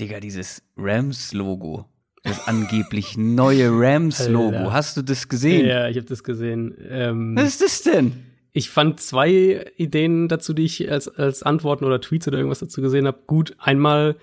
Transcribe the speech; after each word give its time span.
Digga, 0.00 0.20
dieses 0.20 0.62
Rams-Logo. 0.76 1.86
Das 2.24 2.46
angeblich 2.46 3.16
neue 3.16 3.70
Rams-Logo. 3.70 4.72
Hast 4.72 4.96
du 4.96 5.02
das 5.02 5.28
gesehen? 5.28 5.66
Ja, 5.66 5.88
ich 5.88 5.96
habe 5.96 6.06
das 6.06 6.22
gesehen. 6.24 6.74
Ähm, 6.88 7.36
Was 7.36 7.48
ist 7.48 7.62
das 7.62 7.82
denn? 7.82 8.24
ich 8.52 8.70
fand 8.70 8.98
zwei 8.98 9.66
Ideen 9.76 10.26
dazu, 10.26 10.52
die 10.52 10.64
ich 10.64 10.90
als, 10.90 11.06
als 11.06 11.42
Antworten 11.44 11.84
oder 11.84 12.00
Tweets 12.00 12.26
oder 12.26 12.38
irgendwas 12.38 12.58
dazu 12.58 12.80
gesehen 12.80 13.06
habe, 13.06 13.18
gut. 13.26 13.54
Einmal, 13.58 14.16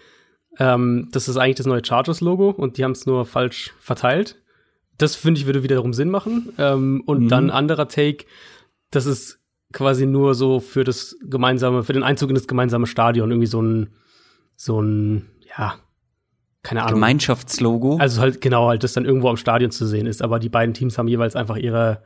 ähm, 0.60 1.08
das 1.14 1.30
ist 1.30 1.38
eigentlich 1.38 1.56
das 1.56 1.68
neue 1.68 1.86
Chargers-Logo 1.86 2.50
und 2.50 2.78
die 2.78 2.84
haben 2.84 2.92
es 2.92 3.06
nur 3.06 3.26
falsch 3.26 3.74
verteilt. 3.80 4.42
Das 4.98 5.16
finde 5.16 5.40
ich 5.40 5.46
würde 5.46 5.64
wiederum 5.64 5.94
Sinn 5.94 6.10
machen. 6.10 6.52
Ähm, 6.58 7.02
und 7.06 7.24
Mhm. 7.24 7.28
dann 7.30 7.50
anderer 7.50 7.88
Take, 7.88 8.26
das 8.92 9.06
ist 9.06 9.40
quasi 9.72 10.06
nur 10.06 10.36
so 10.36 10.60
für 10.60 10.84
das 10.84 11.18
gemeinsame, 11.24 11.84
für 11.84 11.94
den 11.94 12.04
Einzug 12.04 12.30
in 12.30 12.36
das 12.36 12.48
gemeinsame 12.48 12.88
Stadion 12.88 13.32
irgendwie 13.32 13.48
so 13.48 13.62
ein, 13.62 13.90
so 14.58 14.82
ein, 14.82 15.28
ja, 15.58 15.76
keine 16.66 16.82
Ahnung. 16.82 16.96
Gemeinschaftslogo. 16.96 17.98
Also 17.98 18.22
halt 18.22 18.42
genau, 18.42 18.68
halt, 18.68 18.84
das 18.84 18.94
dann 18.94 19.06
irgendwo 19.06 19.30
am 19.30 19.38
Stadion 19.38 19.72
zu 19.72 19.86
sehen 19.86 20.08
ist. 20.08 20.22
Aber 20.22 20.40
die 20.40 20.50
beiden 20.50 20.74
Teams 20.74 20.98
haben 20.98 21.08
jeweils 21.08 21.36
einfach 21.36 21.58
ihre 21.58 22.02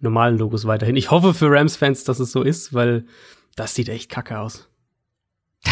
normalen 0.00 0.38
Logos 0.38 0.66
weiterhin. 0.66 0.96
Ich 0.96 1.10
hoffe 1.10 1.34
für 1.34 1.50
Rams-Fans, 1.50 2.04
dass 2.04 2.18
es 2.18 2.32
so 2.32 2.42
ist, 2.42 2.72
weil 2.72 3.04
das 3.54 3.74
sieht 3.74 3.88
echt 3.88 4.10
kacke 4.10 4.38
aus. 4.38 4.68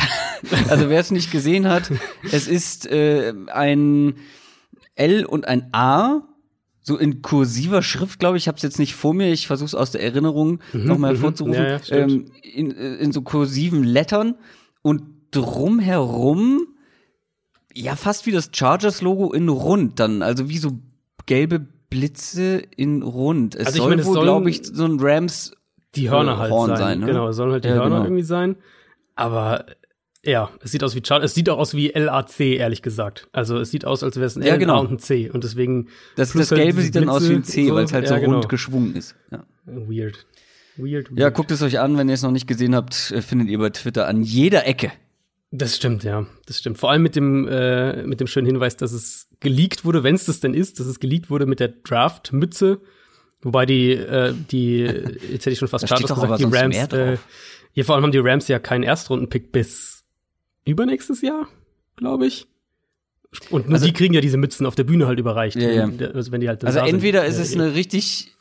Also 0.69 0.91
wer 0.91 1.01
es 1.01 1.11
nicht 1.11 1.33
gesehen 1.33 1.67
hat, 1.67 1.91
es 2.31 2.47
ist 2.47 2.87
äh, 2.87 3.33
ein 3.47 4.17
L 4.95 5.25
und 5.25 5.49
ein 5.49 5.73
A, 5.73 6.29
so 6.83 6.99
in 6.99 7.23
kursiver 7.23 7.83
Schrift, 7.83 8.21
glaube 8.21 8.37
ich. 8.37 8.45
Ich 8.45 8.49
habe 8.49 8.57
es 8.57 8.63
jetzt 8.63 8.79
nicht 8.79 8.95
vor 8.95 9.15
mir. 9.15 9.33
Ich 9.33 9.47
versuche 9.47 9.67
es 9.67 9.75
aus 9.75 9.93
der 9.93 10.03
Erinnerung 10.03 10.61
nochmal 10.75 11.13
mhm. 11.13 11.17
hervorzurufen. 11.17 11.65
Ja, 11.65 11.79
ja, 11.79 11.97
ähm, 11.97 12.27
in, 12.43 12.71
äh, 12.77 12.97
in 12.97 13.13
so 13.13 13.23
kursiven 13.23 13.83
Lettern 13.83 14.37
und 14.83 15.05
drumherum 15.31 16.76
ja 17.77 17.97
fast 17.97 18.27
wie 18.27 18.33
das 18.33 18.51
Chargers-Logo 18.53 19.33
in 19.33 19.49
rund 19.49 20.01
dann, 20.01 20.23
also 20.23 20.49
wie 20.49 20.59
so 20.59 20.73
gelbe 21.27 21.61
Blitze 21.91 22.63
in 22.77 23.03
rund. 23.03 23.55
Es 23.55 23.67
Also 23.67 23.77
ich 23.77 23.83
soll 23.83 23.91
meine, 23.91 24.03
es 24.03 24.09
wohl, 24.09 24.23
glaube 24.23 24.51
ich, 24.51 24.61
so 24.65 24.85
ein 24.85 24.99
Rams 25.01 25.53
Die 25.95 26.11
Hörner 26.11 26.33
Äh, 26.33 26.37
halt 26.37 26.51
Horn 26.53 26.69
sein. 26.71 26.79
sein, 26.79 27.01
ne? 27.01 27.07
Genau, 27.07 27.29
es 27.29 27.37
sollen 27.37 27.53
halt 27.53 27.65
die 27.65 27.69
Ja, 27.69 27.75
Hörner 27.77 27.91
genau. 27.91 28.05
irgendwie 28.05 28.23
sein. 28.23 28.57
Aber 29.15 29.67
ja, 30.25 30.51
es 30.61 30.73
sieht 30.73 30.83
aus 30.83 30.95
wie 30.97 31.03
Char 31.07 31.23
es 31.23 31.35
sieht 31.35 31.49
auch 31.49 31.59
aus 31.59 31.75
wie 31.75 31.89
LAC, 31.89 32.41
ehrlich 32.41 32.83
gesagt. 32.83 33.29
Also 33.33 33.59
es 33.59 33.71
sieht 33.71 33.85
aus, 33.85 34.03
als 34.03 34.17
wäre 34.17 34.27
es 34.27 34.37
ein 34.37 34.43
Ja, 34.43 34.55
L 34.55 34.59
genau. 34.59 34.81
und 34.81 34.91
ein 34.91 34.99
C. 34.99 35.31
Und 35.31 35.45
deswegen 35.45 35.89
Das, 36.17 36.33
das 36.33 36.51
Gelbe 36.51 36.83
sieht 36.83 36.97
dann 36.97 37.09
aus 37.09 37.29
wie 37.29 37.35
ein 37.35 37.45
C, 37.45 37.73
weil 37.73 37.85
es 37.85 37.93
halt 37.93 38.09
so 38.09 38.15
ja, 38.15 38.21
genau. 38.21 38.35
rund 38.35 38.49
geschwungen 38.49 38.97
ist. 38.97 39.15
Ja. 39.31 39.45
Weird. 39.67 40.27
Weird, 40.77 41.11
weird. 41.11 41.19
ja, 41.19 41.31
guckt 41.31 41.51
es 41.53 41.63
euch 41.63 41.79
an, 41.81 41.97
wenn 41.97 42.09
ihr 42.09 42.15
es 42.15 42.23
noch 42.23 42.33
nicht 42.33 42.47
gesehen 42.47 42.75
habt, 42.75 43.11
äh, 43.13 43.23
findet 43.23 43.49
ihr 43.49 43.59
bei 43.59 43.71
Twitter 43.71 44.07
an 44.09 44.23
jeder 44.23 44.67
Ecke. 44.67 44.91
Das 45.59 45.77
stimmt, 45.77 46.05
ja. 46.05 46.27
Das 46.47 46.59
stimmt. 46.59 46.79
Vor 46.79 46.91
allem 46.91 47.03
mit 47.03 47.17
dem, 47.17 47.47
äh, 47.49 48.03
mit 48.05 48.21
dem 48.21 48.27
schönen 48.27 48.47
Hinweis, 48.47 48.77
dass 48.77 48.93
es 48.93 49.29
geleakt 49.41 49.85
wurde, 49.85 50.03
wenn 50.03 50.15
es 50.15 50.27
das 50.27 50.41
denn 50.41 50.55
ist, 50.55 50.81
dass 50.81 50.87
es 50.87 51.01
geleakt 51.01 51.31
wurde 51.31 51.47
mit 51.47 51.61
der 51.61 51.69
Draft-Mütze. 51.69 52.81
Wobei 53.43 53.65
die, 53.65 53.93
äh, 53.93 54.35
die, 54.51 54.81
jetzt 55.33 55.47
hätte 55.47 55.51
ich 55.51 55.59
schon 55.59 55.69
fast 55.69 55.89
Chargers 55.89 56.11
aber 56.11 56.37
die 56.37 56.45
Rams, 56.45 56.77
äh, 56.93 57.17
ja, 57.75 57.85
vor 57.85 57.95
allem 57.95 58.05
haben 58.05 58.13
die 58.13 58.19
Rams 58.19 58.49
ja 58.49 58.59
keinen 58.59 58.83
Erstrundenpick 58.83 59.53
bis 59.53 60.05
übernächstes 60.65 61.23
Jahr, 61.23 61.49
glaube 61.97 62.27
ich. 62.27 62.47
Und 63.51 63.67
nur 63.67 63.75
Also- 63.75 63.87
die 63.87 63.93
kriegen 63.93 64.15
ja 64.15 64.21
diese 64.21 64.37
Mützen 64.39 64.67
auf 64.67 64.75
der 64.75 64.85
Bühne 64.85 65.07
halt 65.07 65.19
überreicht. 65.19 65.57
Ja, 65.57 65.71
ja. 65.71 65.87
wenn- 65.99 66.15
Also 66.15 66.33
wenn 66.33 66.41
die 66.41 66.49
halt 66.49 66.65
Also 66.65 66.79
da 66.81 66.85
sind. 66.87 66.95
entweder 66.97 67.25
ist 67.27 67.39
Äh, 67.39 67.43
es 67.43 67.55
eine 67.55 67.75
richtig, 67.75 68.33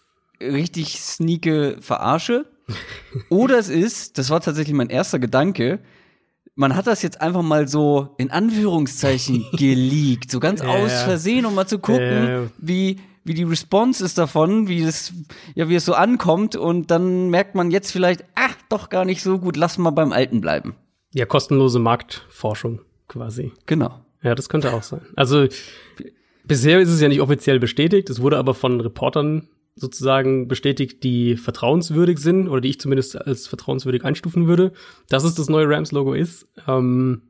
richtig 0.42 1.00
sneake 1.02 1.78
Verarsche, 1.82 2.46
oder 3.30 3.60
es 3.60 3.70
ist, 3.70 4.18
das 4.18 4.30
war 4.32 4.42
tatsächlich 4.42 4.74
mein 4.76 4.90
erster 4.90 5.20
Gedanke, 5.20 5.80
man 6.56 6.76
hat 6.76 6.88
das 6.88 7.02
jetzt 7.02 7.22
einfach 7.22 7.42
mal 7.42 7.68
so 7.68 8.16
in 8.18 8.32
Anführungszeichen 8.32 9.46
geleakt, 9.58 10.32
so 10.32 10.40
ganz 10.40 10.62
Ja, 10.62 10.70
aus. 10.70 11.04
Versehen, 11.04 11.46
um 11.46 11.54
mal 11.56 11.68
zu 11.68 11.80
gucken, 11.80 12.28
ja. 12.28 12.44
wie 12.58 13.00
wie 13.28 13.34
die 13.34 13.44
Response 13.44 14.06
ist 14.06 14.20
davon, 14.20 14.68
wie 14.68 14.84
es 14.84 15.12
ja 15.56 15.68
wie 15.68 15.76
es 15.76 15.86
so 15.86 15.94
ankommt 15.96 16.56
und 16.56 16.92
dann 16.92 17.30
merkt 17.30 17.56
man 17.56 17.72
jetzt 17.72 17.92
vielleicht, 17.92 18.24
ach, 18.36 18.56
doch 18.70 18.90
gar 18.90 19.04
nicht 19.04 19.24
so 19.24 19.40
gut, 19.40 19.58
lass 19.58 19.78
mal 19.80 19.90
beim 19.90 20.12
Alten 20.12 20.42
bleiben. 20.42 20.76
Ja, 21.12 21.26
kostenlose 21.26 21.80
Marktforschung 21.80 22.82
quasi. 23.08 23.52
Genau. 23.66 24.00
Ja, 24.22 24.36
das 24.36 24.48
könnte 24.48 24.74
auch 24.74 24.84
sein. 24.84 25.02
Also 25.16 25.48
bisher 26.44 26.80
ist 26.80 26.90
es 26.90 27.02
ja 27.02 27.08
nicht 27.08 27.22
offiziell 27.22 27.60
bestätigt, 27.60 28.10
es 28.12 28.22
wurde 28.22 28.38
aber 28.38 28.54
von 28.54 28.80
Reportern 28.80 29.48
sozusagen 29.76 30.48
bestätigt, 30.48 31.04
die 31.04 31.36
vertrauenswürdig 31.36 32.20
sind 32.20 32.48
oder 32.48 32.62
die 32.62 32.70
ich 32.70 32.80
zumindest 32.80 33.18
als 33.18 33.48
vertrauenswürdig 33.48 34.06
einstufen 34.06 34.48
würde, 34.48 34.72
dass 35.10 35.24
es 35.24 35.36
das 35.36 35.50
neue 35.50 35.70
Rams-Logo 35.70 36.14
ist. 36.14 36.48
Ähm, 36.68 37.24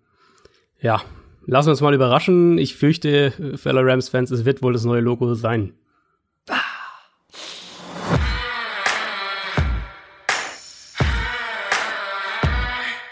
ja, 0.80 1.02
lassen 1.46 1.68
wir 1.68 1.72
uns 1.72 1.82
mal 1.82 1.94
überraschen. 1.94 2.58
Ich 2.58 2.76
fürchte, 2.76 3.34
äh, 3.40 3.58
für 3.58 3.70
alle 3.70 3.86
Rams-Fans, 3.86 4.32
es 4.32 4.46
wird 4.46 4.62
wohl 4.62 4.74
das 4.74 4.86
neue 4.86 5.02
Logo 5.02 5.34
sein. 5.34 5.74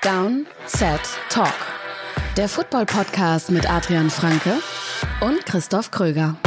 Down, 0.04 0.46
Set, 0.68 1.00
Talk. 1.30 1.54
Der 2.36 2.50
Football-Podcast 2.50 3.52
mit 3.52 3.70
Adrian 3.70 4.10
Franke 4.10 4.58
und 5.22 5.46
Christoph 5.46 5.92
Kröger. 5.92 6.38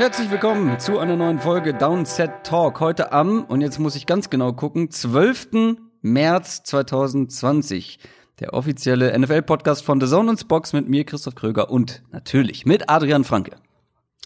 Herzlich 0.00 0.30
willkommen 0.30 0.80
zu 0.80 0.98
einer 0.98 1.14
neuen 1.14 1.38
Folge 1.40 1.74
Downset 1.74 2.42
Talk. 2.42 2.80
Heute 2.80 3.12
am, 3.12 3.44
und 3.44 3.60
jetzt 3.60 3.78
muss 3.78 3.96
ich 3.96 4.06
ganz 4.06 4.30
genau 4.30 4.54
gucken, 4.54 4.90
12. 4.90 5.76
März 6.00 6.62
2020. 6.62 7.98
Der 8.40 8.54
offizielle 8.54 9.12
NFL-Podcast 9.18 9.84
von 9.84 10.00
The 10.00 10.06
Zone 10.06 10.30
und 10.30 10.48
Box 10.48 10.72
mit 10.72 10.88
mir, 10.88 11.04
Christoph 11.04 11.34
Kröger 11.34 11.70
und 11.70 12.02
natürlich 12.12 12.64
mit 12.64 12.88
Adrian 12.88 13.24
Franke. 13.24 13.56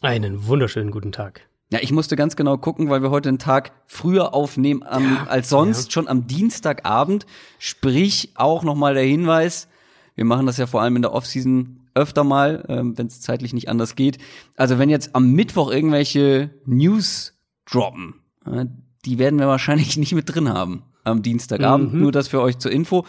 Einen 0.00 0.46
wunderschönen 0.46 0.92
guten 0.92 1.10
Tag. 1.10 1.48
Ja, 1.72 1.80
ich 1.82 1.90
musste 1.90 2.14
ganz 2.14 2.36
genau 2.36 2.56
gucken, 2.56 2.88
weil 2.88 3.02
wir 3.02 3.10
heute 3.10 3.30
einen 3.30 3.40
Tag 3.40 3.72
früher 3.88 4.32
aufnehmen 4.32 4.84
am, 4.84 5.26
als 5.26 5.48
sonst, 5.48 5.90
schon 5.90 6.06
am 6.06 6.28
Dienstagabend. 6.28 7.26
Sprich 7.58 8.30
auch 8.36 8.62
nochmal 8.62 8.94
der 8.94 9.02
Hinweis, 9.02 9.66
wir 10.14 10.24
machen 10.24 10.46
das 10.46 10.56
ja 10.56 10.68
vor 10.68 10.82
allem 10.82 10.94
in 10.94 11.02
der 11.02 11.12
Offseason 11.12 11.83
öfter 11.94 12.24
mal, 12.24 12.64
ähm, 12.68 12.96
wenn 12.98 13.06
es 13.06 13.20
zeitlich 13.20 13.52
nicht 13.52 13.68
anders 13.68 13.94
geht. 13.94 14.18
Also 14.56 14.78
wenn 14.78 14.90
jetzt 14.90 15.14
am 15.14 15.32
Mittwoch 15.32 15.70
irgendwelche 15.70 16.50
News 16.66 17.34
droppen, 17.66 18.14
äh, 18.46 18.66
die 19.04 19.18
werden 19.18 19.38
wir 19.38 19.46
wahrscheinlich 19.46 19.96
nicht 19.96 20.14
mit 20.14 20.34
drin 20.34 20.48
haben 20.48 20.84
am 21.04 21.22
Dienstagabend. 21.22 21.94
Nur 21.94 22.12
das 22.12 22.28
für 22.28 22.40
euch 22.40 22.58
zur 22.58 22.72
Info. 22.72 23.04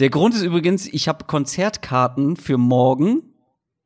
Der 0.00 0.10
Grund 0.10 0.34
ist 0.34 0.42
übrigens, 0.42 0.86
ich 0.86 1.08
habe 1.08 1.24
Konzertkarten 1.26 2.36
für 2.36 2.58
morgen 2.58 3.22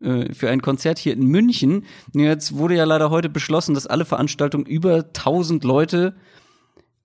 äh, 0.01 0.33
für 0.33 0.49
ein 0.51 0.63
Konzert 0.63 0.99
hier 0.99 1.13
in 1.13 1.27
München. 1.27 1.85
Jetzt 2.13 2.57
wurde 2.57 2.77
ja 2.77 2.85
leider 2.85 3.11
heute 3.11 3.29
beschlossen, 3.29 3.75
dass 3.75 3.87
alle 3.87 4.05
Veranstaltungen 4.05 4.67
über 4.67 4.97
1000 4.97 5.65
Leute 5.65 6.15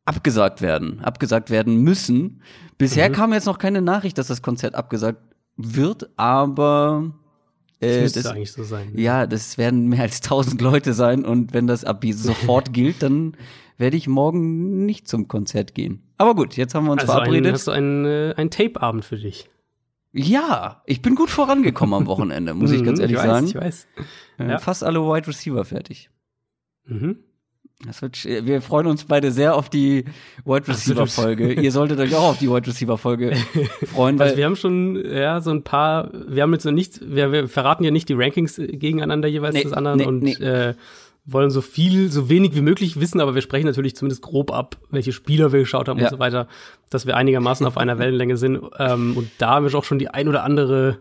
abgesagt 0.05 0.61
werden, 0.61 0.99
abgesagt 1.01 1.49
werden 1.49 1.77
müssen. 1.77 2.41
Bisher 2.77 3.11
kam 3.11 3.33
jetzt 3.33 3.45
noch 3.45 3.57
keine 3.59 3.81
Nachricht, 3.81 4.17
dass 4.17 4.27
das 4.27 4.41
Konzert 4.41 4.75
abgesagt 4.75 5.21
wird, 5.55 6.09
aber 6.17 7.13
Das 7.79 7.91
äh, 7.91 8.01
müsste 8.01 8.23
das, 8.23 8.31
eigentlich 8.33 8.51
so 8.51 8.63
sein. 8.63 8.91
ja, 8.95 9.25
das 9.27 9.57
werden 9.57 9.87
mehr 9.87 10.01
als 10.01 10.17
1000 10.23 10.61
Leute 10.61 10.93
sein 10.93 11.25
und 11.25 11.53
wenn 11.53 11.67
das 11.67 11.85
ab 11.85 12.03
sofort 12.11 12.73
gilt, 12.73 13.01
dann 13.03 13.35
werde 13.77 13.95
ich 13.95 14.07
morgen 14.07 14.85
nicht 14.85 15.07
zum 15.07 15.27
Konzert 15.29 15.73
gehen. 15.75 16.03
Aber 16.17 16.35
gut, 16.35 16.57
jetzt 16.57 16.75
haben 16.75 16.85
wir 16.85 16.91
uns 16.91 17.01
Also 17.01 17.13
ein, 17.13 17.17
verabredet. 17.19 17.53
hast 17.53 17.67
du 17.67 17.71
einen, 17.71 18.05
äh, 18.05 18.33
einen 18.35 18.49
Tape-Abend 18.51 19.05
für 19.05 19.17
dich. 19.17 19.49
ja, 20.11 20.81
ich 20.85 21.01
bin 21.01 21.15
gut 21.15 21.29
vorangekommen 21.29 21.93
am 21.93 22.05
Wochenende, 22.07 22.53
muss 22.53 22.71
ich 22.71 22.83
ganz 22.83 22.97
Mhm, 22.99 23.03
ehrlich 23.03 23.17
weiß, 23.17 23.25
sagen. 23.25 23.47
Ich 23.47 23.55
weiß. 23.55 23.87
Äh, 24.39 24.49
Ja. 24.49 24.57
Fast 24.59 24.83
alle 24.83 24.99
Wide 25.01 25.27
Receiver 25.27 25.63
fertig. 25.63 26.09
Mhm. 26.85 27.19
Wird, 28.01 28.25
wir 28.25 28.61
freuen 28.61 28.87
uns 28.87 29.05
beide 29.05 29.31
sehr 29.31 29.55
auf 29.55 29.69
die 29.69 30.03
Wide 30.43 30.67
Receiver. 30.67 31.07
Folge. 31.07 31.53
Ihr 31.53 31.71
solltet 31.71 31.97
euch 31.99 32.13
auch 32.13 32.31
auf 32.31 32.37
die 32.37 32.49
Wide 32.49 32.67
Receiver 32.67 32.97
Folge 32.97 33.35
freuen, 33.85 34.19
weil 34.19 34.27
Also 34.27 34.37
wir 34.37 34.45
haben 34.45 34.57
schon 34.57 35.01
ja 35.09 35.39
so 35.39 35.51
ein 35.51 35.63
paar, 35.63 36.11
wir 36.27 36.43
haben 36.43 36.51
jetzt 36.51 36.65
noch 36.65 36.73
nicht, 36.73 36.99
wir, 37.01 37.31
wir 37.31 37.47
verraten 37.47 37.85
ja 37.85 37.91
nicht 37.91 38.09
die 38.09 38.15
Rankings 38.15 38.57
äh, 38.59 38.67
gegeneinander 38.67 39.29
jeweils 39.29 39.55
Nee, 39.55 39.63
des 39.63 39.71
anderen 39.71 39.99
nee, 39.99 40.05
und 40.05 40.23
nee. 40.23 40.33
Äh, 40.33 40.73
wollen 41.25 41.51
so 41.51 41.61
viel, 41.61 42.11
so 42.11 42.27
wenig 42.27 42.53
wie 42.55 42.61
möglich 42.61 42.99
wissen, 42.99 43.21
aber 43.21 43.33
wir 43.35 43.41
sprechen 43.41 43.67
natürlich 43.67 43.95
zumindest 43.95 44.23
grob 44.23 44.51
ab, 44.51 44.77
welche 44.89 45.13
Spieler 45.13 45.53
wir 45.53 45.59
geschaut 45.59 45.87
haben 45.87 45.99
Ja. 45.99 46.05
und 46.05 46.11
so 46.11 46.19
weiter, 46.19 46.47
dass 46.89 47.05
wir 47.05 47.15
einigermaßen 47.15 47.65
auf 47.65 47.77
einer 47.77 47.97
Wellenlänge 47.97 48.35
sind. 48.35 48.59
Ähm, 48.77 49.15
und 49.15 49.29
da 49.37 49.51
haben 49.51 49.65
wir 49.65 49.73
auch 49.77 49.83
schon 49.85 49.99
die 49.99 50.09
ein 50.09 50.27
oder 50.27 50.43
andere 50.43 50.97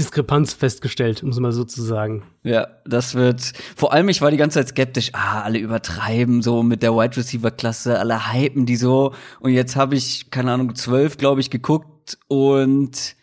Diskrepanz 0.00 0.52
festgestellt, 0.54 1.22
um 1.22 1.30
es 1.30 1.38
mal 1.38 1.52
so 1.52 1.64
zu 1.64 1.82
sagen. 1.82 2.22
ja, 2.42 2.68
das 2.84 3.14
wird. 3.14 3.52
Vor 3.76 3.92
allem, 3.92 4.08
ich 4.08 4.20
war 4.22 4.30
die 4.30 4.36
ganze 4.36 4.58
Zeit 4.58 4.68
skeptisch. 4.68 5.10
Ah, 5.12 5.42
alle 5.42 5.58
übertreiben 5.58 6.42
so 6.42 6.62
mit 6.62 6.82
der 6.82 6.94
Wide 6.94 7.16
Receiver 7.16 7.50
Klasse, 7.50 7.98
alle 7.98 8.32
hypen 8.32 8.66
die 8.66 8.76
so. 8.76 9.14
Und 9.40 9.52
jetzt 9.52 9.76
habe 9.76 9.94
ich 9.94 10.30
keine 10.30 10.52
Ahnung 10.52 10.74
zwölf, 10.74 11.16
glaube 11.18 11.40
ich, 11.40 11.50
geguckt 11.50 12.18
und 12.28 13.14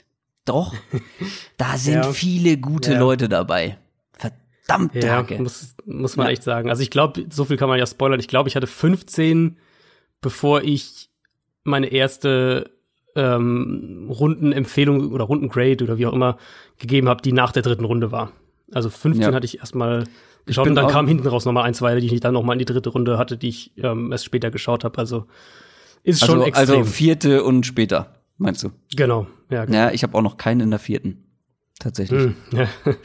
doch, 0.45 0.73
da 1.57 1.77
sind 1.77 1.95
Ja. 1.95 2.13
viele 2.13 2.57
gute 2.57 2.93
Ja. 2.93 2.99
Leute 2.99 3.27
dabei. 3.27 3.77
verdammt 4.17 4.95
ja, 4.95 5.25
muss, 5.39 5.75
muss 5.85 6.15
man 6.15 6.27
ja. 6.27 6.33
echt 6.33 6.43
sagen. 6.43 6.69
Also 6.69 6.81
ich 6.83 6.89
glaube, 6.89 7.25
so 7.29 7.45
viel 7.45 7.57
kann 7.57 7.69
man 7.69 7.79
ja 7.79 7.85
spoilern. 7.87 8.19
Ich 8.19 8.27
glaube, 8.27 8.47
ich 8.49 8.55
hatte 8.55 8.67
15, 8.67 9.57
bevor 10.21 10.61
ich 10.63 11.09
meine 11.63 11.87
erste 11.87 12.71
ähm, 13.17 14.07
Rundenempfehlung 14.09 15.11
oder 15.11 15.25
Rundengrade 15.25 15.83
oder 15.83 15.97
wie 15.97 16.05
auch 16.05 16.13
immer 16.13 16.37
gegeben 16.77 17.09
habe, 17.09 17.21
die 17.21 17.33
nach 17.33 17.51
der 17.51 17.63
dritten 17.63 17.83
Runde 17.83 18.11
war. 18.11 18.31
Also 18.71 18.89
15 18.89 19.21
ja. 19.21 19.33
hatte 19.33 19.45
ich 19.45 19.59
erstmal 19.59 20.03
geschaut 20.45 20.67
und 20.67 20.75
dann 20.75 20.87
kam 20.87 21.07
hinten 21.07 21.27
raus 21.27 21.45
nochmal 21.45 21.63
ein, 21.63 21.73
zwei, 21.73 21.99
die 21.99 22.13
ich 22.13 22.19
dann 22.19 22.33
nochmal 22.33 22.55
in 22.55 22.59
die 22.59 22.65
dritte 22.65 22.89
Runde 22.89 23.17
hatte, 23.17 23.37
die 23.37 23.49
ich 23.49 23.71
ähm, 23.77 24.11
erst 24.11 24.25
später 24.25 24.51
geschaut 24.51 24.83
habe. 24.83 24.97
Also 24.99 25.25
ist 26.03 26.21
also, 26.21 26.35
schon 26.35 26.43
extrem. 26.43 26.77
Also 26.79 26.83
vierte 26.83 27.43
und 27.43 27.65
später, 27.65 28.15
meinst 28.37 28.63
du? 28.63 28.69
Genau, 28.95 29.27
ja. 29.49 29.65
Genau. 29.65 29.77
Ja, 29.77 29.91
ich 29.91 30.03
habe 30.03 30.15
auch 30.17 30.21
noch 30.21 30.37
keinen 30.37 30.61
in 30.61 30.69
der 30.69 30.79
vierten. 30.79 31.23
Tatsächlich. 31.79 32.27
Mm, 32.27 32.55
ja. 32.55 32.67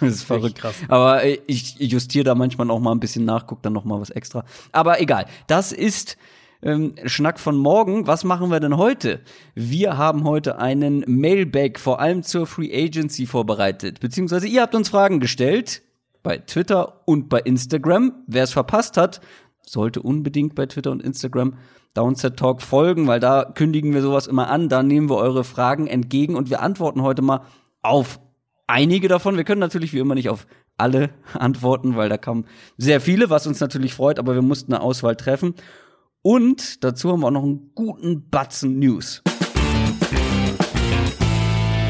das 0.00 0.12
ist 0.12 0.22
verrückt. 0.24 0.58
Krass. 0.58 0.74
Aber 0.88 1.24
ich 1.24 1.78
justiere 1.78 2.24
da 2.24 2.34
manchmal 2.34 2.70
auch 2.70 2.80
mal 2.80 2.92
ein 2.92 3.00
bisschen 3.00 3.24
nach, 3.24 3.46
guck 3.46 3.62
dann 3.62 3.72
noch 3.72 3.84
mal 3.84 4.00
was 4.00 4.10
extra. 4.10 4.44
Aber 4.70 5.00
egal. 5.00 5.26
Das 5.48 5.72
ist 5.72 6.16
ähm, 6.62 6.94
Schnack 7.04 7.40
von 7.40 7.56
morgen. 7.56 8.06
Was 8.06 8.24
machen 8.24 8.50
wir 8.50 8.60
denn 8.60 8.76
heute? 8.76 9.20
Wir 9.54 9.96
haben 9.96 10.24
heute 10.24 10.58
einen 10.58 11.04
Mailback 11.06 11.78
vor 11.78 12.00
allem 12.00 12.22
zur 12.22 12.46
Free 12.46 12.72
Agency 12.72 13.26
vorbereitet. 13.26 14.00
Beziehungsweise 14.00 14.46
ihr 14.46 14.62
habt 14.62 14.74
uns 14.74 14.88
Fragen 14.88 15.20
gestellt 15.20 15.82
bei 16.22 16.38
Twitter 16.38 17.02
und 17.04 17.28
bei 17.28 17.40
Instagram. 17.40 18.12
Wer 18.26 18.44
es 18.44 18.52
verpasst 18.52 18.96
hat, 18.96 19.20
sollte 19.66 20.02
unbedingt 20.02 20.54
bei 20.54 20.66
Twitter 20.66 20.90
und 20.90 21.02
Instagram 21.02 21.54
Downset 21.94 22.38
Talk 22.38 22.62
folgen, 22.62 23.06
weil 23.06 23.20
da 23.20 23.44
kündigen 23.44 23.92
wir 23.92 24.00
sowas 24.00 24.26
immer 24.26 24.48
an. 24.48 24.68
Da 24.68 24.82
nehmen 24.82 25.10
wir 25.10 25.16
eure 25.16 25.44
Fragen 25.44 25.86
entgegen 25.86 26.36
und 26.36 26.48
wir 26.48 26.62
antworten 26.62 27.02
heute 27.02 27.22
mal 27.22 27.42
auf 27.82 28.18
einige 28.66 29.08
davon. 29.08 29.36
Wir 29.36 29.44
können 29.44 29.60
natürlich 29.60 29.92
wie 29.92 29.98
immer 29.98 30.14
nicht 30.14 30.30
auf 30.30 30.46
alle 30.78 31.10
antworten, 31.34 31.96
weil 31.96 32.08
da 32.08 32.16
kamen 32.16 32.46
sehr 32.78 33.00
viele, 33.00 33.30
was 33.30 33.46
uns 33.46 33.60
natürlich 33.60 33.94
freut, 33.94 34.18
aber 34.18 34.34
wir 34.34 34.42
mussten 34.42 34.72
eine 34.72 34.82
Auswahl 34.82 35.16
treffen. 35.16 35.54
Und 36.24 36.84
dazu 36.84 37.10
haben 37.10 37.20
wir 37.20 37.26
auch 37.26 37.32
noch 37.32 37.42
einen 37.42 37.72
guten 37.74 38.30
Batzen 38.30 38.78
News. 38.78 39.22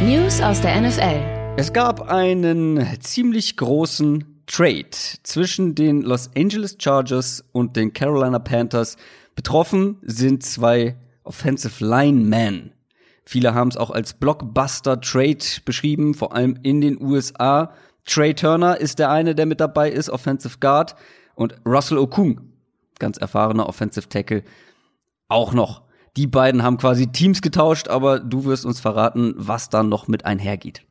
News 0.02 0.40
aus 0.40 0.62
der 0.62 0.80
NFL. 0.80 1.20
Es 1.58 1.70
gab 1.70 2.00
einen 2.10 2.98
ziemlich 3.00 3.58
großen 3.58 4.42
Trade 4.46 4.88
zwischen 5.22 5.74
den 5.74 6.00
Los 6.00 6.30
Angeles 6.34 6.78
Chargers 6.80 7.44
und 7.52 7.76
den 7.76 7.92
Carolina 7.92 8.38
Panthers. 8.38 8.96
Betroffen 9.34 9.98
sind 10.00 10.42
zwei 10.42 10.96
Offensive 11.24 11.84
Linemen. 11.84 12.72
Viele 13.26 13.52
haben 13.52 13.68
es 13.68 13.76
auch 13.76 13.90
als 13.90 14.14
Blockbuster-Trade 14.14 15.44
beschrieben, 15.66 16.14
vor 16.14 16.34
allem 16.34 16.58
in 16.62 16.80
den 16.80 16.98
USA. 17.02 17.74
Trey 18.06 18.32
Turner 18.32 18.80
ist 18.80 18.98
der 18.98 19.10
eine, 19.10 19.34
der 19.34 19.44
mit 19.44 19.60
dabei 19.60 19.90
ist, 19.90 20.08
Offensive 20.08 20.56
Guard. 20.58 20.96
Und 21.34 21.54
Russell 21.66 21.98
Okung, 21.98 22.51
ganz 23.02 23.18
erfahrener 23.18 23.68
Offensive 23.68 24.08
Tackle, 24.08 24.44
auch 25.28 25.52
noch. 25.52 25.82
Die 26.16 26.26
beiden 26.26 26.62
haben 26.62 26.78
quasi 26.78 27.10
Teams 27.10 27.42
getauscht, 27.42 27.88
aber 27.88 28.20
du 28.20 28.44
wirst 28.44 28.64
uns 28.64 28.80
verraten, 28.80 29.34
was 29.36 29.68
dann 29.68 29.90
noch 29.90 30.08
mit 30.08 30.24
einhergeht. 30.24 30.86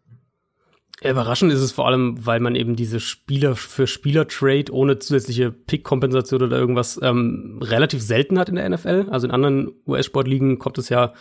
Überraschend 1.03 1.51
ist 1.51 1.61
es 1.61 1.71
vor 1.71 1.87
allem, 1.87 2.27
weil 2.27 2.39
man 2.39 2.53
eben 2.53 2.75
diese 2.75 2.99
Spieler 2.99 3.55
für 3.55 3.87
Spieler-Trade 3.87 4.71
ohne 4.71 4.99
zusätzliche 4.99 5.51
Pick-Kompensation 5.51 6.43
oder 6.43 6.57
irgendwas 6.57 6.99
ähm, 7.01 7.59
relativ 7.61 8.03
selten 8.03 8.37
hat 8.37 8.49
in 8.49 8.55
der 8.55 8.69
NFL. 8.69 9.07
Also 9.09 9.25
in 9.25 9.33
anderen 9.33 9.71
US-Sportligen 9.87 10.59
kommt 10.59 10.77
es 10.77 10.89
ja 10.89 11.13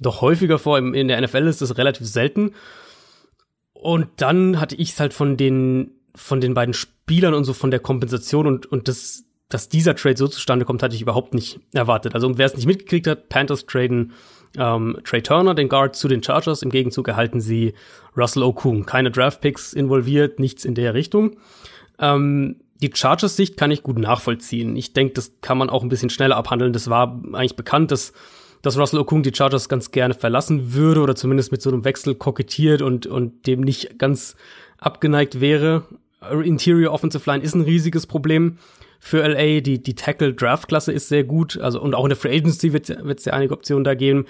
doch 0.00 0.20
häufiger 0.20 0.60
vor. 0.60 0.78
In 0.78 1.08
der 1.08 1.20
NFL 1.20 1.48
ist 1.48 1.62
das 1.62 1.76
relativ 1.78 2.06
selten. 2.06 2.52
Und 3.72 4.06
dann 4.16 4.60
hatte 4.60 4.76
ich 4.76 4.92
es 4.92 5.00
halt 5.00 5.12
von 5.12 5.36
den, 5.36 5.90
von 6.14 6.40
den 6.40 6.54
beiden 6.54 6.72
Spielern 6.72 7.34
und 7.34 7.42
so 7.42 7.54
von 7.54 7.72
der 7.72 7.80
Kompensation 7.80 8.46
und, 8.46 8.66
und 8.66 8.86
das, 8.86 9.24
dass 9.54 9.68
dieser 9.68 9.94
Trade 9.94 10.16
so 10.16 10.26
zustande 10.26 10.64
kommt, 10.64 10.82
hatte 10.82 10.96
ich 10.96 11.02
überhaupt 11.02 11.32
nicht 11.32 11.60
erwartet. 11.72 12.16
Also 12.16 12.36
wer 12.36 12.46
es 12.46 12.56
nicht 12.56 12.66
mitgekriegt 12.66 13.06
hat, 13.06 13.28
Panthers 13.28 13.66
traden 13.66 14.12
ähm, 14.58 14.98
Trey 15.04 15.22
Turner, 15.22 15.54
den 15.54 15.68
Guard, 15.68 15.94
zu 15.94 16.08
den 16.08 16.24
Chargers. 16.24 16.62
Im 16.62 16.70
Gegenzug 16.70 17.06
erhalten 17.06 17.40
sie 17.40 17.72
Russell 18.16 18.42
Okung. 18.42 18.84
Keine 18.84 19.12
Draftpicks 19.12 19.72
involviert, 19.72 20.40
nichts 20.40 20.64
in 20.64 20.74
der 20.74 20.92
Richtung. 20.94 21.36
Ähm, 22.00 22.56
die 22.82 22.90
Chargers-Sicht 22.92 23.56
kann 23.56 23.70
ich 23.70 23.84
gut 23.84 23.96
nachvollziehen. 23.96 24.74
Ich 24.74 24.92
denke, 24.92 25.14
das 25.14 25.30
kann 25.40 25.56
man 25.56 25.70
auch 25.70 25.84
ein 25.84 25.88
bisschen 25.88 26.10
schneller 26.10 26.36
abhandeln. 26.36 26.72
Das 26.72 26.90
war 26.90 27.22
eigentlich 27.32 27.54
bekannt, 27.54 27.92
dass 27.92 28.12
dass 28.62 28.76
Russell 28.76 28.98
Okung 28.98 29.22
die 29.22 29.32
Chargers 29.32 29.68
ganz 29.68 29.92
gerne 29.92 30.14
verlassen 30.14 30.74
würde 30.74 31.00
oder 31.00 31.14
zumindest 31.14 31.52
mit 31.52 31.62
so 31.62 31.70
einem 31.70 31.84
Wechsel 31.84 32.16
kokettiert 32.16 32.82
und, 32.82 33.06
und 33.06 33.46
dem 33.46 33.60
nicht 33.60 34.00
ganz 34.00 34.34
abgeneigt 34.78 35.40
wäre. 35.40 35.84
Interior 36.42 36.92
Offensive 36.92 37.30
Line 37.30 37.44
ist 37.44 37.54
ein 37.54 37.60
riesiges 37.60 38.06
Problem 38.06 38.58
für 39.04 39.22
LA. 39.22 39.60
Die, 39.60 39.82
die 39.82 39.94
Tackle-Draft-Klasse 39.94 40.90
ist 40.90 41.08
sehr 41.08 41.24
gut. 41.24 41.58
Also, 41.60 41.80
und 41.80 41.94
auch 41.94 42.06
in 42.06 42.08
der 42.08 42.16
Free 42.16 42.34
Agency 42.38 42.72
wird 42.72 42.88
es 42.88 43.24
ja 43.26 43.34
einige 43.34 43.52
Optionen 43.52 43.84
da 43.84 43.94
geben. 43.94 44.24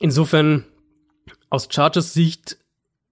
Insofern, 0.00 0.64
aus 1.50 1.68
Chargers 1.70 2.14
Sicht 2.14 2.56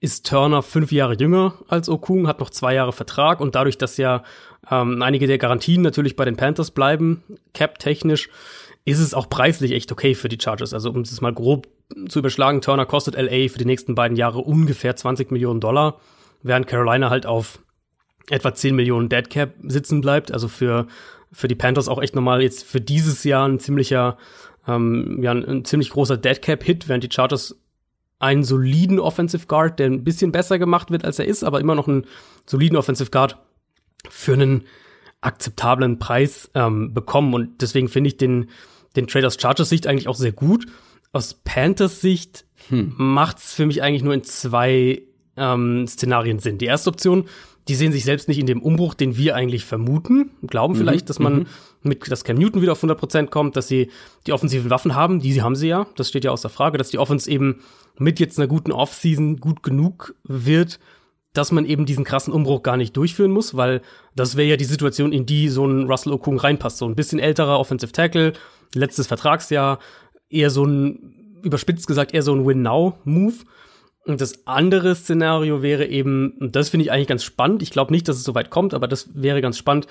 ist 0.01 0.27
Turner 0.27 0.63
fünf 0.63 0.93
Jahre 0.93 1.15
jünger 1.15 1.55
als 1.69 1.91
Okung, 1.91 2.27
hat 2.27 2.41
noch 2.41 2.49
zwei 2.49 2.75
Jahre 2.75 2.93
Vertrag 2.93 3.41
und 3.41 3.55
dadurch, 3.55 3.77
dass 3.77 3.99
ja 3.99 4.25
ähm, 4.71 5.03
einige 5.03 5.27
der 5.27 5.37
Garantien 5.37 5.83
natürlich 5.83 6.17
bei 6.17 6.25
den 6.25 6.37
Panthers 6.37 6.71
bleiben, 6.71 7.23
cap-technisch, 7.53 8.31
ist 8.87 9.01
es 9.01 9.13
auch 9.15 9.29
preislich 9.29 9.73
echt 9.73 9.93
okay 9.93 10.15
für 10.15 10.29
die 10.29 10.39
Chargers. 10.41 10.73
Also 10.73 10.91
um 10.91 11.03
es 11.03 11.21
mal 11.21 11.35
grob 11.35 11.69
zu 12.09 12.21
überschlagen, 12.21 12.63
Turner 12.63 12.87
kostet 12.87 13.17
LA 13.17 13.49
für 13.49 13.59
die 13.59 13.65
nächsten 13.67 13.95
beiden 13.95 14.17
Jahre 14.17 14.39
ungefähr 14.39 14.97
20 14.97 15.31
Millionen 15.31 15.61
Dollar, 15.61 16.01
während 16.43 16.67
Carolina 16.67 17.11
halt 17.11 17.27
auf 17.27 17.59
etwa 18.31 18.55
10 18.55 18.75
Millionen 18.75 19.09
Dead 19.09 19.29
Cap 19.29 19.55
sitzen 19.65 20.01
bleibt. 20.01 20.33
Also 20.33 20.49
für, 20.49 20.87
für 21.33 21.49
die 21.49 21.55
Panthers 21.55 21.89
auch 21.89 22.03
echt 22.03 22.15
nochmal 22.15 22.43
jetzt 22.43 22.65
für 22.65 22.81
dieses 22.81 23.25
Jahr 23.25 23.49
ein 23.49 23.59
ziemlicher, 23.59 24.17
ähm, 24.67 25.23
ja, 25.23 25.31
ein, 25.31 25.45
ein 25.45 25.65
ziemlich 25.65 25.91
großer 25.91 26.17
Dead 26.17 26.41
Cap 26.41 26.65
Hit, 26.65 26.89
während 26.89 27.05
die 27.05 27.13
Chargers 27.13 27.57
einen 28.19 28.45
soliden 28.45 28.99
Offensive 28.99 29.47
Guard, 29.47 29.79
der 29.79 29.87
ein 29.87 30.05
bisschen 30.05 30.33
besser 30.33 30.59
gemacht 30.59 30.91
wird, 30.91 31.05
als 31.05 31.19
er 31.19 31.27
ist, 31.27 31.45
aber 31.45 31.61
immer 31.61 31.75
noch 31.75 31.87
einen 31.87 32.07
soliden 32.47 32.77
Offensive 32.77 33.11
Guard 33.11 33.39
für 34.09 34.33
einen 34.33 34.65
akzeptablen 35.21 35.99
Preis 35.99 36.51
ähm, 36.55 36.95
bekommen. 36.95 37.35
Und 37.35 37.61
deswegen 37.61 37.89
finde 37.89 38.09
ich 38.09 38.17
den, 38.17 38.49
den 38.95 39.07
Trade 39.07 39.27
aus 39.27 39.37
Chargers 39.41 39.69
Sicht 39.69 39.87
eigentlich 39.87 40.09
auch 40.09 40.17
sehr 40.17 40.33
gut. 40.33 40.67
Aus 41.13 41.35
Panthers 41.35 42.01
Sicht 42.01 42.47
hm. 42.69 42.95
macht 42.97 43.39
es 43.39 43.53
für 43.53 43.67
mich 43.67 43.83
eigentlich 43.83 44.03
nur 44.03 44.15
in 44.15 44.23
zwei 44.23 45.03
ähm, 45.37 45.87
Szenarien 45.87 46.39
Sinn. 46.39 46.59
Die 46.59 46.67
erste 46.67 46.91
Option, 46.91 47.27
die 47.69 47.75
sehen 47.75 47.93
sich 47.93 48.05
selbst 48.05 48.29
nicht 48.29 48.39
in 48.39 48.47
dem 48.47 48.63
Umbruch, 48.63 48.95
den 48.95 49.17
wir 49.17 49.35
eigentlich 49.35 49.65
vermuten, 49.65 50.31
glauben 50.47 50.75
mhm. 50.75 50.79
vielleicht, 50.79 51.11
dass 51.11 51.19
man 51.19 51.35
mhm. 51.35 51.47
mit, 51.83 52.11
dass 52.11 52.25
Cam 52.25 52.37
Newton 52.37 52.63
wieder 52.63 52.73
auf 52.73 52.79
100 52.79 52.99
Prozent 52.99 53.31
kommt, 53.31 53.57
dass 53.57 53.69
sie 53.69 53.91
die 54.27 54.33
offensiven 54.33 54.71
Waffen 54.71 54.95
haben, 54.95 55.21
die 55.21 55.33
sie 55.33 55.43
haben 55.43 55.57
sie 55.57 55.69
ja, 55.69 55.87
das 55.97 56.09
steht 56.09 56.25
ja 56.25 56.31
außer 56.31 56.49
Frage, 56.49 56.79
dass 56.79 56.91
die 56.91 56.99
Offense 56.99 57.31
eben 57.31 57.61
mit 57.99 58.21
jetzt 58.21 58.39
einer 58.39 58.47
guten 58.47 58.73
Offseason 58.73 59.39
gut 59.39 59.63
genug 59.63 60.15
wird, 60.25 60.79
dass 61.37 61.53
man 61.53 61.67
eben 61.67 61.87
diesen 61.87 62.05
krassen 62.05 62.33
Umbruch 62.33 62.63
gar 62.63 62.77
nicht 62.77 62.97
durchführen 62.97 63.31
muss, 63.31 63.57
weil 63.57 63.83
das 64.15 64.37
wäre 64.37 64.49
ja 64.49 64.57
die 64.57 64.65
Situation, 64.65 65.13
in 65.13 65.27
die 65.27 65.49
so 65.49 65.67
ein 65.67 65.87
Russell 65.87 66.13
Okung 66.13 66.39
reinpasst. 66.39 66.79
So 66.79 66.87
ein 66.87 66.95
bisschen 66.95 67.19
älterer 67.19 67.59
Offensive 67.59 67.93
Tackle, 67.93 68.33
letztes 68.75 69.07
Vertragsjahr, 69.07 69.79
eher 70.31 70.51
so 70.51 70.65
ein, 70.65 71.41
überspitzt 71.43 71.87
gesagt, 71.87 72.15
eher 72.15 72.23
so 72.23 72.35
ein 72.35 72.47
Win-Now-Move. 72.47 73.35
Und 74.07 74.21
das 74.21 74.47
andere 74.47 74.95
Szenario 74.95 75.63
wäre 75.63 75.87
eben, 75.87 76.33
und 76.39 76.55
das 76.55 76.69
finde 76.69 76.85
ich 76.85 76.93
eigentlich 76.93 77.09
ganz 77.09 77.25
spannend, 77.25 77.63
ich 77.63 77.71
glaube 77.71 77.93
nicht, 77.93 78.07
dass 78.07 78.17
es 78.17 78.23
so 78.23 78.37
weit 78.37 78.51
kommt, 78.51 78.73
aber 78.73 78.87
das 78.87 79.11
wäre 79.15 79.43
ganz 79.43 79.59
spannend, 79.59 79.89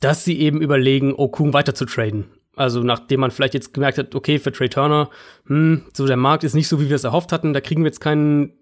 dass 0.00 0.24
sie 0.24 0.38
eben 0.38 0.62
überlegen, 0.62 1.14
Okung 1.16 1.52
weiter 1.52 1.74
zu 1.74 1.84
traden. 1.84 2.26
Also 2.54 2.84
nachdem 2.84 3.20
man 3.20 3.32
vielleicht 3.32 3.54
jetzt 3.54 3.74
gemerkt 3.74 3.98
hat, 3.98 4.14
okay, 4.14 4.38
für 4.38 4.52
Trey 4.52 4.68
Turner, 4.68 5.10
hm, 5.46 5.82
so 5.92 6.06
der 6.06 6.16
Markt 6.16 6.44
ist 6.44 6.54
nicht 6.54 6.68
so, 6.68 6.80
wie 6.80 6.88
wir 6.88 6.96
es 6.96 7.02
erhofft 7.02 7.32
hatten, 7.32 7.52
da 7.52 7.60
kriegen 7.60 7.82
wir 7.82 7.88
jetzt 7.88 8.00
keinen 8.00 8.52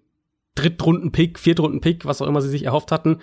Drittrunden-Pick, 0.55 1.37
Viertrunden-Pick, 1.37 2.05
was 2.05 2.21
auch 2.21 2.27
immer 2.27 2.41
sie 2.41 2.49
sich 2.49 2.63
erhofft 2.63 2.91
hatten. 2.91 3.19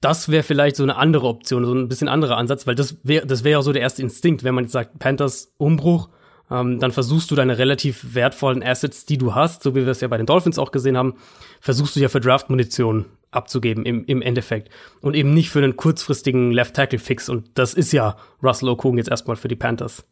Das 0.00 0.28
wäre 0.28 0.44
vielleicht 0.44 0.76
so 0.76 0.84
eine 0.84 0.96
andere 0.96 1.26
Option, 1.26 1.64
so 1.64 1.74
ein 1.74 1.88
bisschen 1.88 2.08
anderer 2.08 2.36
Ansatz, 2.36 2.68
weil 2.68 2.76
das 2.76 2.98
wäre 3.02 3.26
das 3.26 3.42
wäre 3.42 3.58
ja 3.58 3.62
so 3.62 3.72
der 3.72 3.82
erste 3.82 4.02
Instinkt, 4.02 4.44
wenn 4.44 4.54
man 4.54 4.64
jetzt 4.64 4.72
sagt, 4.72 5.00
Panthers 5.00 5.52
Umbruch, 5.58 6.10
ähm, 6.50 6.78
dann 6.78 6.92
versuchst 6.92 7.30
du 7.30 7.34
deine 7.34 7.58
relativ 7.58 8.14
wertvollen 8.14 8.62
Assets, 8.62 9.04
die 9.06 9.18
du 9.18 9.34
hast, 9.34 9.62
so 9.62 9.74
wie 9.74 9.84
wir 9.84 9.88
es 9.88 10.00
ja 10.00 10.08
bei 10.08 10.16
den 10.16 10.26
Dolphins 10.26 10.58
auch 10.58 10.72
gesehen 10.72 10.96
haben, 10.96 11.14
versuchst 11.60 11.96
du 11.96 12.00
ja 12.00 12.08
für 12.08 12.20
Draft-Munition 12.20 13.06
abzugeben 13.30 13.84
im, 13.84 14.04
im 14.06 14.22
Endeffekt 14.22 14.70
und 15.02 15.14
eben 15.14 15.34
nicht 15.34 15.50
für 15.50 15.58
einen 15.58 15.76
kurzfristigen 15.76 16.50
Left-Tackle-Fix 16.52 17.28
und 17.28 17.50
das 17.54 17.74
ist 17.74 17.92
ja 17.92 18.16
Russell 18.42 18.70
Okung 18.70 18.96
jetzt 18.96 19.10
erstmal 19.10 19.36
für 19.36 19.48
die 19.48 19.56
Panthers. 19.56 20.04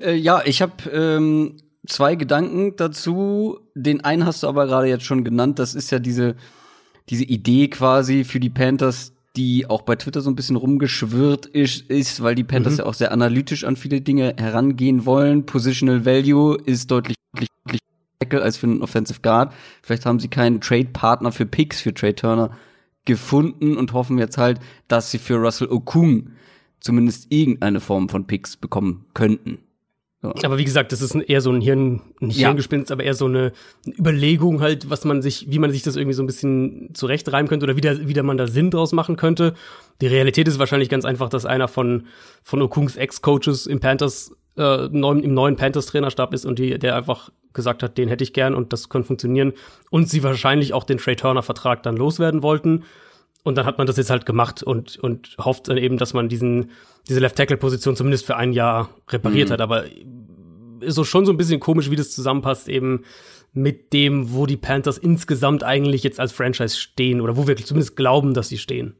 Äh, 0.00 0.14
ja, 0.14 0.42
ich 0.44 0.62
habe 0.62 0.90
ähm, 0.90 1.56
zwei 1.86 2.14
Gedanken 2.14 2.76
dazu. 2.76 3.60
Den 3.74 4.02
einen 4.02 4.26
hast 4.26 4.42
du 4.42 4.48
aber 4.48 4.66
gerade 4.66 4.88
jetzt 4.88 5.04
schon 5.04 5.24
genannt. 5.24 5.58
Das 5.58 5.74
ist 5.74 5.90
ja 5.90 5.98
diese, 5.98 6.36
diese 7.08 7.24
Idee 7.24 7.68
quasi 7.68 8.24
für 8.24 8.40
die 8.40 8.50
Panthers, 8.50 9.13
die 9.36 9.68
auch 9.68 9.82
bei 9.82 9.96
Twitter 9.96 10.20
so 10.20 10.30
ein 10.30 10.36
bisschen 10.36 10.56
rumgeschwirrt 10.56 11.46
ist, 11.46 11.90
ist 11.90 12.22
weil 12.22 12.34
die 12.34 12.44
Panthers 12.44 12.74
mhm. 12.74 12.78
ja 12.78 12.86
auch 12.86 12.94
sehr 12.94 13.12
analytisch 13.12 13.64
an 13.64 13.76
viele 13.76 14.00
Dinge 14.00 14.34
herangehen 14.38 15.06
wollen. 15.06 15.46
Positional 15.46 16.06
Value 16.06 16.56
ist 16.64 16.90
deutlich, 16.90 17.16
deutlich 17.34 17.80
als 18.30 18.56
für 18.56 18.66
einen 18.66 18.82
Offensive 18.82 19.20
Guard. 19.20 19.52
Vielleicht 19.82 20.06
haben 20.06 20.20
sie 20.20 20.28
keinen 20.28 20.60
Trade-Partner 20.60 21.32
für 21.32 21.46
Picks 21.46 21.80
für 21.80 21.92
Trade 21.92 22.14
Turner 22.14 22.50
gefunden 23.04 23.76
und 23.76 23.92
hoffen 23.92 24.18
jetzt 24.18 24.38
halt, 24.38 24.60
dass 24.88 25.10
sie 25.10 25.18
für 25.18 25.36
Russell 25.36 25.68
Okung 25.68 26.30
zumindest 26.80 27.26
irgendeine 27.30 27.80
Form 27.80 28.08
von 28.08 28.26
Picks 28.26 28.56
bekommen 28.56 29.04
könnten. 29.14 29.58
So. 30.24 30.32
Aber 30.42 30.56
wie 30.56 30.64
gesagt, 30.64 30.90
das 30.90 31.02
ist 31.02 31.14
eher 31.14 31.42
so 31.42 31.50
ein 31.50 31.60
Hirn, 31.60 32.00
nicht 32.18 32.38
ja. 32.38 32.48
Hirngespinst, 32.48 32.90
aber 32.90 33.04
eher 33.04 33.12
so 33.12 33.26
eine 33.26 33.52
Überlegung 33.86 34.62
halt, 34.62 34.88
was 34.88 35.04
man 35.04 35.20
sich, 35.20 35.50
wie 35.50 35.58
man 35.58 35.70
sich 35.70 35.82
das 35.82 35.96
irgendwie 35.96 36.14
so 36.14 36.22
ein 36.22 36.26
bisschen 36.26 36.94
zurechtreimen 36.94 37.46
könnte 37.46 37.64
oder 37.64 37.76
wie, 37.76 38.08
wie 38.08 38.22
man 38.22 38.38
da 38.38 38.46
Sinn 38.46 38.70
draus 38.70 38.92
machen 38.92 39.16
könnte. 39.16 39.52
Die 40.00 40.06
Realität 40.06 40.48
ist 40.48 40.58
wahrscheinlich 40.58 40.88
ganz 40.88 41.04
einfach, 41.04 41.28
dass 41.28 41.44
einer 41.44 41.68
von, 41.68 42.06
von 42.42 42.62
Okungs 42.62 42.96
Ex-Coaches 42.96 43.66
im 43.66 43.80
Panthers, 43.80 44.34
äh, 44.56 44.88
neuen, 44.90 45.22
im 45.22 45.34
neuen 45.34 45.56
Panthers-Trainerstab 45.56 46.32
ist 46.32 46.46
und 46.46 46.58
die, 46.58 46.78
der 46.78 46.96
einfach 46.96 47.28
gesagt 47.52 47.82
hat, 47.82 47.98
den 47.98 48.08
hätte 48.08 48.24
ich 48.24 48.32
gern 48.32 48.54
und 48.54 48.72
das 48.72 48.88
könnte 48.88 49.08
funktionieren. 49.08 49.52
Und 49.90 50.08
sie 50.08 50.22
wahrscheinlich 50.22 50.72
auch 50.72 50.84
den 50.84 50.96
Trey 50.96 51.16
Turner-Vertrag 51.16 51.82
dann 51.82 51.98
loswerden 51.98 52.42
wollten. 52.42 52.84
Und 53.44 53.56
dann 53.56 53.66
hat 53.66 53.78
man 53.78 53.86
das 53.86 53.98
jetzt 53.98 54.10
halt 54.10 54.26
gemacht 54.26 54.62
und, 54.62 54.96
und 54.96 55.36
hofft 55.38 55.68
dann 55.68 55.76
eben, 55.76 55.98
dass 55.98 56.14
man 56.14 56.28
diesen, 56.28 56.70
diese 57.08 57.20
Left-Tackle-Position 57.20 57.94
zumindest 57.94 58.26
für 58.26 58.36
ein 58.36 58.52
Jahr 58.52 58.88
repariert 59.08 59.50
mhm. 59.50 59.52
hat. 59.52 59.60
Aber 59.60 59.84
ist 60.80 60.94
so 60.94 61.04
schon 61.04 61.26
so 61.26 61.32
ein 61.32 61.36
bisschen 61.36 61.60
komisch, 61.60 61.90
wie 61.90 61.96
das 61.96 62.10
zusammenpasst, 62.10 62.68
eben 62.68 63.04
mit 63.52 63.92
dem, 63.92 64.32
wo 64.32 64.46
die 64.46 64.56
Panthers 64.56 64.98
insgesamt 64.98 65.62
eigentlich 65.62 66.02
jetzt 66.02 66.18
als 66.18 66.32
Franchise 66.32 66.76
stehen 66.76 67.20
oder 67.20 67.36
wo 67.36 67.46
wir 67.46 67.56
zumindest 67.56 67.96
glauben, 67.96 68.34
dass 68.34 68.48
sie 68.48 68.58
stehen. 68.58 68.96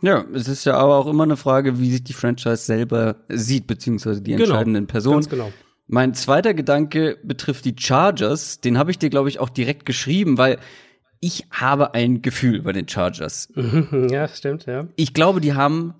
Ja, 0.00 0.24
es 0.32 0.48
ist 0.48 0.64
ja 0.64 0.74
aber 0.74 0.96
auch 0.96 1.06
immer 1.06 1.24
eine 1.24 1.36
Frage, 1.36 1.78
wie 1.78 1.90
sich 1.90 2.04
die 2.04 2.12
Franchise 2.12 2.58
selber 2.58 3.16
sieht, 3.28 3.66
beziehungsweise 3.66 4.22
die 4.22 4.30
genau, 4.30 4.44
entscheidenden 4.44 4.84
genau, 4.84 4.92
Personen. 4.92 5.16
Ganz 5.16 5.28
genau. 5.28 5.52
Mein 5.88 6.14
zweiter 6.14 6.54
Gedanke 6.54 7.18
betrifft 7.24 7.64
die 7.64 7.74
Chargers. 7.76 8.60
Den 8.60 8.78
habe 8.78 8.90
ich 8.90 8.98
dir, 8.98 9.10
glaube 9.10 9.28
ich, 9.28 9.40
auch 9.40 9.48
direkt 9.48 9.86
geschrieben, 9.86 10.38
weil 10.38 10.58
ich 11.20 11.46
habe 11.50 11.94
ein 11.94 12.22
Gefühl 12.22 12.62
bei 12.62 12.72
den 12.72 12.88
Chargers. 12.88 13.48
Ja, 14.10 14.28
stimmt, 14.28 14.66
ja. 14.66 14.88
Ich 14.96 15.14
glaube, 15.14 15.40
die 15.40 15.54
haben 15.54 15.94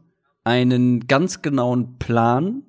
einen 0.45 1.07
ganz 1.07 1.43
genauen 1.43 1.99
Plan 1.99 2.63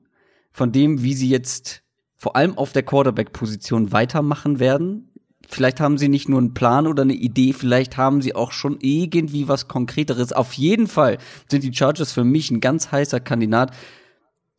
von 0.51 0.71
dem, 0.71 1.03
wie 1.03 1.13
sie 1.13 1.29
jetzt 1.29 1.83
vor 2.17 2.35
allem 2.35 2.57
auf 2.57 2.73
der 2.73 2.83
Quarterback-Position 2.83 3.91
weitermachen 3.91 4.59
werden. 4.59 5.13
Vielleicht 5.47 5.79
haben 5.79 5.97
sie 5.97 6.09
nicht 6.09 6.27
nur 6.27 6.39
einen 6.39 6.53
Plan 6.53 6.87
oder 6.87 7.03
eine 7.03 7.13
Idee, 7.13 7.53
vielleicht 7.53 7.97
haben 7.97 8.21
sie 8.21 8.35
auch 8.35 8.51
schon 8.51 8.77
irgendwie 8.81 9.47
was 9.47 9.67
Konkreteres. 9.67 10.33
Auf 10.33 10.53
jeden 10.53 10.87
Fall 10.87 11.17
sind 11.49 11.63
die 11.63 11.73
Chargers 11.73 12.11
für 12.11 12.23
mich 12.23 12.51
ein 12.51 12.59
ganz 12.59 12.91
heißer 12.91 13.19
Kandidat 13.19 13.71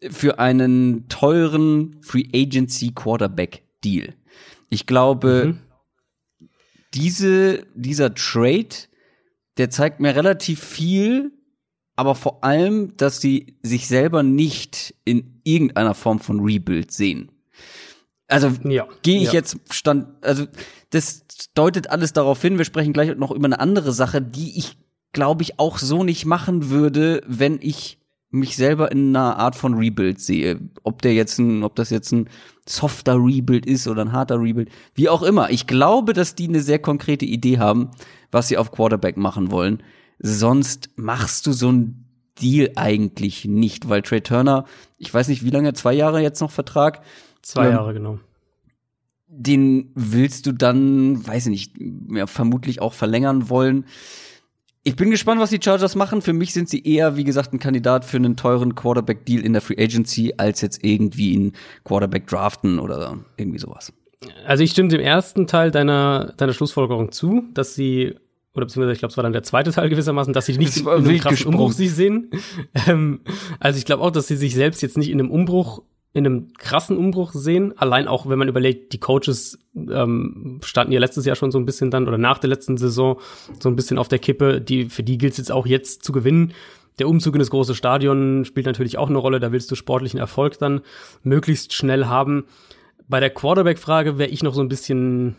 für 0.09 0.39
einen 0.39 1.09
teuren 1.09 1.99
Free 2.01 2.29
Agency 2.35 2.93
Quarterback 2.95 3.63
Deal. 3.85 4.15
Ich 4.71 4.87
glaube, 4.87 5.45
mhm 5.47 5.70
diese, 6.95 7.67
dieser 7.75 8.15
Trade, 8.15 8.69
der 9.57 9.71
zeigt 9.71 10.01
mir 10.01 10.15
relativ 10.15 10.63
viel, 10.63 11.33
aber 11.97 12.15
vor 12.15 12.43
allem, 12.45 12.97
dass 12.97 13.21
sie 13.21 13.59
sich 13.63 13.87
selber 13.87 14.23
nicht 14.23 14.95
in 15.05 15.41
irgendeiner 15.45 15.95
Form 15.95 16.19
von 16.19 16.41
Rebuild 16.41 16.93
sehen. 16.93 17.31
Also 18.27 18.53
ja, 18.65 18.87
gehe 19.03 19.19
ich 19.19 19.29
ja. 19.29 19.33
jetzt 19.35 19.59
stand, 19.71 20.07
also 20.25 20.47
das 20.91 21.25
deutet 21.55 21.91
alles 21.91 22.13
darauf 22.13 22.41
hin. 22.41 22.59
Wir 22.59 22.65
sprechen 22.65 22.93
gleich 22.93 23.15
noch 23.17 23.33
über 23.33 23.47
eine 23.47 23.61
andere 23.61 23.93
Sache, 23.93 24.23
die 24.23 24.57
ich 24.57 24.79
glaube 25.13 25.43
ich 25.43 25.59
auch 25.59 25.79
so 25.79 26.05
nicht 26.05 26.25
machen 26.25 26.71
würde, 26.71 27.23
wenn 27.27 27.59
ich 27.61 27.99
mich 28.31 28.57
selber 28.57 28.93
in 28.93 29.15
einer 29.15 29.37
Art 29.39 29.57
von 29.57 29.75
Rebuild 29.75 30.21
sehe. 30.21 30.61
Ob 30.85 31.03
der 31.03 31.15
jetzt 31.15 31.39
ein, 31.39 31.65
ob 31.65 31.75
das 31.75 31.91
jetzt 31.91 32.13
ein 32.13 32.29
softer 32.71 33.17
Rebuild 33.17 33.67
ist 33.67 33.89
oder 33.89 34.03
ein 34.03 34.13
harter 34.13 34.41
Rebuild, 34.41 34.71
wie 34.95 35.09
auch 35.09 35.23
immer. 35.23 35.51
Ich 35.51 35.67
glaube, 35.67 36.13
dass 36.13 36.35
die 36.35 36.49
eine 36.49 36.61
sehr 36.61 36.79
konkrete 36.79 37.25
Idee 37.25 37.59
haben, 37.59 37.91
was 38.31 38.49
sie 38.49 38.57
auf 38.57 38.71
Quarterback 38.71 39.17
machen 39.17 39.51
wollen. 39.51 39.83
Sonst 40.19 40.91
machst 40.97 41.47
du 41.47 41.53
so 41.53 41.71
ein 41.71 42.05
Deal 42.41 42.71
eigentlich 42.77 43.45
nicht, 43.45 43.89
weil 43.89 44.03
Trey 44.03 44.21
Turner, 44.21 44.65
ich 44.99 45.13
weiß 45.13 45.29
nicht, 45.29 45.45
wie 45.45 45.51
lange, 45.51 45.73
zwei 45.75 45.93
Jahre 45.93 46.23
jetzt 46.23 46.41
noch 46.41 46.51
Vertrag? 46.51 47.03
Zwei 47.43 47.67
ähm, 47.67 47.73
Jahre, 47.73 47.93
genau. 47.93 48.19
Den 49.27 49.91
willst 49.95 50.47
du 50.47 50.53
dann, 50.53 51.27
weiß 51.27 51.47
ich 51.47 51.51
nicht, 51.51 51.75
ja, 52.11 52.27
vermutlich 52.27 52.81
auch 52.81 52.95
verlängern 52.95 53.49
wollen. 53.49 53.85
Ich 54.83 54.97
bin 54.97 55.11
gespannt, 55.11 55.41
was 55.41 55.51
die 55.51 55.61
Chargers 55.63 55.95
machen. 55.95 56.23
Für 56.23 56.33
mich 56.33 56.55
sind 56.55 56.71
sie 56.71 56.83
eher, 56.83 57.17
wie 57.17 57.25
gesagt, 57.25 57.53
ein 57.53 57.59
Kandidat 57.59 58.05
für 58.05 58.17
einen 58.17 58.37
teuren 58.37 58.75
Quarterback-Deal 58.75 59.45
in 59.45 59.53
der 59.53 59.61
Free 59.61 59.77
Agency, 59.79 60.35
als 60.39 60.63
jetzt 60.63 60.83
irgendwie 60.83 61.37
einen 61.37 61.53
Quarterback 61.85 62.27
draften 62.27 62.79
oder 62.79 63.19
irgendwie 63.37 63.59
sowas. 63.59 63.93
Also 64.47 64.63
ich 64.63 64.71
stimme 64.71 64.89
dem 64.89 65.01
ersten 65.01 65.47
Teil 65.47 65.71
deiner, 65.71 66.33
deiner 66.37 66.55
Schlussfolgerung 66.55 67.13
zu, 67.13 67.45
dass 67.53 67.75
sie, 67.75 68.15
oder 68.55 68.67
beziehungsweise 68.67 68.93
ich 68.93 68.99
glaube, 69.01 69.11
es 69.11 69.17
war 69.19 69.25
dann 69.25 69.35
der 69.35 69.43
zweite 69.43 69.71
Teil 69.71 69.91
gewissermaßen, 69.91 70.33
dass 70.33 70.47
sie 70.47 70.57
nicht 70.57 70.77
in 70.79 70.89
einem 70.89 71.19
krassen 71.19 71.47
Umbruch 71.47 71.73
sich 71.73 71.93
sehen. 71.93 72.31
Ähm, 72.87 73.21
also 73.59 73.79
ich 73.79 73.85
glaube 73.85 74.03
auch, 74.03 74.11
dass 74.11 74.29
sie 74.29 74.37
sich 74.37 74.55
selbst 74.55 74.81
jetzt 74.81 74.97
nicht 74.97 75.11
in 75.11 75.21
einem 75.21 75.31
Umbruch 75.31 75.83
in 76.13 76.27
einem 76.27 76.53
krassen 76.55 76.97
Umbruch 76.97 77.33
sehen. 77.33 77.77
Allein 77.79 78.09
auch, 78.09 78.29
wenn 78.29 78.39
man 78.39 78.49
überlegt, 78.49 78.93
die 78.93 78.99
Coaches 78.99 79.59
ähm, 79.77 80.61
standen 80.65 80.93
ja 80.93 80.99
letztes 80.99 81.25
Jahr 81.25 81.37
schon 81.37 81.53
so 81.53 81.59
ein 81.59 81.67
bisschen 81.67 81.91
dann 81.91 82.09
oder 82.09 82.19
nach 82.19 82.39
der 82.39 82.51
letzten 82.51 82.77
Saison 82.77 83.21
so 83.61 83.69
ein 83.69 83.77
bisschen 83.77 83.97
auf 83.97 84.09
der 84.09 84.19
Kippe. 84.19 84.61
Die, 84.61 84.87
für 84.87 85.05
die 85.05 85.19
gilt 85.19 85.33
es 85.33 85.39
jetzt 85.39 85.53
auch 85.53 85.67
jetzt 85.67 86.03
zu 86.03 86.13
gewinnen. 86.13 86.53
Der 86.99 87.09
Umzug 87.09 87.35
in 87.35 87.39
das 87.39 87.51
große 87.51 87.77
Stadion 87.77 88.45
spielt 88.45 88.67
natürlich 88.67 88.99
auch 88.99 89.09
eine 89.09 89.19
Rolle. 89.19 89.39
Da 89.39 89.53
willst 89.53 89.71
du 89.71 89.77
sportlichen 89.77 90.19
Erfolg 90.19 90.59
dann 90.59 90.81
möglichst 91.23 91.73
schnell 91.73 92.07
haben. 92.07 92.45
Bei 93.09 93.21
der 93.21 93.31
Quarterback-Frage 93.31 94.19
wäre 94.19 94.31
ich 94.31 94.43
noch 94.43 94.55
so 94.55 94.61
ein 94.61 94.69
bisschen 94.69 95.37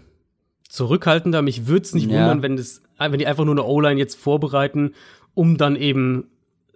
zurückhaltender. 0.69 1.41
Mich 1.41 1.67
würde 1.67 1.83
es 1.83 1.93
nicht 1.93 2.09
ja. 2.09 2.19
wundern, 2.19 2.41
wenn, 2.41 2.55
das, 2.55 2.81
wenn 2.97 3.19
die 3.19 3.27
einfach 3.27 3.43
nur 3.43 3.53
eine 3.53 3.65
O-Line 3.65 3.99
jetzt 3.99 4.15
vorbereiten, 4.15 4.93
um 5.33 5.57
dann 5.57 5.75
eben 5.75 6.30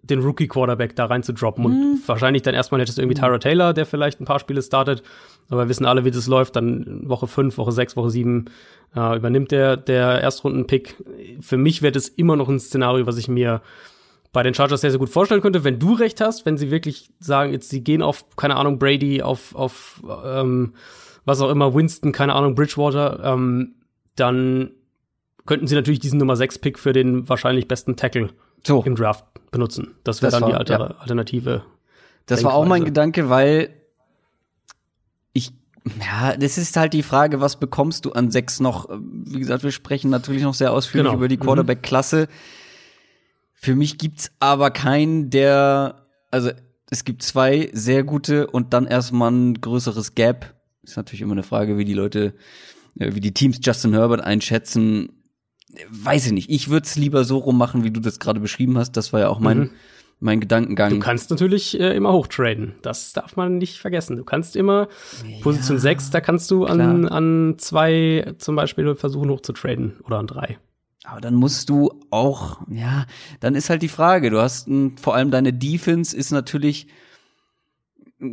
den 0.09 0.19
Rookie-Quarterback 0.19 0.95
da 0.95 1.05
rein 1.05 1.23
zu 1.23 1.33
droppen. 1.33 1.63
Mhm. 1.63 1.69
Und 1.69 2.07
wahrscheinlich 2.07 2.43
dann 2.43 2.55
erstmal 2.55 2.81
hättest 2.81 2.97
du 2.97 3.01
irgendwie 3.01 3.19
Tyra 3.19 3.37
Taylor, 3.37 3.73
der 3.73 3.85
vielleicht 3.85 4.19
ein 4.19 4.25
paar 4.25 4.39
Spiele 4.39 4.61
startet. 4.61 5.03
Aber 5.49 5.63
wir 5.63 5.69
wissen 5.69 5.85
alle, 5.85 6.05
wie 6.05 6.11
das 6.11 6.27
läuft. 6.27 6.55
Dann 6.55 7.07
Woche 7.09 7.27
5, 7.27 7.57
Woche 7.57 7.71
6, 7.71 7.95
Woche 7.95 8.09
7 8.09 8.45
äh, 8.95 9.17
übernimmt 9.17 9.51
der, 9.51 9.77
der 9.77 10.21
Erstrunden-Pick. 10.21 10.95
Für 11.41 11.57
mich 11.57 11.81
wäre 11.81 11.91
das 11.91 12.07
immer 12.07 12.35
noch 12.35 12.49
ein 12.49 12.59
Szenario, 12.59 13.05
was 13.05 13.17
ich 13.17 13.27
mir 13.27 13.61
bei 14.31 14.43
den 14.43 14.53
Chargers 14.53 14.81
sehr, 14.81 14.91
sehr 14.91 14.99
gut 14.99 15.09
vorstellen 15.09 15.41
könnte, 15.41 15.63
wenn 15.63 15.79
du 15.79 15.93
recht 15.93 16.19
hast, 16.19 16.45
wenn 16.45 16.57
sie 16.57 16.69
wirklich 16.69 17.09
sagen, 17.19 17.53
jetzt 17.53 17.69
sie 17.69 17.83
gehen 17.83 18.01
auf, 18.01 18.25
keine 18.35 18.57
Ahnung, 18.57 18.79
Brady, 18.79 19.21
auf, 19.21 19.55
auf 19.55 20.03
ähm, 20.25 20.73
was 21.23 21.39
auch 21.39 21.49
immer, 21.49 21.73
Winston, 21.73 22.11
keine 22.11 22.33
Ahnung, 22.33 22.53
Bridgewater, 22.53 23.21
ähm, 23.23 23.75
dann 24.17 24.71
könnten 25.45 25.67
sie 25.67 25.75
natürlich 25.75 25.99
diesen 25.99 26.19
Nummer 26.19 26.33
6-Pick 26.33 26.77
für 26.79 26.91
den 26.91 27.29
wahrscheinlich 27.29 27.69
besten 27.69 27.95
Tackle 27.95 28.29
so. 28.65 28.83
im 28.83 28.95
Draft 28.95 29.25
benutzen. 29.51 29.95
Das 30.03 30.21
wäre 30.21 30.31
dann 30.31 30.41
war, 30.41 30.49
die 30.49 30.55
Alter 30.55 30.79
ja. 30.79 30.85
Alternative. 30.97 31.63
Das 32.25 32.43
war 32.43 32.53
auch 32.53 32.65
mein 32.65 32.83
Gedanke, 32.83 33.29
weil 33.29 33.69
ich, 35.33 35.53
ja, 35.99 36.35
das 36.35 36.57
ist 36.57 36.75
halt 36.75 36.93
die 36.93 37.03
Frage, 37.03 37.39
was 37.41 37.59
bekommst 37.59 38.05
du 38.05 38.11
an 38.11 38.31
sechs 38.31 38.59
noch? 38.59 38.89
Wie 38.99 39.39
gesagt, 39.39 39.63
wir 39.63 39.71
sprechen 39.71 40.09
natürlich 40.09 40.43
noch 40.43 40.53
sehr 40.53 40.73
ausführlich 40.73 41.11
genau. 41.11 41.17
über 41.17 41.27
die 41.27 41.37
mhm. 41.37 41.41
Quarterback-Klasse. 41.41 42.27
Für 43.53 43.75
mich 43.75 43.97
gibt's 43.97 44.31
aber 44.39 44.71
keinen, 44.71 45.29
der, 45.29 46.05
also 46.31 46.51
es 46.89 47.03
gibt 47.03 47.23
zwei 47.23 47.69
sehr 47.73 48.03
gute 48.03 48.47
und 48.47 48.73
dann 48.73 48.85
erstmal 48.85 49.31
ein 49.31 49.61
größeres 49.61 50.15
Gap. 50.15 50.53
Ist 50.83 50.97
natürlich 50.97 51.21
immer 51.21 51.33
eine 51.33 51.43
Frage, 51.43 51.77
wie 51.77 51.85
die 51.85 51.93
Leute, 51.93 52.33
äh, 52.99 53.15
wie 53.15 53.21
die 53.21 53.33
Teams 53.33 53.59
Justin 53.61 53.93
Herbert 53.93 54.21
einschätzen 54.21 55.09
weiß 55.89 56.27
ich 56.27 56.31
nicht. 56.31 56.49
Ich 56.49 56.69
würde 56.69 56.85
es 56.85 56.95
lieber 56.95 57.23
so 57.23 57.37
rummachen, 57.37 57.83
wie 57.83 57.91
du 57.91 57.99
das 57.99 58.19
gerade 58.19 58.39
beschrieben 58.39 58.77
hast. 58.77 58.93
Das 58.93 59.13
war 59.13 59.19
ja 59.19 59.29
auch 59.29 59.39
mein, 59.39 59.57
mhm. 59.59 59.69
mein 60.19 60.39
Gedankengang. 60.39 60.91
Du 60.91 60.99
kannst 60.99 61.29
natürlich 61.29 61.79
äh, 61.79 61.95
immer 61.95 62.13
hochtraden. 62.13 62.75
Das 62.81 63.13
darf 63.13 63.35
man 63.35 63.57
nicht 63.57 63.79
vergessen. 63.79 64.17
Du 64.17 64.23
kannst 64.23 64.55
immer 64.55 64.87
ja, 65.27 65.41
Position 65.41 65.79
6, 65.79 66.11
da 66.11 66.21
kannst 66.21 66.51
du 66.51 66.65
an, 66.65 67.07
an 67.07 67.55
zwei 67.57 68.33
zum 68.37 68.55
Beispiel 68.55 68.95
versuchen 68.95 69.29
hochzutraden 69.29 69.99
oder 70.03 70.19
an 70.19 70.27
drei. 70.27 70.57
Aber 71.03 71.21
dann 71.21 71.35
musst 71.35 71.69
du 71.69 71.91
auch, 72.09 72.61
ja, 72.69 73.05
dann 73.39 73.55
ist 73.55 73.69
halt 73.69 73.81
die 73.81 73.89
Frage. 73.89 74.29
Du 74.29 74.41
hast 74.41 74.67
ein, 74.67 74.97
vor 74.97 75.15
allem 75.15 75.31
deine 75.31 75.53
Defense 75.53 76.15
ist 76.15 76.31
natürlich 76.31 76.87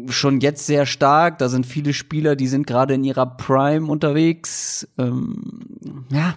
schon 0.08 0.40
jetzt 0.40 0.66
sehr 0.66 0.86
stark. 0.86 1.38
Da 1.38 1.48
sind 1.48 1.66
viele 1.66 1.92
Spieler, 1.92 2.36
die 2.36 2.46
sind 2.46 2.66
gerade 2.66 2.94
in 2.94 3.04
ihrer 3.04 3.26
Prime 3.26 3.90
unterwegs. 3.90 4.88
Ähm, 4.98 6.06
ja, 6.10 6.34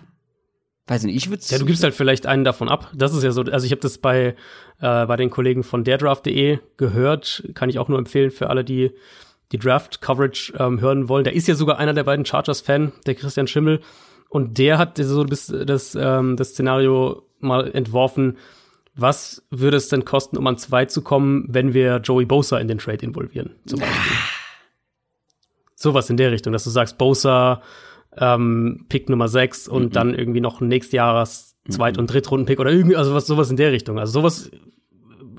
weiß 0.87 1.03
nicht, 1.03 1.15
ich 1.15 1.29
würde 1.29 1.43
Ja, 1.47 1.57
du 1.57 1.65
gibst 1.65 1.83
halt 1.83 1.93
vielleicht 1.93 2.27
einen 2.27 2.43
davon 2.43 2.69
ab. 2.69 2.91
Das 2.93 3.13
ist 3.13 3.23
ja 3.23 3.31
so, 3.31 3.41
also 3.41 3.65
ich 3.65 3.71
habe 3.71 3.81
das 3.81 3.97
bei, 3.97 4.35
äh, 4.79 5.05
bei 5.05 5.15
den 5.15 5.29
Kollegen 5.29 5.63
von 5.63 5.83
derdraft.de 5.83 6.59
gehört, 6.77 7.43
kann 7.53 7.69
ich 7.69 7.79
auch 7.79 7.87
nur 7.87 7.97
empfehlen 7.97 8.31
für 8.31 8.49
alle, 8.49 8.63
die 8.63 8.91
die 9.51 9.59
Draft-Coverage 9.59 10.53
ähm, 10.57 10.81
hören 10.81 11.07
wollen. 11.07 11.23
Da 11.23 11.31
ist 11.31 11.47
ja 11.47 11.55
sogar 11.55 11.77
einer 11.77 11.93
der 11.93 12.03
beiden 12.03 12.25
Chargers-Fan, 12.25 12.91
der 13.05 13.15
Christian 13.15 13.47
Schimmel, 13.47 13.79
und 14.29 14.57
der 14.57 14.77
hat 14.77 14.97
so 14.97 15.23
das, 15.23 15.47
das, 15.47 15.95
ähm, 15.95 16.35
das 16.35 16.49
Szenario 16.49 17.23
mal 17.39 17.71
entworfen, 17.71 18.37
was 18.95 19.45
würde 19.51 19.77
es 19.77 19.87
denn 19.89 20.05
kosten, 20.05 20.37
um 20.37 20.47
an 20.47 20.57
zwei 20.57 20.85
zu 20.85 21.01
kommen, 21.01 21.45
wenn 21.49 21.73
wir 21.73 21.97
Joey 21.97 22.25
Bosa 22.25 22.57
in 22.57 22.67
den 22.67 22.79
Trade 22.79 23.05
involvieren, 23.05 23.55
zum 23.65 23.79
Beispiel. 23.79 24.17
Sowas 25.75 26.09
in 26.09 26.17
der 26.17 26.31
Richtung, 26.31 26.53
dass 26.53 26.63
du 26.63 26.69
sagst, 26.69 26.97
Bosa 26.97 27.61
ähm, 28.17 28.85
Pick 28.89 29.09
Nummer 29.09 29.27
6 29.27 29.67
und 29.67 29.85
mhm. 29.85 29.91
dann 29.91 30.13
irgendwie 30.13 30.41
noch 30.41 30.61
ein 30.61 30.67
Nächstjahres 30.67 31.55
Zweit- 31.69 31.97
und 31.97 32.11
Drittrunden-Pick 32.11 32.59
oder 32.59 32.71
irgendwie, 32.71 32.95
also 32.95 33.13
was, 33.13 33.25
sowas 33.25 33.49
in 33.49 33.57
der 33.57 33.71
Richtung. 33.71 33.97
Also 33.97 34.13
sowas, 34.13 34.51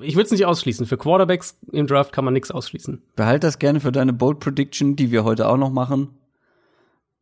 ich 0.01 0.15
würde 0.15 0.25
es 0.25 0.31
nicht 0.31 0.45
ausschließen. 0.45 0.85
Für 0.85 0.97
Quarterbacks 0.97 1.57
im 1.71 1.87
Draft 1.87 2.11
kann 2.11 2.25
man 2.25 2.33
nichts 2.33 2.51
ausschließen. 2.51 3.01
Behalt 3.15 3.43
das 3.43 3.59
gerne 3.59 3.79
für 3.79 3.91
deine 3.91 4.13
Bold 4.13 4.39
Prediction, 4.39 4.95
die 4.95 5.11
wir 5.11 5.23
heute 5.23 5.47
auch 5.47 5.57
noch 5.57 5.71
machen. 5.71 6.09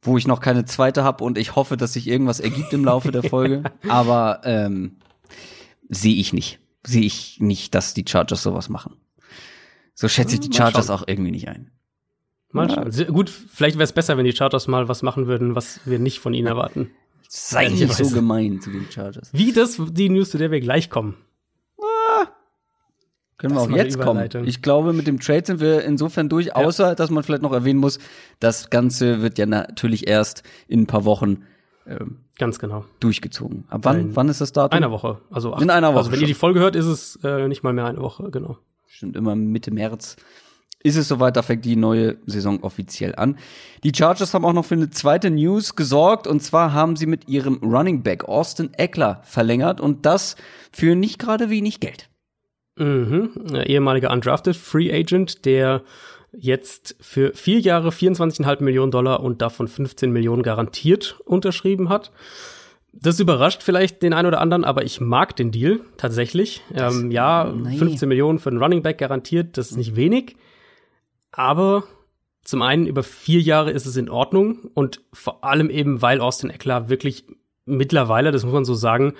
Wo 0.01 0.17
ich 0.17 0.27
noch 0.27 0.39
keine 0.39 0.65
zweite 0.65 1.03
habe 1.03 1.23
und 1.23 1.37
ich 1.37 1.55
hoffe, 1.55 1.77
dass 1.77 1.93
sich 1.93 2.07
irgendwas 2.07 2.39
ergibt 2.39 2.73
im 2.73 2.85
Laufe 2.85 3.11
der 3.11 3.23
Folge. 3.29 3.63
Aber 3.87 4.41
ähm, 4.43 4.97
sehe 5.89 6.15
ich 6.15 6.33
nicht. 6.33 6.59
Sehe 6.85 7.03
ich 7.03 7.37
nicht, 7.39 7.73
dass 7.73 7.95
die 7.95 8.05
Chargers 8.07 8.43
sowas 8.43 8.69
machen. 8.69 8.95
So 9.95 10.07
schätze 10.07 10.35
ich 10.35 10.41
die 10.41 10.49
Mal 10.49 10.57
Chargers 10.57 10.89
auch 10.89 11.05
irgendwie 11.07 11.31
nicht 11.31 11.47
ein. 11.47 11.71
Mal 12.55 12.69
Ja. 12.69 12.89
schauen. 12.91 13.13
Gut, 13.13 13.29
vielleicht 13.29 13.75
wäre 13.77 13.83
es 13.83 13.93
besser, 13.93 14.17
wenn 14.17 14.25
die 14.25 14.31
Chargers 14.35 14.67
mal 14.67 14.87
was 14.87 15.01
machen 15.03 15.27
würden, 15.27 15.55
was 15.55 15.79
wir 15.85 15.99
nicht 15.99 16.19
von 16.19 16.33
ihnen 16.33 16.47
erwarten. 16.47 16.91
Sei 17.27 17.67
nicht 17.67 17.91
so 17.93 18.09
gemein 18.11 18.61
zu 18.61 18.69
den 18.71 18.85
Chargers. 18.89 19.29
Wie 19.33 19.51
das 19.51 19.79
die 19.91 20.09
News, 20.09 20.29
zu 20.29 20.37
der 20.37 20.51
wir 20.51 20.61
gleich 20.61 20.89
kommen. 20.89 21.15
Können 23.37 23.53
Das 23.55 23.67
wir 23.67 23.73
auch 23.75 23.77
jetzt 23.77 23.99
kommen. 23.99 24.29
Ich 24.45 24.61
glaube, 24.61 24.93
mit 24.93 25.07
dem 25.07 25.19
Trade 25.19 25.43
sind 25.45 25.59
wir 25.59 25.83
insofern 25.83 26.29
durch, 26.29 26.55
außer 26.55 26.95
dass 26.95 27.09
man 27.09 27.21
vielleicht 27.23 27.41
noch 27.43 27.51
erwähnen 27.51 27.79
muss, 27.79 27.99
das 28.39 28.69
Ganze 28.69 29.21
wird 29.21 29.37
ja 29.37 29.45
natürlich 29.45 30.07
erst 30.07 30.43
in 30.69 30.83
ein 30.83 30.87
paar 30.87 31.03
Wochen 31.03 31.43
ähm, 31.85 32.21
Ganz 32.37 32.59
genau. 32.59 32.85
durchgezogen. 33.01 33.65
Ab 33.67 33.81
wann? 33.83 33.99
In 33.99 34.15
wann 34.15 34.29
ist 34.29 34.39
das 34.39 34.53
Datum? 34.53 34.77
Einer 34.77 34.89
Woche. 34.91 35.19
Also 35.29 35.53
acht, 35.53 35.61
In 35.61 35.69
einer 35.69 35.89
Woche 35.89 35.97
Also 35.97 36.11
wenn 36.11 36.19
ihr 36.19 36.21
schon. 36.21 36.27
die 36.27 36.33
Folge 36.33 36.59
hört, 36.61 36.75
ist 36.77 36.85
es 36.85 37.19
äh, 37.23 37.47
nicht 37.49 37.61
mal 37.63 37.73
mehr 37.73 37.85
eine 37.85 37.99
Woche, 37.99 38.31
genau. 38.31 38.57
Stimmt, 38.87 39.17
immer 39.17 39.35
Mitte 39.35 39.71
März 39.71 40.15
ist 40.85 40.97
es 40.97 41.07
soweit, 41.07 41.35
da 41.35 41.41
fängt 41.41 41.65
die 41.65 41.75
neue 41.75 42.17
Saison 42.27 42.61
offiziell 42.61 43.15
an. 43.15 43.37
Die 43.83 43.91
Chargers 43.93 44.35
haben 44.35 44.45
auch 44.45 44.53
noch 44.53 44.65
für 44.65 44.75
eine 44.75 44.91
zweite 44.91 45.31
News 45.31 45.75
gesorgt 45.75 46.27
und 46.27 46.43
zwar 46.43 46.73
haben 46.73 46.95
sie 46.95 47.07
mit 47.07 47.27
ihrem 47.27 47.55
Running 47.63 48.03
Back 48.03 48.25
Austin 48.25 48.71
Eckler 48.75 49.21
verlängert 49.23 49.81
und 49.81 50.05
das 50.05 50.35
für 50.71 50.95
nicht 50.95 51.17
gerade 51.17 51.49
wenig 51.49 51.79
Geld. 51.79 52.07
Mhm. 52.77 53.31
Ehemaliger 53.65 54.11
Undrafted 54.11 54.55
Free 54.55 54.93
Agent, 54.93 55.45
der 55.45 55.81
jetzt 56.31 56.95
für 56.99 57.33
vier 57.33 57.59
Jahre 57.61 57.89
24,5 57.89 58.61
Millionen 58.61 58.91
Dollar 58.91 59.21
und 59.21 59.41
davon 59.41 59.67
15 59.67 60.11
Millionen 60.11 60.43
garantiert 60.43 61.19
unterschrieben 61.25 61.89
hat. 61.89 62.11
Das 62.93 63.19
überrascht 63.19 63.63
vielleicht 63.63 64.03
den 64.03 64.13
einen 64.13 64.27
oder 64.27 64.39
anderen, 64.39 64.63
aber 64.63 64.83
ich 64.83 65.01
mag 65.01 65.35
den 65.35 65.51
Deal 65.51 65.79
tatsächlich. 65.97 66.61
Ähm, 66.75 67.09
ja, 67.09 67.51
nee. 67.51 67.75
15 67.75 68.07
Millionen 68.07 68.37
für 68.37 68.49
einen 68.49 68.61
Running 68.61 68.83
Back 68.83 68.99
garantiert, 68.99 69.57
das 69.57 69.71
ist 69.71 69.77
nicht 69.77 69.95
wenig. 69.95 70.35
Aber 71.35 71.83
zum 72.43 72.61
einen 72.61 72.87
über 72.87 73.03
vier 73.03 73.41
Jahre 73.41 73.71
ist 73.71 73.85
es 73.85 73.97
in 73.97 74.09
Ordnung 74.09 74.69
und 74.73 75.01
vor 75.11 75.43
allem 75.43 75.69
eben, 75.69 76.01
weil 76.01 76.21
Austin 76.21 76.49
Eckler 76.49 76.87
wirklich 76.87 77.25
mittlerweile, 77.65 78.31
das 78.31 78.45
muss 78.45 78.53
man 78.53 78.63
so 78.65 78.73
sagen, 78.73 79.13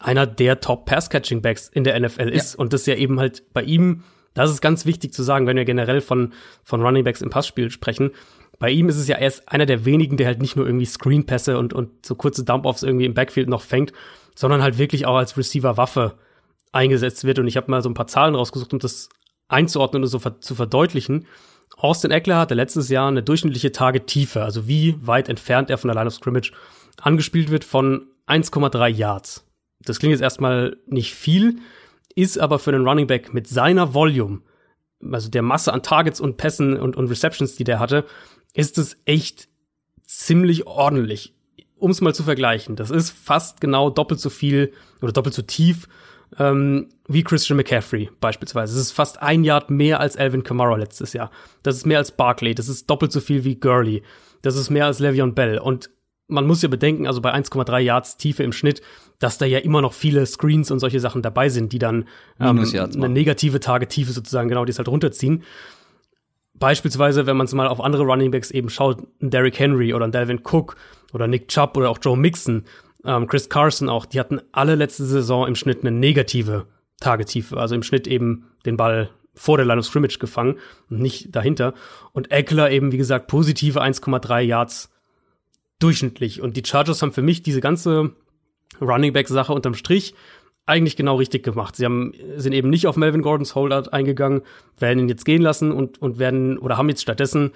einer 0.00 0.26
der 0.26 0.60
Top-Pass-Catching-Backs 0.60 1.68
in 1.68 1.84
der 1.84 1.98
NFL 2.00 2.30
ist. 2.30 2.56
Und 2.56 2.72
das 2.72 2.86
ja 2.86 2.94
eben 2.96 3.20
halt 3.20 3.52
bei 3.52 3.62
ihm, 3.62 4.02
das 4.34 4.50
ist 4.50 4.62
ganz 4.62 4.86
wichtig 4.86 5.12
zu 5.12 5.22
sagen, 5.22 5.46
wenn 5.46 5.56
wir 5.56 5.64
generell 5.64 6.00
von, 6.00 6.32
von 6.64 6.82
Running 6.82 7.04
Backs 7.04 7.20
im 7.20 7.30
Passspiel 7.30 7.70
sprechen. 7.70 8.10
Bei 8.58 8.70
ihm 8.70 8.88
ist 8.88 8.96
es 8.96 9.08
ja 9.08 9.18
erst 9.18 9.48
einer 9.48 9.66
der 9.66 9.84
wenigen, 9.84 10.16
der 10.16 10.26
halt 10.26 10.40
nicht 10.40 10.56
nur 10.56 10.66
irgendwie 10.66 10.86
Screen-Pässe 10.86 11.58
und, 11.58 11.72
und 11.72 12.04
so 12.04 12.14
kurze 12.14 12.44
Dump-Offs 12.44 12.82
irgendwie 12.82 13.04
im 13.04 13.14
Backfield 13.14 13.48
noch 13.48 13.62
fängt, 13.62 13.92
sondern 14.34 14.62
halt 14.62 14.78
wirklich 14.78 15.06
auch 15.06 15.16
als 15.16 15.36
Receiver-Waffe 15.36 16.16
eingesetzt 16.72 17.24
wird. 17.24 17.38
Und 17.38 17.46
ich 17.46 17.56
habe 17.56 17.70
mal 17.70 17.82
so 17.82 17.90
ein 17.90 17.94
paar 17.94 18.06
Zahlen 18.06 18.34
rausgesucht, 18.34 18.72
um 18.72 18.78
das 18.78 19.10
einzuordnen 19.48 20.02
und 20.02 20.08
so 20.08 20.18
ver 20.18 20.40
zu 20.40 20.54
verdeutlichen. 20.54 21.26
Austin 21.76 22.10
Eckler 22.10 22.38
hatte 22.38 22.54
letztes 22.54 22.88
Jahr 22.88 23.08
eine 23.08 23.22
durchschnittliche 23.22 23.72
Target-Tiefe, 23.72 24.42
also 24.42 24.68
wie 24.68 24.96
weit 25.00 25.28
entfernt 25.28 25.70
er 25.70 25.78
von 25.78 25.88
der 25.88 25.94
Line 25.94 26.08
of 26.08 26.14
Scrimmage 26.14 26.52
angespielt 27.00 27.50
wird, 27.50 27.64
von 27.64 28.06
1,3 28.26 28.88
Yards. 28.88 29.46
Das 29.80 29.98
klingt 29.98 30.12
jetzt 30.12 30.20
erstmal 30.20 30.76
nicht 30.86 31.14
viel, 31.14 31.58
ist 32.14 32.38
aber 32.38 32.58
für 32.58 32.70
einen 32.70 32.86
Running 32.86 33.06
Back 33.06 33.32
mit 33.32 33.48
seiner 33.48 33.94
Volume, 33.94 34.42
also 35.10 35.30
der 35.30 35.42
Masse 35.42 35.72
an 35.72 35.82
Targets 35.82 36.20
und 36.20 36.36
Pässen 36.36 36.76
und, 36.76 36.96
und 36.96 37.08
Receptions, 37.08 37.54
die 37.54 37.64
der 37.64 37.78
hatte, 37.78 38.04
ist 38.52 38.76
es 38.78 38.98
echt 39.06 39.48
ziemlich 40.04 40.66
ordentlich. 40.66 41.34
Um 41.78 41.90
es 41.90 42.02
mal 42.02 42.14
zu 42.14 42.24
vergleichen, 42.24 42.76
das 42.76 42.90
ist 42.90 43.10
fast 43.10 43.62
genau 43.62 43.88
doppelt 43.88 44.20
so 44.20 44.28
viel 44.28 44.72
oder 45.00 45.12
doppelt 45.12 45.34
so 45.34 45.40
tief 45.40 45.88
ähm, 46.38 46.88
wie 47.08 47.24
Christian 47.24 47.56
McCaffrey 47.56 48.10
beispielsweise. 48.20 48.74
Das 48.74 48.82
ist 48.82 48.92
fast 48.92 49.20
ein 49.22 49.44
Yard 49.44 49.70
mehr 49.70 50.00
als 50.00 50.16
Alvin 50.16 50.42
Kamara 50.42 50.76
letztes 50.76 51.12
Jahr. 51.12 51.30
Das 51.62 51.76
ist 51.76 51.86
mehr 51.86 51.98
als 51.98 52.12
Barkley. 52.12 52.54
Das 52.54 52.68
ist 52.68 52.88
doppelt 52.88 53.12
so 53.12 53.20
viel 53.20 53.44
wie 53.44 53.56
Gurley. 53.56 54.02
Das 54.42 54.56
ist 54.56 54.70
mehr 54.70 54.86
als 54.86 55.00
Le'Veon 55.00 55.32
Bell. 55.32 55.58
Und 55.58 55.90
man 56.28 56.46
muss 56.46 56.62
ja 56.62 56.68
bedenken, 56.68 57.06
also 57.06 57.20
bei 57.20 57.34
1,3 57.34 57.78
Yards 57.80 58.16
Tiefe 58.16 58.42
im 58.42 58.52
Schnitt, 58.52 58.80
dass 59.18 59.36
da 59.36 59.44
ja 59.44 59.58
immer 59.58 59.82
noch 59.82 59.92
viele 59.92 60.24
Screens 60.24 60.70
und 60.70 60.78
solche 60.78 61.00
Sachen 61.00 61.22
dabei 61.22 61.48
sind, 61.48 61.72
die 61.72 61.78
dann 61.78 62.06
ähm, 62.38 62.58
eine 62.58 63.08
negative 63.08 63.60
Target-Tiefe 63.60 64.12
sozusagen 64.12 64.48
genau 64.48 64.64
die 64.64 64.70
es 64.70 64.78
halt 64.78 64.88
runterziehen. 64.88 65.42
Beispielsweise, 66.54 67.26
wenn 67.26 67.36
man 67.36 67.46
es 67.46 67.54
mal 67.54 67.68
auf 67.68 67.80
andere 67.80 68.04
Runningbacks 68.04 68.50
eben 68.50 68.70
schaut, 68.70 69.02
ein 69.20 69.30
Derrick 69.30 69.58
Henry 69.58 69.92
oder 69.94 70.06
ein 70.06 70.12
Dalvin 70.12 70.40
Cook 70.44 70.76
oder 71.12 71.26
Nick 71.26 71.48
Chubb 71.48 71.76
oder 71.76 71.90
auch 71.90 71.98
Joe 72.00 72.16
Mixon, 72.16 72.64
ähm, 73.04 73.26
Chris 73.26 73.48
Carson 73.48 73.88
auch, 73.88 74.06
die 74.06 74.20
hatten 74.20 74.40
alle 74.52 74.74
letzte 74.74 75.04
Saison 75.04 75.46
im 75.46 75.54
Schnitt 75.54 75.80
eine 75.80 75.90
negative 75.90 76.66
Targettiefe, 77.00 77.56
also 77.56 77.74
im 77.74 77.82
Schnitt 77.82 78.06
eben 78.06 78.46
den 78.66 78.76
Ball 78.76 79.10
vor 79.34 79.56
der 79.56 79.66
Line 79.66 79.78
of 79.78 79.86
Scrimmage 79.86 80.18
gefangen 80.18 80.58
und 80.90 81.00
nicht 81.00 81.34
dahinter. 81.34 81.74
Und 82.12 82.30
Eckler 82.30 82.70
eben, 82.70 82.92
wie 82.92 82.98
gesagt, 82.98 83.26
positive 83.26 83.80
1,3 83.80 84.40
Yards 84.40 84.90
durchschnittlich. 85.78 86.42
Und 86.42 86.56
die 86.56 86.62
Chargers 86.64 87.00
haben 87.00 87.12
für 87.12 87.22
mich 87.22 87.42
diese 87.42 87.60
ganze 87.60 88.12
Running 88.80 89.12
Back 89.12 89.28
Sache 89.28 89.52
unterm 89.52 89.74
Strich 89.74 90.14
eigentlich 90.66 90.96
genau 90.96 91.16
richtig 91.16 91.42
gemacht. 91.42 91.76
Sie 91.76 91.84
haben, 91.84 92.12
sind 92.36 92.52
eben 92.52 92.70
nicht 92.70 92.86
auf 92.86 92.96
Melvin 92.96 93.22
Gordons 93.22 93.54
Holdout 93.54 93.90
eingegangen, 93.90 94.42
werden 94.78 95.00
ihn 95.00 95.08
jetzt 95.08 95.24
gehen 95.24 95.42
lassen 95.42 95.72
und, 95.72 96.00
und 96.00 96.18
werden 96.18 96.58
oder 96.58 96.76
haben 96.76 96.88
jetzt 96.88 97.02
stattdessen 97.02 97.52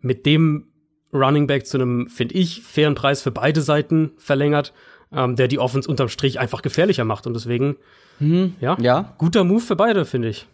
mit 0.00 0.24
dem 0.24 0.68
Running 1.14 1.46
Back 1.46 1.66
zu 1.66 1.78
einem, 1.78 2.08
finde 2.08 2.34
ich, 2.34 2.62
fairen 2.62 2.94
Preis 2.94 3.22
für 3.22 3.30
beide 3.30 3.62
Seiten 3.62 4.10
verlängert, 4.18 4.72
ähm, 5.12 5.36
der 5.36 5.48
die 5.48 5.58
Offense 5.60 5.88
unterm 5.88 6.08
Strich 6.08 6.40
einfach 6.40 6.60
gefährlicher 6.60 7.04
macht. 7.04 7.26
Und 7.26 7.34
deswegen, 7.34 7.76
ja, 8.60 8.76
Ja. 8.80 9.14
guter 9.18 9.44
Move 9.44 9.60
für 9.60 9.76
beide, 9.76 10.04
finde 10.04 10.28
ich. 10.28 10.46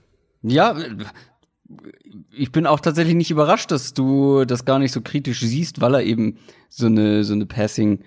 Ja, 0.42 0.76
ich 2.32 2.52
bin 2.52 2.66
auch 2.66 2.80
tatsächlich 2.80 3.14
nicht 3.14 3.30
überrascht, 3.30 3.70
dass 3.70 3.94
du 3.94 4.44
das 4.44 4.64
gar 4.64 4.78
nicht 4.78 4.92
so 4.92 5.00
kritisch 5.00 5.40
siehst, 5.40 5.80
weil 5.80 5.94
er 5.94 6.02
eben 6.02 6.38
so 6.68 6.86
eine 6.86 7.24
so 7.24 7.32
eine 7.34 7.46
Passing, 7.46 8.02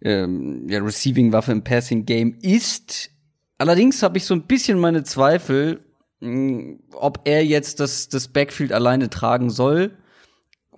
ähm, 0.00 0.68
ja, 0.68 0.80
Receiving-Waffe 0.80 1.52
im 1.52 1.62
Passing-Game 1.64 2.38
ist. 2.42 3.10
Allerdings 3.58 4.02
habe 4.02 4.18
ich 4.18 4.24
so 4.24 4.34
ein 4.34 4.42
bisschen 4.46 4.78
meine 4.78 5.02
Zweifel, 5.04 5.80
mh, 6.20 6.76
ob 6.94 7.20
er 7.24 7.44
jetzt 7.44 7.80
das 7.80 8.08
das 8.08 8.28
Backfield 8.28 8.72
alleine 8.72 9.10
tragen 9.10 9.50
soll 9.50 9.92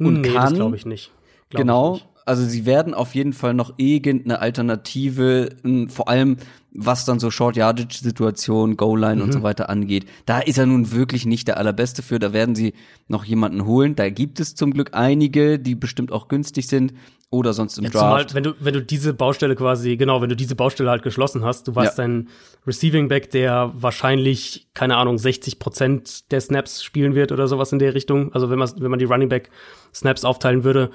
und 0.06 0.20
nee, 0.22 0.32
kann. 0.32 0.54
glaube 0.54 0.76
ich 0.76 0.86
nicht. 0.86 1.12
Glaub 1.50 1.60
genau. 1.60 1.94
Ich 1.96 2.02
nicht. 2.02 2.09
Also 2.26 2.44
sie 2.44 2.66
werden 2.66 2.94
auf 2.94 3.14
jeden 3.14 3.32
Fall 3.32 3.54
noch 3.54 3.74
irgendeine 3.76 4.40
Alternative, 4.40 5.50
m, 5.64 5.88
vor 5.88 6.08
allem 6.08 6.36
was 6.72 7.04
dann 7.04 7.18
so 7.18 7.32
Short 7.32 7.56
Yardage 7.56 7.98
Situation, 7.98 8.76
Goal 8.76 9.00
Line 9.00 9.16
Mhm. 9.16 9.22
und 9.22 9.32
so 9.32 9.42
weiter 9.42 9.68
angeht. 9.68 10.06
Da 10.26 10.38
ist 10.38 10.56
er 10.56 10.66
nun 10.66 10.92
wirklich 10.92 11.26
nicht 11.26 11.48
der 11.48 11.56
allerbeste 11.56 12.00
für. 12.02 12.20
Da 12.20 12.32
werden 12.32 12.54
sie 12.54 12.74
noch 13.08 13.24
jemanden 13.24 13.64
holen. 13.66 13.96
Da 13.96 14.08
gibt 14.08 14.38
es 14.38 14.54
zum 14.54 14.72
Glück 14.72 14.90
einige, 14.92 15.58
die 15.58 15.74
bestimmt 15.74 16.12
auch 16.12 16.28
günstig 16.28 16.68
sind 16.68 16.92
oder 17.28 17.54
sonst 17.54 17.76
im 17.78 17.84
Ja, 17.86 17.90
zumal, 17.90 18.22
Draft. 18.22 18.34
wenn 18.36 18.44
du, 18.44 18.52
wenn 18.60 18.74
du 18.74 18.82
diese 18.82 19.14
Baustelle 19.14 19.56
quasi, 19.56 19.96
genau, 19.96 20.22
wenn 20.22 20.28
du 20.28 20.36
diese 20.36 20.54
Baustelle 20.54 20.90
halt 20.90 21.02
geschlossen 21.02 21.44
hast, 21.44 21.66
du 21.66 21.74
warst 21.74 21.98
Ja. 21.98 22.04
ein 22.04 22.28
Receiving 22.66 23.08
Back, 23.08 23.30
der 23.30 23.72
wahrscheinlich, 23.74 24.68
keine 24.74 24.96
Ahnung, 24.96 25.18
60 25.18 25.58
Prozent 25.58 26.30
der 26.30 26.40
Snaps 26.40 26.84
spielen 26.84 27.16
wird 27.16 27.32
oder 27.32 27.48
sowas 27.48 27.72
in 27.72 27.80
der 27.80 27.94
Richtung. 27.94 28.32
Also 28.32 28.48
wenn 28.48 28.58
man, 28.60 28.70
wenn 28.78 28.90
man 28.90 28.98
die 29.00 29.06
Running 29.06 29.28
Back 29.28 29.50
Snaps 29.92 30.24
aufteilen 30.24 30.62
würde, 30.62 30.90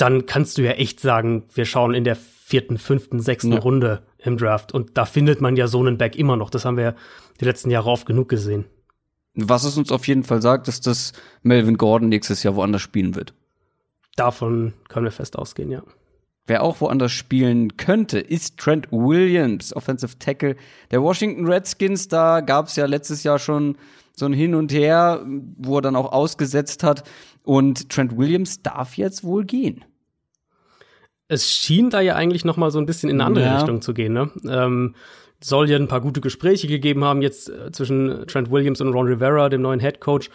dann 0.00 0.26
kannst 0.26 0.58
du 0.58 0.62
ja 0.62 0.72
echt 0.72 1.00
sagen, 1.00 1.44
wir 1.54 1.64
schauen 1.64 1.94
in 1.94 2.04
der 2.04 2.16
vierten, 2.16 2.78
fünften, 2.78 3.20
sechsten 3.20 3.52
Ja. 3.52 3.58
Runde 3.60 4.02
im 4.18 4.36
Draft. 4.36 4.72
Und 4.72 4.96
da 4.96 5.04
findet 5.04 5.40
man 5.40 5.56
ja 5.56 5.68
so 5.68 5.80
einen 5.80 5.98
Back 5.98 6.16
immer 6.16 6.36
noch. 6.36 6.50
Das 6.50 6.64
haben 6.64 6.76
wir 6.76 6.96
die 7.40 7.44
letzten 7.44 7.70
Jahre 7.70 7.90
oft 7.90 8.06
genug 8.06 8.28
gesehen. 8.28 8.64
Was 9.34 9.64
es 9.64 9.76
uns 9.76 9.92
auf 9.92 10.06
jeden 10.08 10.24
Fall 10.24 10.42
sagt, 10.42 10.66
ist, 10.66 10.86
dass 10.86 11.12
Melvin 11.42 11.76
Gordon 11.76 12.08
nächstes 12.08 12.42
Jahr 12.42 12.56
woanders 12.56 12.82
spielen 12.82 13.14
wird. 13.14 13.34
Davon 14.16 14.74
können 14.88 15.04
wir 15.04 15.12
fest 15.12 15.38
ausgehen, 15.38 15.70
ja. 15.70 15.82
Wer 16.46 16.64
auch 16.64 16.80
woanders 16.80 17.12
spielen 17.12 17.76
könnte, 17.76 18.18
ist 18.18 18.58
Trent 18.58 18.90
Williams, 18.90 19.74
Offensive 19.76 20.18
Tackle 20.18 20.56
der 20.90 21.00
Washington 21.00 21.46
Redskins. 21.46 22.08
Da 22.08 22.40
gab 22.40 22.66
es 22.66 22.74
ja 22.74 22.86
letztes 22.86 23.22
Jahr 23.22 23.38
schon 23.38 23.76
so 24.16 24.26
ein 24.26 24.32
Hin 24.32 24.56
und 24.56 24.72
Her, 24.72 25.24
wo 25.56 25.78
er 25.78 25.82
dann 25.82 25.94
auch 25.94 26.10
ausgesetzt 26.10 26.82
hat. 26.82 27.08
Und 27.44 27.88
Trent 27.90 28.16
Williams 28.16 28.62
darf 28.62 28.96
jetzt 28.96 29.22
wohl 29.22 29.44
gehen. 29.44 29.84
Es 31.30 31.48
schien 31.48 31.90
da 31.90 32.00
ja 32.00 32.16
eigentlich 32.16 32.44
noch 32.44 32.56
mal 32.56 32.70
so 32.72 32.78
ein 32.78 32.86
bisschen 32.86 33.08
in 33.08 33.20
eine 33.20 33.26
andere 33.26 33.44
Ja. 33.44 33.56
Richtung 33.58 33.80
zu 33.80 33.94
gehen. 33.94 34.12
Ne? 34.12 34.30
Ähm, 34.48 34.96
soll 35.42 35.70
ja 35.70 35.76
ein 35.76 35.86
paar 35.88 36.00
gute 36.00 36.20
Gespräche 36.20 36.66
gegeben 36.66 37.04
haben 37.04 37.22
jetzt 37.22 37.48
äh, 37.48 37.70
zwischen 37.70 38.26
Trent 38.26 38.50
Williams 38.50 38.80
und 38.80 38.92
Ron 38.92 39.06
Rivera, 39.06 39.48
dem 39.48 39.62
neuen 39.62 39.80
Head 39.80 40.00
Coach. 40.00 40.28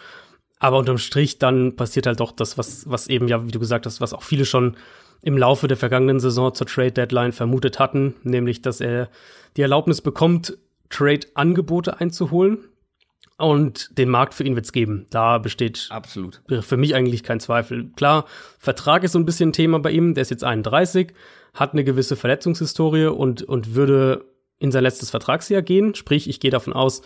Aber 0.58 0.78
unterm 0.78 0.96
Strich 0.96 1.38
dann 1.38 1.76
passiert 1.76 2.06
halt 2.06 2.20
doch 2.20 2.32
das, 2.32 2.56
was, 2.56 2.88
was 2.88 3.08
eben 3.08 3.28
ja, 3.28 3.46
wie 3.46 3.50
du 3.50 3.58
gesagt 3.58 3.84
hast, 3.84 4.00
was 4.00 4.14
auch 4.14 4.22
viele 4.22 4.46
schon 4.46 4.76
im 5.22 5.36
Laufe 5.36 5.68
der 5.68 5.76
vergangenen 5.76 6.18
Saison 6.18 6.54
zur 6.54 6.66
Trade 6.66 6.92
Deadline 6.92 7.32
vermutet 7.32 7.78
hatten, 7.78 8.14
nämlich, 8.22 8.62
dass 8.62 8.80
er 8.80 9.10
die 9.56 9.62
Erlaubnis 9.62 10.00
bekommt, 10.00 10.56
Trade-Angebote 10.88 12.00
einzuholen. 12.00 12.58
Und 13.38 13.98
den 13.98 14.08
Markt 14.08 14.32
für 14.32 14.44
ihn 14.44 14.54
wird's 14.54 14.72
geben. 14.72 15.06
Da 15.10 15.36
besteht 15.38 15.88
Absolut. 15.90 16.40
für 16.60 16.76
mich 16.78 16.94
eigentlich 16.94 17.22
kein 17.22 17.38
Zweifel. 17.38 17.90
Klar, 17.94 18.24
Vertrag 18.58 19.04
ist 19.04 19.12
so 19.12 19.18
ein 19.18 19.26
bisschen 19.26 19.50
ein 19.50 19.52
Thema 19.52 19.78
bei 19.78 19.90
ihm. 19.90 20.14
Der 20.14 20.22
ist 20.22 20.30
jetzt 20.30 20.44
31, 20.44 21.12
hat 21.52 21.72
eine 21.72 21.84
gewisse 21.84 22.16
Verletzungshistorie 22.16 23.06
und, 23.06 23.42
und 23.42 23.74
würde 23.74 24.24
in 24.58 24.72
sein 24.72 24.84
letztes 24.84 25.10
Vertragsjahr 25.10 25.60
gehen. 25.60 25.94
Sprich, 25.94 26.28
ich 26.30 26.40
gehe 26.40 26.50
davon 26.50 26.72
aus, 26.72 27.02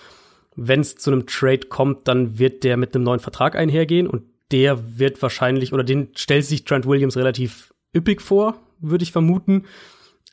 wenn 0.54 0.80
es 0.80 0.96
zu 0.96 1.10
einem 1.10 1.26
Trade 1.26 1.66
kommt, 1.68 2.06
dann 2.06 2.38
wird 2.38 2.64
der 2.64 2.76
mit 2.76 2.94
einem 2.94 3.04
neuen 3.04 3.20
Vertrag 3.20 3.56
einhergehen 3.56 4.06
und 4.06 4.22
der 4.52 4.98
wird 4.98 5.20
wahrscheinlich, 5.22 5.72
oder 5.72 5.84
den 5.84 6.08
stellt 6.14 6.44
sich 6.44 6.64
Trent 6.64 6.86
Williams 6.86 7.16
relativ 7.16 7.72
üppig 7.94 8.20
vor, 8.20 8.56
würde 8.80 9.02
ich 9.02 9.12
vermuten. 9.12 9.64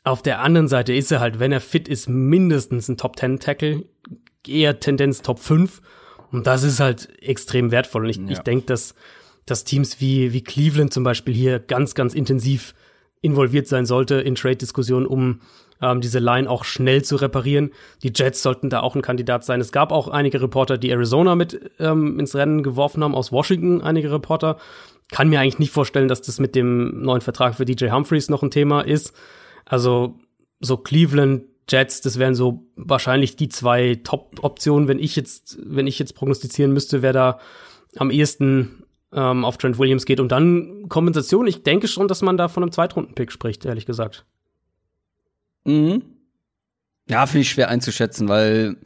Auf 0.04 0.22
der 0.22 0.40
anderen 0.40 0.68
Seite 0.68 0.92
ist 0.92 1.12
er 1.12 1.20
halt, 1.20 1.38
wenn 1.38 1.52
er 1.52 1.60
fit 1.60 1.88
ist, 1.88 2.08
mindestens 2.08 2.88
ein 2.88 2.96
Top 2.96 3.18
10 3.18 3.40
Tackle, 3.40 3.84
eher 4.50 4.80
Tendenz 4.80 5.22
Top 5.22 5.38
5. 5.38 5.80
Und 6.30 6.46
das 6.46 6.62
ist 6.62 6.80
halt 6.80 7.08
extrem 7.22 7.70
wertvoll. 7.70 8.04
Und 8.04 8.10
ich, 8.10 8.16
ja. 8.16 8.30
ich 8.30 8.38
denke, 8.40 8.66
dass, 8.66 8.94
dass 9.46 9.64
Teams 9.64 10.00
wie, 10.00 10.32
wie 10.32 10.42
Cleveland 10.42 10.92
zum 10.92 11.04
Beispiel 11.04 11.34
hier 11.34 11.58
ganz, 11.58 11.94
ganz 11.94 12.14
intensiv 12.14 12.74
involviert 13.20 13.66
sein 13.66 13.86
sollte 13.86 14.16
in 14.16 14.34
Trade-Diskussionen, 14.34 15.06
um 15.06 15.40
ähm, 15.80 16.00
diese 16.00 16.18
Line 16.18 16.48
auch 16.48 16.64
schnell 16.64 17.02
zu 17.02 17.16
reparieren. 17.16 17.70
Die 18.02 18.12
Jets 18.14 18.42
sollten 18.42 18.70
da 18.70 18.80
auch 18.80 18.94
ein 18.94 19.02
Kandidat 19.02 19.44
sein. 19.44 19.60
Es 19.60 19.72
gab 19.72 19.92
auch 19.92 20.08
einige 20.08 20.40
Reporter, 20.40 20.78
die 20.78 20.90
Arizona 20.90 21.34
mit 21.34 21.70
ähm, 21.78 22.18
ins 22.18 22.34
Rennen 22.34 22.62
geworfen 22.62 23.02
haben, 23.02 23.14
aus 23.14 23.32
Washington 23.32 23.80
einige 23.80 24.12
Reporter. 24.12 24.58
Kann 25.10 25.28
mir 25.28 25.40
eigentlich 25.40 25.58
nicht 25.58 25.72
vorstellen, 25.72 26.08
dass 26.08 26.22
das 26.22 26.38
mit 26.38 26.54
dem 26.54 27.00
neuen 27.02 27.20
Vertrag 27.22 27.54
für 27.54 27.64
DJ 27.64 27.90
Humphreys 27.90 28.28
noch 28.28 28.42
ein 28.42 28.50
Thema 28.50 28.82
ist. 28.82 29.12
Also 29.64 30.18
so 30.60 30.76
Cleveland, 30.76 31.44
Jets, 31.68 32.00
das 32.00 32.18
wären 32.18 32.34
so 32.34 32.66
wahrscheinlich 32.76 33.36
die 33.36 33.48
zwei 33.48 34.00
Top-Optionen, 34.02 34.88
wenn 34.88 34.98
ich 34.98 35.16
jetzt, 35.16 35.58
wenn 35.62 35.86
ich 35.86 35.98
jetzt 35.98 36.14
prognostizieren 36.14 36.72
müsste, 36.72 37.02
wer 37.02 37.12
da 37.12 37.38
am 37.96 38.10
ehesten 38.10 38.84
ähm, 39.12 39.44
auf 39.44 39.58
Trent 39.58 39.78
Williams 39.78 40.04
geht. 40.04 40.20
Und 40.20 40.32
dann 40.32 40.88
Kompensation. 40.88 41.46
Ich 41.46 41.62
denke 41.62 41.88
schon, 41.88 42.08
dass 42.08 42.22
man 42.22 42.36
da 42.36 42.48
von 42.48 42.62
einem 42.62 42.72
Zweitrunden-Pick 42.72 43.32
spricht, 43.32 43.64
ehrlich 43.64 43.86
gesagt. 43.86 44.24
Mhm. 45.64 46.02
Ja, 47.08 47.26
finde 47.26 47.42
ich 47.42 47.50
schwer 47.50 47.68
einzuschätzen, 47.68 48.28
weil 48.28 48.76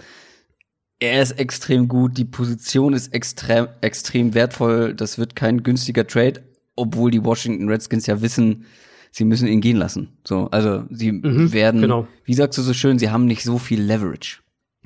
er 1.00 1.20
ist 1.20 1.32
extrem 1.32 1.88
gut, 1.88 2.16
die 2.16 2.24
Position 2.24 2.92
ist 2.92 3.12
extrem, 3.12 3.66
extrem 3.80 4.34
wertvoll. 4.34 4.94
Das 4.94 5.18
wird 5.18 5.34
kein 5.34 5.64
günstiger 5.64 6.06
Trade, 6.06 6.42
obwohl 6.76 7.10
die 7.10 7.24
Washington 7.24 7.68
Redskins 7.68 8.06
ja 8.06 8.22
wissen, 8.22 8.66
sie 9.12 9.24
müssen 9.24 9.46
ihn 9.46 9.60
gehen 9.60 9.76
lassen. 9.76 10.08
So, 10.24 10.48
also 10.50 10.84
sie 10.90 11.12
mhm, 11.12 11.52
werden, 11.52 11.82
genau. 11.82 12.08
wie 12.24 12.34
sagst 12.34 12.58
du 12.58 12.62
so 12.62 12.72
schön, 12.72 12.98
sie 12.98 13.10
haben 13.10 13.26
nicht 13.26 13.44
so 13.44 13.58
viel 13.58 13.80
Leverage. 13.80 14.38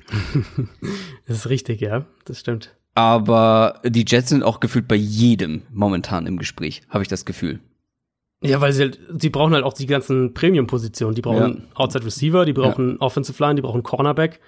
das 1.25 1.37
ist 1.37 1.49
richtig, 1.49 1.81
ja, 1.81 2.05
das 2.25 2.39
stimmt. 2.39 2.75
Aber 2.93 3.81
die 3.83 4.05
Jets 4.07 4.29
sind 4.29 4.43
auch 4.43 4.59
gefühlt 4.59 4.87
bei 4.87 4.95
jedem 4.95 5.63
momentan 5.71 6.27
im 6.27 6.37
Gespräch, 6.37 6.81
habe 6.89 7.03
ich 7.03 7.07
das 7.07 7.25
Gefühl. 7.25 7.59
Ja, 8.43 8.61
weil 8.61 8.71
sie 8.71 8.83
halt, 8.83 8.99
sie 9.17 9.29
brauchen 9.29 9.53
halt 9.53 9.63
auch 9.63 9.73
die 9.73 9.87
ganzen 9.87 10.33
Premium-Positionen. 10.33 11.15
Die 11.15 11.21
brauchen 11.21 11.57
ja. 11.57 11.75
Outside 11.75 12.05
Receiver, 12.05 12.45
die 12.45 12.53
brauchen 12.53 12.91
ja. 12.91 13.01
Offensive 13.01 13.41
Line, 13.43 13.55
die 13.55 13.61
brauchen 13.63 13.81
Cornerback. 13.81 14.39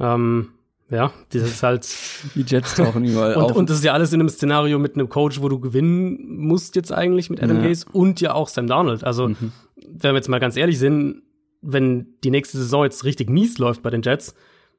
Ähm, 0.00 0.52
ja, 0.90 1.12
das 1.30 1.42
ist 1.42 1.62
halt. 1.62 1.88
Die 2.34 2.42
Jets 2.42 2.74
tauchen 2.74 3.04
überall 3.04 3.34
und, 3.34 3.42
auf. 3.42 3.56
Und 3.56 3.70
das 3.70 3.78
ist 3.78 3.84
ja 3.84 3.92
alles 3.92 4.12
in 4.12 4.20
einem 4.20 4.28
Szenario 4.28 4.78
mit 4.78 4.94
einem 4.94 5.08
Coach, 5.08 5.40
wo 5.42 5.48
du 5.48 5.58
gewinnen 5.58 6.36
musst 6.38 6.76
jetzt 6.76 6.92
eigentlich 6.92 7.30
mit 7.30 7.42
Adam 7.42 7.58
ja. 7.58 7.68
Gase 7.68 7.86
und 7.92 8.20
ja 8.20 8.34
auch 8.34 8.48
Sam 8.48 8.66
Darnold. 8.66 9.04
Also, 9.04 9.28
mhm. 9.28 9.52
wenn 9.76 10.12
wir 10.12 10.16
jetzt 10.16 10.28
mal 10.28 10.40
ganz 10.40 10.56
ehrlich 10.56 10.78
sind, 10.78 11.22
wenn 11.62 12.06
die 12.22 12.30
nächste 12.30 12.58
Saison 12.58 12.84
jetzt 12.84 13.04
richtig 13.04 13.28
mies 13.28 13.58
läuft 13.58 13.82
bei 13.82 13.90
den 13.90 14.02
Jets, 14.02 14.34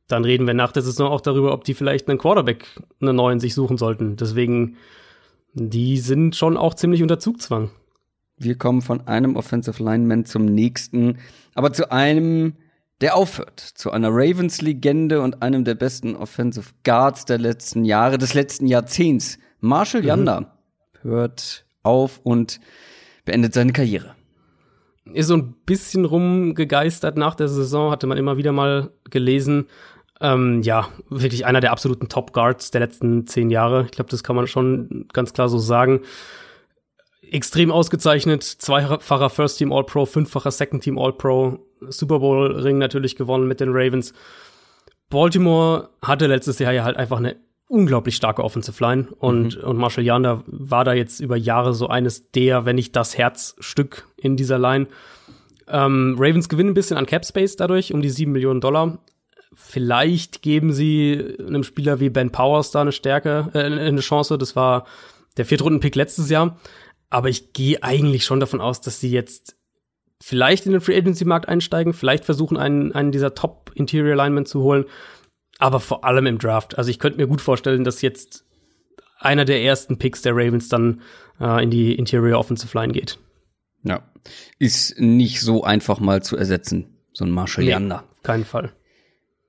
dann 0.08 0.24
reden 0.24 0.48
wir 0.48 0.54
nach 0.54 0.72
der 0.72 0.84
Saison 0.84 1.10
auch 1.10 1.22
darüber, 1.22 1.54
ob 1.54 1.66
die 1.66 1.74
vielleicht 1.74 2.08
einen 2.08 2.18
Quarterback, 2.18 2.66
einen 3.02 3.16
neuen 3.16 3.40
sich 3.40 3.54
suchen 3.54 3.78
sollten. 3.78 4.16
Deswegen, 4.16 4.78
die 5.54 5.98
sind 5.98 6.36
schon 6.36 6.56
auch 6.56 6.74
ziemlich 6.74 7.02
unter 7.02 7.20
Zugzwang. 7.20 7.70
Wir 8.38 8.58
kommen 8.58 8.82
von 8.82 9.06
einem 9.08 9.36
Offensive 9.36 9.84
Lineman 9.84 10.24
zum 10.24 10.46
nächsten, 10.46 11.18
aber 11.56 11.74
zu 11.74 11.92
einem, 11.92 12.54
der 13.02 13.16
aufhört. 13.16 13.60
Zu 13.60 13.92
einer 13.92 14.10
Ravens-Legende 14.10 15.22
und 15.22 15.42
einem 15.42 15.64
der 15.64 15.76
besten 15.76 16.16
Offensive 16.16 16.72
Guards 16.84 17.26
der 17.26 17.38
letzten 17.38 17.86
Jahre, 17.86 18.18
des 18.18 18.34
letzten 18.34 18.68
Jahrzehnts. 18.68 19.38
Marshall 19.60 20.02
mhm. 20.02 20.08
Yanda 20.08 20.58
hört 21.02 21.66
auf 21.84 22.20
und 22.24 22.60
beendet 23.26 23.54
seine 23.54 23.74
Karriere. 23.74 24.16
Ist 25.14 25.28
so 25.28 25.38
ein 25.38 25.54
bisschen 25.66 26.06
rumgegeistert 26.06 27.18
nach 27.18 27.36
der 27.36 27.48
Saison, 27.48 27.92
hatte 27.92 28.08
man 28.08 28.18
immer 28.18 28.38
wieder 28.38 28.52
mal 28.52 28.92
gelesen. 29.10 29.68
Ähm, 30.20 30.62
ja, 30.64 30.90
wirklich 31.10 31.46
einer 31.46 31.62
der 31.62 31.72
absoluten 31.72 32.10
Top 32.10 32.34
Guards 32.34 32.72
der 32.72 32.82
letzten 32.82 33.26
zehn 33.28 33.50
Jahre. 33.50 33.86
Ich 33.86 33.92
glaube, 33.92 34.10
das 34.10 34.24
kann 34.24 34.36
man 34.36 34.48
schon 34.48 35.08
ganz 35.14 35.34
klar 35.34 35.48
so 35.48 35.60
sagen 35.60 36.02
extrem 37.32 37.72
ausgezeichnet, 37.72 38.44
zweifacher 38.44 39.30
First 39.30 39.58
Team 39.58 39.72
All-Pro, 39.72 40.06
fünffacher 40.06 40.52
Second 40.52 40.84
Team 40.84 40.98
All-Pro, 40.98 41.60
Super 41.90 42.20
Bowl 42.20 42.60
Ring 42.60 42.78
natürlich 42.78 43.16
gewonnen 43.16 43.48
mit 43.48 43.60
den 43.60 43.70
Ravens. 43.72 44.14
Baltimore 45.10 45.90
hatte 46.02 46.28
letztes 46.28 46.60
Jahr 46.60 46.74
ja 46.74 46.84
halt 46.84 46.98
einfach 46.98 47.18
eine 47.18 47.38
unglaublich 47.70 48.16
starke 48.16 48.44
Offensive 48.44 48.82
Line 48.84 49.08
und, 49.20 49.58
mhm. 49.58 49.64
und 49.64 49.78
Marshall 49.78 50.06
Yanda 50.06 50.44
war 50.46 50.86
da 50.86 50.94
jetzt 50.94 51.20
über 51.20 51.36
Jahre 51.36 51.74
so 51.74 51.88
eines 51.88 52.32
der, 52.32 52.66
wenn 52.66 52.76
nicht 52.76 52.96
das 52.96 53.18
Herzstück 53.18 54.08
in 54.18 54.38
dieser 54.38 54.58
Line. 54.58 54.88
Ähm, 55.68 56.16
Ravens 56.18 56.48
gewinnen 56.48 56.72
ein 56.72 56.76
bisschen 56.76 56.98
an 56.98 57.06
Cap 57.06 57.26
Space 57.26 57.58
dadurch, 57.58 57.94
um 57.94 58.02
die 58.02 58.10
sieben 58.10 58.32
Millionen 58.32 58.62
Dollar. 58.62 59.00
Vielleicht 59.54 60.42
geben 60.42 60.72
sie 60.72 61.36
einem 61.40 61.64
Spieler 61.64 62.00
wie 62.00 62.10
Ben 62.10 62.32
Powers 62.32 62.72
da 62.72 62.82
eine 62.82 62.92
Stärke, 62.92 63.50
äh, 63.54 63.60
eine 63.60 64.00
Chance. 64.00 64.38
Das 64.38 64.56
war 64.56 64.86
der 65.36 65.46
Viertrunden-Pick 65.46 65.96
letztes 65.96 66.30
Jahr. 66.30 66.58
Aber 67.10 67.30
ich 67.30 67.54
gehe 67.54 67.84
eigentlich 67.84 68.24
schon 68.24 68.40
davon 68.40 68.62
aus, 68.62 68.82
dass 68.82 69.00
sie 69.00 69.10
jetzt 69.10 69.57
vielleicht 70.22 70.66
in 70.66 70.72
den 70.72 70.82
Free 70.82 70.98
Agency 70.98 71.26
Markt 71.26 71.48
einsteigen, 71.48 71.94
vielleicht 71.94 72.26
versuchen, 72.26 72.58
einen, 72.58 72.92
einen 72.94 73.12
dieser 73.12 73.36
Top 73.36 73.72
Interior 73.76 74.16
Linemen 74.16 74.46
zu 74.46 74.62
holen, 74.62 74.86
aber 75.60 75.80
vor 75.80 76.04
allem 76.04 76.26
im 76.26 76.40
Draft. 76.40 76.78
Also 76.78 76.90
ich 76.90 77.00
könnte 77.00 77.18
mir 77.18 77.28
gut 77.28 77.42
vorstellen, 77.42 77.84
dass 77.84 78.02
jetzt 78.02 78.46
einer 79.20 79.46
der 79.46 79.64
ersten 79.64 79.98
Picks 79.98 80.22
der 80.22 80.36
Ravens 80.36 80.70
dann 80.70 81.02
äh, 81.40 81.64
in 81.64 81.70
die 81.70 81.96
Interior 81.96 82.40
Offensive 82.40 82.78
Line 82.78 82.94
geht. 82.94 83.20
Ja, 83.84 84.04
ist 84.60 85.00
nicht 85.00 85.42
so 85.42 85.64
einfach 85.64 86.00
mal 86.00 86.22
zu 86.22 86.36
ersetzen, 86.36 86.98
so 87.14 87.26
ein 87.26 87.32
Marshall 87.32 87.64
nee, 87.64 87.72
Yanda. 87.72 88.04
Auf 88.12 88.24
keinen 88.24 88.46
Fall. 88.46 88.74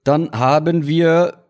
Dann 0.04 0.30
haben 0.32 0.86
wir, 0.86 1.44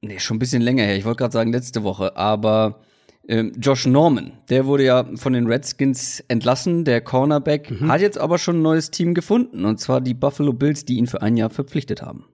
nee, 0.00 0.18
schon 0.18 0.36
ein 0.36 0.40
bisschen 0.40 0.62
länger 0.62 0.84
her, 0.84 0.96
ich 0.96 1.04
wollte 1.04 1.18
gerade 1.18 1.32
sagen 1.32 1.52
letzte 1.52 1.82
Woche, 1.82 2.16
aber 2.16 2.82
Josh 3.28 3.86
Norman, 3.86 4.32
der 4.50 4.66
wurde 4.66 4.84
ja 4.84 5.06
von 5.14 5.32
den 5.32 5.46
Redskins 5.46 6.24
entlassen, 6.26 6.84
der 6.84 7.00
Cornerback, 7.00 7.70
mhm. 7.70 7.88
hat 7.90 8.00
jetzt 8.00 8.18
aber 8.18 8.36
schon 8.36 8.56
ein 8.56 8.62
neues 8.62 8.90
Team 8.90 9.14
gefunden, 9.14 9.64
und 9.64 9.78
zwar 9.78 10.00
die 10.00 10.14
Buffalo 10.14 10.52
Bills, 10.52 10.84
die 10.84 10.96
ihn 10.96 11.06
für 11.06 11.22
ein 11.22 11.36
Jahr 11.36 11.50
verpflichtet 11.50 12.02
haben. 12.02 12.26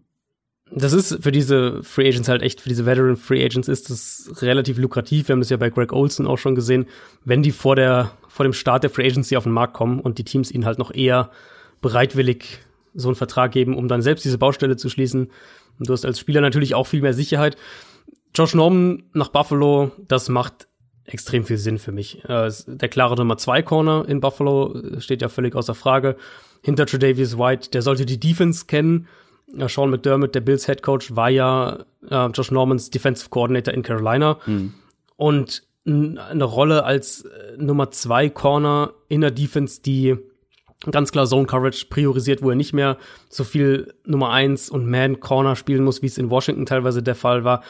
Das 0.71 0.93
ist 0.93 1.23
für 1.23 1.33
diese 1.33 1.83
Free 1.83 2.09
Agents 2.09 2.29
halt 2.29 2.43
echt, 2.43 2.61
für 2.61 2.69
diese 2.69 2.87
Veteran 2.87 3.17
Free 3.17 3.45
Agents 3.45 3.69
ist 3.69 3.91
das 3.91 4.31
relativ 4.43 4.79
lukrativ. 4.79 5.29
Wir 5.29 5.33
haben 5.33 5.41
das 5.41 5.51
ja 5.51 5.57
bei 5.57 5.71
Greg 5.71 5.93
Olson 5.93 6.27
auch 6.27 6.37
schon 6.37 6.55
gesehen. 6.55 6.87
Wenn 7.25 7.43
die 7.43 7.53
vor 7.53 7.75
der, 7.75 8.11
vor 8.29 8.45
dem 8.45 8.53
Start 8.53 8.83
der 8.83 8.91
Free 8.91 9.07
Agency 9.07 9.37
auf 9.37 9.45
den 9.45 9.53
Markt 9.53 9.75
kommen 9.75 10.01
und 10.01 10.19
die 10.19 10.25
Teams 10.25 10.51
ihnen 10.51 10.67
halt 10.67 10.79
noch 10.79 10.93
eher 10.93 11.31
bereitwillig 11.81 12.61
so 12.95 13.09
einen 13.09 13.17
Vertrag 13.17 13.53
geben, 13.53 13.77
um 13.77 13.89
dann 13.89 14.03
selbst 14.03 14.25
diese 14.25 14.39
Baustelle 14.39 14.77
zu 14.77 14.89
schließen. 14.91 15.31
Und 15.79 15.89
du 15.89 15.93
hast 15.93 16.05
als 16.05 16.19
Spieler 16.19 16.41
natürlich 16.41 16.75
auch 16.75 16.87
viel 16.87 17.03
mehr 17.03 17.15
Sicherheit. 17.15 17.57
Josh 18.35 18.55
Norman 18.55 19.05
nach 19.15 19.29
Buffalo, 19.29 19.93
das 20.07 20.29
macht 20.29 20.68
extrem 21.09 21.45
viel 21.45 21.59
Sinn 21.59 21.79
für 21.79 21.93
mich. 21.93 22.25
Äh, 22.25 22.51
der 22.67 22.89
klare 22.89 23.17
Nummer 23.17 23.37
zwei 23.39 23.63
Corner 23.63 24.05
in 24.09 24.21
Buffalo 24.21 24.75
äh, 24.75 25.01
steht 25.01 25.23
ja 25.23 25.29
völlig 25.29 25.55
außer 25.55 25.75
Frage. 25.75 26.17
Hinter 26.63 26.87
Tredavious 26.87 27.39
White, 27.39 27.71
der 27.71 27.83
sollte 27.83 28.07
die 28.07 28.21
Defense 28.21 28.67
kennen. 28.67 29.09
Äh, 29.57 29.69
Sean 29.69 29.91
McDermott, 29.91 30.35
der 30.35 30.41
Bills 30.41 30.67
Head 30.67 30.83
Coach, 30.83 31.17
war 31.17 31.31
ja 31.31 31.85
äh, 32.09 32.27
Josh 32.27 32.51
Normans 32.51 32.91
Defensive 32.91 33.31
Coordinator 33.31 33.75
in 33.75 33.83
Carolina. 33.83 34.39
Mhm. 34.47 34.75
Und 35.17 35.63
eine 35.87 36.45
Rolle 36.45 36.85
als 36.85 37.23
äh, 37.23 37.57
Nummer 37.57 37.91
zwei 37.91 38.29
Corner 38.29 38.93
in 39.09 39.23
der 39.23 39.31
Defense, 39.31 39.81
die 39.81 40.17
ganz 40.91 41.11
klar 41.11 41.27
Zone 41.27 41.47
Coverage 41.47 41.87
priorisiert, 41.89 42.43
wo 42.43 42.51
er 42.51 42.57
nicht 42.57 42.73
mehr 42.73 42.99
so 43.31 43.43
viel 43.43 43.95
Nummer 44.05 44.31
eins 44.31 44.69
und 44.69 44.87
Man 44.87 45.21
Corner 45.21 45.57
spielen 45.57 45.85
muss, 45.85 46.03
wie 46.03 46.07
es 46.07 46.19
in 46.19 46.31
Washington 46.31 46.67
teilweise 46.67 47.03
der 47.03 47.15
Fall 47.15 47.45
war. 47.45 47.63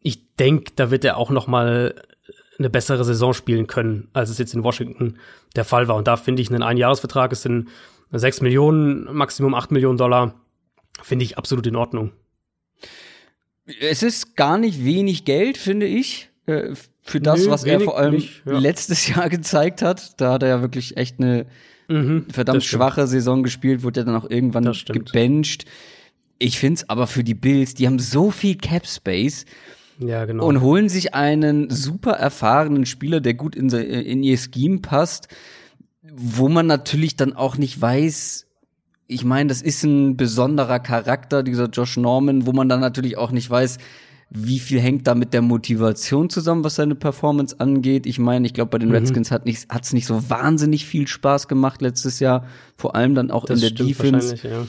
Ich 0.00 0.36
denke, 0.36 0.72
da 0.76 0.90
wird 0.90 1.04
er 1.04 1.16
auch 1.16 1.30
noch 1.30 1.46
mal 1.46 1.94
eine 2.62 2.70
bessere 2.70 3.04
Saison 3.04 3.34
spielen 3.34 3.66
können, 3.66 4.08
als 4.12 4.30
es 4.30 4.38
jetzt 4.38 4.54
in 4.54 4.64
Washington 4.64 5.18
der 5.56 5.64
Fall 5.64 5.88
war. 5.88 5.96
Und 5.96 6.08
da 6.08 6.16
finde 6.16 6.42
ich 6.42 6.50
einen 6.50 6.62
Einjahresvertrag, 6.62 7.32
es 7.32 7.42
sind 7.42 7.68
sechs 8.10 8.40
Millionen, 8.40 9.12
Maximum 9.12 9.54
acht 9.54 9.70
Millionen 9.70 9.98
Dollar, 9.98 10.34
finde 11.02 11.24
ich 11.24 11.38
absolut 11.38 11.66
in 11.66 11.76
Ordnung. 11.76 12.12
Es 13.80 14.02
ist 14.02 14.36
gar 14.36 14.58
nicht 14.58 14.84
wenig 14.84 15.24
Geld, 15.24 15.56
finde 15.56 15.86
ich, 15.86 16.30
äh, 16.46 16.74
für 17.02 17.20
das, 17.20 17.44
Nö, 17.44 17.50
was 17.50 17.64
er 17.64 17.80
vor 17.80 17.98
allem 17.98 18.14
nicht, 18.14 18.42
ja. 18.44 18.58
letztes 18.58 19.08
Jahr 19.14 19.28
gezeigt 19.28 19.82
hat. 19.82 20.20
Da 20.20 20.32
hat 20.32 20.42
er 20.42 20.48
ja 20.48 20.60
wirklich 20.60 20.96
echt 20.96 21.18
eine 21.18 21.46
mhm, 21.88 22.26
verdammt 22.30 22.64
schwache 22.64 23.06
Saison 23.06 23.42
gespielt, 23.42 23.82
wurde 23.82 24.00
ja 24.00 24.04
dann 24.04 24.16
auch 24.16 24.28
irgendwann 24.28 24.72
gebencht. 24.86 25.64
Ich 26.38 26.58
find's 26.58 26.88
aber 26.88 27.06
für 27.06 27.24
die 27.24 27.34
Bills, 27.34 27.74
die 27.74 27.86
haben 27.86 27.98
so 27.98 28.30
viel 28.30 28.56
Cap 28.56 28.86
Space. 28.86 29.44
Ja, 30.08 30.24
genau. 30.24 30.46
Und 30.46 30.60
holen 30.60 30.88
sich 30.88 31.14
einen 31.14 31.70
super 31.70 32.12
erfahrenen 32.12 32.86
Spieler, 32.86 33.20
der 33.20 33.34
gut 33.34 33.56
in, 33.56 33.68
in 33.70 34.22
ihr 34.22 34.38
Scheme 34.38 34.80
passt, 34.80 35.28
wo 36.02 36.48
man 36.48 36.66
natürlich 36.66 37.16
dann 37.16 37.32
auch 37.32 37.56
nicht 37.56 37.80
weiß, 37.80 38.46
ich 39.06 39.24
meine, 39.24 39.48
das 39.48 39.62
ist 39.62 39.84
ein 39.84 40.16
besonderer 40.16 40.80
Charakter, 40.80 41.42
dieser 41.42 41.68
Josh 41.68 41.96
Norman, 41.96 42.46
wo 42.46 42.52
man 42.52 42.68
dann 42.68 42.80
natürlich 42.80 43.18
auch 43.18 43.30
nicht 43.30 43.48
weiß, 43.48 43.78
wie 44.34 44.58
viel 44.58 44.80
hängt 44.80 45.06
da 45.06 45.14
mit 45.14 45.34
der 45.34 45.42
Motivation 45.42 46.30
zusammen, 46.30 46.64
was 46.64 46.76
seine 46.76 46.94
Performance 46.94 47.60
angeht. 47.60 48.06
Ich 48.06 48.18
meine, 48.18 48.46
ich 48.46 48.54
glaube, 48.54 48.70
bei 48.70 48.78
den 48.78 48.88
mhm. 48.88 48.94
Redskins 48.94 49.30
hat 49.30 49.42
es 49.46 49.68
nicht, 49.68 49.92
nicht 49.92 50.06
so 50.06 50.30
wahnsinnig 50.30 50.86
viel 50.86 51.06
Spaß 51.06 51.48
gemacht 51.48 51.82
letztes 51.82 52.18
Jahr, 52.18 52.46
vor 52.76 52.96
allem 52.96 53.14
dann 53.14 53.30
auch 53.30 53.44
das 53.44 53.62
in 53.62 53.76
der 53.76 53.86
Defense. 53.86 54.36
Ja. 54.48 54.66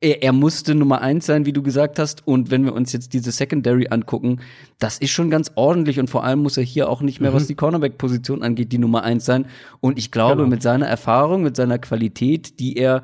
Er, 0.00 0.22
er 0.22 0.32
musste 0.32 0.74
Nummer 0.74 1.00
eins 1.00 1.26
sein, 1.26 1.46
wie 1.46 1.52
du 1.52 1.62
gesagt 1.62 1.98
hast. 1.98 2.26
Und 2.26 2.50
wenn 2.50 2.64
wir 2.64 2.72
uns 2.72 2.92
jetzt 2.92 3.12
diese 3.12 3.32
Secondary 3.32 3.88
angucken, 3.88 4.40
das 4.78 4.98
ist 4.98 5.10
schon 5.10 5.30
ganz 5.30 5.52
ordentlich. 5.54 5.98
Und 5.98 6.08
vor 6.08 6.24
allem 6.24 6.40
muss 6.40 6.56
er 6.56 6.62
hier 6.62 6.88
auch 6.88 7.00
nicht 7.00 7.20
mehr, 7.20 7.30
mhm. 7.30 7.34
was 7.34 7.46
die 7.46 7.54
Cornerback-Position 7.54 8.42
angeht, 8.42 8.72
die 8.72 8.78
Nummer 8.78 9.02
eins 9.02 9.24
sein. 9.24 9.46
Und 9.80 9.98
ich 9.98 10.10
glaube, 10.10 10.36
genau. 10.36 10.48
mit 10.48 10.62
seiner 10.62 10.86
Erfahrung, 10.86 11.42
mit 11.42 11.56
seiner 11.56 11.78
Qualität, 11.78 12.60
die 12.60 12.76
er 12.76 13.02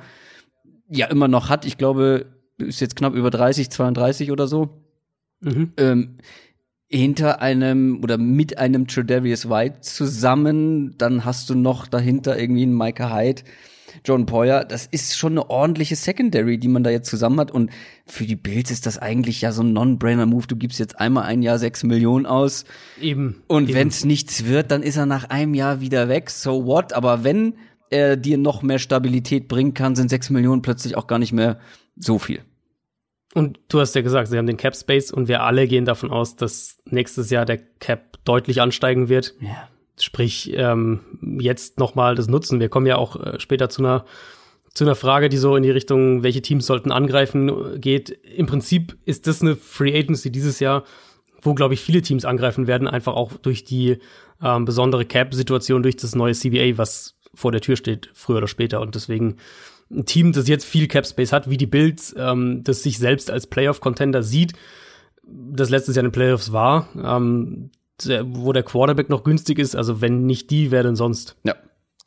ja 0.88 1.06
immer 1.06 1.28
noch 1.28 1.48
hat, 1.48 1.64
ich 1.64 1.78
glaube, 1.78 2.26
ist 2.58 2.80
jetzt 2.80 2.96
knapp 2.96 3.14
über 3.14 3.30
30, 3.30 3.70
32 3.70 4.30
oder 4.30 4.46
so, 4.46 4.68
mhm. 5.40 5.72
ähm, 5.76 6.16
hinter 6.88 7.40
einem 7.40 8.00
oder 8.02 8.18
mit 8.18 8.58
einem 8.58 8.86
Tredavious 8.86 9.48
White 9.48 9.80
zusammen, 9.80 10.96
dann 10.98 11.24
hast 11.24 11.50
du 11.50 11.54
noch 11.54 11.88
dahinter 11.88 12.38
irgendwie 12.38 12.62
einen 12.62 12.76
Micah 12.76 13.12
Hyde, 13.14 13.42
John 14.04 14.26
Poyer. 14.26 14.64
Das 14.64 14.86
ist 14.86 15.16
schon 15.16 15.32
eine 15.32 15.50
ordentliche 15.50 15.96
Secondary, 15.96 16.58
die 16.58 16.68
man 16.68 16.82
da 16.82 16.90
jetzt 16.90 17.08
zusammen 17.08 17.40
hat. 17.40 17.50
Und 17.50 17.70
für 18.06 18.24
die 18.24 18.36
Bills 18.36 18.70
ist 18.70 18.86
das 18.86 18.98
eigentlich 18.98 19.40
ja 19.40 19.52
so 19.52 19.62
ein 19.62 19.72
Non-Brainer-Move. 19.72 20.46
Du 20.46 20.56
gibst 20.56 20.78
jetzt 20.78 20.98
einmal 20.98 21.24
ein 21.24 21.42
Jahr 21.42 21.58
sechs 21.58 21.82
Millionen 21.82 22.26
aus. 22.26 22.64
Eben. 23.00 23.42
Und 23.46 23.72
wenn 23.72 23.88
es 23.88 24.04
nichts 24.04 24.46
wird, 24.46 24.70
dann 24.70 24.82
ist 24.82 24.96
er 24.96 25.06
nach 25.06 25.30
einem 25.30 25.54
Jahr 25.54 25.80
wieder 25.80 26.08
weg. 26.08 26.30
So 26.30 26.66
what? 26.66 26.92
Aber 26.92 27.24
wenn 27.24 27.54
er 27.90 28.16
dir 28.16 28.38
noch 28.38 28.62
mehr 28.62 28.78
Stabilität 28.78 29.48
bringen 29.48 29.74
kann, 29.74 29.94
sind 29.94 30.10
sechs 30.10 30.30
Millionen 30.30 30.62
plötzlich 30.62 30.96
auch 30.96 31.06
gar 31.06 31.18
nicht 31.18 31.32
mehr 31.32 31.58
so 31.96 32.18
viel. 32.18 32.40
Und 33.34 33.58
du 33.68 33.80
hast 33.80 33.94
ja 33.94 34.02
gesagt, 34.02 34.28
sie 34.28 34.38
haben 34.38 34.46
den 34.46 34.56
Cap 34.56 34.76
Space 34.76 35.10
und 35.10 35.26
wir 35.26 35.42
alle 35.42 35.66
gehen 35.66 35.84
davon 35.84 36.10
aus, 36.12 36.36
dass 36.36 36.78
nächstes 36.84 37.30
Jahr 37.30 37.44
der 37.44 37.58
Cap 37.58 38.18
deutlich 38.24 38.60
ansteigen 38.60 39.08
wird. 39.08 39.34
Ja. 39.40 39.68
Sprich, 39.98 40.52
ähm, 40.54 41.00
jetzt 41.38 41.78
nochmal 41.78 42.14
das 42.14 42.28
nutzen. 42.28 42.60
Wir 42.60 42.68
kommen 42.68 42.86
ja 42.86 42.96
auch 42.96 43.16
äh, 43.16 43.38
später 43.38 43.68
zu 43.68 43.82
einer 43.82 44.04
zu 44.74 44.82
einer 44.82 44.96
Frage, 44.96 45.28
die 45.28 45.36
so 45.36 45.54
in 45.54 45.62
die 45.62 45.70
Richtung, 45.70 46.24
welche 46.24 46.42
Teams 46.42 46.66
sollten 46.66 46.90
angreifen, 46.90 47.80
geht. 47.80 48.10
Im 48.10 48.46
Prinzip 48.46 48.96
ist 49.04 49.28
das 49.28 49.40
eine 49.40 49.54
Free 49.54 49.96
Agency 49.96 50.32
dieses 50.32 50.58
Jahr, 50.58 50.82
wo, 51.42 51.54
glaube 51.54 51.74
ich, 51.74 51.80
viele 51.80 52.02
Teams 52.02 52.24
angreifen 52.24 52.66
werden, 52.66 52.88
einfach 52.88 53.14
auch 53.14 53.34
durch 53.34 53.62
die 53.62 53.98
ähm, 54.42 54.64
besondere 54.64 55.04
Cap-Situation, 55.04 55.84
durch 55.84 55.96
das 55.96 56.16
neue 56.16 56.32
CBA, 56.32 56.76
was 56.76 57.16
vor 57.34 57.52
der 57.52 57.60
Tür 57.60 57.76
steht, 57.76 58.10
früher 58.14 58.38
oder 58.38 58.48
später. 58.48 58.80
Und 58.80 58.96
deswegen 58.96 59.36
ein 59.90 60.06
Team, 60.06 60.32
das 60.32 60.48
jetzt 60.48 60.64
viel 60.64 60.88
Cap 60.88 61.06
Space 61.06 61.32
hat, 61.32 61.48
wie 61.48 61.56
die 61.56 61.66
Bills, 61.66 62.14
ähm, 62.18 62.64
das 62.64 62.82
sich 62.82 62.98
selbst 62.98 63.30
als 63.30 63.46
Playoff-Contender 63.46 64.24
sieht, 64.24 64.54
das 65.22 65.70
letztes 65.70 65.94
Jahr 65.94 66.04
in 66.04 66.10
den 66.10 66.12
Playoffs 66.12 66.52
war, 66.52 66.88
ähm, 66.96 67.70
wo 68.02 68.52
der 68.52 68.62
Quarterback 68.62 69.08
noch 69.08 69.24
günstig 69.24 69.58
ist. 69.58 69.76
Also 69.76 70.00
wenn 70.00 70.26
nicht 70.26 70.50
die, 70.50 70.70
wer 70.70 70.82
denn 70.82 70.96
sonst? 70.96 71.36
Ja, 71.44 71.54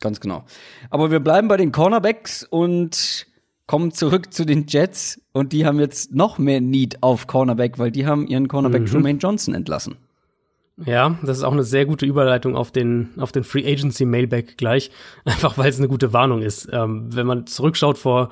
ganz 0.00 0.20
genau. 0.20 0.44
Aber 0.90 1.10
wir 1.10 1.20
bleiben 1.20 1.48
bei 1.48 1.56
den 1.56 1.72
Cornerbacks 1.72 2.44
und 2.44 3.26
kommen 3.66 3.92
zurück 3.92 4.32
zu 4.32 4.44
den 4.44 4.66
Jets. 4.66 5.20
Und 5.32 5.52
die 5.52 5.64
haben 5.66 5.78
jetzt 5.78 6.14
noch 6.14 6.38
mehr 6.38 6.60
Need 6.60 7.02
auf 7.02 7.26
Cornerback, 7.26 7.78
weil 7.78 7.90
die 7.90 8.06
haben 8.06 8.26
ihren 8.26 8.48
Cornerback 8.48 8.82
mhm. 8.82 8.88
Jermaine 8.88 9.18
Johnson 9.18 9.54
entlassen. 9.54 9.96
Ja, 10.84 11.18
das 11.22 11.38
ist 11.38 11.42
auch 11.42 11.52
eine 11.52 11.64
sehr 11.64 11.86
gute 11.86 12.06
Überleitung 12.06 12.56
auf 12.56 12.70
den, 12.70 13.10
auf 13.18 13.32
den 13.32 13.42
Free 13.42 13.66
Agency 13.66 14.04
Mailback 14.04 14.56
gleich. 14.56 14.90
Einfach 15.24 15.58
weil 15.58 15.68
es 15.68 15.78
eine 15.78 15.88
gute 15.88 16.12
Warnung 16.12 16.42
ist. 16.42 16.68
Ähm, 16.72 17.14
wenn 17.14 17.26
man 17.26 17.46
zurückschaut 17.46 17.98
vor, 17.98 18.30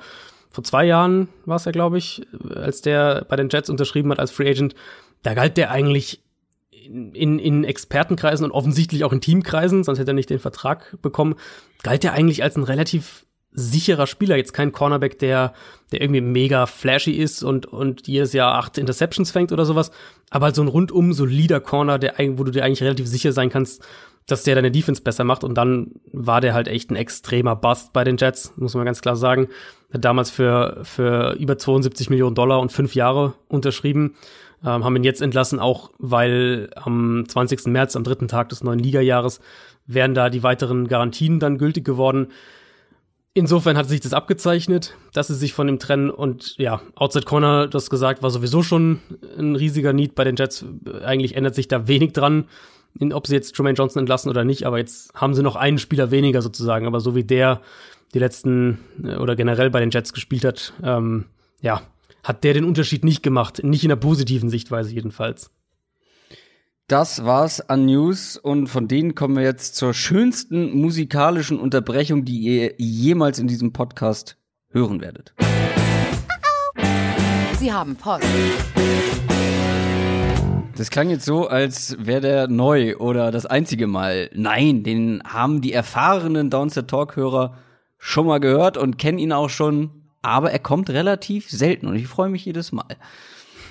vor 0.49 0.63
zwei 0.63 0.85
Jahren 0.85 1.27
war 1.45 1.57
es 1.57 1.65
ja, 1.65 1.71
glaube 1.71 1.97
ich, 1.97 2.25
als 2.55 2.81
der 2.81 3.25
bei 3.27 3.35
den 3.35 3.49
Jets 3.49 3.69
unterschrieben 3.69 4.11
hat 4.11 4.19
als 4.19 4.31
Free 4.31 4.49
Agent, 4.49 4.75
da 5.23 5.33
galt 5.33 5.57
der 5.57 5.71
eigentlich 5.71 6.21
in, 6.87 7.39
in, 7.39 7.63
Expertenkreisen 7.63 8.45
und 8.45 8.51
offensichtlich 8.51 9.03
auch 9.03 9.13
in 9.13 9.21
Teamkreisen, 9.21 9.83
sonst 9.83 9.99
hätte 9.99 10.11
er 10.11 10.15
nicht 10.15 10.29
den 10.29 10.39
Vertrag 10.39 10.97
bekommen, 11.01 11.35
galt 11.83 12.03
der 12.03 12.13
eigentlich 12.13 12.43
als 12.43 12.55
ein 12.55 12.63
relativ 12.63 13.25
sicherer 13.51 14.07
Spieler, 14.07 14.37
jetzt 14.37 14.53
kein 14.53 14.71
Cornerback, 14.71 15.17
der, 15.19 15.53
der 15.91 16.01
irgendwie 16.01 16.21
mega 16.21 16.65
flashy 16.65 17.11
ist 17.11 17.43
und, 17.43 17.65
und 17.65 18.07
jedes 18.07 18.33
Jahr 18.33 18.55
acht 18.55 18.77
Interceptions 18.77 19.31
fängt 19.31 19.51
oder 19.51 19.65
sowas, 19.65 19.91
aber 20.29 20.45
halt 20.45 20.55
so 20.55 20.61
ein 20.61 20.67
rundum 20.67 21.13
solider 21.13 21.59
Corner, 21.59 21.97
der, 21.97 22.15
wo 22.37 22.43
du 22.43 22.51
dir 22.51 22.63
eigentlich 22.63 22.83
relativ 22.83 23.07
sicher 23.07 23.31
sein 23.31 23.49
kannst, 23.49 23.83
dass 24.27 24.43
der 24.43 24.55
deine 24.55 24.71
Defense 24.71 25.01
besser 25.01 25.23
macht. 25.23 25.43
Und 25.43 25.55
dann 25.55 25.91
war 26.11 26.41
der 26.41 26.53
halt 26.53 26.67
echt 26.67 26.91
ein 26.91 26.97
extremer 26.97 27.55
Bust 27.55 27.93
bei 27.93 28.03
den 28.03 28.17
Jets, 28.17 28.53
muss 28.57 28.75
man 28.75 28.85
ganz 28.85 29.01
klar 29.01 29.15
sagen. 29.15 29.47
Hat 29.91 30.03
damals 30.03 30.29
für, 30.29 30.81
für 30.83 31.31
über 31.39 31.57
72 31.57 32.09
Millionen 32.09 32.35
Dollar 32.35 32.59
und 32.59 32.71
fünf 32.71 32.93
Jahre 32.93 33.35
unterschrieben, 33.47 34.15
ähm, 34.63 34.83
haben 34.83 34.95
ihn 34.95 35.03
jetzt 35.03 35.21
entlassen, 35.21 35.59
auch 35.59 35.91
weil 35.99 36.69
am 36.75 37.25
20. 37.27 37.67
März, 37.67 37.95
am 37.95 38.03
dritten 38.03 38.27
Tag 38.27 38.49
des 38.49 38.63
neuen 38.63 38.79
Ligajahres, 38.79 39.39
wären 39.85 40.13
da 40.13 40.29
die 40.29 40.43
weiteren 40.43 40.87
Garantien 40.87 41.39
dann 41.39 41.57
gültig 41.57 41.85
geworden. 41.85 42.27
Insofern 43.33 43.77
hat 43.77 43.87
sich 43.87 44.01
das 44.01 44.13
abgezeichnet, 44.13 44.95
dass 45.13 45.27
sie 45.27 45.35
sich 45.35 45.53
von 45.53 45.67
dem 45.67 45.77
trennen 45.77 46.09
und 46.09 46.55
ja, 46.57 46.81
Outside 46.95 47.25
Corner, 47.25 47.67
das 47.67 47.89
gesagt, 47.89 48.23
war 48.23 48.31
sowieso 48.31 48.63
schon 48.63 48.99
ein 49.37 49.55
riesiger 49.55 49.93
Need 49.93 50.15
bei 50.15 50.23
den 50.23 50.35
Jets. 50.35 50.65
Eigentlich 51.03 51.35
ändert 51.35 51.53
sich 51.53 51.67
da 51.67 51.87
wenig 51.87 52.13
dran, 52.13 52.45
ob 53.11 53.27
sie 53.27 53.35
jetzt 53.35 53.55
Jermaine 53.55 53.75
Johnson 53.77 53.99
entlassen 53.99 54.31
oder 54.31 54.43
nicht, 54.43 54.65
aber 54.65 54.79
jetzt 54.79 55.13
haben 55.13 55.35
sie 55.35 55.43
noch 55.43 55.55
einen 55.55 55.77
Spieler 55.77 56.09
weniger 56.09 56.41
sozusagen, 56.41 56.87
aber 56.87 56.99
so 56.99 57.13
wie 57.13 57.23
der 57.23 57.61
die 58.13 58.19
letzten 58.19 58.79
äh, 59.03 59.17
oder 59.17 59.35
generell 59.35 59.69
bei 59.69 59.81
den 59.81 59.91
Jets 59.91 60.13
gespielt 60.13 60.45
hat, 60.45 60.73
ähm, 60.81 61.25
ja, 61.61 61.81
hat 62.27 62.43
der 62.43 62.53
den 62.53 62.65
Unterschied 62.65 63.05
nicht 63.05 63.23
gemacht, 63.23 63.63
nicht 63.63 63.85
in 63.85 63.89
der 63.89 63.95
positiven 63.95 64.49
Sichtweise 64.49 64.93
jedenfalls. 64.93 65.49
Das 66.87 67.23
war's 67.23 67.61
an 67.61 67.85
News 67.85 68.35
und 68.35 68.67
von 68.67 68.89
denen 68.89 69.15
kommen 69.15 69.37
wir 69.37 69.43
jetzt 69.43 69.77
zur 69.77 69.93
schönsten 69.93 70.77
musikalischen 70.77 71.57
Unterbrechung, 71.57 72.25
die 72.25 72.39
ihr 72.39 72.73
jemals 72.77 73.39
in 73.39 73.47
diesem 73.47 73.71
Podcast 73.71 74.37
hören 74.71 74.99
werdet. 74.99 75.33
Sie 77.59 77.71
haben 77.71 77.95
Post. 77.95 78.25
Das 80.75 80.89
klang 80.89 81.09
jetzt 81.09 81.23
so, 81.23 81.47
als 81.47 81.95
wäre 81.97 82.21
der 82.21 82.47
neu 82.49 82.97
oder 82.97 83.31
das 83.31 83.45
einzige 83.45 83.87
Mal. 83.87 84.29
Nein, 84.33 84.83
den 84.83 85.23
haben 85.23 85.61
die 85.61 85.71
erfahrenen 85.71 86.49
Downset 86.49 86.89
Talk-Hörer 86.89 87.55
schon 87.97 88.27
mal 88.27 88.39
gehört 88.39 88.75
und 88.75 88.97
kennen 88.97 89.17
ihn 89.17 89.31
auch 89.31 89.49
schon, 89.49 89.96
aber 90.21 90.51
er 90.51 90.59
kommt 90.59 90.89
relativ 90.89 91.49
selten 91.49 91.87
und 91.87 91.95
ich 91.95 92.07
freue 92.07 92.29
mich 92.29 92.45
jedes 92.45 92.71
Mal. 92.71 92.97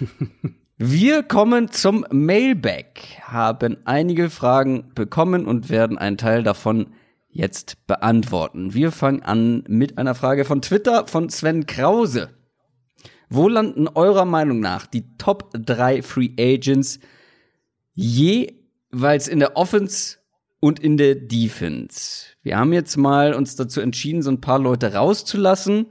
Wir 0.79 1.23
kommen 1.23 1.71
zum 1.71 2.05
Mailback, 2.11 3.19
haben 3.23 3.79
einige 3.87 4.29
Fragen 4.29 4.91
bekommen 4.95 5.47
und 5.47 5.71
werden 5.71 5.97
einen 5.97 6.19
Teil 6.19 6.43
davon 6.43 6.89
jetzt 7.31 7.87
beantworten. 7.87 8.75
Wir 8.75 8.93
fangen 8.93 9.23
an 9.23 9.65
mit 9.69 9.97
einer 9.97 10.15
Frage 10.15 10.45
von 10.45 10.61
Twitter 10.61 11.07
von 11.07 11.31
Sven 11.31 11.65
Krause. 11.65 12.31
Wo 13.29 13.49
landen 13.49 13.89
eurer 13.89 14.25
Meinung 14.25 14.61
nach 14.61 14.87
die 14.87 15.17
Top 15.17 15.51
3 15.55 16.03
Free 16.03 16.31
Agents 16.39 17.01
jeweils 17.95 19.29
in 19.29 19.41
der 19.41 19.57
Offense 19.57 20.19
und 20.61 20.79
in 20.79 20.97
der 20.97 21.15
Defense? 21.15 22.27
Wir 22.43 22.59
haben 22.59 22.73
jetzt 22.73 22.97
mal 22.97 23.35
uns 23.35 23.57
dazu 23.57 23.81
entschieden, 23.81 24.23
so 24.23 24.31
ein 24.31 24.41
paar 24.41 24.59
Leute 24.59 24.95
rauszulassen. 24.95 25.87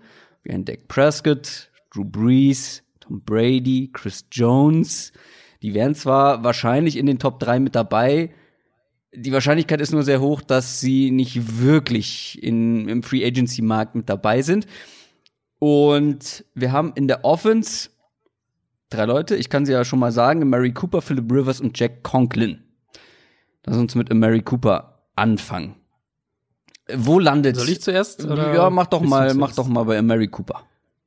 Wir 0.46 0.54
entdecken 0.54 0.88
Prescott, 0.88 1.72
Drew 1.92 2.06
Brees, 2.06 2.84
Tom 3.00 3.22
Brady, 3.22 3.90
Chris 3.92 4.26
Jones. 4.32 5.12
Die 5.64 5.74
wären 5.74 5.96
zwar 5.96 6.44
wahrscheinlich 6.44 6.98
in 6.98 7.08
den 7.08 7.18
Top 7.18 7.40
3 7.40 7.60
mit 7.60 7.74
dabei. 7.74 8.32
Die 9.12 9.32
Wahrscheinlichkeit 9.32 9.82
ist 9.82 9.92
nur 9.92 10.04
sehr 10.04 10.22
hoch, 10.22 10.42
dass 10.42 10.80
sie 10.80 11.10
nicht 11.10 11.60
wirklich 11.60 12.42
in, 12.44 12.88
im 12.88 13.02
Free 13.02 13.26
Agency 13.26 13.64
Markt 13.64 13.96
mit 13.96 14.08
dabei 14.08 14.44
sind. 14.44 14.68
Und 15.58 16.46
wir 16.54 16.72
haben 16.72 16.94
in 16.94 17.08
der 17.08 17.26
Offense 17.26 17.90
drei 18.92 19.06
Leute. 19.06 19.36
Ich 19.36 19.50
kann 19.50 19.66
sie 19.66 19.72
ja 19.72 19.84
schon 19.84 20.00
mal 20.00 20.12
sagen. 20.12 20.48
Mary 20.48 20.74
Cooper, 20.74 21.02
Philip 21.02 21.32
Rivers 21.32 21.60
und 21.60 21.80
Jack 21.80 22.04
Conklin. 22.04 22.64
Lass 23.66 23.78
uns 23.78 23.96
mit 23.96 24.14
Mary 24.14 24.44
Cooper 24.44 25.08
anfangen. 25.16 25.76
Wo 26.94 27.20
landet? 27.20 27.56
Soll 27.56 27.70
ich 27.70 27.82
zuerst? 27.82 28.24
Ja, 28.24 28.70
mach 28.70 28.88
doch 28.88 29.02
mal, 29.02 29.34
mach 29.34 29.54
doch 29.56 29.68
mal 29.68 29.84
bei 29.84 30.02
Mary 30.02 30.28
Cooper. 30.28 30.64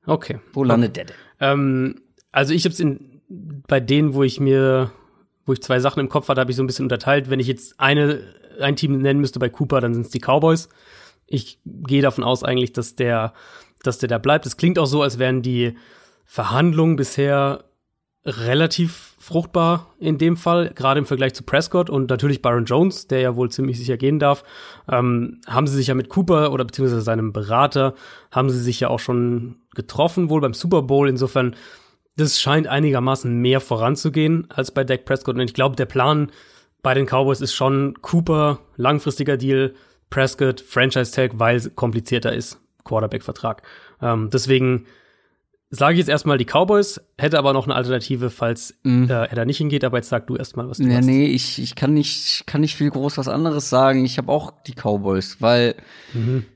Okay. 0.06 0.40
Wo 0.52 0.64
landet 0.64 0.96
der 0.96 1.04
denn? 1.06 1.16
Ähm, 1.40 2.00
also 2.32 2.52
ich 2.52 2.64
habe 2.64 2.72
es 2.72 2.80
in 2.80 3.20
bei 3.28 3.78
denen, 3.78 4.14
wo 4.14 4.22
ich 4.22 4.40
mir 4.40 4.90
wo 5.48 5.54
ich 5.54 5.62
zwei 5.62 5.80
Sachen 5.80 6.00
im 6.00 6.10
Kopf 6.10 6.28
hatte, 6.28 6.42
habe 6.42 6.50
ich 6.50 6.56
so 6.56 6.62
ein 6.62 6.66
bisschen 6.66 6.84
unterteilt. 6.84 7.30
Wenn 7.30 7.40
ich 7.40 7.46
jetzt 7.46 7.80
eine, 7.80 8.20
ein 8.60 8.76
Team 8.76 8.98
nennen 8.98 9.18
müsste 9.18 9.38
bei 9.38 9.48
Cooper, 9.48 9.80
dann 9.80 9.94
sind 9.94 10.04
es 10.04 10.12
die 10.12 10.20
Cowboys. 10.20 10.68
Ich 11.26 11.58
gehe 11.64 12.02
davon 12.02 12.22
aus 12.22 12.44
eigentlich, 12.44 12.74
dass 12.74 12.94
der, 12.94 13.32
dass 13.82 13.98
der 13.98 14.10
da 14.10 14.18
bleibt. 14.18 14.44
Es 14.44 14.58
klingt 14.58 14.78
auch 14.78 14.86
so, 14.86 15.02
als 15.02 15.18
wären 15.18 15.40
die 15.40 15.74
Verhandlungen 16.26 16.96
bisher 16.96 17.64
relativ 18.28 19.16
fruchtbar 19.18 19.94
in 19.98 20.18
dem 20.18 20.36
Fall, 20.36 20.72
gerade 20.74 20.98
im 20.98 21.06
Vergleich 21.06 21.34
zu 21.34 21.42
Prescott 21.42 21.90
und 21.90 22.08
natürlich 22.08 22.40
Byron 22.40 22.64
Jones, 22.64 23.08
der 23.08 23.20
ja 23.20 23.36
wohl 23.36 23.50
ziemlich 23.50 23.78
sicher 23.78 23.96
gehen 23.96 24.18
darf, 24.18 24.44
ähm, 24.90 25.40
haben 25.46 25.66
sie 25.66 25.76
sich 25.76 25.88
ja 25.88 25.94
mit 25.94 26.08
Cooper 26.08 26.52
oder 26.52 26.64
beziehungsweise 26.64 27.02
seinem 27.02 27.32
Berater, 27.32 27.94
haben 28.30 28.50
sie 28.50 28.60
sich 28.60 28.80
ja 28.80 28.88
auch 28.88 29.00
schon 29.00 29.56
getroffen, 29.74 30.30
wohl 30.30 30.40
beim 30.40 30.54
Super 30.54 30.82
Bowl. 30.82 31.08
Insofern, 31.08 31.56
das 32.16 32.40
scheint 32.40 32.66
einigermaßen 32.66 33.32
mehr 33.34 33.60
voranzugehen 33.60 34.46
als 34.50 34.70
bei 34.70 34.84
Dak 34.84 35.04
Prescott. 35.04 35.34
Und 35.36 35.42
ich 35.42 35.54
glaube, 35.54 35.76
der 35.76 35.86
Plan 35.86 36.30
bei 36.82 36.94
den 36.94 37.06
Cowboys 37.06 37.40
ist 37.40 37.54
schon 37.54 37.94
Cooper, 38.02 38.60
langfristiger 38.76 39.36
Deal, 39.36 39.74
Prescott, 40.10 40.60
Franchise 40.60 41.12
Tag, 41.12 41.32
weil 41.34 41.56
es 41.56 41.74
komplizierter 41.74 42.32
ist, 42.32 42.60
Quarterback-Vertrag. 42.84 43.62
Ähm, 44.00 44.30
deswegen 44.32 44.86
sage 45.70 45.94
ich 45.94 45.98
jetzt 45.98 46.08
erstmal 46.08 46.38
die 46.38 46.46
Cowboys, 46.46 47.00
hätte 47.18 47.38
aber 47.38 47.52
noch 47.52 47.66
eine 47.66 47.74
Alternative, 47.74 48.30
falls 48.30 48.74
mhm. 48.84 49.08
äh, 49.10 49.26
er 49.26 49.36
da 49.36 49.44
nicht 49.44 49.58
hingeht, 49.58 49.84
aber 49.84 49.98
jetzt 49.98 50.08
sag 50.08 50.26
du 50.26 50.36
erstmal, 50.36 50.68
was 50.68 50.78
du 50.78 50.84
ja, 50.84 50.96
hast. 50.96 51.04
Nee, 51.04 51.26
ich, 51.26 51.60
ich 51.60 51.74
kann 51.74 51.92
nicht, 51.94 52.46
kann 52.46 52.62
nicht 52.62 52.74
viel 52.74 52.90
groß 52.90 53.18
was 53.18 53.28
anderes 53.28 53.68
sagen. 53.68 54.04
Ich 54.04 54.18
habe 54.18 54.32
auch 54.32 54.52
die 54.66 54.72
Cowboys, 54.72 55.36
weil 55.40 55.74
mhm. 56.14 56.46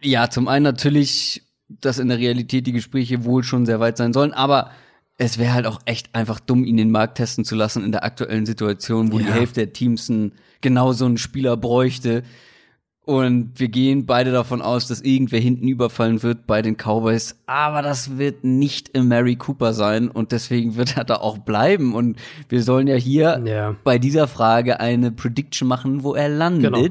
ja, 0.00 0.28
zum 0.28 0.48
einen 0.48 0.64
natürlich, 0.64 1.42
dass 1.68 1.98
in 1.98 2.08
der 2.08 2.18
Realität 2.18 2.66
die 2.66 2.72
Gespräche 2.72 3.24
wohl 3.24 3.44
schon 3.44 3.64
sehr 3.64 3.80
weit 3.80 3.96
sein 3.96 4.12
sollen, 4.12 4.32
aber 4.32 4.70
es 5.18 5.38
wäre 5.38 5.54
halt 5.54 5.66
auch 5.66 5.80
echt 5.84 6.14
einfach 6.14 6.40
dumm, 6.40 6.64
ihn 6.64 6.76
den 6.76 6.90
Markt 6.90 7.18
testen 7.18 7.44
zu 7.44 7.54
lassen 7.54 7.84
in 7.84 7.92
der 7.92 8.02
aktuellen 8.02 8.46
Situation, 8.46 9.12
wo 9.12 9.20
ja. 9.20 9.26
die 9.26 9.32
Hälfte 9.32 9.60
der 9.60 9.72
Teams 9.72 10.10
einen, 10.10 10.32
genau 10.60 10.92
so 10.92 11.04
einen 11.04 11.18
Spieler 11.18 11.56
bräuchte. 11.56 12.24
Und 13.04 13.58
wir 13.58 13.66
gehen 13.66 14.06
beide 14.06 14.30
davon 14.30 14.62
aus, 14.62 14.86
dass 14.86 15.00
irgendwer 15.00 15.40
hinten 15.40 15.66
überfallen 15.66 16.22
wird 16.22 16.46
bei 16.46 16.62
den 16.62 16.76
Cowboys. 16.76 17.36
Aber 17.46 17.82
das 17.82 18.16
wird 18.16 18.44
nicht 18.44 18.96
Mary 18.96 19.34
Cooper 19.34 19.72
sein. 19.72 20.08
Und 20.08 20.30
deswegen 20.30 20.76
wird 20.76 20.96
er 20.96 21.04
da 21.04 21.16
auch 21.16 21.38
bleiben. 21.38 21.94
Und 21.94 22.16
wir 22.48 22.62
sollen 22.62 22.86
ja 22.86 22.94
hier 22.94 23.42
ja. 23.44 23.74
bei 23.82 23.98
dieser 23.98 24.28
Frage 24.28 24.78
eine 24.78 25.10
Prediction 25.10 25.66
machen, 25.66 26.04
wo 26.04 26.14
er 26.14 26.28
landet. 26.28 26.72
Genau. 26.72 26.88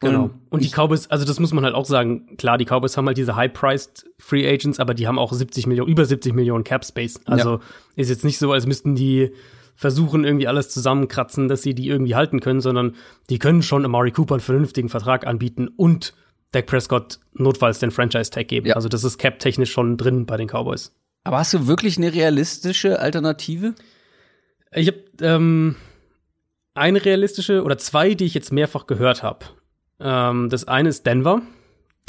Genau. 0.00 0.24
Und, 0.24 0.32
und 0.50 0.64
die 0.64 0.68
Cowboys, 0.68 1.08
also 1.08 1.24
das 1.24 1.40
muss 1.40 1.52
man 1.52 1.64
halt 1.64 1.74
auch 1.74 1.84
sagen, 1.84 2.36
klar, 2.36 2.56
die 2.56 2.66
Cowboys 2.66 2.96
haben 2.96 3.06
halt 3.06 3.16
diese 3.16 3.34
high-priced 3.34 4.06
Free 4.18 4.48
Agents, 4.48 4.78
aber 4.78 4.94
die 4.94 5.08
haben 5.08 5.18
auch 5.18 5.32
70 5.32 5.66
Millionen, 5.66 5.90
über 5.90 6.04
70 6.04 6.34
Millionen 6.34 6.62
Cap 6.62 6.84
Space. 6.84 7.20
Also 7.24 7.54
ja. 7.54 7.60
ist 7.96 8.08
jetzt 8.08 8.24
nicht 8.24 8.38
so, 8.38 8.52
als 8.52 8.66
müssten 8.66 8.94
die 8.94 9.32
versuchen, 9.78 10.24
irgendwie 10.24 10.48
alles 10.48 10.70
zusammenkratzen, 10.70 11.46
dass 11.46 11.62
sie 11.62 11.72
die 11.72 11.86
irgendwie 11.86 12.16
halten 12.16 12.40
können, 12.40 12.60
sondern 12.60 12.96
die 13.30 13.38
können 13.38 13.62
schon 13.62 13.84
Amari 13.84 14.10
Cooper 14.10 14.34
einen 14.34 14.40
vernünftigen 14.40 14.88
Vertrag 14.88 15.24
anbieten 15.24 15.68
und 15.68 16.14
Dak 16.50 16.66
Prescott 16.66 17.20
notfalls 17.34 17.78
den 17.78 17.92
Franchise-Tag 17.92 18.48
geben. 18.48 18.66
Ja. 18.66 18.74
Also 18.74 18.88
das 18.88 19.04
ist 19.04 19.18
cap-technisch 19.18 19.70
schon 19.70 19.96
drin 19.96 20.26
bei 20.26 20.36
den 20.36 20.48
Cowboys. 20.48 20.92
Aber 21.22 21.38
hast 21.38 21.54
du 21.54 21.68
wirklich 21.68 21.96
eine 21.96 22.12
realistische 22.12 22.98
Alternative? 22.98 23.74
Ich 24.72 24.88
habe 24.88 24.98
ähm, 25.20 25.76
eine 26.74 27.04
realistische 27.04 27.62
oder 27.62 27.78
zwei, 27.78 28.14
die 28.14 28.24
ich 28.24 28.34
jetzt 28.34 28.52
mehrfach 28.52 28.88
gehört 28.88 29.22
habe. 29.22 29.46
Ähm, 30.00 30.48
das 30.48 30.66
eine 30.66 30.88
ist 30.88 31.06
Denver. 31.06 31.40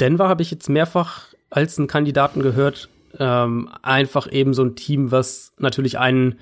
Denver 0.00 0.28
habe 0.28 0.42
ich 0.42 0.50
jetzt 0.50 0.68
mehrfach 0.68 1.34
als 1.50 1.78
einen 1.78 1.86
Kandidaten 1.86 2.42
gehört. 2.42 2.88
Ähm, 3.16 3.68
einfach 3.82 4.30
eben 4.32 4.54
so 4.54 4.64
ein 4.64 4.74
Team, 4.74 5.12
was 5.12 5.52
natürlich 5.58 6.00
einen 6.00 6.40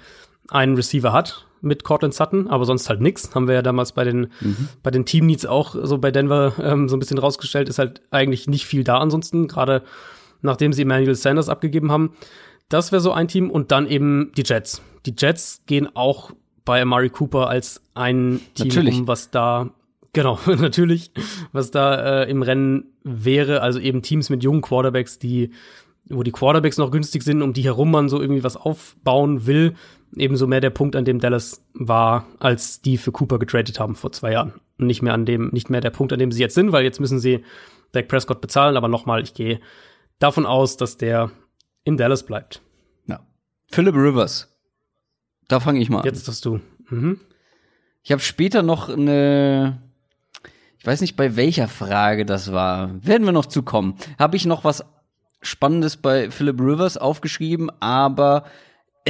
einen 0.51 0.77
Receiver 0.77 1.13
hat 1.13 1.47
mit 1.61 1.85
Cortland 1.85 2.15
Sutton, 2.15 2.47
aber 2.49 2.65
sonst 2.65 2.89
halt 2.89 3.01
nix. 3.01 3.35
Haben 3.35 3.49
wir 3.49 3.55
ja 3.55 3.63
damals 3.63 3.93
bei 3.93 4.05
den, 4.05 4.29
mhm. 4.41 4.69
bei 4.83 4.91
den 4.91 5.05
Team 5.05 5.27
Needs 5.27 5.47
auch 5.47 5.75
so 5.83 5.99
bei 5.99 6.11
Denver 6.11 6.53
ähm, 6.63 6.89
so 6.89 6.97
ein 6.97 7.01
bisschen 7.01 7.19
rausgestellt, 7.19 7.69
ist 7.69 7.79
halt 7.79 8.01
eigentlich 8.11 8.47
nicht 8.47 8.67
viel 8.67 8.85
da 8.85 8.99
ansonsten, 8.99 9.49
gerade 9.49 9.83
nachdem 10.41 10.73
sie 10.73 10.83
Emmanuel 10.83 11.15
Sanders 11.15 11.49
abgegeben 11.49 11.91
haben. 11.91 12.13
Das 12.69 12.93
wäre 12.93 13.01
so 13.01 13.13
ein 13.13 13.29
Team 13.29 13.51
und 13.51 13.73
dann 13.73 13.87
eben 13.89 14.31
die 14.37 14.45
Jets. 14.45 14.83
Die 15.07 15.15
Jets 15.17 15.63
gehen 15.67 15.89
auch 15.95 16.33
bei 16.65 16.83
Amari 16.83 17.11
Cooper 17.11 17.49
als 17.49 17.81
ein 17.95 18.41
Team 18.55 18.69
natürlich. 18.69 18.99
um, 19.01 19.09
was 19.09 19.31
da 19.31 19.71
Genau, 20.13 20.39
natürlich, 20.47 21.11
was 21.53 21.71
da 21.71 22.23
äh, 22.23 22.31
im 22.31 22.43
Rennen 22.43 22.87
wäre, 23.05 23.63
also 23.63 23.79
eben 23.79 24.03
Teams 24.03 24.31
mit 24.31 24.43
jungen 24.43 24.63
Quarterbacks, 24.63 25.19
die, 25.19 25.51
wo 26.09 26.23
die 26.23 26.33
Quarterbacks 26.33 26.79
noch 26.79 26.91
günstig 26.91 27.23
sind, 27.23 27.43
um 27.43 27.53
die 27.53 27.63
herum 27.63 27.91
man 27.91 28.09
so 28.09 28.21
irgendwie 28.21 28.43
was 28.43 28.57
aufbauen 28.57 29.47
will, 29.47 29.75
ebenso 30.17 30.47
mehr 30.47 30.61
der 30.61 30.71
Punkt, 30.71 30.97
an 30.97 31.05
dem 31.05 31.21
Dallas 31.21 31.65
war, 31.75 32.27
als 32.39 32.81
die 32.81 32.97
für 32.97 33.13
Cooper 33.13 33.39
getradet 33.39 33.79
haben 33.81 33.95
vor 33.95 34.13
zwei 34.13 34.33
Jahren. 34.33 34.55
Nicht 34.77 35.03
mehr 35.03 35.15
an 35.15 35.27
dem, 35.27 35.49
nicht 35.49 35.71
mehr 35.71 35.81
der 35.81 35.91
Punkt, 35.91 36.13
an 36.13 36.19
dem 36.19 36.33
sie 36.33 36.41
jetzt 36.41 36.55
sind, 36.55 36.73
weil 36.73 36.85
jetzt 36.85 37.01
müssen 37.01 37.19
sie 37.19 37.45
Dak 37.93 38.09
Prescott 38.09 38.41
bezahlen. 38.41 38.77
Aber 38.77 38.89
nochmal, 38.89 39.23
ich 39.23 39.35
gehe 39.35 39.61
davon 40.19 40.47
aus, 40.47 40.77
dass 40.77 40.97
der 40.97 41.31
in 41.85 41.97
Dallas 41.97 42.25
bleibt. 42.25 42.63
Ja. 43.07 43.21
Philip 43.67 43.95
Rivers. 43.95 44.55
Da 45.49 45.61
fange 45.61 45.81
ich 45.81 45.89
mal 45.89 46.01
an. 46.01 46.05
Jetzt 46.05 46.29
hast 46.29 46.45
du. 46.45 46.61
Mhm. 46.91 47.21
Ich 48.03 48.13
habe 48.13 48.23
später 48.23 48.63
noch 48.63 48.89
eine, 48.89 49.83
ich 50.79 50.87
weiß 50.87 51.01
nicht, 51.01 51.17
bei 51.17 51.37
welcher 51.37 51.69
Frage 51.69 52.25
das 52.25 52.53
war. 52.53 52.91
Werden 53.05 53.25
wir 53.25 53.33
noch 53.33 53.47
zukommen. 53.47 53.97
Habe 54.19 54.37
ich 54.37 54.47
noch 54.47 54.65
was 54.65 54.85
Spannendes 55.41 55.97
bei 55.97 56.31
Philip 56.31 56.61
Rivers 56.61 56.97
aufgeschrieben, 56.97 57.71
aber 57.81 58.45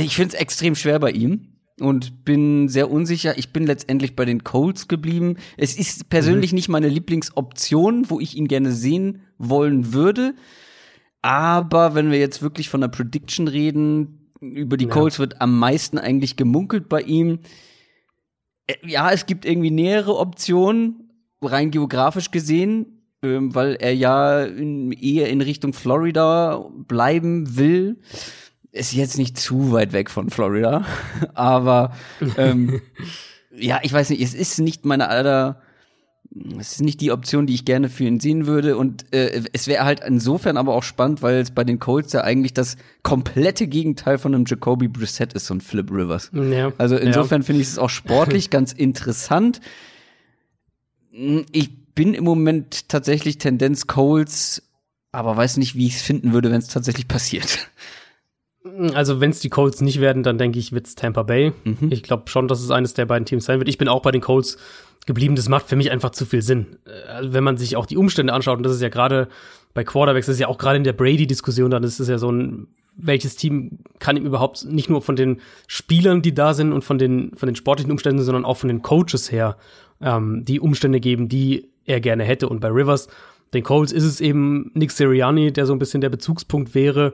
ich 0.05 0.17
finde 0.17 0.35
es 0.35 0.41
extrem 0.41 0.75
schwer 0.75 0.99
bei 0.99 1.11
ihm 1.11 1.59
und 1.81 2.25
bin 2.25 2.69
sehr 2.69 2.91
unsicher. 2.91 3.39
Ich 3.39 3.53
bin 3.53 3.67
letztendlich 3.67 4.17
bei 4.17 4.25
den 4.25 4.45
Colts 4.45 4.89
geblieben. 4.89 5.37
Es 5.57 5.79
ist 5.79 6.09
persönlich 6.09 6.53
mhm. 6.53 6.57
nicht 6.57 6.69
meine 6.69 6.89
Lieblingsoption, 6.89 8.11
wo 8.11 8.21
ich 8.21 8.37
ihn 8.37 8.49
gerne 8.49 8.73
sehen 8.73 9.23
wollen 9.39 9.93
würde. 9.93 10.35
Aber 11.23 11.95
wenn 11.95 12.11
wir 12.11 12.19
jetzt 12.19 12.43
wirklich 12.43 12.69
von 12.69 12.81
der 12.81 12.89
Prediction 12.89 13.49
reden, 13.49 14.33
über 14.41 14.77
die 14.77 14.87
ja. 14.87 14.91
Colts 14.91 15.19
wird 15.19 15.41
am 15.41 15.59
meisten 15.59 15.99
eigentlich 15.99 16.37
gemunkelt 16.37 16.89
bei 16.89 17.03
ihm. 17.03 17.41
Äh, 18.67 18.75
ja, 18.87 19.11
es 19.11 19.27
gibt 19.27 19.45
irgendwie 19.45 19.71
nähere 19.71 20.17
Optionen, 20.17 21.11
rein 21.43 21.71
geografisch 21.71 22.31
gesehen, 22.31 23.03
ähm, 23.23 23.55
weil 23.55 23.75
er 23.75 23.95
ja 23.95 24.45
in, 24.45 24.93
eher 24.93 25.29
in 25.29 25.41
Richtung 25.41 25.73
Florida 25.73 26.69
bleiben 26.87 27.57
will 27.57 27.99
ist 28.73 28.93
jetzt 28.93 29.19
nicht 29.19 29.39
zu 29.39 29.73
weit 29.73 29.93
weg 29.93 30.11
von 30.11 30.31
Florida, 30.31 30.85
aber 31.35 31.95
ähm, 32.37 32.81
ja, 33.57 33.81
ich 33.83 33.93
weiß 33.93 34.11
nicht, 34.11 34.21
es 34.21 34.35
ist 34.35 34.59
nicht 34.59 34.85
meine 34.85 35.09
aller, 35.09 35.63
es 36.59 36.73
ist 36.73 36.83
nicht 36.83 37.01
die 37.01 37.11
Option, 37.11 37.47
die 37.47 37.55
ich 37.55 37.65
gerne 37.65 37.89
für 37.89 38.05
ihn 38.05 38.21
sehen 38.21 38.47
würde 38.47 38.77
und 38.77 39.13
äh, 39.13 39.43
es 39.53 39.67
wäre 39.67 39.85
halt 39.85 40.01
insofern 40.01 40.57
aber 40.57 40.75
auch 40.75 40.83
spannend, 40.83 41.23
weil 41.23 41.37
es 41.37 41.51
bei 41.51 41.65
den 41.65 41.79
Colts 41.79 42.13
ja 42.13 42.23
eigentlich 42.23 42.53
das 42.53 42.77
komplette 43.03 43.67
Gegenteil 43.67 44.19
von 44.19 44.35
einem 44.35 44.45
Jacoby 44.47 44.89
Brissett 44.89 45.33
ist, 45.33 45.47
so 45.47 45.55
ein 45.55 45.61
Flip 45.61 45.91
Rivers. 45.91 46.31
Ja, 46.33 46.73
also 46.79 46.97
insofern 46.97 47.43
ja. 47.43 47.47
finde 47.47 47.63
ich 47.63 47.69
es 47.69 47.79
auch 47.79 47.91
sportlich 47.91 48.51
ganz 48.51 48.73
interessant. 48.73 49.61
Ich 51.11 51.95
bin 51.95 52.15
im 52.15 52.25
Moment 52.25 52.89
tatsächlich 52.89 53.39
Tendenz 53.39 53.87
Colts, 53.87 54.63
aber 55.11 55.37
weiß 55.37 55.57
nicht, 55.57 55.75
wie 55.75 55.87
ich 55.87 55.97
es 55.97 56.03
finden 56.03 56.33
würde, 56.33 56.51
wenn 56.51 56.59
es 56.59 56.69
tatsächlich 56.69 57.09
passiert. 57.09 57.71
Also, 58.95 59.21
wenn 59.21 59.31
es 59.31 59.41
die 59.41 59.49
Colts 59.49 59.81
nicht 59.81 60.01
werden, 60.01 60.23
dann 60.23 60.39
denke 60.39 60.59
ich, 60.59 60.73
wird's 60.73 60.95
Tampa 60.95 61.23
Bay. 61.23 61.53
Mhm. 61.65 61.89
Ich 61.91 62.03
glaube 62.03 62.29
schon, 62.29 62.49
dass 62.49 62.61
es 62.61 62.71
eines 62.71 62.95
der 62.95 63.07
beiden 63.07 63.25
Teams 63.25 63.45
sein 63.45 63.59
wird. 63.59 63.69
Ich 63.69 63.79
bin 63.79 63.89
auch 63.89 64.03
bei 64.03 64.11
den 64.11 64.21
Colts 64.21 64.57
geblieben. 65.07 65.37
Das 65.37 65.49
macht 65.49 65.67
für 65.67 65.77
mich 65.77 65.91
einfach 65.91 66.11
zu 66.11 66.27
viel 66.27 66.43
Sinn. 66.43 66.79
Also, 67.09 67.33
wenn 67.33 67.45
man 67.45 67.57
sich 67.57 67.77
auch 67.77 67.87
die 67.87 67.97
Umstände 67.97 68.33
anschaut, 68.33 68.59
und 68.59 68.63
das 68.65 68.75
ist 68.75 68.83
ja 68.83 68.89
gerade 68.89 69.29
bei 69.75 69.85
Quarterbacks, 69.85 70.27
das 70.27 70.35
ist 70.35 70.41
ja 70.41 70.49
auch 70.49 70.59
gerade 70.59 70.77
in 70.77 70.85
der 70.85 70.93
Brady-Diskussion, 70.93 71.71
dann 71.71 71.83
ist 71.85 72.01
es 72.01 72.09
ja 72.09 72.19
so 72.19 72.31
ein, 72.31 72.69
welches 72.97 73.37
Team 73.37 73.79
kann 74.01 74.17
ihm 74.17 74.27
überhaupt 74.27 74.65
nicht 74.65 74.91
nur 74.91 75.03
von 75.03 75.17
den 75.17 75.41
Spielern, 75.67 76.21
die 76.23 76.35
da 76.35 76.55
sind 76.55 76.73
und 76.73 76.83
von 76.83 76.99
den, 76.99 77.33
von 77.37 77.47
den 77.47 77.57
sportlichen 77.57 77.93
Umständen, 77.93 78.23
sondern 78.23 78.45
auch 78.45 78.57
von 78.57 78.69
den 78.69 78.83
Coaches 78.83 79.31
her 79.31 79.57
ähm, 80.01 80.45
die 80.45 80.61
Umstände 80.61 81.01
geben, 81.01 81.29
die 81.29 81.69
er 81.85 82.01
gerne 82.01 82.25
hätte. 82.25 82.49
Und 82.49 82.61
bei 82.61 82.69
Rivers, 82.69 83.09
den 83.55 83.63
Colts, 83.63 83.93
ist 83.93 84.05
es 84.05 84.21
eben 84.21 84.71
Nick 84.75 84.91
Sirianni, 84.91 85.53
der 85.53 85.67
so 85.67 85.73
ein 85.73 85.79
bisschen 85.79 86.01
der 86.01 86.11
Bezugspunkt 86.11 86.75
wäre 86.75 87.13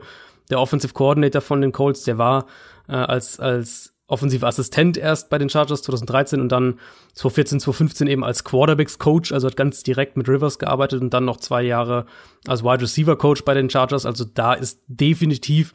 der 0.49 0.59
Offensive 0.59 0.93
Coordinator 0.93 1.41
von 1.41 1.61
den 1.61 1.71
Colts, 1.71 2.03
der 2.03 2.17
war 2.17 2.45
äh, 2.87 2.93
als, 2.93 3.39
als 3.39 3.95
offensiver 4.07 4.47
Assistent 4.47 4.97
erst 4.97 5.29
bei 5.29 5.37
den 5.37 5.49
Chargers 5.49 5.81
2013 5.81 6.39
und 6.39 6.49
dann 6.51 6.79
2014, 7.15 7.59
2015 7.59 8.07
eben 8.07 8.23
als 8.23 8.43
Quarterbacks 8.43 8.99
Coach, 8.99 9.31
also 9.31 9.47
hat 9.47 9.57
ganz 9.57 9.81
direkt 9.81 10.15
mit 10.15 10.29
Rivers 10.29 10.59
gearbeitet 10.59 11.01
und 11.01 11.13
dann 11.13 11.25
noch 11.25 11.37
zwei 11.37 11.63
Jahre 11.63 12.05
als 12.47 12.63
Wide 12.63 12.81
Receiver 12.81 13.17
Coach 13.17 13.43
bei 13.43 13.55
den 13.55 13.69
Chargers. 13.69 14.05
Also 14.05 14.25
da 14.25 14.53
ist 14.53 14.81
definitiv 14.87 15.73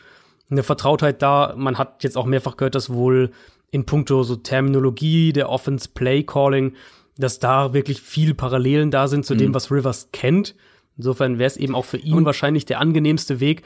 eine 0.48 0.62
Vertrautheit 0.62 1.22
da. 1.22 1.54
Man 1.56 1.78
hat 1.78 2.04
jetzt 2.04 2.16
auch 2.16 2.26
mehrfach 2.26 2.56
gehört, 2.56 2.76
dass 2.76 2.92
wohl 2.92 3.30
in 3.72 3.84
puncto 3.84 4.22
so 4.22 4.36
Terminologie, 4.36 5.32
der 5.32 5.48
Offense 5.48 5.88
Play 5.92 6.22
Calling, 6.22 6.74
dass 7.16 7.38
da 7.38 7.72
wirklich 7.72 8.00
viel 8.00 8.34
Parallelen 8.34 8.90
da 8.90 9.08
sind 9.08 9.26
zu 9.26 9.34
mhm. 9.34 9.38
dem, 9.38 9.54
was 9.54 9.70
Rivers 9.70 10.10
kennt. 10.12 10.54
Insofern 10.96 11.38
wäre 11.38 11.46
es 11.46 11.56
eben 11.56 11.74
auch 11.74 11.84
für 11.84 11.96
ihn 11.96 12.14
und 12.14 12.24
wahrscheinlich 12.24 12.64
der 12.64 12.80
angenehmste 12.80 13.40
Weg. 13.40 13.62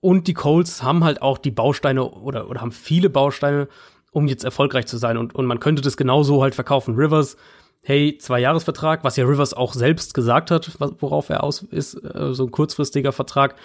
Und 0.00 0.26
die 0.28 0.34
Colts 0.34 0.82
haben 0.82 1.04
halt 1.04 1.22
auch 1.22 1.38
die 1.38 1.50
Bausteine 1.50 2.04
oder, 2.04 2.48
oder 2.48 2.60
haben 2.60 2.72
viele 2.72 3.10
Bausteine, 3.10 3.68
um 4.12 4.26
jetzt 4.26 4.44
erfolgreich 4.44 4.86
zu 4.86 4.96
sein. 4.96 5.16
Und, 5.16 5.34
und 5.34 5.46
man 5.46 5.60
könnte 5.60 5.82
das 5.82 5.96
genauso 5.96 6.42
halt 6.42 6.54
verkaufen. 6.54 6.94
Rivers, 6.94 7.36
hey, 7.82 8.16
zwei 8.18 8.40
Jahresvertrag, 8.40 9.04
was 9.04 9.16
ja 9.16 9.24
Rivers 9.24 9.54
auch 9.54 9.74
selbst 9.74 10.14
gesagt 10.14 10.50
hat, 10.50 10.70
worauf 11.00 11.28
er 11.28 11.44
aus 11.44 11.62
ist, 11.62 11.94
äh, 11.94 12.32
so 12.32 12.44
ein 12.44 12.50
kurzfristiger 12.50 13.12
Vertrag. 13.12 13.56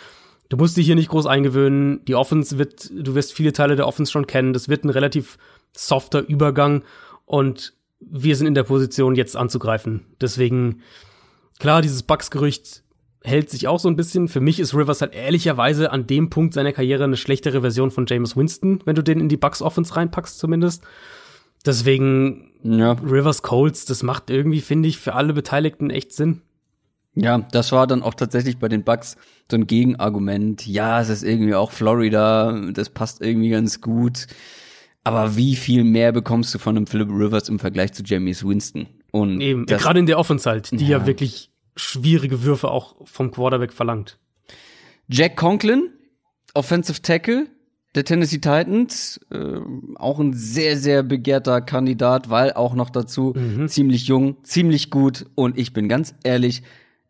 Du 0.50 0.58
musst 0.58 0.78
dich 0.78 0.86
hier 0.86 0.96
nicht 0.96 1.10
groß 1.10 1.26
eingewöhnen. 1.26 2.04
Die 2.06 2.16
Offense 2.16 2.58
wird, 2.58 2.92
du 2.94 3.16
wirst 3.16 3.34
viele 3.34 3.54
Teile 3.54 3.76
der 3.76 3.88
Offense 3.88 4.12
schon 4.12 4.28
kennen. 4.28 4.54
Das 4.54 4.70
wird 4.70 4.84
ein 4.84 4.90
relativ 4.90 5.38
softer 5.76 6.22
Übergang 6.22 6.84
und 7.26 7.74
wir 8.00 8.36
sind 8.36 8.48
in 8.48 8.54
der 8.54 8.64
Position, 8.64 9.16
jetzt 9.16 9.36
anzugreifen. 9.36 10.06
Deswegen, 10.22 10.82
klar, 11.60 11.82
dieses 11.82 12.04
Bugs-Gerücht 12.04 12.84
hält 13.26 13.49
sich 13.49 13.67
auch 13.67 13.80
so 13.80 13.89
ein 13.89 13.95
bisschen. 13.95 14.28
Für 14.28 14.39
mich 14.39 14.59
ist 14.59 14.73
Rivers 14.73 15.01
halt 15.01 15.13
ehrlicherweise 15.13 15.91
an 15.91 16.07
dem 16.07 16.30
Punkt 16.30 16.53
seiner 16.53 16.71
Karriere 16.71 17.03
eine 17.03 17.17
schlechtere 17.17 17.61
Version 17.61 17.91
von 17.91 18.05
James 18.07 18.38
Winston, 18.38 18.80
wenn 18.86 18.95
du 18.95 19.03
den 19.03 19.19
in 19.19 19.30
die 19.30 19.38
Bucks 19.38 19.61
Offense 19.61 19.95
reinpackst 19.95 20.38
zumindest. 20.38 20.84
Deswegen 21.65 22.51
ja. 22.63 22.93
Rivers 22.93 23.41
Colts, 23.41 23.86
das 23.86 24.03
macht 24.03 24.30
irgendwie, 24.30 24.61
finde 24.61 24.88
ich, 24.88 24.97
für 24.97 25.15
alle 25.15 25.34
Beteiligten 25.34 25.89
echt 25.89 26.13
Sinn. 26.13 26.41
Ja, 27.15 27.39
das 27.51 27.71
war 27.71 27.88
dann 27.88 28.03
auch 28.03 28.13
tatsächlich 28.13 28.57
bei 28.57 28.67
den 28.67 28.84
Bucks 28.84 29.15
so 29.49 29.57
ein 29.57 29.67
Gegenargument. 29.67 30.67
Ja, 30.67 31.01
es 31.01 31.09
ist 31.09 31.23
irgendwie 31.23 31.55
auch 31.55 31.71
Florida, 31.71 32.69
das 32.73 32.89
passt 32.89 33.21
irgendwie 33.21 33.49
ganz 33.49 33.82
gut. 33.82 34.28
Aber 35.03 35.36
wie 35.38 35.55
viel 35.55 35.84
mehr 35.84 36.11
bekommst 36.11 36.53
du 36.53 36.59
von 36.59 36.76
einem 36.76 36.88
Philip 36.88 37.09
Rivers 37.09 37.47
im 37.47 37.59
Vergleich 37.59 37.93
zu 37.93 38.03
James 38.03 38.45
Winston? 38.45 38.88
Und 39.11 39.39
eben, 39.39 39.65
gerade 39.65 39.99
in 39.99 40.07
der 40.07 40.19
Offense 40.19 40.49
halt, 40.49 40.71
die 40.71 40.88
ja. 40.88 40.99
ja 40.99 41.05
wirklich 41.05 41.51
schwierige 41.76 42.43
Würfe 42.43 42.69
auch 42.69 42.95
vom 43.05 43.32
Quarterback 43.32 43.73
verlangt. 43.73 44.17
Jack 45.07 45.36
Conklin, 45.36 45.89
Offensive 46.53 47.01
Tackle 47.01 47.47
der 47.95 48.03
Tennessee 48.03 48.39
Titans, 48.39 49.19
äh, 49.32 49.59
auch 49.95 50.19
ein 50.19 50.34
sehr, 50.34 50.78
sehr 50.78 51.01
begehrter 51.01 51.61
Kandidat, 51.61 52.30
weil 52.30 52.53
auch 52.53 52.76
noch 52.76 52.89
dazu 52.89 53.34
mhm. 53.36 53.67
ziemlich 53.69 54.07
jung, 54.07 54.43
ziemlich 54.43 54.91
gut 54.91 55.26
und 55.36 55.57
ich 55.57 55.73
bin 55.73 55.88
ganz 55.88 56.13
ehrlich, 56.23 56.61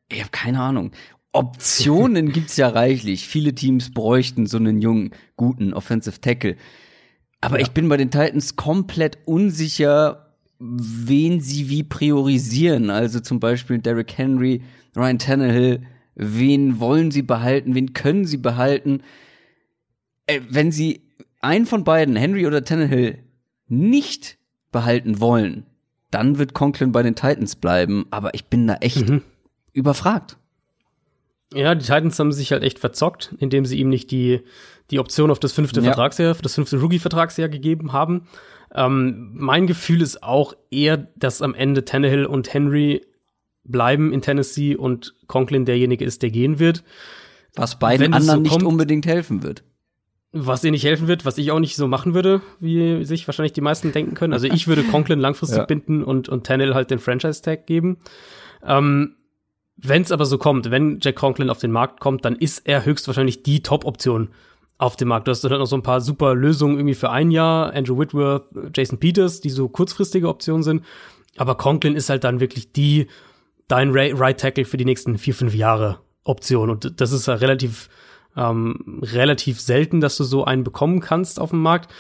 ich 0.10 0.20
habe 0.20 0.30
keine 0.32 0.62
Ahnung. 0.62 0.92
Optionen 1.34 2.32
gibt's 2.34 2.56
ja 2.56 2.70
reichlich. 2.70 3.28
Viele 3.28 3.56
Teams 3.56 3.92
bräuchten 3.92 4.46
so 4.46 4.58
einen 4.58 4.80
jungen, 4.80 5.12
guten 5.36 5.74
Offensive 5.74 6.22
Tackle. 6.22 6.56
Aber 7.42 7.60
ja. 7.60 7.66
ich 7.66 7.72
bin 7.72 7.90
bei 7.90 7.98
den 7.98 8.12
Titans 8.12 8.56
komplett 8.56 9.18
unsicher, 9.26 10.25
wen 10.60 11.42
sie 11.42 11.70
wie 11.70 11.84
priorisieren. 11.84 12.90
Also 12.90 13.20
zum 13.20 13.40
Beispiel 13.40 13.80
Derrick 13.80 14.18
Henry, 14.18 14.62
Ryan 14.96 15.20
Tannehill, 15.20 15.82
wen 16.16 16.80
wollen 16.80 17.12
sie 17.12 17.22
behalten, 17.22 17.76
wen 17.76 17.94
können 17.94 18.26
sie 18.26 18.38
behalten. 18.38 19.02
Äh, 20.28 20.42
wenn 20.50 20.72
sie 20.72 21.02
einen 21.42 21.66
von 21.66 21.84
beiden, 21.84 22.16
Henry 22.16 22.48
oder 22.48 22.64
Tannehill, 22.64 23.20
nicht 23.68 24.38
behalten 24.72 25.20
wollen, 25.20 25.66
dann 26.12 26.38
wird 26.38 26.54
Conklin 26.54 26.92
bei 26.92 27.04
den 27.04 27.16
Titans 27.16 27.56
bleiben. 27.56 28.06
Aber 28.12 28.34
ich 28.34 28.46
bin 28.46 28.68
da 28.68 28.76
echt 28.76 29.10
mhm. 29.10 29.22
überfragt. 29.74 30.38
Ja, 31.54 31.76
die 31.76 31.86
Titans 31.86 32.18
haben 32.20 32.32
sich 32.32 32.52
halt 32.52 32.64
echt 32.64 32.80
verzockt, 32.80 33.36
indem 33.40 33.66
sie 33.66 33.80
ihm 33.80 33.90
nicht 33.90 34.12
die, 34.12 34.42
die 34.92 35.00
Option 35.00 35.32
auf 35.32 35.40
das 35.40 35.52
fünfte 35.52 35.80
ja. 35.80 35.86
Vertragsjahr, 35.86 36.36
das 36.42 36.56
fünfte 36.56 36.80
Rookie-Vertragsjahr 36.80 37.50
gegeben 37.50 37.94
haben. 37.94 38.28
Ähm, 38.76 39.32
mein 39.34 39.68
Gefühl 39.68 40.02
ist 40.02 40.22
auch 40.22 40.54
eher, 40.70 40.98
dass 41.16 41.42
am 41.42 41.56
Ende 41.56 41.86
Tannehill 41.86 42.26
und 42.26 42.54
Henry 42.54 43.06
bleiben 43.64 44.12
in 44.12 44.22
Tennessee 44.22 44.76
und 44.76 45.16
Conklin 45.28 45.66
derjenige 45.66 46.06
ist, 46.06 46.22
der 46.22 46.30
gehen 46.30 46.60
wird. 46.60 46.84
Was 47.56 47.80
beiden 47.80 48.14
anderen 48.14 48.44
so 48.44 48.50
kommt, 48.50 48.62
nicht 48.62 48.64
unbedingt 48.64 49.06
helfen 49.06 49.44
wird. 49.44 49.64
Was 50.34 50.64
ihr 50.66 50.72
nicht 50.72 50.84
helfen 50.84 51.08
wird, 51.08 51.24
was 51.24 51.38
ich 51.38 51.52
auch 51.52 51.60
nicht 51.60 51.78
so 51.78 51.88
machen 51.88 52.14
würde, 52.14 52.42
wie 52.60 53.06
sich 53.06 53.26
wahrscheinlich 53.28 53.54
die 53.54 53.62
meisten 53.62 53.94
denken 53.94 54.14
können. 54.14 54.34
Also 54.34 54.48
ich 54.48 54.68
würde 54.68 54.84
Conklin 54.84 55.20
langfristig 55.20 55.58
ja. 55.60 55.66
binden 55.66 56.04
und, 56.04 56.28
und 56.28 56.46
Tannehill 56.46 56.76
halt 56.76 56.92
den 56.92 57.00
Franchise-Tag 57.00 57.66
geben. 57.66 57.98
Ähm, 58.62 59.16
wenn 59.78 60.02
es 60.02 60.12
aber 60.12 60.26
so 60.26 60.38
kommt, 60.38 60.70
wenn 60.70 61.00
Jack 61.02 61.16
Conklin 61.16 61.50
auf 61.50 61.60
den 61.60 61.72
Markt 61.72 62.02
kommt, 62.02 62.26
dann 62.26 62.36
ist 62.36 62.68
er 62.68 62.86
höchstwahrscheinlich 62.86 63.44
die 63.44 63.64
Top-Option 63.64 64.30
auf 64.78 64.96
dem 64.96 65.08
Markt. 65.08 65.28
Du 65.28 65.32
hast 65.32 65.44
dann 65.44 65.52
noch 65.52 65.66
so 65.66 65.76
ein 65.76 65.84
paar 65.84 66.02
super 66.02 66.36
Lösungen 66.36 66.78
irgendwie 66.78 66.96
für 66.96 67.10
ein 67.10 67.32
Jahr. 67.32 67.74
Andrew 67.74 67.98
Whitworth, 67.98 68.44
Jason 68.76 69.00
Peters, 69.00 69.40
die 69.42 69.50
so 69.50 69.70
kurzfristige 69.70 70.28
Optionen 70.28 70.64
sind. 70.64 70.84
Aber 71.38 71.56
Conklin 71.56 71.96
ist 71.96 72.10
halt 72.10 72.24
dann 72.24 72.40
wirklich 72.40 72.72
die, 72.72 73.08
dein 73.68 73.92
Right 73.92 74.40
Tackle 74.40 74.66
für 74.66 74.78
die 74.78 74.86
nächsten 74.86 75.18
vier, 75.18 75.34
fünf 75.34 75.54
Jahre 75.54 76.00
Option. 76.24 76.70
Und 76.70 77.00
das 77.00 77.12
ist 77.12 77.28
ja 77.28 77.36
relativ, 77.36 77.90
ähm, 78.36 79.02
relativ 79.04 79.62
selten, 79.62 80.02
dass 80.02 80.18
du 80.18 80.24
so 80.24 80.44
einen 80.44 80.64
bekommen 80.64 81.00
kannst 81.00 81.40
auf 81.40 81.52
dem 81.52 81.62
Markt. 81.62 81.94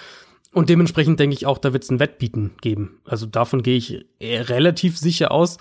Und 0.51 0.69
dementsprechend 0.69 1.19
denke 1.19 1.35
ich 1.35 1.45
auch, 1.45 1.57
da 1.57 1.73
wird 1.73 1.83
es 1.83 1.91
ein 1.91 1.99
Wettbieten 1.99 2.53
geben. 2.61 2.99
Also 3.03 3.25
davon 3.25 3.61
gehe 3.61 3.77
ich 3.77 4.05
relativ 4.21 4.97
sicher 4.97 5.31
aus. 5.31 5.57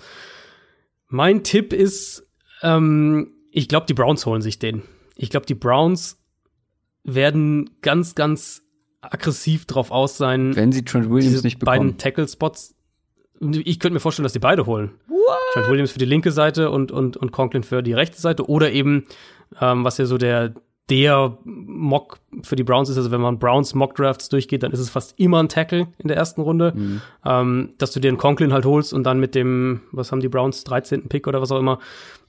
Mein 1.07 1.43
Tipp 1.43 1.73
ist, 1.73 2.27
ähm, 2.61 3.33
ich 3.51 3.67
glaube, 3.67 3.85
die 3.87 3.93
Browns 3.93 4.25
holen 4.25 4.41
sich 4.41 4.57
den. 4.57 4.83
Ich 5.15 5.29
glaube, 5.29 5.45
die 5.45 5.55
Browns 5.55 6.24
werden 7.05 7.69
ganz, 7.81 8.15
ganz 8.15 8.63
aggressiv 9.01 9.65
drauf 9.65 9.91
aus 9.91 10.17
sein. 10.17 10.55
Wenn 10.55 10.71
sie 10.71 10.83
Trent 10.83 11.09
Williams 11.09 11.43
nicht 11.43 11.59
bekommen. 11.59 11.77
beiden 11.77 11.97
Tackle-Spots. 11.97 12.75
Ich 13.39 13.79
könnte 13.79 13.93
mir 13.93 13.99
vorstellen, 13.99 14.23
dass 14.23 14.33
die 14.33 14.39
beide 14.39 14.65
holen. 14.65 14.91
What? 15.07 15.37
Trent 15.53 15.69
Williams 15.69 15.91
für 15.91 15.99
die 15.99 16.05
linke 16.05 16.31
Seite 16.31 16.71
und, 16.71 16.91
und, 16.91 17.17
und 17.17 17.31
Conklin 17.31 17.63
für 17.63 17.83
die 17.83 17.93
rechte 17.93 18.19
Seite. 18.19 18.49
Oder 18.49 18.71
eben, 18.71 19.05
ähm, 19.61 19.83
was 19.83 19.97
ja 19.97 20.05
so 20.05 20.17
der, 20.17 20.53
der 20.89 21.37
Mock 21.43 22.19
für 22.43 22.55
die 22.55 22.63
Browns 22.63 22.89
ist, 22.89 22.97
also 22.97 23.11
wenn 23.11 23.21
man 23.21 23.39
Browns 23.39 23.73
Mock 23.73 23.95
Drafts 23.95 24.29
durchgeht, 24.29 24.63
dann 24.63 24.71
ist 24.71 24.79
es 24.79 24.89
fast 24.89 25.19
immer 25.19 25.41
ein 25.41 25.49
Tackle 25.49 25.87
in 25.97 26.07
der 26.07 26.17
ersten 26.17 26.41
Runde, 26.41 26.73
mhm. 26.75 27.01
ähm, 27.25 27.73
dass 27.77 27.91
du 27.91 27.99
dir 27.99 28.09
einen 28.09 28.17
Conklin 28.17 28.53
halt 28.53 28.65
holst 28.65 28.93
und 28.93 29.03
dann 29.03 29.19
mit 29.19 29.35
dem, 29.35 29.81
was 29.91 30.11
haben 30.11 30.21
die 30.21 30.29
Browns, 30.29 30.63
13. 30.63 31.07
Pick 31.09 31.27
oder 31.27 31.41
was 31.41 31.51
auch 31.51 31.59
immer, 31.59 31.79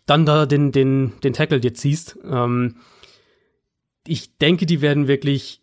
dann 0.07 0.27
da 0.27 0.47
den, 0.47 0.73
den, 0.73 1.13
den 1.23 1.33
Tackle 1.33 1.61
dir 1.61 1.75
ziehst. 1.75 2.19
Ähm, 2.29 2.77
ich 4.09 4.39
denke, 4.39 4.67
die 4.67 4.81
werden 4.81 5.09
wirklich 5.09 5.63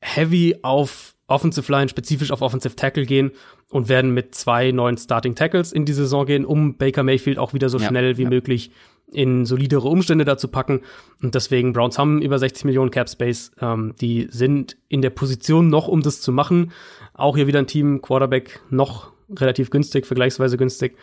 heavy 0.00 0.56
auf 0.62 1.14
Offensive 1.26 1.70
Line, 1.70 1.88
spezifisch 1.88 2.30
auf 2.30 2.40
Offensive 2.40 2.74
Tackle 2.74 3.04
gehen 3.04 3.32
und 3.70 3.88
werden 3.88 4.14
mit 4.14 4.34
zwei 4.34 4.72
neuen 4.72 4.96
Starting 4.96 5.34
Tackles 5.34 5.72
in 5.72 5.84
die 5.84 5.92
Saison 5.92 6.24
gehen, 6.24 6.46
um 6.46 6.78
Baker 6.78 7.02
Mayfield 7.02 7.38
auch 7.38 7.52
wieder 7.52 7.68
so 7.68 7.78
ja, 7.78 7.88
schnell 7.88 8.16
wie 8.16 8.22
ja. 8.22 8.28
möglich 8.30 8.70
in 9.12 9.44
solidere 9.44 9.88
Umstände 9.88 10.24
dazu 10.24 10.48
packen. 10.48 10.82
Und 11.22 11.34
deswegen, 11.34 11.72
Browns 11.72 11.98
haben 11.98 12.22
über 12.22 12.38
60 12.38 12.64
Millionen 12.64 12.90
Cap 12.90 13.08
Space. 13.08 13.52
Ähm, 13.60 13.94
die 14.00 14.28
sind 14.30 14.76
in 14.88 15.02
der 15.02 15.10
Position 15.10 15.68
noch, 15.68 15.88
um 15.88 16.02
das 16.02 16.20
zu 16.20 16.32
machen. 16.32 16.72
Auch 17.14 17.36
hier 17.36 17.46
wieder 17.46 17.58
ein 17.58 17.66
Team, 17.66 18.00
Quarterback 18.00 18.60
noch 18.70 19.12
relativ 19.36 19.70
günstig, 19.70 20.06
vergleichsweise 20.06 20.56
günstig. 20.56 20.96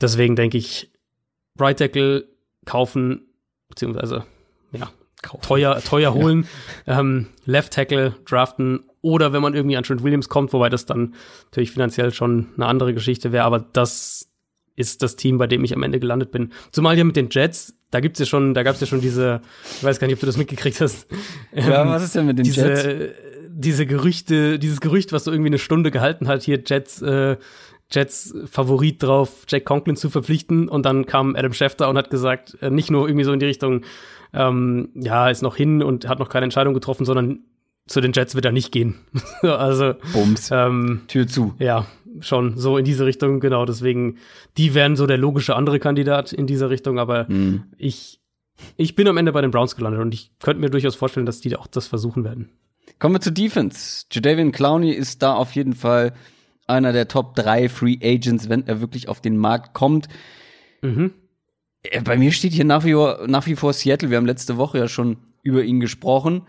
Deswegen 0.00 0.36
denke 0.36 0.58
ich, 0.58 0.90
Right 1.58 1.78
Tackle 1.78 2.28
kaufen, 2.64 3.26
beziehungsweise, 3.68 4.24
ja, 4.72 4.90
Kaufen. 5.22 5.42
teuer, 5.42 5.80
teuer 5.80 6.14
holen, 6.14 6.46
ja. 6.86 7.00
ähm, 7.00 7.26
Left 7.44 7.72
Tackle 7.72 8.14
draften 8.24 8.84
oder 9.00 9.32
wenn 9.32 9.42
man 9.42 9.54
irgendwie 9.54 9.76
an 9.76 9.82
Trent 9.84 10.02
Williams 10.02 10.28
kommt, 10.28 10.52
wobei 10.52 10.68
das 10.68 10.86
dann 10.86 11.14
natürlich 11.46 11.72
finanziell 11.72 12.12
schon 12.12 12.48
eine 12.56 12.66
andere 12.66 12.94
Geschichte 12.94 13.32
wäre, 13.32 13.44
aber 13.44 13.58
das 13.60 14.28
ist 14.76 15.02
das 15.02 15.16
Team, 15.16 15.38
bei 15.38 15.48
dem 15.48 15.64
ich 15.64 15.74
am 15.74 15.82
Ende 15.82 15.98
gelandet 15.98 16.30
bin. 16.30 16.52
Zumal 16.70 16.96
ja 16.96 17.02
mit 17.02 17.16
den 17.16 17.28
Jets, 17.30 17.74
da 17.90 18.00
gibt's 18.00 18.20
ja 18.20 18.26
schon, 18.26 18.54
da 18.54 18.62
gab's 18.62 18.80
ja 18.80 18.86
schon 18.86 19.00
diese, 19.00 19.40
ich 19.76 19.82
weiß 19.82 19.98
gar 19.98 20.06
nicht, 20.06 20.14
ob 20.14 20.20
du 20.20 20.26
das 20.26 20.36
mitgekriegt 20.36 20.80
hast. 20.80 21.08
Ja, 21.52 21.82
ähm, 21.82 21.88
was 21.88 22.04
ist 22.04 22.14
denn 22.14 22.26
mit 22.26 22.38
den 22.38 22.44
diese, 22.44 22.68
Jets? 22.68 23.14
Diese 23.50 23.86
Gerüchte, 23.86 24.58
dieses 24.60 24.80
Gerücht, 24.80 25.12
was 25.12 25.24
so 25.24 25.32
irgendwie 25.32 25.48
eine 25.48 25.58
Stunde 25.58 25.90
gehalten 25.90 26.28
hat, 26.28 26.42
hier 26.42 26.62
Jets, 26.64 27.02
äh, 27.02 27.36
Jets 27.90 28.34
Favorit 28.44 29.02
drauf, 29.02 29.46
Jack 29.48 29.64
Conklin 29.64 29.96
zu 29.96 30.10
verpflichten 30.10 30.68
und 30.68 30.84
dann 30.84 31.06
kam 31.06 31.34
Adam 31.34 31.52
Schefter 31.52 31.88
und 31.88 31.96
hat 31.96 32.10
gesagt, 32.10 32.56
äh, 32.60 32.70
nicht 32.70 32.90
nur 32.90 33.08
irgendwie 33.08 33.24
so 33.24 33.32
in 33.32 33.40
die 33.40 33.46
Richtung, 33.46 33.84
ähm, 34.32 34.90
ja, 34.94 35.28
ist 35.28 35.42
noch 35.42 35.56
hin 35.56 35.82
und 35.82 36.08
hat 36.08 36.18
noch 36.18 36.28
keine 36.28 36.44
Entscheidung 36.44 36.74
getroffen, 36.74 37.04
sondern 37.04 37.40
zu 37.86 38.00
den 38.00 38.12
Jets 38.12 38.34
wird 38.34 38.44
er 38.44 38.52
nicht 38.52 38.72
gehen. 38.72 38.96
also 39.42 39.94
Bums. 40.12 40.50
Ähm, 40.52 41.02
Tür 41.08 41.26
zu. 41.26 41.54
Ja, 41.58 41.86
schon 42.20 42.56
so 42.56 42.76
in 42.76 42.84
diese 42.84 43.06
Richtung, 43.06 43.40
genau. 43.40 43.64
Deswegen, 43.64 44.18
die 44.56 44.74
wären 44.74 44.96
so 44.96 45.06
der 45.06 45.18
logische 45.18 45.56
andere 45.56 45.78
Kandidat 45.78 46.32
in 46.32 46.46
dieser 46.46 46.70
Richtung, 46.70 46.98
aber 46.98 47.26
mhm. 47.28 47.64
ich, 47.76 48.20
ich 48.76 48.94
bin 48.94 49.08
am 49.08 49.16
Ende 49.16 49.32
bei 49.32 49.40
den 49.40 49.50
Browns 49.50 49.76
gelandet 49.76 50.00
und 50.00 50.12
ich 50.12 50.32
könnte 50.38 50.60
mir 50.60 50.70
durchaus 50.70 50.94
vorstellen, 50.94 51.26
dass 51.26 51.40
die 51.40 51.56
auch 51.56 51.66
das 51.66 51.86
versuchen 51.86 52.24
werden. 52.24 52.50
Kommen 52.98 53.14
wir 53.14 53.20
zur 53.20 53.32
Defense. 53.32 54.06
Jadavian 54.10 54.52
Clowney 54.52 54.90
ist 54.90 55.22
da 55.22 55.34
auf 55.34 55.52
jeden 55.52 55.74
Fall 55.74 56.12
einer 56.66 56.92
der 56.92 57.08
Top 57.08 57.34
3 57.34 57.68
Free 57.68 57.98
Agents, 58.02 58.48
wenn 58.48 58.66
er 58.66 58.80
wirklich 58.80 59.08
auf 59.08 59.20
den 59.20 59.36
Markt 59.36 59.72
kommt. 59.72 60.08
Mhm. 60.82 61.12
Äh, 61.82 62.02
bei 62.02 62.16
mir 62.16 62.32
steht 62.32 62.52
hier 62.52 62.64
nach 62.64 62.84
wie, 62.84 62.92
vor, 62.92 63.26
nach 63.26 63.46
wie 63.46 63.56
vor 63.56 63.72
Seattle. 63.72 64.10
Wir 64.10 64.16
haben 64.16 64.26
letzte 64.26 64.56
Woche 64.56 64.78
ja 64.78 64.88
schon 64.88 65.18
über 65.42 65.62
ihn 65.62 65.80
gesprochen. 65.80 66.42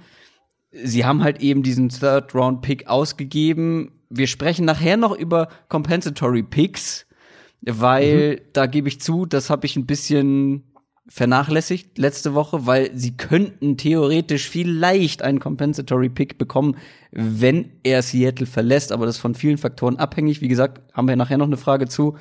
Sie 0.72 1.06
haben 1.06 1.24
halt 1.24 1.42
eben 1.42 1.64
diesen 1.64 1.90
Third-Round-Pick 1.90 2.88
ausgegeben. 2.88 3.92
Wir 4.10 4.28
sprechen 4.28 4.66
nachher 4.66 4.98
noch 4.98 5.16
über 5.16 5.50
Compensatory 5.68 6.44
Picks, 6.44 7.08
weil 7.62 8.34
mhm. 8.34 8.42
da 8.54 8.66
gebe 8.66 8.88
ich 8.88 9.02
zu, 9.02 9.26
das 9.26 9.50
habe 9.50 9.66
ich 9.66 9.76
ein 9.76 9.86
bisschen 9.86 10.64
vernachlässigt 11.08 11.98
letzte 11.98 12.36
Woche, 12.36 12.68
weil 12.68 12.92
sie 12.96 13.18
könnten 13.18 13.78
theoretisch 13.78 14.48
vielleicht 14.48 15.24
einen 15.24 15.40
Compensatory 15.40 16.10
Pick 16.10 16.38
bekommen, 16.38 16.78
wenn 17.12 17.72
er 17.84 18.04
Seattle 18.04 18.46
verlässt, 18.46 18.92
aber 18.92 19.08
das 19.08 19.16
ist 19.16 19.22
von 19.22 19.34
vielen 19.34 19.58
Faktoren 19.58 19.98
abhängig. 19.98 20.42
Wie 20.42 20.48
gesagt, 20.48 20.82
haben 20.94 21.08
wir 21.08 21.16
nachher 21.16 21.40
noch 21.40 21.48
eine 21.48 21.58
Frage 21.58 21.88
zu. 21.88 22.16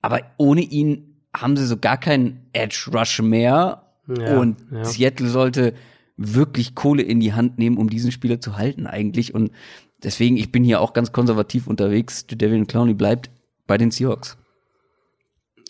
Aber 0.00 0.20
ohne 0.38 0.62
ihn 0.62 1.09
haben 1.34 1.56
sie 1.56 1.66
so 1.66 1.76
gar 1.76 1.96
keinen 1.96 2.46
Edge 2.52 2.90
Rush 2.92 3.22
mehr 3.22 3.82
ja, 4.08 4.38
und 4.38 4.56
ja. 4.70 4.84
Seattle 4.84 5.28
sollte 5.28 5.74
wirklich 6.16 6.74
Kohle 6.74 7.02
in 7.02 7.20
die 7.20 7.32
Hand 7.32 7.58
nehmen, 7.58 7.78
um 7.78 7.88
diesen 7.88 8.12
Spieler 8.12 8.40
zu 8.40 8.56
halten 8.56 8.86
eigentlich 8.86 9.34
und 9.34 9.52
deswegen 10.02 10.36
ich 10.36 10.52
bin 10.52 10.64
hier 10.64 10.80
auch 10.80 10.92
ganz 10.92 11.12
konservativ 11.12 11.66
unterwegs. 11.66 12.26
Devin 12.26 12.66
Clowney 12.66 12.94
bleibt 12.94 13.30
bei 13.66 13.78
den 13.78 13.90
Seahawks 13.90 14.36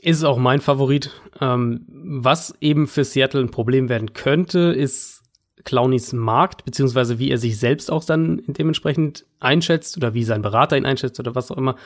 ist 0.03 0.25
auch 0.25 0.39
mein 0.39 0.61
Favorit. 0.61 1.11
Ähm, 1.41 1.85
was 1.89 2.55
eben 2.61 2.87
für 2.87 3.05
Seattle 3.05 3.41
ein 3.41 3.51
Problem 3.51 3.89
werden 3.89 4.13
könnte, 4.13 4.59
ist 4.59 5.23
Clowneys 5.65 6.13
Markt, 6.13 6.65
beziehungsweise 6.65 7.19
wie 7.19 7.31
er 7.31 7.39
sich 7.39 7.59
selbst 7.59 7.91
auch 7.91 8.05
dann 8.05 8.43
dementsprechend 8.47 9.27
einschätzt 9.41 9.97
oder 9.97 10.15
wie 10.15 10.25
sein 10.25 10.43
Berater 10.43 10.77
ihn 10.77 10.87
einschätzt 10.87 11.21
oder 11.21 11.35
was 11.35 11.51
auch 11.51 11.59
immer. 11.59 11.77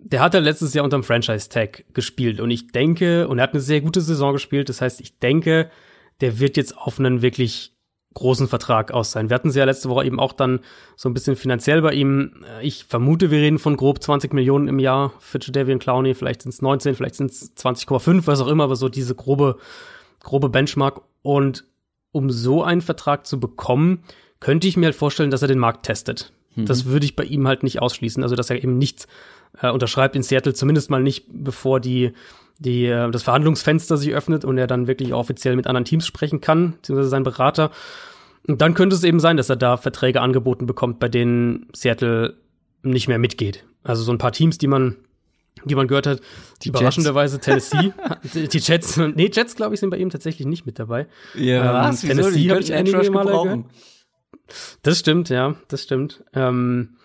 Der 0.00 0.20
hat 0.20 0.34
ja 0.34 0.40
letztes 0.40 0.74
Jahr 0.74 0.84
unterm 0.84 1.02
Franchise-Tag 1.02 1.84
gespielt 1.92 2.40
und 2.40 2.50
ich 2.50 2.68
denke, 2.68 3.28
und 3.28 3.38
er 3.38 3.42
hat 3.44 3.52
eine 3.52 3.60
sehr 3.60 3.80
gute 3.80 4.00
Saison 4.00 4.32
gespielt, 4.32 4.68
das 4.68 4.80
heißt, 4.80 5.00
ich 5.00 5.18
denke, 5.18 5.70
der 6.20 6.38
wird 6.38 6.56
jetzt 6.56 6.76
auf 6.78 6.98
einen 6.98 7.20
wirklich 7.20 7.72
großen 8.14 8.48
Vertrag 8.48 8.90
aus 8.90 9.12
sein. 9.12 9.30
Wir 9.30 9.34
hatten 9.34 9.50
sie 9.50 9.58
ja 9.58 9.64
letzte 9.64 9.88
Woche 9.88 10.04
eben 10.04 10.18
auch 10.18 10.32
dann 10.32 10.60
so 10.96 11.08
ein 11.08 11.14
bisschen 11.14 11.36
finanziell 11.36 11.82
bei 11.82 11.92
ihm. 11.92 12.44
Ich 12.60 12.84
vermute, 12.84 13.30
wir 13.30 13.38
reden 13.38 13.58
von 13.58 13.76
grob 13.76 14.02
20 14.02 14.32
Millionen 14.32 14.66
im 14.66 14.78
Jahr 14.78 15.12
für 15.20 15.38
Jadavian 15.40 15.78
Clowney. 15.78 16.14
Vielleicht 16.14 16.42
sind 16.42 16.52
es 16.52 16.62
19, 16.62 16.96
vielleicht 16.96 17.14
sind 17.14 17.30
es 17.30 17.56
20,5, 17.56 18.26
was 18.26 18.40
auch 18.40 18.48
immer, 18.48 18.64
aber 18.64 18.76
so 18.76 18.88
diese 18.88 19.14
grobe, 19.14 19.58
grobe 20.20 20.48
Benchmark. 20.48 21.02
Und 21.22 21.64
um 22.10 22.30
so 22.30 22.64
einen 22.64 22.80
Vertrag 22.80 23.26
zu 23.26 23.38
bekommen, 23.38 24.02
könnte 24.40 24.66
ich 24.66 24.76
mir 24.76 24.86
halt 24.86 24.96
vorstellen, 24.96 25.30
dass 25.30 25.42
er 25.42 25.48
den 25.48 25.58
Markt 25.58 25.86
testet. 25.86 26.32
Mhm. 26.56 26.66
Das 26.66 26.86
würde 26.86 27.04
ich 27.04 27.14
bei 27.14 27.24
ihm 27.24 27.46
halt 27.46 27.62
nicht 27.62 27.80
ausschließen. 27.80 28.22
Also, 28.22 28.34
dass 28.34 28.50
er 28.50 28.62
eben 28.62 28.78
nichts 28.78 29.06
äh, 29.60 29.70
unterschreibt 29.70 30.16
in 30.16 30.22
Seattle, 30.22 30.54
zumindest 30.54 30.90
mal 30.90 31.02
nicht, 31.02 31.26
bevor 31.30 31.80
die 31.80 32.12
die, 32.58 32.86
äh, 32.86 33.10
das 33.10 33.22
Verhandlungsfenster 33.22 33.96
sich 33.96 34.12
öffnet 34.12 34.44
und 34.44 34.58
er 34.58 34.66
dann 34.66 34.86
wirklich 34.86 35.12
offiziell 35.14 35.56
mit 35.56 35.66
anderen 35.66 35.84
Teams 35.84 36.06
sprechen 36.06 36.40
kann, 36.40 36.72
beziehungsweise 36.72 37.08
sein 37.08 37.22
Berater. 37.22 37.70
Und 38.46 38.60
dann 38.60 38.74
könnte 38.74 38.96
es 38.96 39.04
eben 39.04 39.20
sein, 39.20 39.36
dass 39.36 39.48
er 39.48 39.56
da 39.56 39.76
Verträge 39.76 40.20
angeboten 40.20 40.66
bekommt, 40.66 40.98
bei 40.98 41.08
denen 41.08 41.66
Seattle 41.74 42.36
nicht 42.82 43.08
mehr 43.08 43.18
mitgeht. 43.18 43.64
Also 43.84 44.02
so 44.02 44.12
ein 44.12 44.18
paar 44.18 44.32
Teams, 44.32 44.58
die 44.58 44.66
man, 44.66 44.96
die 45.64 45.74
man 45.74 45.86
gehört 45.86 46.06
hat, 46.06 46.20
die 46.62 46.70
überraschenderweise 46.70 47.38
Tennessee, 47.40 47.92
die 48.34 48.58
Jets, 48.58 48.96
nee, 48.96 49.30
Jets 49.32 49.54
glaube 49.54 49.74
ich 49.74 49.80
sind 49.80 49.90
bei 49.90 49.98
ihm 49.98 50.10
tatsächlich 50.10 50.46
nicht 50.46 50.66
mit 50.66 50.78
dabei. 50.78 51.06
Ja, 51.34 51.84
ähm, 51.84 51.90
was? 51.90 52.00
Tennessee 52.00 52.50
habe 52.50 52.60
ich 52.60 52.72
einige 52.72 53.10
Male 53.10 53.30
gehört. 53.30 53.64
Das 54.82 54.98
stimmt, 54.98 55.28
ja, 55.28 55.56
das 55.68 55.82
stimmt. 55.82 56.24
Ähm, 56.32 56.96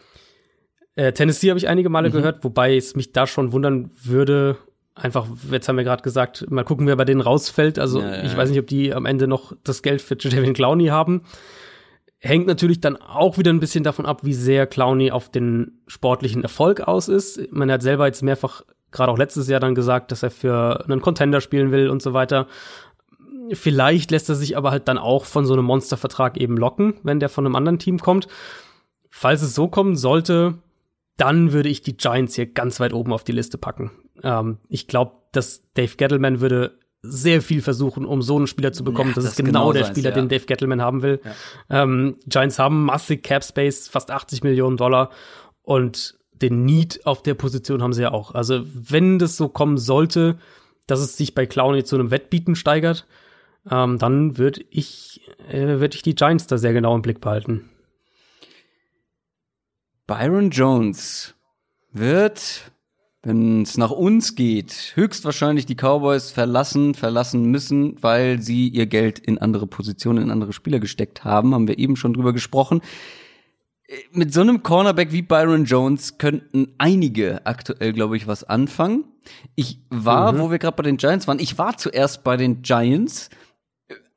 äh, 0.95 1.11
Tennessee 1.13 1.49
habe 1.49 1.57
ich 1.57 1.67
einige 1.67 1.89
Male 1.89 2.09
mhm. 2.09 2.13
gehört, 2.13 2.43
wobei 2.43 2.75
es 2.75 2.95
mich 2.95 3.11
da 3.11 3.27
schon 3.27 3.51
wundern 3.51 3.89
würde, 4.03 4.57
einfach, 4.95 5.27
jetzt 5.51 5.67
haben 5.67 5.77
wir 5.77 5.83
gerade 5.83 6.03
gesagt, 6.03 6.49
mal 6.49 6.63
gucken, 6.63 6.87
wer 6.87 6.95
bei 6.95 7.05
denen 7.05 7.21
rausfällt. 7.21 7.79
Also 7.79 8.01
ja, 8.01 8.17
ja. 8.17 8.23
ich 8.23 8.35
weiß 8.35 8.49
nicht, 8.49 8.59
ob 8.59 8.67
die 8.67 8.93
am 8.93 9.05
Ende 9.05 9.27
noch 9.27 9.53
das 9.63 9.81
Geld 9.81 10.01
für 10.01 10.15
Jadavion 10.19 10.53
Clowney 10.53 10.87
haben. 10.87 11.23
Hängt 12.19 12.47
natürlich 12.47 12.79
dann 12.79 12.95
auch 12.95 13.37
wieder 13.37 13.51
ein 13.51 13.59
bisschen 13.59 13.83
davon 13.83 14.05
ab, 14.05 14.23
wie 14.23 14.33
sehr 14.33 14.65
Clowney 14.65 15.11
auf 15.11 15.29
den 15.29 15.81
sportlichen 15.87 16.43
Erfolg 16.43 16.81
aus 16.81 17.09
ist. 17.09 17.51
Man 17.51 17.69
hat 17.71 17.81
selber 17.81 18.05
jetzt 18.05 18.23
mehrfach, 18.23 18.61
gerade 18.91 19.11
auch 19.11 19.17
letztes 19.17 19.49
Jahr 19.49 19.59
dann 19.59 19.75
gesagt, 19.75 20.11
dass 20.11 20.23
er 20.23 20.31
für 20.31 20.85
einen 20.85 21.01
Contender 21.01 21.41
spielen 21.41 21.71
will 21.71 21.89
und 21.89 22.01
so 22.01 22.13
weiter. 22.13 22.47
Vielleicht 23.51 24.09
lässt 24.11 24.29
er 24.29 24.35
sich 24.35 24.55
aber 24.55 24.71
halt 24.71 24.87
dann 24.87 24.97
auch 24.97 25.25
von 25.25 25.45
so 25.45 25.53
einem 25.53 25.65
Monstervertrag 25.65 26.37
eben 26.37 26.55
locken, 26.55 26.93
wenn 27.03 27.19
der 27.19 27.27
von 27.27 27.45
einem 27.45 27.55
anderen 27.55 27.79
Team 27.79 27.99
kommt. 27.99 28.29
Falls 29.09 29.41
es 29.41 29.53
so 29.53 29.67
kommen 29.67 29.97
sollte, 29.97 30.55
dann 31.17 31.53
würde 31.53 31.69
ich 31.69 31.81
die 31.81 31.97
Giants 31.97 32.35
hier 32.35 32.47
ganz 32.47 32.79
weit 32.79 32.93
oben 32.93 33.13
auf 33.13 33.23
die 33.23 33.31
Liste 33.31 33.57
packen. 33.57 33.91
Ähm, 34.23 34.57
ich 34.69 34.87
glaube, 34.87 35.13
dass 35.31 35.63
Dave 35.73 35.95
Gettleman 35.95 36.41
würde 36.41 36.79
sehr 37.01 37.41
viel 37.41 37.61
versuchen, 37.61 38.05
um 38.05 38.21
so 38.21 38.37
einen 38.37 38.47
Spieler 38.47 38.71
zu 38.71 38.83
bekommen. 38.83 39.09
Ja, 39.09 39.15
das, 39.15 39.23
das, 39.25 39.33
ist 39.33 39.37
genau, 39.37 39.71
genau 39.71 39.73
der 39.73 39.85
Spieler, 39.85 40.11
ja. 40.11 40.15
den 40.15 40.29
Dave 40.29 40.45
Gettleman 40.45 40.81
haben 40.81 41.01
will. 41.01 41.19
Ja. 41.69 41.83
Ähm, 41.83 42.15
Giants 42.25 42.59
haben 42.59 42.85
massig 42.85 43.23
Cap 43.23 43.43
Space, 43.43 43.89
fast 43.89 44.09
80 44.09 44.43
Millionen 44.43 44.77
Dollar 44.77 45.09
und 45.63 46.15
den 46.33 46.63
Need 46.65 47.05
auf 47.05 47.21
der 47.21 47.35
Position 47.35 47.83
haben 47.83 47.93
sie 47.93 48.03
ja 48.03 48.11
auch. 48.11 48.33
Also 48.33 48.63
wenn 48.73 49.19
das 49.19 49.37
so 49.37 49.49
kommen 49.49 49.77
sollte, 49.77 50.37
dass 50.87 50.99
es 51.01 51.17
sich 51.17 51.35
bei 51.35 51.45
Clowney 51.45 51.83
zu 51.83 51.95
einem 51.95 52.09
Wettbieten 52.09 52.55
steigert, 52.55 53.05
ähm, 53.69 53.97
dann 53.97 54.37
würde 54.37 54.61
ich, 54.69 55.21
äh, 55.49 55.79
würde 55.79 55.95
ich 55.95 56.01
die 56.03 56.15
Giants 56.15 56.47
da 56.47 56.57
sehr 56.57 56.73
genau 56.73 56.95
im 56.95 57.01
Blick 57.01 57.21
behalten. 57.21 57.69
Byron 60.07 60.49
Jones 60.49 61.35
wird 61.91 62.73
wenn 63.23 63.61
es 63.61 63.77
nach 63.77 63.91
uns 63.91 64.35
geht, 64.35 64.91
höchstwahrscheinlich 64.95 65.65
die 65.65 65.75
Cowboys 65.75 66.31
verlassen, 66.31 66.93
verlassen 66.93 67.45
müssen, 67.45 67.95
weil 68.03 68.41
sie 68.41 68.67
ihr 68.67 68.85
Geld 68.85 69.17
in 69.17 69.37
andere 69.37 69.65
Positionen, 69.65 70.23
in 70.23 70.31
andere 70.31 70.51
Spieler 70.51 70.79
gesteckt 70.79 71.23
haben, 71.23 71.53
haben 71.53 71.69
wir 71.69 71.79
eben 71.79 71.95
schon 71.95 72.13
drüber 72.13 72.33
gesprochen. 72.33 72.81
Mit 74.11 74.33
so 74.33 74.41
einem 74.41 74.61
Cornerback 74.61 75.13
wie 75.13 75.21
Byron 75.21 75.63
Jones 75.63 76.17
könnten 76.17 76.73
einige 76.77 77.45
aktuell, 77.45 77.93
glaube 77.93 78.17
ich, 78.17 78.27
was 78.27 78.43
anfangen. 78.43 79.05
Ich 79.55 79.79
war, 79.89 80.33
mhm. 80.33 80.39
wo 80.39 80.51
wir 80.51 80.59
gerade 80.59 80.75
bei 80.75 80.83
den 80.83 80.97
Giants 80.97 81.27
waren, 81.27 81.39
ich 81.39 81.57
war 81.57 81.77
zuerst 81.77 82.25
bei 82.25 82.35
den 82.35 82.61
Giants, 82.61 83.29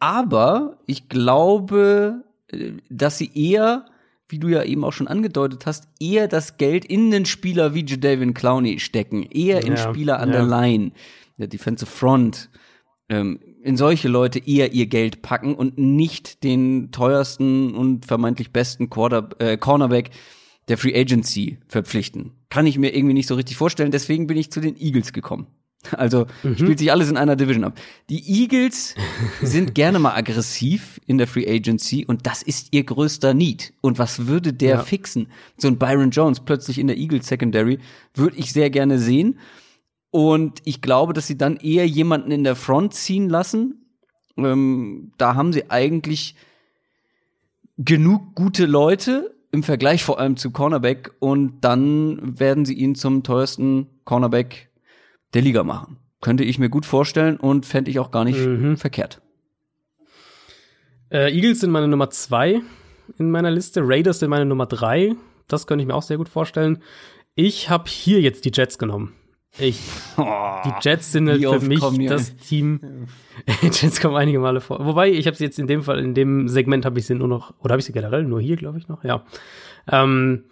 aber 0.01 0.79
ich 0.87 1.09
glaube, 1.09 2.25
dass 2.91 3.19
sie 3.19 3.31
eher 3.35 3.87
wie 4.29 4.39
du 4.39 4.49
ja 4.49 4.63
eben 4.63 4.85
auch 4.85 4.93
schon 4.93 5.09
angedeutet 5.09 5.67
hast, 5.67 5.89
eher 6.01 6.29
das 6.29 6.57
Geld 6.57 6.85
in 6.85 7.11
den 7.11 7.27
Spieler 7.27 7.75
wie 7.75 7.85
Jadavion 7.85 8.35
Clowney 8.35 8.81
stecken, 8.81 9.23
eher 9.25 9.65
in 9.65 9.77
ja, 9.77 9.89
Spieler 9.89 10.21
an 10.21 10.31
ja. 10.31 10.37
der 10.37 10.45
Line, 10.45 10.93
der 11.39 11.47
Defensive 11.47 11.91
Front, 11.91 12.51
ähm, 13.09 13.39
in 13.63 13.77
solche 13.77 14.09
Leute 14.09 14.39
eher 14.39 14.73
ihr 14.73 14.87
Geld 14.87 15.23
packen 15.23 15.55
und 15.55 15.79
nicht 15.79 16.45
den 16.45 16.93
teuersten 16.93 17.75
und 17.75 18.07
vermeintlich 18.07 18.53
besten 18.53 18.91
Quarter, 18.91 19.29
äh, 19.39 19.57
Cornerback 19.57 20.11
der 20.69 20.79
Free 20.79 20.99
Agency 20.99 21.59
verpflichten. 21.69 22.33
Kann 22.49 22.67
ich 22.67 22.79
mir 22.79 22.95
irgendwie 22.95 23.15
nicht 23.15 23.29
so 23.29 23.35
richtig 23.35 23.57
vorstellen, 23.57 23.91
deswegen 23.91 24.27
bin 24.27 24.37
ich 24.37 24.51
zu 24.51 24.61
den 24.61 24.77
Eagles 24.77 25.13
gekommen. 25.13 25.47
Also 25.93 26.27
mhm. 26.43 26.57
spielt 26.57 26.79
sich 26.79 26.91
alles 26.91 27.11
in 27.11 27.17
einer 27.17 27.37
Division 27.37 27.65
ab. 27.65 27.79
Die 28.09 28.43
Eagles 28.43 28.95
sind 29.43 29.75
gerne 29.75 29.99
mal 29.99 30.15
aggressiv 30.15 31.01
in 31.07 31.19
der 31.19 31.27
Free 31.27 31.49
Agency 31.49 32.05
und 32.05 32.27
das 32.27 32.43
ist 32.43 32.69
ihr 32.73 32.85
größter 32.85 33.35
Need. 33.35 33.73
Und 33.81 33.99
was 33.99 34.27
würde 34.27 34.53
der 34.53 34.77
ja. 34.77 34.83
fixen? 34.83 35.29
So 35.57 35.69
ein 35.69 35.79
Byron 35.79 36.11
Jones 36.11 36.41
plötzlich 36.41 36.79
in 36.79 36.87
der 36.87 36.97
Eagles 36.97 37.27
Secondary 37.27 37.79
würde 38.15 38.37
ich 38.37 38.53
sehr 38.53 38.71
gerne 38.71 38.99
sehen. 38.99 39.39
Und 40.11 40.61
ich 40.65 40.81
glaube, 40.81 41.13
dass 41.13 41.27
sie 41.27 41.37
dann 41.37 41.57
eher 41.57 41.87
jemanden 41.87 42.31
in 42.31 42.45
der 42.45 42.57
Front 42.57 42.95
ziehen 42.95 43.29
lassen. 43.29 43.87
Ähm, 44.37 45.13
da 45.19 45.35
haben 45.35 45.53
sie 45.53 45.71
eigentlich 45.71 46.37
genug 47.79 48.35
gute 48.35 48.67
Leute 48.67 49.35
im 49.53 49.63
Vergleich 49.63 50.05
vor 50.05 50.19
allem 50.19 50.37
zu 50.37 50.51
Cornerback 50.51 51.13
und 51.19 51.61
dann 51.63 52.39
werden 52.39 52.65
sie 52.65 52.75
ihn 52.75 52.95
zum 52.95 53.23
teuersten 53.23 53.87
Cornerback 54.05 54.66
der 55.37 55.43
Liga 55.43 55.63
machen. 55.63 55.99
Könnte 56.23 56.45
ich 56.45 56.59
mir 56.59 56.71
gut 56.71 56.87
vorstellen 56.87 57.37
und 57.37 57.67
fände 57.67 57.91
ich 57.91 57.99
auch 57.99 58.11
gar 58.11 58.25
nicht 58.25 58.39
mhm. 58.39 58.77
verkehrt. 58.77 59.21
Äh, 61.11 61.33
Eagles 61.33 61.61
sind 61.61 61.71
meine 61.71 61.87
Nummer 61.87 62.11
zwei 62.11 62.63
in 63.19 63.31
meiner 63.31 63.51
Liste, 63.51 63.83
Raiders 63.85 64.19
sind 64.19 64.31
meine 64.31 64.47
Nummer 64.47 64.67
drei. 64.67 65.15
Das 65.47 65.67
könnte 65.67 65.83
ich 65.83 65.87
mir 65.87 65.95
auch 65.95 66.03
sehr 66.03 66.17
gut 66.17 66.29
vorstellen. 66.29 66.83
Ich 67.35 67.71
habe 67.71 67.85
hier 67.89 68.21
jetzt 68.21 68.45
die 68.45 68.51
Jets 68.53 68.79
genommen. 68.79 69.13
Ich, 69.59 69.79
oh, 70.17 70.25
die 70.65 70.73
Jets 70.81 71.13
sind 71.13 71.29
halt 71.29 71.43
für 71.43 71.61
mich 71.61 72.09
das 72.09 72.35
Team. 72.37 73.07
Jets 73.63 74.01
kommen 74.01 74.17
einige 74.17 74.39
Male 74.39 74.61
vor. 74.61 74.85
Wobei, 74.85 75.11
ich 75.11 75.27
habe 75.27 75.37
sie 75.37 75.45
jetzt 75.45 75.59
in 75.59 75.67
dem 75.67 75.83
Fall, 75.83 76.01
in 76.01 76.15
dem 76.15 76.49
Segment 76.49 76.85
habe 76.85 76.99
ich 76.99 77.07
sie 77.07 77.15
nur 77.15 77.29
noch, 77.29 77.55
oder 77.61 77.73
habe 77.73 77.81
ich 77.81 77.87
sie 77.87 77.93
generell 77.93 78.25
nur 78.25 78.41
hier, 78.41 78.57
glaube 78.57 78.79
ich 78.79 78.89
noch, 78.89 79.05
ja. 79.05 79.25
Ähm, 79.91 80.45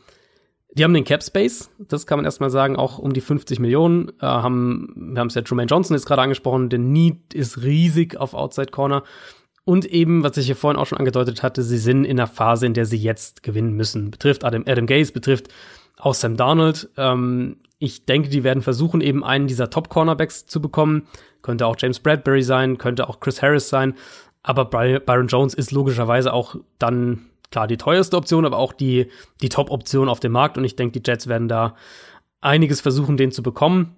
die 0.75 0.85
haben 0.85 0.95
den 0.95 1.05
Cap 1.05 1.23
Space, 1.23 1.71
das 1.79 2.07
kann 2.07 2.19
man 2.19 2.25
erstmal 2.25 2.51
sagen, 2.51 2.77
auch 2.77 2.99
um 2.99 3.13
die 3.13 3.21
50 3.21 3.61
Millionen. 3.61 4.09
Äh, 4.21 4.27
haben, 4.27 4.93
wir 4.97 5.21
haben 5.21 5.29
es 5.29 5.35
ja 5.35 5.43
Truman 5.43 5.69
Johnson 5.69 5.97
jetzt 5.97 6.07
gerade 6.07 6.23
angesprochen, 6.23 6.69
der 6.69 6.81
Need 6.81 7.33
ist 7.33 7.63
riesig 7.63 8.17
auf 8.17 8.35
Outside 8.35 8.71
Corner. 8.71 9.05
Und 9.65 9.87
eben, 9.87 10.23
was 10.23 10.37
ich 10.37 10.47
hier 10.47 10.57
vorhin 10.57 10.79
auch 10.79 10.87
schon 10.87 10.99
angedeutet 10.99 11.43
hatte, 11.43 11.63
sie 11.63 11.79
sind 11.79 12.05
in 12.05 12.19
einer 12.19 12.27
Phase, 12.27 12.67
in 12.67 12.75
der 12.75 12.85
sie 12.85 12.99
jetzt 12.99 13.43
gewinnen 13.43 13.73
müssen. 13.73 14.11
Betrifft 14.11 14.45
Adam, 14.45 14.65
Adam 14.67 14.87
Gaze, 14.87 15.13
betrifft 15.13 15.49
auch 15.97 16.15
Sam 16.15 16.37
Darnold. 16.37 16.91
Ähm, 16.97 17.57
ich 17.79 18.05
denke, 18.05 18.29
die 18.29 18.45
werden 18.45 18.63
versuchen, 18.63 19.01
eben 19.01 19.25
einen 19.25 19.47
dieser 19.47 19.71
Top-Cornerbacks 19.71 20.47
zu 20.47 20.61
bekommen. 20.61 21.07
Könnte 21.41 21.67
auch 21.67 21.77
James 21.79 22.01
Bradbury 22.01 22.43
sein, 22.43 22.79
könnte 22.79 23.09
auch 23.09 23.21
Chris 23.21 23.43
Harris 23.43 23.69
sein. 23.69 23.95
Aber 24.43 24.67
Byron 24.67 25.29
Jones 25.29 25.55
ist 25.55 25.73
logischerweise 25.73 26.33
auch 26.33 26.57
dann 26.79 27.27
klar 27.55 27.69
die 27.69 27.77
teuerste 27.77 28.17
Option, 28.17 28.45
aber 28.45 28.59
auch 28.59 28.73
die, 28.73 29.07
die 29.41 29.49
Top-Option 29.49 30.09
auf 30.09 30.19
dem 30.19 30.33
Markt. 30.33 30.59
Und 30.59 30.65
ich 30.65 30.75
denke, 30.75 31.01
die 31.01 31.09
Jets 31.09 31.29
werden 31.29 31.47
da 31.47 31.77
einiges 32.41 32.81
versuchen, 32.81 33.17
den 33.17 33.31
zu 33.31 33.45
bekommen. 33.45 33.95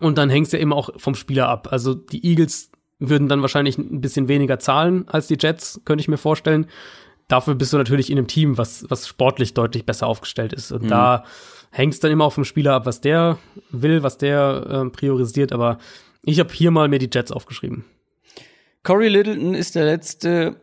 Und 0.00 0.18
dann 0.18 0.30
hängt 0.30 0.48
es 0.48 0.52
ja 0.52 0.58
immer 0.58 0.74
auch 0.74 0.90
vom 0.96 1.14
Spieler 1.14 1.48
ab. 1.48 1.68
Also 1.70 1.94
die 1.94 2.26
Eagles 2.26 2.72
würden 2.98 3.28
dann 3.28 3.40
wahrscheinlich 3.40 3.78
ein 3.78 4.00
bisschen 4.00 4.26
weniger 4.26 4.58
zahlen 4.58 5.08
als 5.08 5.28
die 5.28 5.38
Jets, 5.38 5.80
könnte 5.84 6.02
ich 6.02 6.08
mir 6.08 6.18
vorstellen. 6.18 6.66
Dafür 7.28 7.54
bist 7.54 7.72
du 7.72 7.76
natürlich 7.76 8.10
in 8.10 8.18
einem 8.18 8.26
Team, 8.26 8.58
was, 8.58 8.84
was 8.88 9.06
sportlich 9.06 9.54
deutlich 9.54 9.86
besser 9.86 10.08
aufgestellt 10.08 10.52
ist. 10.52 10.72
Und 10.72 10.82
mhm. 10.82 10.88
da 10.88 11.24
hängt 11.70 11.94
es 11.94 12.00
dann 12.00 12.10
immer 12.10 12.24
auf 12.24 12.34
dem 12.34 12.44
Spieler 12.44 12.74
ab, 12.74 12.84
was 12.84 13.00
der 13.00 13.38
will, 13.70 14.02
was 14.02 14.18
der 14.18 14.66
äh, 14.86 14.90
priorisiert. 14.90 15.52
Aber 15.52 15.78
ich 16.22 16.40
habe 16.40 16.52
hier 16.52 16.72
mal 16.72 16.88
mir 16.88 16.98
die 16.98 17.10
Jets 17.12 17.30
aufgeschrieben. 17.30 17.84
Corey 18.82 19.08
Littleton 19.08 19.54
ist 19.54 19.76
der 19.76 19.84
letzte 19.84 20.56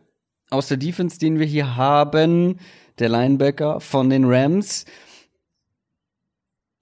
aus 0.49 0.67
der 0.67 0.77
Defense, 0.77 1.19
den 1.19 1.39
wir 1.39 1.45
hier 1.45 1.75
haben, 1.75 2.59
der 2.99 3.09
Linebacker 3.09 3.79
von 3.79 4.09
den 4.09 4.25
Rams. 4.25 4.85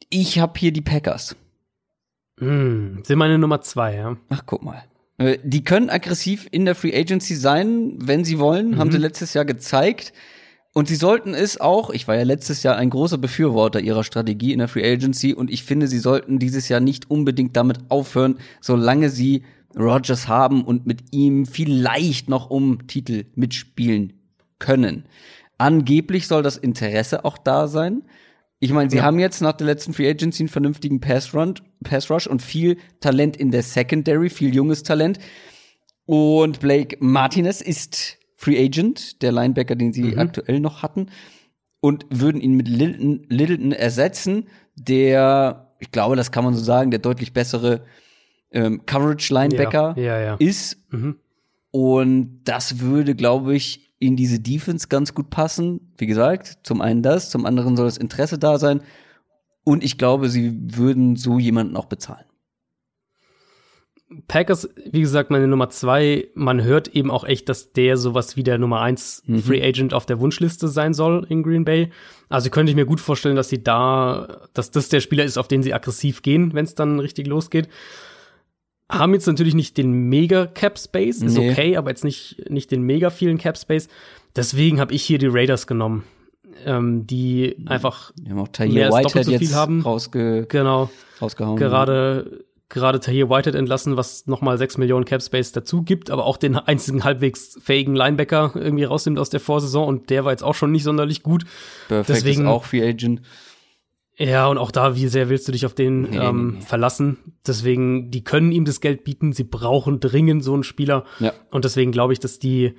Ich 0.10 0.40
habe 0.40 0.60
hier 0.60 0.72
die 0.72 0.82
Packers. 0.82 1.36
Mm, 2.40 3.04
sind 3.04 3.18
meine 3.18 3.38
Nummer 3.38 3.62
zwei, 3.62 3.96
ja. 3.96 4.18
Ach, 4.30 4.44
guck 4.46 4.64
mal. 4.64 4.84
Äh, 5.18 5.38
die 5.44 5.64
können 5.64 5.90
aggressiv 5.90 6.48
in 6.52 6.66
der 6.66 6.76
Free 6.76 6.96
Agency 6.96 7.36
sein, 7.36 7.96
wenn 8.00 8.24
sie 8.24 8.40
wollen, 8.40 8.72
mhm. 8.72 8.80
haben 8.80 8.92
sie 8.92 8.98
letztes 8.98 9.34
Jahr 9.34 9.46
gezeigt. 9.46 10.14
Und 10.76 10.88
sie 10.88 10.96
sollten 10.96 11.36
es 11.36 11.62
auch, 11.62 11.92
ich 11.92 12.08
war 12.08 12.16
ja 12.16 12.24
letztes 12.24 12.64
Jahr 12.64 12.78
ein 12.78 12.90
großer 12.90 13.20
Befürworter 13.20 13.80
ihrer 13.80 14.04
Strategie 14.04 14.54
in 14.54 14.60
der 14.60 14.68
Free 14.68 14.92
Agency 14.92 15.34
und 15.34 15.52
ich 15.52 15.64
finde, 15.64 15.88
sie 15.88 16.00
sollten 16.00 16.40
dieses 16.40 16.68
Jahr 16.68 16.80
nicht 16.80 17.12
unbedingt 17.12 17.56
damit 17.56 17.80
aufhören, 17.90 18.40
solange 18.60 19.12
sie 19.12 19.44
Rogers 19.76 20.28
haben 20.28 20.64
und 20.64 20.86
mit 20.86 21.12
ihm 21.12 21.46
vielleicht 21.46 22.30
noch 22.30 22.50
um 22.50 22.88
Titel 22.88 23.26
mitspielen 23.36 24.14
können. 24.60 25.06
Angeblich 25.58 26.28
soll 26.28 26.44
das 26.44 26.58
Interesse 26.58 27.26
auch 27.26 27.38
da 27.38 27.68
sein. 27.68 28.04
Ich 28.60 28.72
meine, 28.72 28.90
sie 28.90 28.98
ja. 28.98 29.04
haben 29.04 29.20
jetzt 29.20 29.42
nach 29.42 29.54
der 29.54 29.68
letzten 29.68 29.94
Free 29.94 30.10
Agency 30.10 30.44
einen 30.44 30.50
vernünftigen 30.50 31.00
Pass, 31.00 31.34
Run, 31.34 31.56
Pass 31.84 32.10
Rush 32.10 32.28
und 32.28 32.42
viel 32.42 32.78
Talent 33.02 33.36
in 33.36 33.52
der 33.52 33.64
Secondary, 33.64 34.30
viel 34.30 34.56
junges 34.56 34.84
Talent. 34.84 35.20
Und 36.06 36.60
Blake 36.60 36.98
Martinez 37.00 37.62
ist 37.62 38.18
Free 38.36 38.64
Agent, 38.64 39.22
der 39.22 39.32
Linebacker, 39.32 39.76
den 39.76 39.94
sie 39.94 40.04
mhm. 40.04 40.20
aktuell 40.20 40.60
noch 40.60 40.82
hatten, 40.84 41.08
und 41.80 42.06
würden 42.10 42.42
ihn 42.42 42.54
mit 42.54 42.68
Littleton, 42.68 43.26
Littleton 43.30 43.72
ersetzen, 43.74 44.48
der, 44.76 45.74
ich 45.80 45.92
glaube, 45.92 46.16
das 46.16 46.32
kann 46.32 46.44
man 46.44 46.54
so 46.54 46.64
sagen, 46.64 46.92
der 46.92 47.00
deutlich 47.00 47.34
bessere 47.34 47.86
ähm, 48.54 48.86
Coverage-Linebacker 48.86 49.96
ja, 49.98 50.04
ja, 50.04 50.22
ja. 50.22 50.36
ist. 50.40 50.78
Mhm. 50.92 51.18
Und 51.72 52.42
das 52.46 52.80
würde, 52.80 53.16
glaube 53.16 53.56
ich, 53.56 53.92
in 54.00 54.16
diese 54.16 54.40
Defense 54.40 54.88
ganz 54.88 55.14
gut 55.14 55.30
passen. 55.30 55.94
Wie 55.98 56.06
gesagt, 56.06 56.60
zum 56.64 56.82
einen 56.82 57.02
das, 57.02 57.30
zum 57.30 57.46
anderen 57.46 57.76
soll 57.76 57.86
das 57.86 57.98
Interesse 57.98 58.38
da 58.38 58.60
sein. 58.60 58.82
Und 59.64 59.84
ich 59.84 59.98
glaube, 59.98 60.30
sie 60.30 60.58
würden 60.78 61.16
so 61.16 61.40
jemanden 61.40 61.78
auch 61.78 61.86
bezahlen. 61.86 62.26
Packers, 64.28 64.70
wie 64.92 65.02
gesagt, 65.02 65.32
meine 65.32 65.48
Nummer 65.48 65.70
zwei, 65.70 66.28
man 66.36 66.62
hört 66.64 66.90
eben 66.90 67.10
auch 67.10 67.24
echt, 67.24 67.50
dass 67.50 67.74
der 67.74 67.98
sowas 67.98 68.38
wie 68.38 68.44
der 68.44 68.58
Nummer 68.58 68.82
eins 68.82 69.24
mhm. 69.26 69.40
Free 69.40 69.64
Agent 69.64 69.94
auf 69.94 70.06
der 70.06 70.20
Wunschliste 70.20 70.68
sein 70.68 70.94
soll 70.94 71.26
in 71.30 71.42
Green 71.42 71.66
Bay. 71.66 71.90
Also 72.30 72.50
könnte 72.50 72.70
ich 72.70 72.76
mir 72.76 72.86
gut 72.86 73.00
vorstellen, 73.00 73.36
dass 73.36 73.50
sie 73.50 73.64
da, 73.64 74.48
dass 74.54 74.70
das 74.72 74.90
der 74.90 75.00
Spieler 75.00 75.24
ist, 75.24 75.38
auf 75.38 75.48
den 75.48 75.64
sie 75.64 75.74
aggressiv 75.74 76.22
gehen, 76.22 76.54
wenn 76.54 76.66
es 76.66 76.76
dann 76.76 77.00
richtig 77.00 77.28
losgeht. 77.28 77.70
Haben 78.90 79.14
jetzt 79.14 79.28
natürlich 79.28 79.56
nicht 79.56 79.78
den 79.78 79.92
mega 79.92 80.46
Cap 80.46 80.78
Space, 80.78 81.22
ist 81.22 81.38
nee. 81.38 81.52
okay, 81.52 81.78
aber 81.78 81.90
jetzt 81.90 82.04
nicht, 82.04 82.50
nicht 82.50 82.72
den 82.72 82.82
mega 82.84 83.10
vielen 83.10 83.38
Cap 83.38 83.58
Space. 83.58 83.88
Deswegen 84.36 84.80
habe 84.80 84.94
ich 84.94 85.04
hier 85.04 85.18
die 85.18 85.28
Raiders 85.28 85.68
genommen, 85.68 86.04
ähm, 86.66 87.08
die 87.08 87.56
einfach 87.66 88.12
die 88.16 88.32
haben 88.32 88.40
auch 88.40 88.60
mehr 88.60 88.94
als 88.94 89.04
doppelt 89.04 89.26
so 89.26 89.38
viel 89.38 89.54
haben. 89.56 89.82
Rausge 89.82 90.46
genau. 90.48 90.90
Rausgehauen. 91.22 91.58
Gerade 91.58 92.44
gerade 92.74 93.00
Tahir 93.00 93.30
Whitehead 93.30 93.56
entlassen, 93.56 93.98
was 93.98 94.26
nochmal 94.26 94.58
6 94.58 94.80
Millionen 94.80 95.06
Cap 95.06 95.22
Space 95.22 95.52
dazu 95.52 95.84
gibt, 95.84 96.10
aber 96.10 96.26
auch 96.26 96.38
den 96.38 96.56
einzigen 96.56 97.04
halbwegs 97.04 97.58
fähigen 97.62 97.96
Linebacker 97.96 98.52
irgendwie 98.56 98.84
rausnimmt 98.84 99.20
aus 99.20 99.30
der 99.30 99.40
Vorsaison 99.40 99.88
und 99.88 100.10
der 100.10 100.26
war 100.26 100.32
jetzt 100.32 100.44
auch 100.44 100.56
schon 100.56 100.72
nicht 100.72 100.84
sonderlich 100.84 101.24
gut. 101.24 101.46
Perfekt 101.88 102.10
Deswegen, 102.18 102.42
ist 102.42 102.48
auch 102.48 102.66
Free 102.66 102.86
Agent. 102.86 103.22
Ja, 104.18 104.48
und 104.48 104.58
auch 104.58 104.72
da, 104.72 104.96
wie 104.96 105.08
sehr 105.08 105.30
willst 105.30 105.48
du 105.48 105.52
dich 105.52 105.66
auf 105.66 105.74
den 105.74 106.04
nee, 106.04 106.18
ähm, 106.18 106.48
nee, 106.48 106.58
nee. 106.58 106.66
verlassen? 106.66 107.18
Deswegen, 107.48 108.12
die 108.12 108.24
können 108.24 108.52
ihm 108.52 108.66
das 108.66 108.80
Geld 108.80 109.04
bieten, 109.04 109.34
sie 109.34 109.44
brauchen 109.44 110.00
dringend 110.00 110.44
so 110.44 110.54
einen 110.54 110.64
Spieler. 110.64 111.06
Ja. 111.20 111.34
Und 111.50 111.66
deswegen 111.66 111.92
glaube 111.92 112.14
ich, 112.14 112.20
dass 112.20 112.38
die 112.38 112.76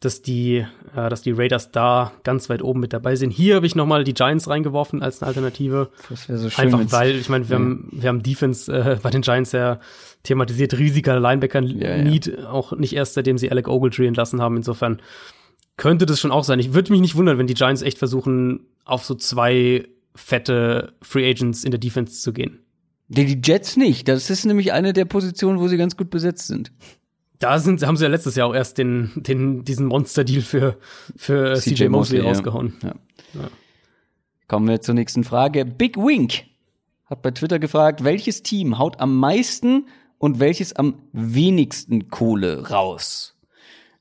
dass 0.00 0.20
die, 0.20 0.64
äh, 0.94 1.08
dass 1.08 1.22
die 1.22 1.32
Raiders 1.32 1.72
da 1.72 2.12
ganz 2.22 2.50
weit 2.50 2.62
oben 2.62 2.80
mit 2.80 2.92
dabei 2.92 3.16
sind. 3.16 3.30
Hier 3.30 3.56
habe 3.56 3.66
ich 3.66 3.74
noch 3.74 3.86
mal 3.86 4.04
die 4.04 4.12
Giants 4.12 4.48
reingeworfen 4.48 5.02
als 5.02 5.22
eine 5.22 5.28
Alternative. 5.28 5.88
Das 6.10 6.28
wäre 6.28 6.38
so 6.38 6.50
schön. 6.50 6.64
Einfach 6.66 6.92
weil, 6.92 7.16
ich 7.16 7.28
meine, 7.28 7.48
wir, 7.48 7.56
ja. 7.56 7.62
haben, 7.62 7.88
wir 7.92 8.08
haben 8.08 8.22
Defense 8.22 8.70
äh, 8.70 8.98
bei 9.02 9.10
den 9.10 9.22
Giants 9.22 9.52
ja 9.52 9.80
thematisiert, 10.22 10.76
riesiger 10.76 11.18
Linebacker-Need, 11.18 12.26
ja, 12.26 12.34
ja. 12.34 12.50
auch 12.50 12.72
nicht 12.72 12.94
erst 12.94 13.14
seitdem 13.14 13.38
sie 13.38 13.50
Alec 13.50 13.68
Ogletree 13.68 14.06
entlassen 14.06 14.42
haben. 14.42 14.56
Insofern 14.56 15.00
könnte 15.78 16.04
das 16.04 16.20
schon 16.20 16.30
auch 16.30 16.44
sein. 16.44 16.58
Ich 16.58 16.74
würde 16.74 16.92
mich 16.92 17.00
nicht 17.00 17.14
wundern, 17.14 17.38
wenn 17.38 17.46
die 17.46 17.54
Giants 17.54 17.82
echt 17.82 17.98
versuchen, 17.98 18.66
auf 18.84 19.04
so 19.04 19.14
zwei 19.14 19.88
fette 20.16 20.94
Free 21.02 21.28
Agents 21.30 21.64
in 21.64 21.70
der 21.70 21.78
Defense 21.80 22.20
zu 22.20 22.32
gehen. 22.32 22.60
Die 23.08 23.40
Jets 23.42 23.76
nicht. 23.76 24.08
Das 24.08 24.30
ist 24.30 24.44
nämlich 24.44 24.72
eine 24.72 24.92
der 24.92 25.04
Positionen, 25.04 25.60
wo 25.60 25.68
sie 25.68 25.76
ganz 25.76 25.96
gut 25.96 26.10
besetzt 26.10 26.48
sind. 26.48 26.72
Da 27.38 27.58
sind, 27.58 27.86
haben 27.86 27.96
sie 27.96 28.04
ja 28.04 28.10
letztes 28.10 28.34
Jahr 28.34 28.48
auch 28.48 28.54
erst 28.54 28.78
den, 28.78 29.12
den, 29.14 29.64
diesen 29.64 29.86
Monster-Deal 29.86 30.42
für, 30.42 30.78
für 31.16 31.54
CJ, 31.54 31.74
CJ 31.74 31.88
Mosley 31.88 32.20
rausgehauen. 32.20 32.74
Ja. 32.82 32.94
Ja. 33.34 33.50
Kommen 34.48 34.68
wir 34.68 34.80
zur 34.80 34.94
nächsten 34.94 35.22
Frage. 35.22 35.64
Big 35.64 35.96
Wink 35.96 36.44
hat 37.04 37.22
bei 37.22 37.30
Twitter 37.30 37.58
gefragt, 37.58 38.04
welches 38.04 38.42
Team 38.42 38.78
haut 38.78 39.00
am 39.00 39.16
meisten 39.16 39.86
und 40.18 40.40
welches 40.40 40.74
am 40.74 41.02
wenigsten 41.12 42.08
Kohle 42.08 42.68
raus? 42.68 43.36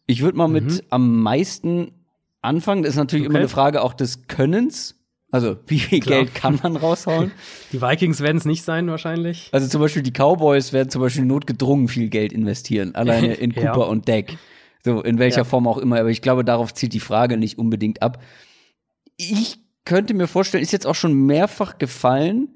Ich 0.07 0.21
würde 0.21 0.37
mal 0.37 0.47
mhm. 0.47 0.53
mit 0.53 0.83
am 0.89 1.21
meisten 1.21 1.91
anfangen. 2.41 2.83
Das 2.83 2.91
ist 2.91 2.97
natürlich 2.97 3.25
okay. 3.25 3.31
immer 3.31 3.39
eine 3.39 3.49
Frage 3.49 3.81
auch 3.81 3.93
des 3.93 4.27
Könnens. 4.27 4.95
Also, 5.31 5.57
wie 5.67 5.79
viel 5.79 5.99
Klar. 5.99 6.19
Geld 6.19 6.35
kann 6.35 6.59
man 6.61 6.75
raushauen? 6.75 7.31
Die 7.71 7.81
Vikings 7.81 8.21
werden 8.21 8.37
es 8.37 8.45
nicht 8.45 8.63
sein, 8.63 8.87
wahrscheinlich. 8.87 9.49
Also, 9.51 9.67
zum 9.67 9.81
Beispiel 9.81 10.03
die 10.03 10.11
Cowboys 10.11 10.73
werden 10.73 10.89
zum 10.89 11.01
Beispiel 11.01 11.25
notgedrungen 11.25 11.87
viel 11.87 12.09
Geld 12.09 12.31
investieren. 12.31 12.95
Alleine 12.95 13.33
in 13.35 13.53
Cooper 13.53 13.79
ja. 13.79 13.85
und 13.85 14.07
Deck. 14.07 14.37
So, 14.83 15.01
in 15.01 15.17
welcher 15.17 15.37
ja. 15.37 15.43
Form 15.43 15.67
auch 15.67 15.77
immer. 15.77 15.99
Aber 15.99 16.09
ich 16.09 16.21
glaube, 16.21 16.45
darauf 16.45 16.73
zielt 16.73 16.93
die 16.93 16.99
Frage 16.99 17.37
nicht 17.37 17.57
unbedingt 17.57 18.01
ab. 18.01 18.21
Ich 19.17 19.59
könnte 19.83 20.13
mir 20.13 20.27
vorstellen, 20.27 20.63
ist 20.63 20.73
jetzt 20.73 20.85
auch 20.85 20.95
schon 20.95 21.13
mehrfach 21.13 21.77
gefallen, 21.77 22.49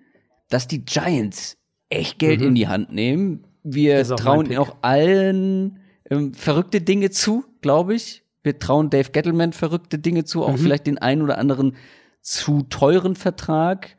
dass 0.49 0.67
die 0.67 0.83
Giants 0.83 1.57
echt 1.89 2.19
Geld 2.19 2.41
mhm. 2.41 2.47
in 2.47 2.55
die 2.55 2.67
Hand 2.67 2.91
nehmen. 2.91 3.45
Wir 3.63 4.03
trauen 4.03 4.45
ihnen 4.45 4.57
auch 4.57 4.77
allen 4.81 5.79
ähm, 6.09 6.33
verrückte 6.33 6.81
Dinge 6.81 7.09
zu, 7.09 7.45
glaube 7.61 7.95
ich. 7.95 8.23
Wir 8.43 8.57
trauen 8.57 8.89
Dave 8.89 9.11
Gettleman 9.11 9.53
verrückte 9.53 9.99
Dinge 9.99 10.23
zu, 10.23 10.43
auch 10.43 10.53
mhm. 10.53 10.57
vielleicht 10.57 10.87
den 10.87 10.97
einen 10.97 11.21
oder 11.21 11.37
anderen 11.37 11.75
zu 12.21 12.63
teuren 12.63 13.15
Vertrag. 13.15 13.95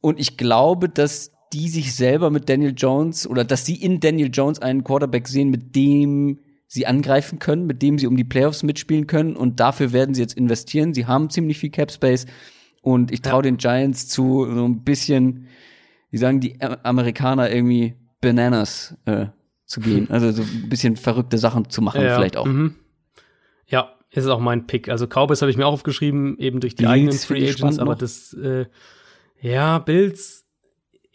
Und 0.00 0.20
ich 0.20 0.36
glaube, 0.36 0.88
dass 0.88 1.32
die 1.52 1.68
sich 1.68 1.94
selber 1.94 2.30
mit 2.30 2.48
Daniel 2.48 2.74
Jones 2.76 3.26
oder 3.26 3.44
dass 3.44 3.64
sie 3.64 3.76
in 3.76 4.00
Daniel 4.00 4.30
Jones 4.32 4.60
einen 4.60 4.82
Quarterback 4.82 5.28
sehen, 5.28 5.50
mit 5.50 5.76
dem 5.76 6.40
sie 6.66 6.86
angreifen 6.86 7.38
können, 7.38 7.66
mit 7.66 7.82
dem 7.82 7.98
sie 7.98 8.06
um 8.06 8.16
die 8.16 8.24
Playoffs 8.24 8.64
mitspielen 8.64 9.06
können. 9.06 9.36
Und 9.36 9.60
dafür 9.60 9.92
werden 9.92 10.14
sie 10.14 10.20
jetzt 10.20 10.34
investieren. 10.34 10.92
Sie 10.92 11.06
haben 11.06 11.30
ziemlich 11.30 11.58
viel 11.58 11.70
Cap 11.70 11.92
Space. 11.92 12.26
Und 12.82 13.12
ich 13.12 13.22
traue 13.22 13.38
ja. 13.38 13.42
den 13.42 13.56
Giants 13.56 14.08
zu, 14.08 14.44
so 14.44 14.64
ein 14.64 14.82
bisschen, 14.82 15.46
wie 16.10 16.18
sagen 16.18 16.40
die 16.40 16.60
Amerikaner 16.60 17.50
irgendwie, 17.50 17.94
Bananas 18.20 18.96
äh, 19.04 19.26
zu 19.64 19.80
gehen. 19.80 20.08
Also 20.10 20.32
so 20.32 20.42
ein 20.42 20.68
bisschen 20.68 20.96
verrückte 20.96 21.38
Sachen 21.38 21.70
zu 21.70 21.80
machen, 21.80 22.02
ja, 22.02 22.16
vielleicht 22.16 22.36
auch. 22.36 22.46
Mhm. 22.46 22.74
Ja, 23.66 23.93
ist 24.22 24.30
auch 24.30 24.40
mein 24.40 24.66
Pick. 24.66 24.88
Also 24.88 25.06
Cowboys 25.06 25.42
habe 25.42 25.50
ich 25.50 25.56
mir 25.56 25.66
auch 25.66 25.72
aufgeschrieben, 25.72 26.38
eben 26.38 26.60
durch 26.60 26.74
die 26.74 26.84
Bills 26.84 26.92
eigenen 26.92 27.18
Free 27.18 27.48
Agents, 27.48 27.78
aber 27.78 27.96
das, 27.96 28.32
äh, 28.34 28.66
ja, 29.40 29.78
Bills, 29.80 30.44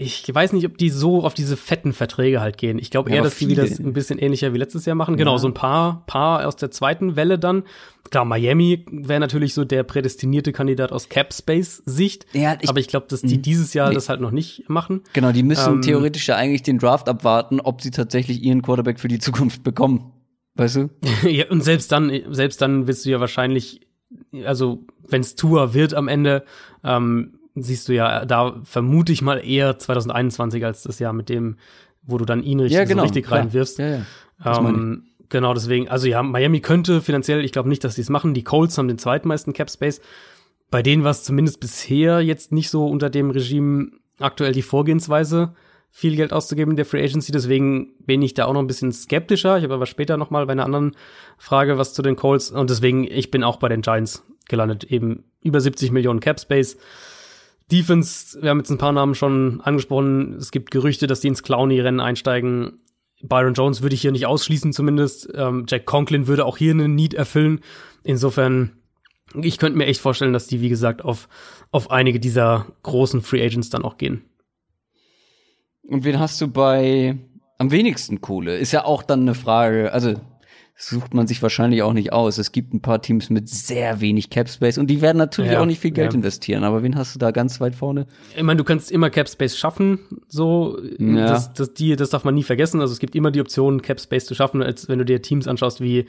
ich 0.01 0.33
weiß 0.33 0.53
nicht, 0.53 0.65
ob 0.65 0.77
die 0.77 0.89
so 0.89 1.25
auf 1.25 1.33
diese 1.33 1.57
fetten 1.57 1.91
Verträge 1.91 2.39
halt 2.39 2.57
gehen. 2.57 2.79
Ich 2.79 2.89
glaube 2.89 3.09
ja, 3.09 3.17
eher, 3.17 3.23
dass 3.23 3.33
viele. 3.33 3.55
die 3.55 3.61
wieder 3.69 3.85
ein 3.85 3.91
bisschen 3.91 4.17
ähnlicher 4.17 4.53
wie 4.53 4.57
letztes 4.57 4.85
Jahr 4.85 4.95
machen. 4.95 5.17
Genau, 5.17 5.31
ja. 5.31 5.35
Genau, 5.35 5.41
so 5.41 5.47
ein 5.49 5.53
paar, 5.53 6.05
paar 6.05 6.47
aus 6.47 6.55
der 6.55 6.71
zweiten 6.71 7.17
Welle 7.17 7.37
dann. 7.37 7.63
Klar, 8.09 8.23
Miami 8.23 8.85
wäre 8.89 9.19
natürlich 9.19 9.53
so 9.53 9.65
der 9.65 9.83
prädestinierte 9.83 10.53
Kandidat 10.53 10.93
aus 10.93 11.09
Cap 11.09 11.33
Space 11.33 11.83
Sicht. 11.85 12.27
Ja, 12.31 12.55
ich, 12.61 12.69
aber 12.69 12.79
ich 12.79 12.87
glaube, 12.87 13.07
dass 13.09 13.21
die 13.21 13.37
mhm. 13.37 13.41
dieses 13.41 13.73
Jahr 13.73 13.89
nee. 13.89 13.95
das 13.95 14.07
halt 14.07 14.21
noch 14.21 14.31
nicht 14.31 14.69
machen. 14.69 15.01
Genau, 15.11 15.33
die 15.33 15.43
müssen 15.43 15.75
ähm, 15.75 15.81
theoretisch 15.81 16.29
ja 16.29 16.37
eigentlich 16.37 16.63
den 16.63 16.79
Draft 16.79 17.09
abwarten, 17.09 17.59
ob 17.59 17.81
sie 17.81 17.91
tatsächlich 17.91 18.41
ihren 18.41 18.61
Quarterback 18.61 19.01
für 19.01 19.09
die 19.09 19.19
Zukunft 19.19 19.63
bekommen. 19.63 20.13
Weißt 20.59 20.75
du? 20.75 20.89
ja, 21.27 21.49
und 21.49 21.63
selbst 21.63 21.91
dann, 21.91 22.11
selbst 22.31 22.61
dann 22.61 22.85
wirst 22.85 23.05
du 23.05 23.09
ja 23.09 23.19
wahrscheinlich, 23.19 23.87
also 24.43 24.83
wenn 25.07 25.21
es 25.21 25.35
Tour 25.35 25.73
wird 25.73 25.93
am 25.93 26.07
Ende, 26.07 26.43
ähm, 26.83 27.39
siehst 27.55 27.87
du 27.87 27.93
ja 27.93 28.25
da 28.25 28.59
vermute 28.63 29.13
ich 29.13 29.21
mal 29.21 29.37
eher 29.37 29.79
2021 29.79 30.65
als 30.65 30.83
das 30.83 30.99
Jahr 30.99 31.13
mit 31.13 31.29
dem, 31.29 31.57
wo 32.03 32.17
du 32.17 32.25
dann 32.25 32.43
ihn 32.43 32.59
richtig, 32.59 32.77
ja, 32.77 32.83
genau, 32.83 33.03
so 33.03 33.05
richtig 33.05 33.31
reinwirfst. 33.31 33.79
Ja, 33.79 34.03
ja. 34.43 34.59
Ähm, 34.59 35.03
genau, 35.29 35.53
deswegen, 35.53 35.87
also 35.87 36.07
ja, 36.07 36.21
Miami 36.23 36.59
könnte 36.59 37.01
finanziell, 37.01 37.43
ich 37.45 37.53
glaube 37.53 37.69
nicht, 37.69 37.83
dass 37.85 37.95
sie 37.95 38.01
es 38.01 38.09
machen. 38.09 38.33
Die 38.33 38.43
Colts 38.43 38.77
haben 38.77 38.89
den 38.89 38.97
zweitmeisten 38.97 39.53
Cap 39.53 39.69
Space. 39.69 40.01
Bei 40.69 40.83
denen 40.83 41.03
war 41.05 41.11
es 41.11 41.23
zumindest 41.23 41.61
bisher 41.61 42.21
jetzt 42.21 42.51
nicht 42.51 42.69
so 42.69 42.85
unter 42.85 43.09
dem 43.09 43.31
Regime 43.31 43.91
aktuell 44.19 44.51
die 44.51 44.61
Vorgehensweise, 44.61 45.53
viel 45.91 46.15
Geld 46.15 46.33
auszugeben 46.33 46.71
in 46.71 46.77
der 46.77 46.85
Free 46.85 47.03
Agency. 47.03 47.31
Deswegen 47.31 47.93
bin 47.99 48.21
ich 48.21 48.33
da 48.33 48.45
auch 48.45 48.53
noch 48.53 48.61
ein 48.61 48.67
bisschen 48.67 48.91
skeptischer. 48.91 49.57
Ich 49.57 49.63
habe 49.63 49.73
aber 49.73 49.85
später 49.85 50.17
noch 50.17 50.29
mal 50.29 50.45
bei 50.45 50.53
einer 50.53 50.65
anderen 50.65 50.95
Frage 51.37 51.77
was 51.77 51.93
zu 51.93 52.01
den 52.01 52.15
Colts. 52.15 52.51
Und 52.51 52.69
deswegen, 52.69 53.05
ich 53.05 53.31
bin 53.31 53.43
auch 53.43 53.57
bei 53.57 53.69
den 53.69 53.81
Giants 53.81 54.23
gelandet. 54.47 54.85
Eben 54.85 55.23
über 55.41 55.61
70 55.61 55.91
Millionen 55.91 56.19
Cap 56.19 56.39
Space. 56.39 56.77
Defense, 57.71 58.41
wir 58.41 58.49
haben 58.49 58.59
jetzt 58.59 58.71
ein 58.71 58.77
paar 58.77 58.91
Namen 58.91 59.15
schon 59.15 59.61
angesprochen. 59.61 60.33
Es 60.33 60.51
gibt 60.51 60.71
Gerüchte, 60.71 61.07
dass 61.07 61.21
die 61.21 61.27
ins 61.27 61.43
Clowny-Rennen 61.43 61.99
einsteigen. 61.99 62.79
Byron 63.21 63.53
Jones 63.53 63.81
würde 63.81 63.95
ich 63.95 64.01
hier 64.01 64.11
nicht 64.11 64.25
ausschließen 64.25 64.73
zumindest. 64.73 65.29
Ähm, 65.35 65.65
Jack 65.67 65.85
Conklin 65.85 66.27
würde 66.27 66.45
auch 66.45 66.57
hier 66.57 66.71
einen 66.71 66.95
Need 66.95 67.13
erfüllen. 67.13 67.59
Insofern, 68.03 68.71
ich 69.39 69.57
könnte 69.57 69.77
mir 69.77 69.85
echt 69.85 70.01
vorstellen, 70.01 70.33
dass 70.33 70.47
die, 70.47 70.61
wie 70.61 70.69
gesagt, 70.69 71.03
auf, 71.03 71.27
auf 71.71 71.91
einige 71.91 72.19
dieser 72.19 72.67
großen 72.83 73.21
Free 73.21 73.45
Agents 73.45 73.69
dann 73.69 73.83
auch 73.83 73.97
gehen. 73.97 74.23
Und 75.89 76.03
wen 76.03 76.19
hast 76.19 76.39
du 76.39 76.47
bei 76.47 77.17
am 77.57 77.71
wenigsten 77.71 78.21
Kohle? 78.21 78.57
Ist 78.57 78.71
ja 78.71 78.85
auch 78.85 79.03
dann 79.03 79.21
eine 79.21 79.33
Frage, 79.33 79.91
also 79.91 80.13
sucht 80.75 81.13
man 81.13 81.27
sich 81.27 81.41
wahrscheinlich 81.43 81.81
auch 81.83 81.91
nicht 81.91 82.13
aus. 82.13 82.37
Es 82.37 82.53
gibt 82.53 82.73
ein 82.73 82.81
paar 82.81 83.01
Teams 83.01 83.29
mit 83.29 83.49
sehr 83.49 83.99
wenig 83.99 84.29
Cap 84.29 84.47
Space 84.47 84.77
und 84.77 84.87
die 84.87 85.01
werden 85.01 85.17
natürlich 85.17 85.51
ja, 85.51 85.59
auch 85.59 85.65
nicht 85.65 85.79
viel 85.79 85.91
Geld 85.91 86.13
ja. 86.13 86.15
investieren. 86.15 86.63
Aber 86.63 86.83
wen 86.83 86.95
hast 86.95 87.13
du 87.15 87.19
da 87.19 87.31
ganz 87.31 87.59
weit 87.59 87.75
vorne? 87.75 88.07
Ich 88.37 88.43
meine, 88.43 88.57
du 88.57 88.63
kannst 88.63 88.89
immer 88.89 89.09
Cap 89.09 89.27
Space 89.27 89.57
schaffen, 89.57 89.99
so 90.29 90.79
ja. 90.99 91.27
das, 91.27 91.51
das, 91.53 91.73
die, 91.73 91.97
das 91.97 92.11
darf 92.11 92.23
man 92.23 92.33
nie 92.33 92.43
vergessen. 92.43 92.79
Also 92.79 92.93
es 92.93 92.99
gibt 92.99 93.13
immer 93.13 93.31
die 93.31 93.41
Option, 93.41 93.81
Cap 93.81 93.99
Space 93.99 94.25
zu 94.25 94.35
schaffen, 94.35 94.63
als 94.63 94.87
wenn 94.87 94.99
du 94.99 95.05
dir 95.05 95.21
Teams 95.21 95.47
anschaust 95.47 95.81
wie 95.81 96.05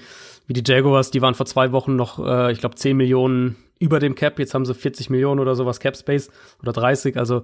wie 0.46 0.52
die 0.52 0.62
Jaguars. 0.64 1.10
Die 1.10 1.22
waren 1.22 1.34
vor 1.34 1.46
zwei 1.46 1.72
Wochen 1.72 1.96
noch, 1.96 2.24
äh, 2.24 2.52
ich 2.52 2.58
glaube, 2.58 2.74
10 2.74 2.96
Millionen 2.96 3.56
über 3.80 3.98
dem 3.98 4.14
Cap. 4.14 4.38
Jetzt 4.38 4.54
haben 4.54 4.64
sie 4.64 4.74
40 4.74 5.10
Millionen 5.10 5.40
oder 5.40 5.56
sowas 5.56 5.80
Cap 5.80 5.96
Space 5.96 6.30
oder 6.62 6.72
30. 6.72 7.16
Also 7.16 7.42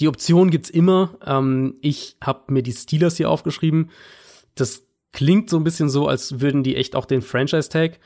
die 0.00 0.08
Option 0.08 0.50
gibt's 0.50 0.68
immer. 0.68 1.16
Ähm, 1.24 1.76
ich 1.80 2.16
habe 2.22 2.52
mir 2.52 2.62
die 2.62 2.72
Steelers 2.72 3.16
hier 3.16 3.30
aufgeschrieben. 3.30 3.90
Das 4.54 4.82
klingt 5.12 5.48
so 5.48 5.56
ein 5.56 5.64
bisschen 5.64 5.88
so, 5.88 6.08
als 6.08 6.40
würden 6.40 6.62
die 6.62 6.76
echt 6.76 6.94
auch 6.94 7.06
den 7.06 7.22
Franchise-Tag 7.22 7.98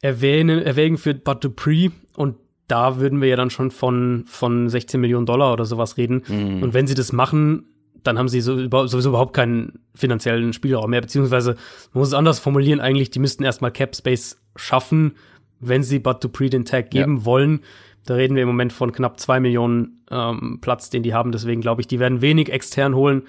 erwähnen, 0.00 0.60
erwägen 0.62 0.98
für 0.98 1.14
Bud 1.14 1.44
Dupree 1.44 1.90
und 2.16 2.36
da 2.68 2.98
würden 2.98 3.20
wir 3.20 3.28
ja 3.28 3.36
dann 3.36 3.50
schon 3.50 3.70
von, 3.70 4.24
von 4.26 4.68
16 4.68 5.00
Millionen 5.00 5.26
Dollar 5.26 5.52
oder 5.52 5.64
sowas 5.64 5.96
reden. 5.96 6.22
Mhm. 6.26 6.62
Und 6.62 6.74
wenn 6.74 6.88
sie 6.88 6.94
das 6.94 7.12
machen, 7.12 7.66
dann 8.02 8.18
haben 8.18 8.28
sie 8.28 8.40
sowieso 8.40 9.08
überhaupt 9.08 9.34
keinen 9.34 9.80
finanziellen 9.94 10.52
Spielraum 10.52 10.90
mehr, 10.90 11.00
beziehungsweise 11.00 11.52
man 11.92 12.00
muss 12.00 12.08
es 12.08 12.14
anders 12.14 12.38
formulieren, 12.38 12.80
eigentlich, 12.80 13.10
die 13.10 13.18
müssten 13.18 13.44
erstmal 13.44 13.70
Cap 13.70 13.94
Space 13.94 14.40
schaffen, 14.56 15.14
wenn 15.60 15.82
sie 15.82 15.98
Bud 15.98 16.22
Dupree 16.22 16.48
den 16.48 16.64
Tag 16.64 16.90
geben 16.90 17.18
ja. 17.18 17.24
wollen. 17.24 17.60
Da 18.04 18.14
reden 18.14 18.36
wir 18.36 18.42
im 18.42 18.48
Moment 18.48 18.72
von 18.72 18.92
knapp 18.92 19.18
zwei 19.18 19.40
Millionen 19.40 20.04
ähm, 20.10 20.58
Platz, 20.60 20.90
den 20.90 21.02
die 21.02 21.14
haben. 21.14 21.32
Deswegen 21.32 21.60
glaube 21.60 21.80
ich, 21.80 21.88
die 21.88 21.98
werden 21.98 22.20
wenig 22.20 22.52
extern 22.52 22.94
holen 22.94 23.22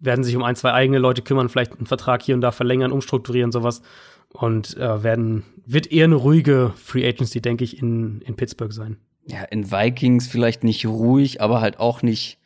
werden 0.00 0.24
sich 0.24 0.36
um 0.36 0.42
ein, 0.42 0.56
zwei 0.56 0.72
eigene 0.72 0.98
Leute 0.98 1.22
kümmern, 1.22 1.48
vielleicht 1.48 1.76
einen 1.76 1.86
Vertrag 1.86 2.22
hier 2.22 2.34
und 2.34 2.40
da 2.40 2.52
verlängern, 2.52 2.92
umstrukturieren, 2.92 3.52
sowas. 3.52 3.82
Und 4.30 4.76
äh, 4.76 5.02
werden, 5.02 5.44
wird 5.64 5.90
eher 5.90 6.04
eine 6.04 6.16
ruhige 6.16 6.72
Free 6.76 7.06
Agency, 7.06 7.40
denke 7.40 7.64
ich, 7.64 7.78
in, 7.78 8.20
in 8.22 8.36
Pittsburgh 8.36 8.72
sein. 8.72 8.98
Ja, 9.26 9.42
in 9.44 9.70
Vikings 9.70 10.26
vielleicht 10.26 10.62
nicht 10.62 10.86
ruhig, 10.86 11.40
aber 11.40 11.60
halt 11.60 11.80
auch 11.80 12.02
nicht 12.02 12.38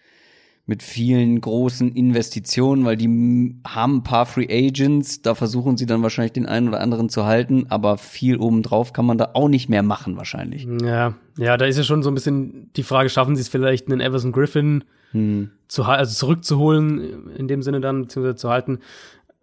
mit 0.71 0.85
vielen 0.85 1.41
großen 1.41 1.91
Investitionen, 1.97 2.85
weil 2.85 2.97
die 2.97 3.57
haben 3.67 3.97
ein 3.97 4.03
paar 4.05 4.25
Free 4.25 4.47
Agents, 4.49 5.21
da 5.21 5.35
versuchen 5.35 5.77
sie 5.77 5.85
dann 5.85 6.01
wahrscheinlich 6.05 6.33
den 6.33 6.47
einen 6.47 6.69
oder 6.69 6.81
anderen 6.81 7.09
zu 7.09 7.25
halten, 7.25 7.67
aber 7.71 7.99
viel 7.99 8.37
obendrauf 8.37 8.93
kann 8.93 9.05
man 9.05 9.19
da 9.19 9.31
auch 9.35 9.49
nicht 9.49 9.69
mehr 9.69 9.83
machen 9.83 10.17
wahrscheinlich. 10.17 10.69
Ja, 10.81 11.15
ja, 11.37 11.57
da 11.57 11.65
ist 11.65 11.77
ja 11.77 11.83
schon 11.83 12.05
so 12.05 12.11
ein 12.11 12.15
bisschen 12.15 12.71
die 12.77 12.85
Frage, 12.85 13.09
schaffen 13.09 13.35
sie 13.35 13.43
es 13.43 13.49
vielleicht 13.49 13.89
einen 13.89 14.01
Everson 14.01 14.31
Griffin 14.31 14.85
hm. 15.11 15.51
zu, 15.67 15.83
also 15.83 16.15
zurückzuholen, 16.15 17.35
in 17.37 17.49
dem 17.49 17.63
Sinne 17.65 17.81
dann, 17.81 18.03
beziehungsweise 18.03 18.37
zu 18.37 18.49
halten. 18.49 18.79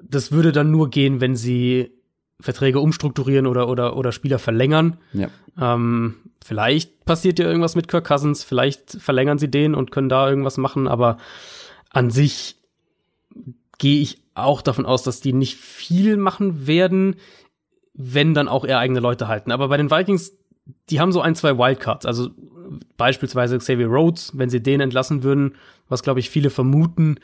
Das 0.01 0.31
würde 0.31 0.53
dann 0.53 0.71
nur 0.71 0.89
gehen, 0.89 1.19
wenn 1.19 1.35
sie 1.35 1.91
Verträge 2.39 2.79
umstrukturieren 2.79 3.47
oder, 3.47 3.67
oder, 3.67 3.97
oder 3.97 4.13
Spieler 4.13 4.39
verlängern. 4.39 4.95
Ja. 5.11 5.27
Ähm, 5.59 6.13
vielleicht 6.43 7.05
passiert 7.05 7.39
ja 7.39 7.45
irgendwas 7.45 7.75
mit 7.75 7.87
Kirk 7.87 8.07
Cousins, 8.07 8.43
vielleicht 8.43 9.01
verlängern 9.01 9.37
sie 9.37 9.49
den 9.49 9.75
und 9.75 9.91
können 9.91 10.09
da 10.09 10.29
irgendwas 10.29 10.57
machen, 10.57 10.87
aber 10.87 11.17
an 11.89 12.09
sich 12.09 12.55
gehe 13.77 14.01
ich 14.01 14.21
auch 14.33 14.61
davon 14.61 14.85
aus, 14.85 15.03
dass 15.03 15.21
die 15.21 15.33
nicht 15.33 15.55
viel 15.55 16.17
machen 16.17 16.67
werden, 16.67 17.15
wenn 17.93 18.33
dann 18.33 18.47
auch 18.47 18.65
eher 18.65 18.79
eigene 18.79 18.99
Leute 18.99 19.27
halten. 19.27 19.51
Aber 19.51 19.67
bei 19.69 19.77
den 19.77 19.89
Vikings, 19.89 20.33
die 20.89 20.99
haben 20.99 21.11
so 21.11 21.21
ein, 21.21 21.35
zwei 21.35 21.57
Wildcards. 21.57 22.05
Also 22.05 22.29
beispielsweise 22.97 23.57
Xavier 23.57 23.87
Rhodes, 23.87 24.31
wenn 24.35 24.49
sie 24.49 24.61
den 24.61 24.81
entlassen 24.81 25.23
würden, 25.23 25.55
was 25.89 26.03
glaube 26.03 26.19
ich 26.19 26.29
viele 26.29 26.49
vermuten, 26.49 27.19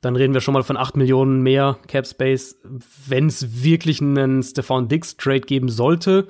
dann 0.00 0.16
reden 0.16 0.34
wir 0.34 0.40
schon 0.40 0.54
mal 0.54 0.62
von 0.62 0.76
8 0.76 0.96
Millionen 0.96 1.42
mehr 1.42 1.78
Cap 1.88 2.06
Space. 2.06 2.56
Wenn 3.06 3.26
es 3.26 3.62
wirklich 3.62 4.00
einen 4.00 4.42
Stefan 4.42 4.88
Dix 4.88 5.16
Trade 5.16 5.40
geben 5.40 5.68
sollte, 5.68 6.28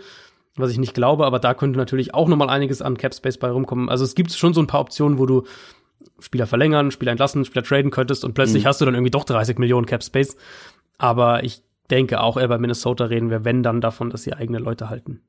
was 0.57 0.71
ich 0.71 0.79
nicht 0.79 0.95
glaube, 0.95 1.27
aber 1.27 1.39
da 1.39 1.55
könnte 1.55 1.79
natürlich 1.79 2.15
auch 2.15 2.29
noch 2.29 2.37
mal 2.37 2.49
einiges 2.49 2.83
an 2.83 2.97
Cap 2.97 3.15
Space 3.15 3.39
bei 3.39 3.51
rumkommen. 3.51 3.89
Also 3.89 4.05
es 4.05 4.15
gibt 4.15 4.33
schon 4.33 4.55
so 4.55 4.61
ein 4.61 4.67
paar 4.67 4.81
Optionen, 4.81 5.19
wo 5.19 5.27
du 5.27 5.45
Spieler 6.21 6.47
verlängern, 6.47 6.91
Spieler 6.91 7.11
entlassen, 7.11 7.45
Spieler 7.45 7.65
traden 7.65 7.91
könntest 7.91 8.25
und 8.25 8.35
plötzlich 8.35 8.65
mhm. 8.65 8.69
hast 8.69 8.81
du 8.81 8.85
dann 8.85 8.95
irgendwie 8.95 9.11
doch 9.11 9.25
30 9.25 9.59
Millionen 9.59 9.87
Cap 9.87 10.03
Space. 10.03 10.37
Aber 10.97 11.43
ich 11.43 11.63
denke 11.91 12.21
auch 12.21 12.37
eher 12.37 12.49
bei 12.49 12.59
Minnesota 12.59 13.07
reden 13.07 13.31
wir, 13.31 13.45
wenn 13.45 13.63
dann 13.63 13.81
davon, 13.81 14.11
dass 14.11 14.23
sie 14.23 14.33
eigene 14.33 14.59
Leute 14.59 14.89
halten. 14.89 15.23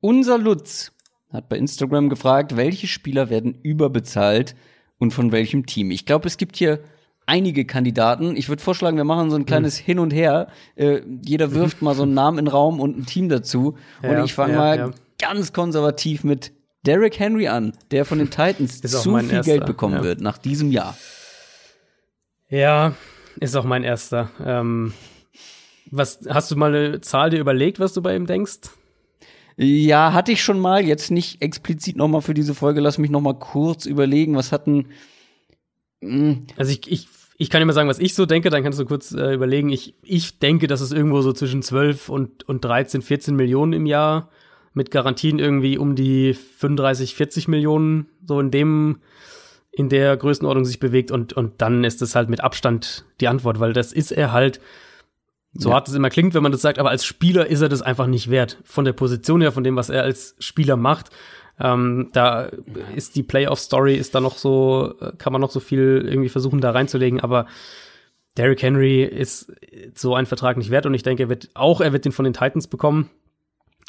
Unser 0.00 0.38
Lutz 0.38 0.92
hat 1.32 1.48
bei 1.48 1.56
Instagram 1.56 2.08
gefragt, 2.08 2.56
welche 2.56 2.86
Spieler 2.86 3.30
werden 3.30 3.54
überbezahlt 3.62 4.54
und 4.98 5.12
von 5.12 5.32
welchem 5.32 5.66
Team. 5.66 5.90
Ich 5.90 6.06
glaube, 6.06 6.26
es 6.26 6.36
gibt 6.36 6.56
hier 6.56 6.80
einige 7.28 7.64
Kandidaten. 7.64 8.36
Ich 8.36 8.48
würde 8.48 8.62
vorschlagen, 8.62 8.96
wir 8.96 9.04
machen 9.04 9.30
so 9.30 9.36
ein 9.36 9.46
kleines 9.46 9.80
mhm. 9.80 9.84
Hin 9.84 9.98
und 9.98 10.12
Her. 10.12 10.48
Äh, 10.76 11.02
jeder 11.24 11.52
wirft 11.52 11.82
mal 11.82 11.94
so 11.94 12.04
einen 12.04 12.14
Namen 12.14 12.38
in 12.38 12.44
den 12.46 12.50
Raum 12.50 12.80
und 12.80 12.98
ein 12.98 13.06
Team 13.06 13.28
dazu. 13.28 13.76
Ja, 14.02 14.10
und 14.10 14.24
ich 14.24 14.34
fange 14.34 14.54
ja, 14.54 14.58
mal 14.58 14.78
ja. 14.78 14.90
ganz 15.18 15.52
konservativ 15.52 16.24
mit 16.24 16.52
Derrick 16.86 17.18
Henry 17.18 17.48
an, 17.48 17.72
der 17.90 18.04
von 18.04 18.18
den 18.18 18.30
Titans 18.30 18.80
zu 18.82 19.16
viel 19.18 19.30
erster, 19.30 19.42
Geld 19.42 19.66
bekommen 19.66 20.02
wird 20.02 20.20
nach 20.20 20.38
diesem 20.38 20.72
Jahr. 20.72 20.96
Ja, 22.48 22.94
ist 23.40 23.56
auch 23.56 23.64
mein 23.64 23.84
erster. 23.84 24.30
Ähm, 24.42 24.94
was 25.90 26.20
hast 26.28 26.50
du 26.50 26.56
mal 26.56 26.74
eine 26.74 27.00
Zahl 27.02 27.30
dir 27.30 27.40
überlegt, 27.40 27.78
was 27.78 27.92
du 27.92 28.00
bei 28.02 28.16
ihm 28.16 28.26
denkst? 28.26 28.70
Ja, 29.56 30.12
hatte 30.12 30.32
ich 30.32 30.42
schon 30.42 30.60
mal, 30.60 30.84
jetzt 30.84 31.10
nicht 31.10 31.42
explizit 31.42 31.96
nochmal 31.96 32.22
für 32.22 32.32
diese 32.32 32.54
Folge, 32.54 32.80
lass 32.80 32.96
mich 32.96 33.10
nochmal 33.10 33.38
kurz 33.38 33.86
überlegen, 33.86 34.36
was 34.36 34.52
hatten. 34.52 34.86
Hm. 36.00 36.46
Also 36.56 36.70
ich, 36.70 36.90
ich, 36.90 37.08
ich 37.40 37.50
kann 37.50 37.62
immer 37.62 37.72
sagen, 37.72 37.88
was 37.88 38.00
ich 38.00 38.14
so 38.14 38.26
denke, 38.26 38.50
dann 38.50 38.64
kannst 38.64 38.80
du 38.80 38.84
kurz 38.84 39.12
äh, 39.12 39.32
überlegen. 39.32 39.70
Ich, 39.70 39.94
ich 40.02 40.40
denke, 40.40 40.66
dass 40.66 40.80
es 40.80 40.90
irgendwo 40.90 41.22
so 41.22 41.32
zwischen 41.32 41.62
12 41.62 42.08
und, 42.08 42.46
und 42.48 42.64
13, 42.64 43.00
14 43.00 43.36
Millionen 43.36 43.72
im 43.72 43.86
Jahr 43.86 44.28
mit 44.74 44.90
Garantien 44.90 45.38
irgendwie 45.38 45.78
um 45.78 45.94
die 45.94 46.34
35, 46.34 47.14
40 47.14 47.46
Millionen, 47.46 48.08
so 48.26 48.40
in 48.40 48.50
dem, 48.50 48.98
in 49.70 49.88
der 49.88 50.16
Größenordnung 50.16 50.64
sich 50.64 50.80
bewegt 50.80 51.12
und, 51.12 51.32
und 51.32 51.62
dann 51.62 51.84
ist 51.84 52.02
das 52.02 52.16
halt 52.16 52.28
mit 52.28 52.42
Abstand 52.42 53.04
die 53.20 53.28
Antwort, 53.28 53.60
weil 53.60 53.72
das 53.72 53.92
ist 53.92 54.10
er 54.10 54.32
halt 54.32 54.60
so 55.52 55.70
ja. 55.70 55.76
hart 55.76 55.88
es 55.88 55.94
immer 55.94 56.10
klingt, 56.10 56.34
wenn 56.34 56.42
man 56.42 56.52
das 56.52 56.60
sagt, 56.60 56.78
aber 56.78 56.90
als 56.90 57.04
Spieler 57.04 57.46
ist 57.46 57.60
er 57.60 57.68
das 57.68 57.82
einfach 57.82 58.08
nicht 58.08 58.30
wert. 58.30 58.58
Von 58.64 58.84
der 58.84 58.92
Position 58.92 59.40
her, 59.40 59.52
von 59.52 59.64
dem, 59.64 59.76
was 59.76 59.90
er 59.90 60.02
als 60.02 60.34
Spieler 60.40 60.76
macht. 60.76 61.10
Ähm, 61.60 62.10
da 62.12 62.50
ist 62.94 63.16
die 63.16 63.22
Playoff-Story, 63.22 63.96
ist 63.96 64.14
da 64.14 64.20
noch 64.20 64.38
so, 64.38 64.94
kann 65.18 65.32
man 65.32 65.40
noch 65.40 65.50
so 65.50 65.60
viel 65.60 66.04
irgendwie 66.06 66.28
versuchen, 66.28 66.60
da 66.60 66.70
reinzulegen, 66.70 67.20
aber 67.20 67.46
Derrick 68.36 68.62
Henry 68.62 69.02
ist 69.02 69.52
so 69.94 70.14
ein 70.14 70.26
Vertrag 70.26 70.56
nicht 70.56 70.70
wert 70.70 70.86
und 70.86 70.94
ich 70.94 71.02
denke, 71.02 71.24
er 71.24 71.28
wird 71.28 71.50
auch, 71.54 71.80
er 71.80 71.92
wird 71.92 72.04
den 72.04 72.12
von 72.12 72.24
den 72.24 72.34
Titans 72.34 72.68
bekommen. 72.68 73.10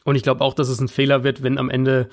Und 0.04 0.16
ich 0.16 0.24
glaube 0.24 0.42
auch, 0.42 0.56
dass 0.56 0.70
es 0.70 0.80
ein 0.80 0.88
Fehler 0.88 1.24
wird, 1.24 1.44
wenn 1.44 1.60
am 1.60 1.70
Ende, 1.70 2.10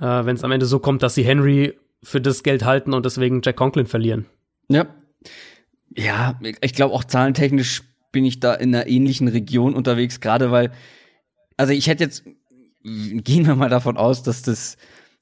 äh, 0.00 0.24
wenn 0.24 0.34
es 0.34 0.42
am 0.42 0.50
Ende 0.50 0.66
so 0.66 0.80
kommt, 0.80 1.02
dass 1.02 1.14
sie 1.14 1.22
Henry 1.22 1.78
für 2.02 2.20
das 2.20 2.42
Geld 2.42 2.64
halten 2.64 2.92
und 2.92 3.06
deswegen 3.06 3.40
Jack 3.44 3.56
Conklin 3.56 3.86
verlieren. 3.86 4.26
Ja. 4.68 4.86
Ja, 5.94 6.38
ich 6.60 6.74
glaube 6.74 6.92
auch 6.94 7.04
zahlentechnisch 7.04 7.82
bin 8.10 8.24
ich 8.24 8.40
da 8.40 8.54
in 8.54 8.74
einer 8.74 8.86
ähnlichen 8.86 9.28
Region 9.28 9.74
unterwegs, 9.74 10.20
gerade 10.20 10.50
weil, 10.50 10.72
also 11.56 11.72
ich 11.72 11.86
hätte 11.86 12.04
jetzt, 12.04 12.24
gehen 12.86 13.46
wir 13.46 13.56
mal 13.56 13.68
davon 13.68 13.96
aus, 13.96 14.22
dass 14.22 14.42
das, 14.42 14.76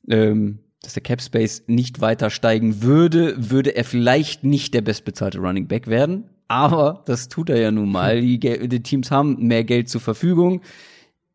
ähm, 0.08 0.58
dass 0.82 0.94
der 0.94 1.02
Cap 1.02 1.22
Space 1.22 1.64
nicht 1.66 2.00
weiter 2.00 2.30
steigen 2.30 2.82
würde, 2.82 3.34
würde 3.50 3.74
er 3.74 3.84
vielleicht 3.84 4.44
nicht 4.44 4.74
der 4.74 4.82
bestbezahlte 4.82 5.38
Running 5.38 5.66
Back 5.66 5.86
werden. 5.86 6.24
Aber 6.46 7.02
das 7.06 7.28
tut 7.28 7.48
er 7.48 7.58
ja 7.58 7.70
nun 7.70 7.90
mal. 7.90 8.20
Die, 8.20 8.38
die 8.38 8.82
Teams 8.82 9.10
haben 9.10 9.46
mehr 9.46 9.64
Geld 9.64 9.88
zur 9.88 10.00
Verfügung. 10.00 10.60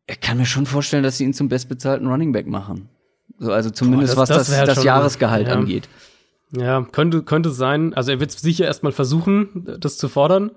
Er 0.06 0.16
kann 0.16 0.38
mir 0.38 0.46
schon 0.46 0.66
vorstellen, 0.66 1.02
dass 1.02 1.18
sie 1.18 1.24
ihn 1.24 1.34
zum 1.34 1.48
bestbezahlten 1.48 2.06
Running 2.06 2.32
Back 2.32 2.46
machen. 2.46 2.88
So, 3.38 3.52
also 3.52 3.70
zumindest 3.70 4.14
Boah, 4.14 4.26
das, 4.26 4.30
was 4.30 4.46
das, 4.48 4.66
das, 4.66 4.74
das 4.76 4.84
Jahresgehalt 4.84 5.48
ja. 5.48 5.54
angeht. 5.54 5.86
Ja, 5.86 6.09
könnte, 6.52 7.22
könnte 7.22 7.50
sein. 7.50 7.94
Also 7.94 8.10
er 8.12 8.20
wird 8.20 8.32
sicher 8.32 8.64
erstmal 8.64 8.92
versuchen, 8.92 9.76
das 9.78 9.98
zu 9.98 10.08
fordern. 10.08 10.50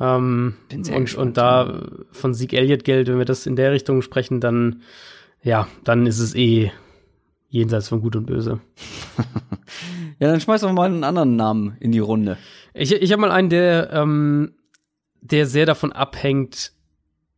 Ähm, 0.00 0.54
und, 0.72 1.14
und 1.14 1.36
da 1.36 1.82
von 2.10 2.34
Sieg 2.34 2.52
Elliott 2.52 2.84
Geld, 2.84 3.08
wenn 3.08 3.18
wir 3.18 3.24
das 3.24 3.46
in 3.46 3.56
der 3.56 3.72
Richtung 3.72 4.02
sprechen, 4.02 4.40
dann, 4.40 4.82
ja, 5.42 5.68
dann 5.84 6.06
ist 6.06 6.18
es 6.18 6.34
eh 6.34 6.72
jenseits 7.48 7.88
von 7.88 8.00
Gut 8.00 8.16
und 8.16 8.26
Böse. 8.26 8.60
Ja, 10.22 10.28
dann 10.28 10.40
schmeiß 10.40 10.60
doch 10.60 10.70
mal 10.70 10.84
einen 10.84 11.02
anderen 11.02 11.34
Namen 11.34 11.76
in 11.80 11.90
die 11.90 11.98
Runde. 11.98 12.38
Ich, 12.74 12.92
ich 12.92 13.10
habe 13.10 13.20
mal 13.20 13.32
einen, 13.32 13.50
der, 13.50 13.92
ähm, 13.92 14.54
der 15.20 15.46
sehr 15.46 15.66
davon 15.66 15.90
abhängt, 15.90 16.74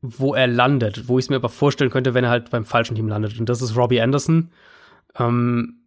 wo 0.03 0.34
er 0.34 0.47
landet, 0.47 1.09
wo 1.09 1.18
ich 1.18 1.24
es 1.24 1.28
mir 1.30 1.36
aber 1.36 1.49
vorstellen 1.49 1.90
könnte, 1.90 2.12
wenn 2.12 2.24
er 2.24 2.30
halt 2.30 2.51
beim 2.51 2.66
falschen 2.66 2.95
Team 2.95 3.09
landet. 3.09 3.40
Und 3.40 3.49
das 3.49 3.62
ist 3.62 3.74
Robbie 3.74 4.03
Anderson. 4.03 4.51
Ähm, 5.18 5.84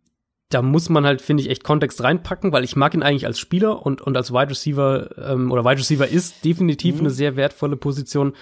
da 0.49 0.61
muss 0.61 0.89
man 0.89 1.05
halt, 1.05 1.21
finde 1.21 1.43
ich, 1.43 1.49
echt 1.49 1.63
Kontext 1.63 2.01
reinpacken, 2.03 2.51
weil 2.51 2.63
ich 2.63 2.75
mag 2.75 2.93
ihn 2.93 3.03
eigentlich 3.03 3.25
als 3.25 3.39
Spieler 3.39 3.85
und, 3.85 4.01
und 4.01 4.15
als 4.15 4.31
Wide 4.31 4.49
Receiver 4.49 5.09
ähm, 5.17 5.51
oder 5.51 5.65
Wide 5.65 5.79
Receiver 5.79 6.07
ist 6.07 6.45
definitiv 6.45 6.95
mhm. 6.95 7.01
eine 7.01 7.09
sehr 7.09 7.35
wertvolle 7.35 7.75
Position. 7.75 8.33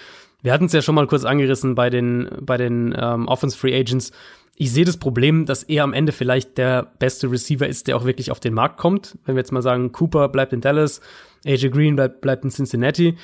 Wir 0.42 0.52
hatten 0.52 0.66
es 0.66 0.72
ja 0.72 0.82
schon 0.82 0.94
mal 0.94 1.06
kurz 1.08 1.24
angerissen 1.24 1.74
bei 1.74 1.90
den, 1.90 2.28
bei 2.40 2.56
den 2.56 2.94
ähm, 2.96 3.26
Offense 3.26 3.58
Free 3.58 3.76
Agents. 3.76 4.12
Ich 4.54 4.72
sehe 4.72 4.84
das 4.84 4.96
Problem, 4.96 5.44
dass 5.46 5.64
er 5.64 5.82
am 5.82 5.92
Ende 5.92 6.12
vielleicht 6.12 6.56
der 6.58 6.84
beste 6.98 7.30
Receiver 7.30 7.66
ist, 7.66 7.88
der 7.88 7.96
auch 7.96 8.04
wirklich 8.04 8.30
auf 8.30 8.40
den 8.40 8.54
Markt 8.54 8.78
kommt. 8.78 9.18
Wenn 9.24 9.34
wir 9.34 9.40
jetzt 9.40 9.52
mal 9.52 9.62
sagen, 9.62 9.92
Cooper 9.92 10.28
bleibt 10.28 10.52
in 10.52 10.60
Dallas, 10.60 11.00
AJ 11.44 11.70
Green 11.70 11.96
bleibt, 11.96 12.20
bleibt 12.20 12.44
in 12.44 12.50
Cincinnati. 12.50 13.16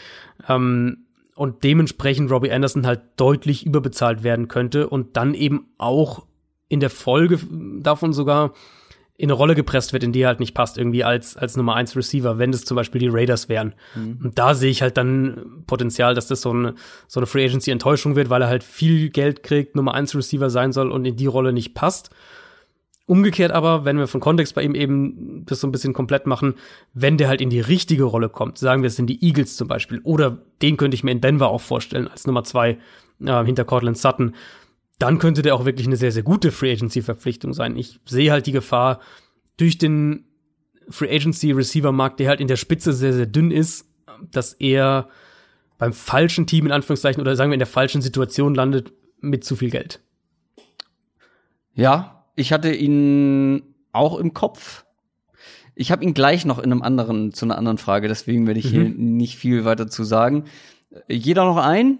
Ähm, 0.49 1.07
und 1.35 1.65
dementsprechend 1.65 2.31
Robbie 2.31 2.51
Anderson 2.51 2.87
halt 2.87 3.01
deutlich 3.17 3.65
überbezahlt 3.65 4.23
werden 4.23 4.49
könnte 4.49 4.89
und 4.89 5.17
dann 5.17 5.33
eben 5.35 5.69
auch 5.79 6.27
in 6.73 6.81
der 6.81 6.89
Folge 6.89 7.39
davon 7.81 8.15
sogar 8.15 8.55
in 9.19 9.27
eine 9.27 9.35
Rolle 9.35 9.55
gepresst 9.55 9.93
wird, 9.93 10.03
in 10.03 10.13
die 10.13 10.23
er 10.23 10.29
halt 10.29 10.41
nicht 10.41 10.55
passt, 10.55 10.79
irgendwie 10.79 11.05
als, 11.05 11.37
als 11.37 11.55
Nummer 11.55 11.75
1 11.75 11.95
Receiver, 11.97 12.39
wenn 12.39 12.51
das 12.51 12.65
zum 12.65 12.77
Beispiel 12.77 12.99
die 12.99 13.11
Raiders 13.11 13.51
wären. 13.51 13.75
Mhm. 13.95 14.21
Und 14.25 14.39
da 14.39 14.55
sehe 14.55 14.71
ich 14.71 14.81
halt 14.81 14.97
dann 14.97 15.65
Potenzial, 15.67 16.15
dass 16.15 16.29
das 16.29 16.41
so 16.41 16.51
eine, 16.51 16.75
so 17.09 17.21
eine 17.21 17.27
Free 17.27 17.45
Agency 17.45 17.71
Enttäuschung 17.71 18.17
wird, 18.17 18.31
weil 18.31 18.41
er 18.41 18.49
halt 18.49 18.65
viel 18.65 19.11
Geld 19.11 19.43
kriegt, 19.43 19.77
Nummer 19.77 19.93
1 19.93 20.15
Receiver 20.17 20.49
sein 20.49 20.73
soll 20.73 20.91
und 20.91 21.05
in 21.05 21.17
die 21.17 21.27
Rolle 21.27 21.53
nicht 21.53 21.75
passt. 21.75 22.09
Umgekehrt 23.05 23.53
aber, 23.53 23.85
wenn 23.85 23.99
wir 23.99 24.07
von 24.07 24.21
Kontext 24.23 24.55
bei 24.55 24.63
ihm 24.63 24.75
eben 24.75 25.45
das 25.45 25.61
so 25.61 25.67
ein 25.67 25.73
bisschen 25.73 25.93
komplett 25.93 26.27
machen, 26.27 26.55
wenn 26.95 27.19
der 27.19 27.29
halt 27.29 27.43
in 27.43 27.51
die 27.51 27.61
richtige 27.61 28.05
Rolle 28.05 28.31
kommt, 28.31 28.57
sagen 28.57 28.81
wir 28.81 28.87
es 28.87 28.97
sind 28.97 29.09
die 29.09 29.23
Eagles 29.23 29.57
zum 29.57 29.69
Beispiel, 29.69 30.01
oder 30.05 30.39
den 30.63 30.79
könnte 30.79 30.95
ich 30.95 31.05
mir 31.05 31.11
in 31.11 31.21
Denver 31.21 31.49
auch 31.49 31.61
vorstellen 31.61 32.09
als 32.09 32.27
Nummer 32.27 32.45
zwei 32.45 32.79
äh, 33.25 33.45
hinter 33.45 33.65
Cortland 33.65 33.99
Sutton, 33.99 34.35
dann 35.03 35.19
könnte 35.19 35.43
der 35.43 35.57
auch 35.57 35.65
wirklich 35.65 35.89
eine 35.89 35.97
sehr, 35.97 36.13
sehr 36.13 36.23
gute 36.23 36.53
Free 36.53 36.71
Agency-Verpflichtung 36.71 37.55
sein. 37.55 37.77
Ich 37.77 37.99
sehe 38.05 38.31
halt 38.31 38.47
die 38.47 38.53
Gefahr 38.53 39.01
durch 39.57 39.77
den 39.77 40.27
Free 40.89 41.13
Agency-Receiver-Markt, 41.13 42.21
der 42.21 42.29
halt 42.29 42.41
in 42.41 42.47
der 42.47 42.55
Spitze 42.55 42.93
sehr, 42.93 43.13
sehr 43.13 43.27
dünn 43.27 43.51
ist, 43.51 43.91
dass 44.31 44.53
er 44.53 45.09
beim 45.77 45.93
falschen 45.93 46.47
Team 46.47 46.67
in 46.67 46.73
Anführungszeichen 46.73 47.21
oder 47.21 47.35
sagen 47.35 47.51
wir 47.51 47.57
in 47.57 47.59
der 47.59 47.67
falschen 47.67 48.01
Situation 48.01 48.55
landet 48.55 48.93
mit 49.21 49.43
zu 49.43 49.57
viel 49.57 49.71
Geld. 49.71 50.01
Ja, 51.75 52.25
ich 52.37 52.53
hatte 52.53 52.73
ihn 52.73 53.75
auch 53.91 54.17
im 54.17 54.35
Kopf. 54.35 54.85
Ich 55.75 55.91
habe 55.91 56.05
ihn 56.05 56.15
gleich 56.15 56.45
noch 56.45 56.61
in 56.61 56.71
einem 56.71 56.83
anderen, 56.83 57.33
zu 57.33 57.45
einer 57.45 57.59
anderen 57.59 57.79
Frage, 57.79 58.07
deswegen 58.07 58.47
werde 58.47 58.61
ich 58.61 58.67
mhm. 58.67 58.71
hier 58.71 58.89
nicht 58.91 59.37
viel 59.37 59.65
weiter 59.65 59.89
zu 59.89 60.05
sagen. 60.05 60.45
Jeder 61.09 61.45
noch 61.45 61.57
ein? 61.57 61.99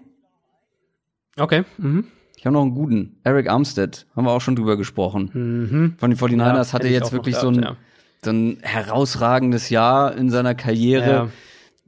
Okay. 1.35 1.65
Mhm. 1.77 2.07
Ich 2.43 2.45
habe 2.45 2.55
noch 2.55 2.63
einen 2.63 2.75
guten. 2.75 3.15
Eric 3.23 3.49
Armstead. 3.49 4.05
Haben 4.17 4.25
wir 4.25 4.31
auch 4.31 4.41
schon 4.41 4.57
drüber 4.57 4.75
gesprochen. 4.75 5.29
Mhm. 5.33 5.95
Von 5.97 6.11
den 6.11 6.19
49ers 6.19 6.67
ja, 6.67 6.73
hatte 6.73 6.89
jetzt 6.89 7.13
wirklich 7.13 7.35
gehabt, 7.35 7.55
so, 7.55 7.57
ein, 7.57 7.63
ja. 7.63 7.77
so 8.21 8.31
ein 8.31 8.57
herausragendes 8.61 9.69
Jahr 9.69 10.13
in 10.13 10.29
seiner 10.29 10.53
Karriere. 10.53 11.09
Ja. 11.09 11.29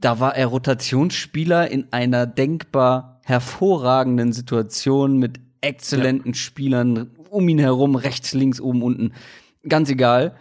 Da 0.00 0.18
war 0.18 0.34
er 0.34 0.46
Rotationsspieler 0.46 1.70
in 1.70 1.88
einer 1.90 2.26
denkbar 2.26 3.20
hervorragenden 3.24 4.32
Situation 4.32 5.18
mit 5.18 5.40
exzellenten 5.60 6.32
Spielern 6.32 7.10
um 7.28 7.46
ihn 7.50 7.58
herum, 7.58 7.94
rechts, 7.94 8.32
links, 8.32 8.58
oben, 8.58 8.80
unten. 8.80 9.12
Ganz 9.68 9.90
egal. 9.90 10.36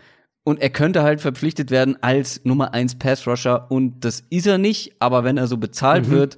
Und 0.45 0.61
er 0.61 0.69
könnte 0.69 1.03
halt 1.03 1.19
verpflichtet 1.19 1.71
werden 1.71 1.97
als 2.01 2.39
Nummer 2.45 2.73
1 2.73 2.99
Pass 2.99 3.27
Rusher 3.27 3.69
und 3.69 4.05
das 4.05 4.23
ist 4.29 4.47
er 4.47 4.59
nicht, 4.59 4.95
aber 4.99 5.25
wenn 5.25 5.35
er 5.35 5.47
so 5.47 5.57
bezahlt 5.57 6.07
mhm. 6.07 6.11
wird, 6.11 6.37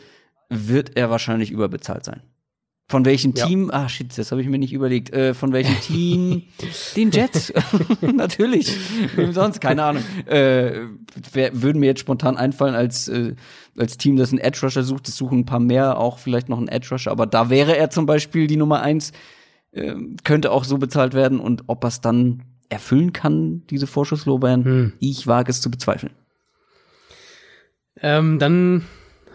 wird 0.49 0.97
er 0.97 1.11
wahrscheinlich 1.11 1.51
überbezahlt 1.51 2.03
sein. 2.03 2.23
Von 2.90 3.04
welchem 3.04 3.34
ja. 3.36 3.46
Team? 3.46 3.70
Ah, 3.70 3.90
shit, 3.90 4.18
das 4.18 4.32
habe 4.32 4.42
ich 4.42 4.48
mir 4.48 4.60
nicht 4.60 4.72
überlegt. 4.72 5.14
Äh, 5.14 5.34
von 5.34 5.52
welchem 5.52 5.78
Team? 5.82 6.44
Den 6.96 7.12
Jets. 7.12 7.52
Natürlich. 8.02 8.74
Wem 9.18 9.34
sonst? 9.34 9.60
Keine 9.60 9.84
Ahnung. 9.84 10.04
Äh, 10.26 10.86
wer, 11.34 11.62
würden 11.62 11.80
mir 11.80 11.88
jetzt 11.88 12.00
spontan 12.00 12.38
einfallen 12.38 12.76
als, 12.76 13.10
äh, 13.10 13.36
als 13.78 13.98
Team, 13.98 14.16
das 14.16 14.32
einen 14.32 14.40
Edge 14.40 14.60
Rusher 14.64 14.84
sucht. 14.84 15.10
Das 15.10 15.18
suchen 15.18 15.40
ein 15.40 15.46
paar 15.46 15.60
mehr, 15.60 15.98
auch 15.98 16.18
vielleicht 16.18 16.48
noch 16.48 16.60
einen 16.60 16.70
Edge 16.70 16.88
Rusher. 16.92 17.12
Aber 17.12 17.26
da 17.26 17.50
wäre 17.50 17.76
er 17.76 17.90
zum 17.90 18.06
Beispiel 18.06 18.48
die 18.48 18.56
Nummer 18.56 18.82
eins. 18.82 19.12
Äh, 19.74 19.96
könnte 20.24 20.54
auch 20.54 20.64
so 20.64 20.78
bezahlt 20.78 21.14
werden. 21.14 21.42
Und 21.42 21.66
ob 21.68 21.84
er 21.84 21.90
es 21.90 22.00
dann 22.00 22.44
erfüllen 22.70 23.12
kann, 23.12 23.64
diese 23.70 23.88
Vorschusslorbeeren, 23.88 24.64
hm. 24.64 24.94
ich 25.02 25.28
wage 25.28 25.52
es 25.52 25.60
zu 25.60 25.70
bezweifeln. 25.70 26.14
Ähm, 28.02 28.40
dann 28.40 28.86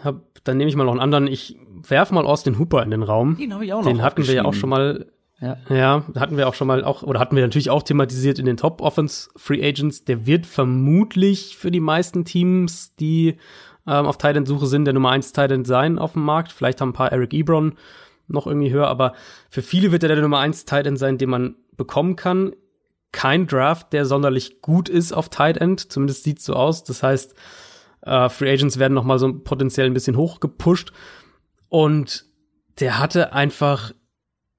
hab, 0.03 0.21
dann 0.43 0.57
nehme 0.57 0.69
ich 0.69 0.75
mal 0.75 0.85
noch 0.85 0.93
einen 0.93 1.01
anderen. 1.01 1.27
Ich 1.27 1.57
werf 1.89 2.11
mal 2.11 2.25
Austin 2.25 2.59
Hooper 2.59 2.83
in 2.83 2.91
den 2.91 3.03
Raum. 3.03 3.37
Den 3.37 3.53
habe 3.53 3.65
ich 3.65 3.73
auch 3.73 3.83
noch. 3.83 3.87
Den 3.87 4.01
hatten 4.01 4.25
wir 4.25 4.33
ja 4.33 4.45
auch 4.45 4.53
schon 4.53 4.69
mal. 4.69 5.07
Ja. 5.41 5.57
ja, 5.69 6.05
hatten 6.15 6.37
wir 6.37 6.47
auch 6.47 6.53
schon 6.53 6.67
mal 6.67 6.85
auch, 6.85 7.03
oder 7.03 7.19
hatten 7.19 7.35
wir 7.35 7.43
natürlich 7.43 7.69
auch 7.69 7.83
thematisiert 7.83 8.39
in 8.39 8.45
den 8.45 8.55
Top 8.55 8.81
Offense 8.81 9.29
Free 9.35 9.61
Agents. 9.61 10.05
Der 10.05 10.25
wird 10.25 10.45
vermutlich 10.45 11.57
für 11.57 11.69
die 11.69 11.81
meisten 11.81 12.23
Teams, 12.23 12.95
die 12.95 13.35
ähm, 13.85 14.05
auf 14.05 14.17
Titan 14.17 14.45
Suche 14.45 14.67
sind, 14.67 14.85
der 14.85 14.93
Nummer 14.93 15.11
1 15.11 15.33
Titan 15.33 15.65
sein 15.65 15.99
auf 15.99 16.13
dem 16.13 16.23
Markt. 16.23 16.51
Vielleicht 16.53 16.79
haben 16.79 16.89
ein 16.89 16.93
paar 16.93 17.11
Eric 17.11 17.33
Ebron 17.33 17.73
noch 18.27 18.47
irgendwie 18.47 18.71
höher, 18.71 18.87
aber 18.87 19.13
für 19.49 19.61
viele 19.61 19.91
wird 19.91 20.03
er 20.03 20.09
der 20.09 20.21
Nummer 20.21 20.39
1 20.39 20.65
Titan 20.65 20.95
sein, 20.95 21.17
den 21.17 21.29
man 21.29 21.55
bekommen 21.75 22.15
kann. 22.15 22.53
Kein 23.11 23.45
Draft, 23.45 23.93
der 23.93 24.05
sonderlich 24.05 24.61
gut 24.61 24.89
ist 24.89 25.11
auf 25.11 25.29
Tight 25.29 25.57
End, 25.57 25.91
zumindest 25.91 26.23
sieht's 26.23 26.45
so 26.45 26.53
aus. 26.53 26.83
Das 26.83 27.03
heißt, 27.03 27.35
äh, 28.01 28.29
Free 28.29 28.51
Agents 28.51 28.79
werden 28.79 28.93
noch 28.93 29.03
mal 29.03 29.19
so 29.19 29.31
potenziell 29.33 29.87
ein 29.87 29.93
bisschen 29.93 30.17
hochgepusht. 30.17 30.93
Und 31.73 32.25
der 32.79 32.99
hatte 32.99 33.33
einfach, 33.33 33.93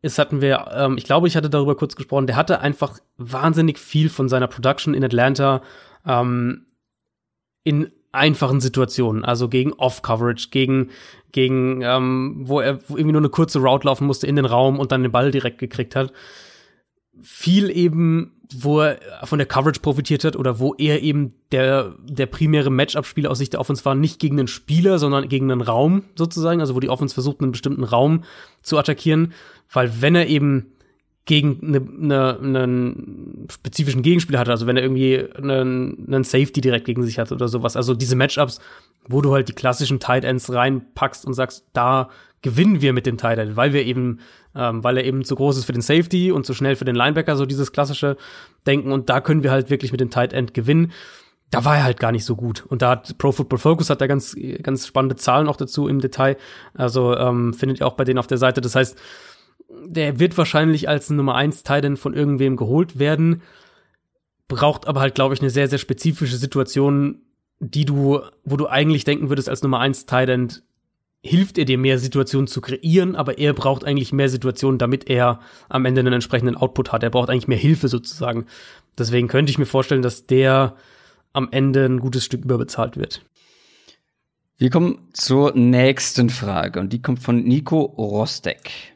es 0.02 0.18
hatten 0.18 0.40
wir, 0.40 0.66
ähm, 0.74 0.98
ich 0.98 1.04
glaube, 1.04 1.28
ich 1.28 1.36
hatte 1.36 1.48
darüber 1.48 1.76
kurz 1.76 1.94
gesprochen, 1.94 2.26
der 2.26 2.34
hatte 2.34 2.58
einfach 2.58 2.98
wahnsinnig 3.16 3.78
viel 3.78 4.08
von 4.08 4.28
seiner 4.28 4.48
Production 4.48 4.94
in 4.94 5.04
Atlanta 5.04 5.62
ähm, 6.04 6.66
in 7.62 7.92
einfachen 8.10 8.60
Situationen, 8.60 9.24
also 9.24 9.48
gegen 9.48 9.74
Off-Coverage, 9.74 10.48
gegen, 10.50 10.90
gegen 11.30 11.82
ähm, 11.82 12.42
wo 12.48 12.58
er 12.58 12.80
irgendwie 12.88 13.12
nur 13.12 13.20
eine 13.20 13.28
kurze 13.28 13.60
Route 13.60 13.86
laufen 13.86 14.08
musste 14.08 14.26
in 14.26 14.34
den 14.34 14.44
Raum 14.44 14.80
und 14.80 14.90
dann 14.90 15.04
den 15.04 15.12
Ball 15.12 15.30
direkt 15.30 15.58
gekriegt 15.58 15.94
hat. 15.94 16.12
Viel 17.22 17.70
eben 17.70 18.42
wo 18.62 18.80
er 18.80 18.98
von 19.24 19.38
der 19.38 19.46
Coverage 19.46 19.80
profitiert 19.80 20.24
hat 20.24 20.36
oder 20.36 20.58
wo 20.58 20.74
er 20.74 21.02
eben 21.02 21.34
der, 21.52 21.94
der 22.04 22.26
primäre 22.26 22.70
Matchup-Spieler 22.70 23.30
aus 23.30 23.38
Sicht 23.38 23.54
der 23.54 23.60
Offense 23.60 23.84
war, 23.84 23.94
nicht 23.94 24.18
gegen 24.18 24.38
einen 24.38 24.48
Spieler, 24.48 24.98
sondern 24.98 25.28
gegen 25.28 25.50
einen 25.50 25.60
Raum 25.60 26.04
sozusagen, 26.14 26.60
also 26.60 26.74
wo 26.74 26.80
die 26.80 26.88
Offense 26.88 27.14
versucht, 27.14 27.40
einen 27.40 27.52
bestimmten 27.52 27.84
Raum 27.84 28.24
zu 28.62 28.78
attackieren, 28.78 29.32
weil 29.72 30.00
wenn 30.00 30.14
er 30.14 30.26
eben 30.26 30.73
gegen 31.26 31.58
eine, 31.62 32.38
eine, 32.40 32.62
einen 32.62 33.46
spezifischen 33.50 34.02
Gegenspieler 34.02 34.38
hatte, 34.38 34.50
also 34.50 34.66
wenn 34.66 34.76
er 34.76 34.82
irgendwie 34.82 35.26
einen, 35.36 36.04
einen 36.06 36.24
Safety 36.24 36.60
direkt 36.60 36.84
gegen 36.84 37.02
sich 37.02 37.18
hat 37.18 37.32
oder 37.32 37.48
sowas, 37.48 37.76
also 37.76 37.94
diese 37.94 38.16
Matchups, 38.16 38.60
wo 39.08 39.22
du 39.22 39.32
halt 39.32 39.48
die 39.48 39.54
klassischen 39.54 40.00
Tight 40.00 40.24
Ends 40.24 40.52
reinpackst 40.52 41.24
und 41.24 41.34
sagst, 41.34 41.66
da 41.72 42.10
gewinnen 42.42 42.82
wir 42.82 42.92
mit 42.92 43.06
dem 43.06 43.16
Tight 43.16 43.38
End, 43.38 43.56
weil 43.56 43.72
wir 43.72 43.86
eben 43.86 44.18
ähm, 44.54 44.84
weil 44.84 44.96
er 44.96 45.04
eben 45.04 45.24
zu 45.24 45.34
groß 45.34 45.58
ist 45.58 45.64
für 45.64 45.72
den 45.72 45.82
Safety 45.82 46.30
und 46.30 46.46
zu 46.46 46.54
schnell 46.54 46.76
für 46.76 46.84
den 46.84 46.94
Linebacker, 46.94 47.36
so 47.36 47.46
dieses 47.46 47.72
klassische 47.72 48.16
Denken. 48.66 48.92
Und 48.92 49.10
da 49.10 49.20
können 49.20 49.42
wir 49.42 49.50
halt 49.50 49.70
wirklich 49.70 49.92
mit 49.92 50.00
dem 50.00 50.10
Tight 50.10 50.32
End 50.32 50.54
gewinnen. 50.54 50.92
Da 51.50 51.64
war 51.64 51.76
er 51.76 51.84
halt 51.84 52.00
gar 52.00 52.12
nicht 52.12 52.24
so 52.24 52.36
gut. 52.36 52.64
Und 52.68 52.82
da 52.82 52.90
hat 52.90 53.18
Pro 53.18 53.32
Football 53.32 53.58
Focus 53.58 53.90
hat 53.90 54.00
da 54.00 54.06
ganz, 54.06 54.36
ganz 54.62 54.86
spannende 54.86 55.16
Zahlen 55.16 55.48
auch 55.48 55.56
dazu 55.56 55.88
im 55.88 56.00
Detail. 56.00 56.36
Also 56.74 57.16
ähm, 57.16 57.54
findet 57.54 57.80
ihr 57.80 57.86
auch 57.86 57.94
bei 57.94 58.04
denen 58.04 58.18
auf 58.18 58.26
der 58.26 58.38
Seite. 58.38 58.60
Das 58.60 58.74
heißt, 58.74 58.98
der 59.68 60.18
wird 60.18 60.36
wahrscheinlich 60.38 60.88
als 60.88 61.10
Nummer 61.10 61.34
1 61.34 61.62
Titan 61.62 61.96
von 61.96 62.14
irgendwem 62.14 62.56
geholt 62.56 62.98
werden, 62.98 63.42
braucht 64.48 64.86
aber 64.86 65.00
halt, 65.00 65.14
glaube 65.14 65.34
ich, 65.34 65.40
eine 65.40 65.50
sehr, 65.50 65.68
sehr 65.68 65.78
spezifische 65.78 66.36
Situation, 66.36 67.22
die 67.60 67.84
du, 67.84 68.20
wo 68.44 68.56
du 68.56 68.66
eigentlich 68.66 69.04
denken 69.04 69.28
würdest, 69.28 69.48
als 69.48 69.62
Nummer 69.62 69.80
1 69.80 70.06
Titan 70.06 70.52
hilft 71.22 71.56
er 71.56 71.64
dir 71.64 71.78
mehr 71.78 71.98
Situationen 71.98 72.46
zu 72.46 72.60
kreieren, 72.60 73.16
aber 73.16 73.38
er 73.38 73.54
braucht 73.54 73.84
eigentlich 73.84 74.12
mehr 74.12 74.28
Situationen, 74.28 74.78
damit 74.78 75.08
er 75.08 75.40
am 75.70 75.86
Ende 75.86 76.00
einen 76.00 76.12
entsprechenden 76.12 76.56
Output 76.56 76.92
hat. 76.92 77.02
Er 77.02 77.08
braucht 77.08 77.30
eigentlich 77.30 77.48
mehr 77.48 77.56
Hilfe 77.56 77.88
sozusagen. 77.88 78.44
Deswegen 78.98 79.28
könnte 79.28 79.50
ich 79.50 79.58
mir 79.58 79.66
vorstellen, 79.66 80.02
dass 80.02 80.26
der 80.26 80.76
am 81.32 81.48
Ende 81.50 81.86
ein 81.86 81.98
gutes 81.98 82.24
Stück 82.24 82.44
überbezahlt 82.44 82.98
wird. 82.98 83.24
Wir 84.58 84.68
kommen 84.68 85.08
zur 85.14 85.56
nächsten 85.56 86.28
Frage 86.28 86.78
und 86.78 86.92
die 86.92 87.00
kommt 87.00 87.20
von 87.20 87.42
Nico 87.42 87.80
Rostek 87.80 88.93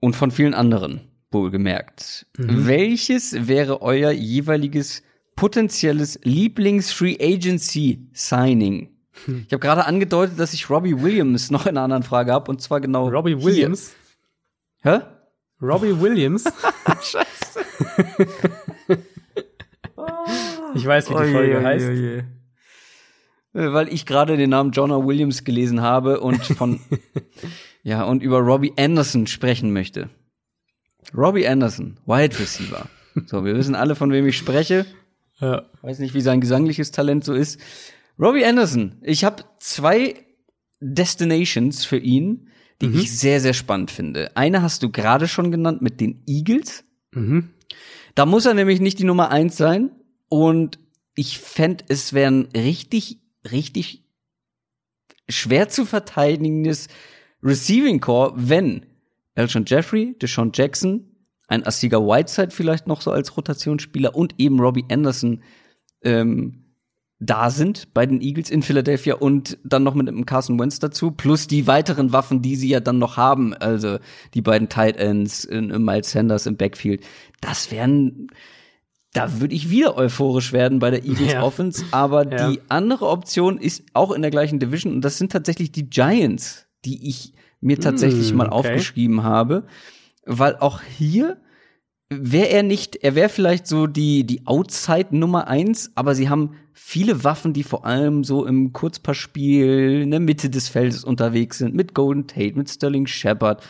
und 0.00 0.16
von 0.16 0.30
vielen 0.30 0.54
anderen, 0.54 1.00
wohlgemerkt. 1.30 2.26
Mhm. 2.36 2.66
Welches 2.66 3.46
wäre 3.48 3.82
euer 3.82 4.10
jeweiliges 4.10 5.02
potenzielles 5.36 6.18
Lieblings-Free 6.24 7.18
Agency 7.20 8.08
Signing? 8.12 8.90
Hm. 9.24 9.44
Ich 9.46 9.52
habe 9.52 9.60
gerade 9.60 9.86
angedeutet, 9.86 10.38
dass 10.38 10.52
ich 10.52 10.70
Robbie 10.70 11.00
Williams 11.00 11.50
noch 11.50 11.66
in 11.66 11.70
einer 11.70 11.82
anderen 11.82 12.02
Frage 12.02 12.32
habe 12.32 12.50
und 12.50 12.60
zwar 12.60 12.80
genau. 12.80 13.08
Robbie 13.08 13.42
Williams? 13.42 13.92
Hä? 14.82 15.00
Robbie 15.60 15.98
Williams? 16.00 16.44
Scheiße. 17.02 17.60
Ich 20.74 20.86
weiß, 20.86 21.10
wie 21.10 21.14
die 21.14 21.32
Folge 21.32 21.56
oje, 21.56 21.64
heißt. 21.64 21.88
oje. 21.88 22.18
Äh, 23.54 23.72
Weil 23.72 23.92
ich 23.92 24.06
gerade 24.06 24.36
den 24.36 24.50
Namen 24.50 24.70
Jonah 24.70 25.04
Williams 25.04 25.44
gelesen 25.44 25.80
habe 25.80 26.20
und 26.20 26.44
von 26.44 26.80
ja 27.82 28.04
und 28.04 28.22
über 28.22 28.38
Robbie 28.38 28.72
Anderson 28.76 29.26
sprechen 29.26 29.72
möchte. 29.72 30.10
Robbie 31.14 31.46
Anderson, 31.46 31.98
Wide 32.06 32.38
Receiver. 32.38 32.88
So, 33.26 33.44
wir 33.44 33.56
wissen 33.56 33.74
alle, 33.74 33.96
von 33.96 34.12
wem 34.12 34.26
ich 34.26 34.36
spreche. 34.36 34.86
Ja. 35.40 35.66
Weiß 35.82 35.98
nicht, 35.98 36.14
wie 36.14 36.20
sein 36.20 36.40
gesangliches 36.40 36.90
Talent 36.90 37.24
so 37.24 37.34
ist. 37.34 37.58
Robbie 38.18 38.44
Anderson. 38.44 38.96
Ich 39.02 39.24
habe 39.24 39.44
zwei 39.58 40.14
Destinations 40.80 41.84
für 41.84 41.96
ihn, 41.96 42.48
die 42.80 42.86
ich 42.86 43.18
sehr, 43.18 43.40
sehr 43.40 43.52
spannend 43.52 43.90
finde. 43.90 44.36
Eine 44.36 44.62
hast 44.62 44.82
du 44.82 44.90
gerade 44.90 45.28
schon 45.28 45.50
genannt 45.50 45.82
mit 45.82 46.00
den 46.00 46.22
Eagles. 46.26 46.84
Mhm. 47.12 47.50
Da 48.14 48.26
muss 48.26 48.46
er 48.46 48.54
nämlich 48.54 48.80
nicht 48.80 48.98
die 48.98 49.04
Nummer 49.04 49.30
eins 49.30 49.56
sein. 49.56 49.90
Und 50.28 50.78
ich 51.14 51.38
fänd, 51.38 51.84
es 51.88 52.12
wäre 52.12 52.30
ein 52.30 52.48
richtig, 52.54 53.18
richtig 53.50 54.04
schwer 55.28 55.68
zu 55.68 55.84
verteidigendes 55.84 56.88
Receiving 57.42 58.00
Core, 58.00 58.32
wenn 58.36 58.86
Elton 59.34 59.64
Jeffrey, 59.66 60.16
Deshaun 60.20 60.50
Jackson, 60.54 61.04
ein 61.48 61.66
Asiga 61.66 61.98
Whiteside 61.98 62.50
vielleicht 62.50 62.86
noch 62.86 63.00
so 63.00 63.10
als 63.10 63.36
Rotationsspieler 63.36 64.14
und 64.14 64.34
eben 64.38 64.60
Robbie 64.60 64.84
Anderson 64.90 65.42
ähm, 66.02 66.64
da 67.22 67.50
sind 67.50 67.92
bei 67.92 68.06
den 68.06 68.22
Eagles 68.22 68.48
in 68.48 68.62
Philadelphia 68.62 69.14
und 69.14 69.58
dann 69.62 69.82
noch 69.82 69.94
mit 69.94 70.08
einem 70.08 70.24
Carson 70.24 70.58
Wentz 70.58 70.78
dazu, 70.78 71.10
plus 71.10 71.46
die 71.46 71.66
weiteren 71.66 72.12
Waffen, 72.14 72.40
die 72.40 72.56
sie 72.56 72.70
ja 72.70 72.80
dann 72.80 72.98
noch 72.98 73.18
haben, 73.18 73.52
also 73.52 73.98
die 74.32 74.40
beiden 74.40 74.70
Tight 74.70 74.96
Ends, 74.96 75.44
in, 75.44 75.68
in 75.68 75.84
Miles 75.84 76.10
Sanders 76.12 76.46
im 76.46 76.56
Backfield, 76.56 77.04
das 77.42 77.70
wären, 77.70 78.28
da 79.12 79.38
würde 79.38 79.54
ich 79.54 79.68
wieder 79.68 79.98
euphorisch 79.98 80.54
werden 80.54 80.78
bei 80.78 80.90
der 80.90 81.04
Eagles 81.04 81.32
Ja. 81.32 81.42
Offense, 81.42 81.84
aber 81.90 82.26
Ja. 82.32 82.50
die 82.50 82.60
andere 82.68 83.08
Option 83.08 83.58
ist 83.58 83.82
auch 83.92 84.12
in 84.12 84.22
der 84.22 84.30
gleichen 84.30 84.58
Division 84.58 84.94
und 84.94 85.02
das 85.02 85.18
sind 85.18 85.30
tatsächlich 85.30 85.72
die 85.72 85.90
Giants, 85.90 86.68
die 86.84 87.08
ich 87.08 87.32
mir 87.60 87.78
tatsächlich 87.78 88.32
Mm, 88.32 88.36
mal 88.36 88.48
okay. 88.48 88.56
aufgeschrieben 88.56 89.22
habe, 89.22 89.64
weil 90.24 90.56
auch 90.56 90.80
hier 90.82 91.36
wäre 92.08 92.48
er 92.48 92.62
nicht, 92.62 92.96
er 92.96 93.14
wäre 93.14 93.28
vielleicht 93.28 93.66
so 93.66 93.86
die, 93.86 94.24
die 94.24 94.46
Outside 94.46 95.16
Nummer 95.16 95.46
eins, 95.46 95.92
aber 95.94 96.14
sie 96.14 96.28
haben 96.28 96.56
viele 96.72 97.22
Waffen, 97.22 97.52
die 97.52 97.62
vor 97.62 97.86
allem 97.86 98.24
so 98.24 98.44
im 98.46 98.72
Kurzpassspiel 98.72 100.02
in 100.02 100.10
der 100.10 100.20
Mitte 100.20 100.50
des 100.50 100.68
Feldes 100.68 101.04
unterwegs 101.04 101.58
sind, 101.58 101.74
mit 101.74 101.94
Golden 101.94 102.26
Tate, 102.26 102.56
mit 102.56 102.68
Sterling 102.68 103.06
Shepard, 103.06 103.62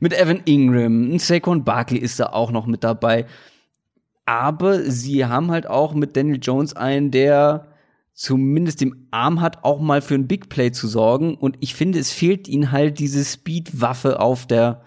mit 0.00 0.12
Evan 0.12 0.42
Ingram, 0.44 1.18
Saquon 1.18 1.64
Barkley 1.64 1.98
ist 1.98 2.20
da 2.20 2.26
auch 2.26 2.50
noch 2.50 2.66
mit 2.66 2.84
dabei. 2.84 3.26
Aber 4.26 4.82
sie 4.82 5.24
haben 5.24 5.50
halt 5.50 5.66
auch 5.66 5.94
mit 5.94 6.14
Daniel 6.14 6.38
Jones 6.42 6.76
einen, 6.76 7.10
der 7.10 7.66
zumindest 8.18 8.80
den 8.80 9.06
Arm 9.12 9.40
hat, 9.40 9.62
auch 9.62 9.78
mal 9.80 10.02
für 10.02 10.14
ein 10.16 10.26
Big 10.26 10.48
Play 10.48 10.72
zu 10.72 10.88
sorgen. 10.88 11.36
Und 11.36 11.56
ich 11.60 11.76
finde, 11.76 12.00
es 12.00 12.10
fehlt 12.10 12.48
ihnen 12.48 12.72
halt 12.72 12.98
diese 12.98 13.24
Speed-Waffe 13.24 14.18
auf 14.18 14.44
der, 14.44 14.82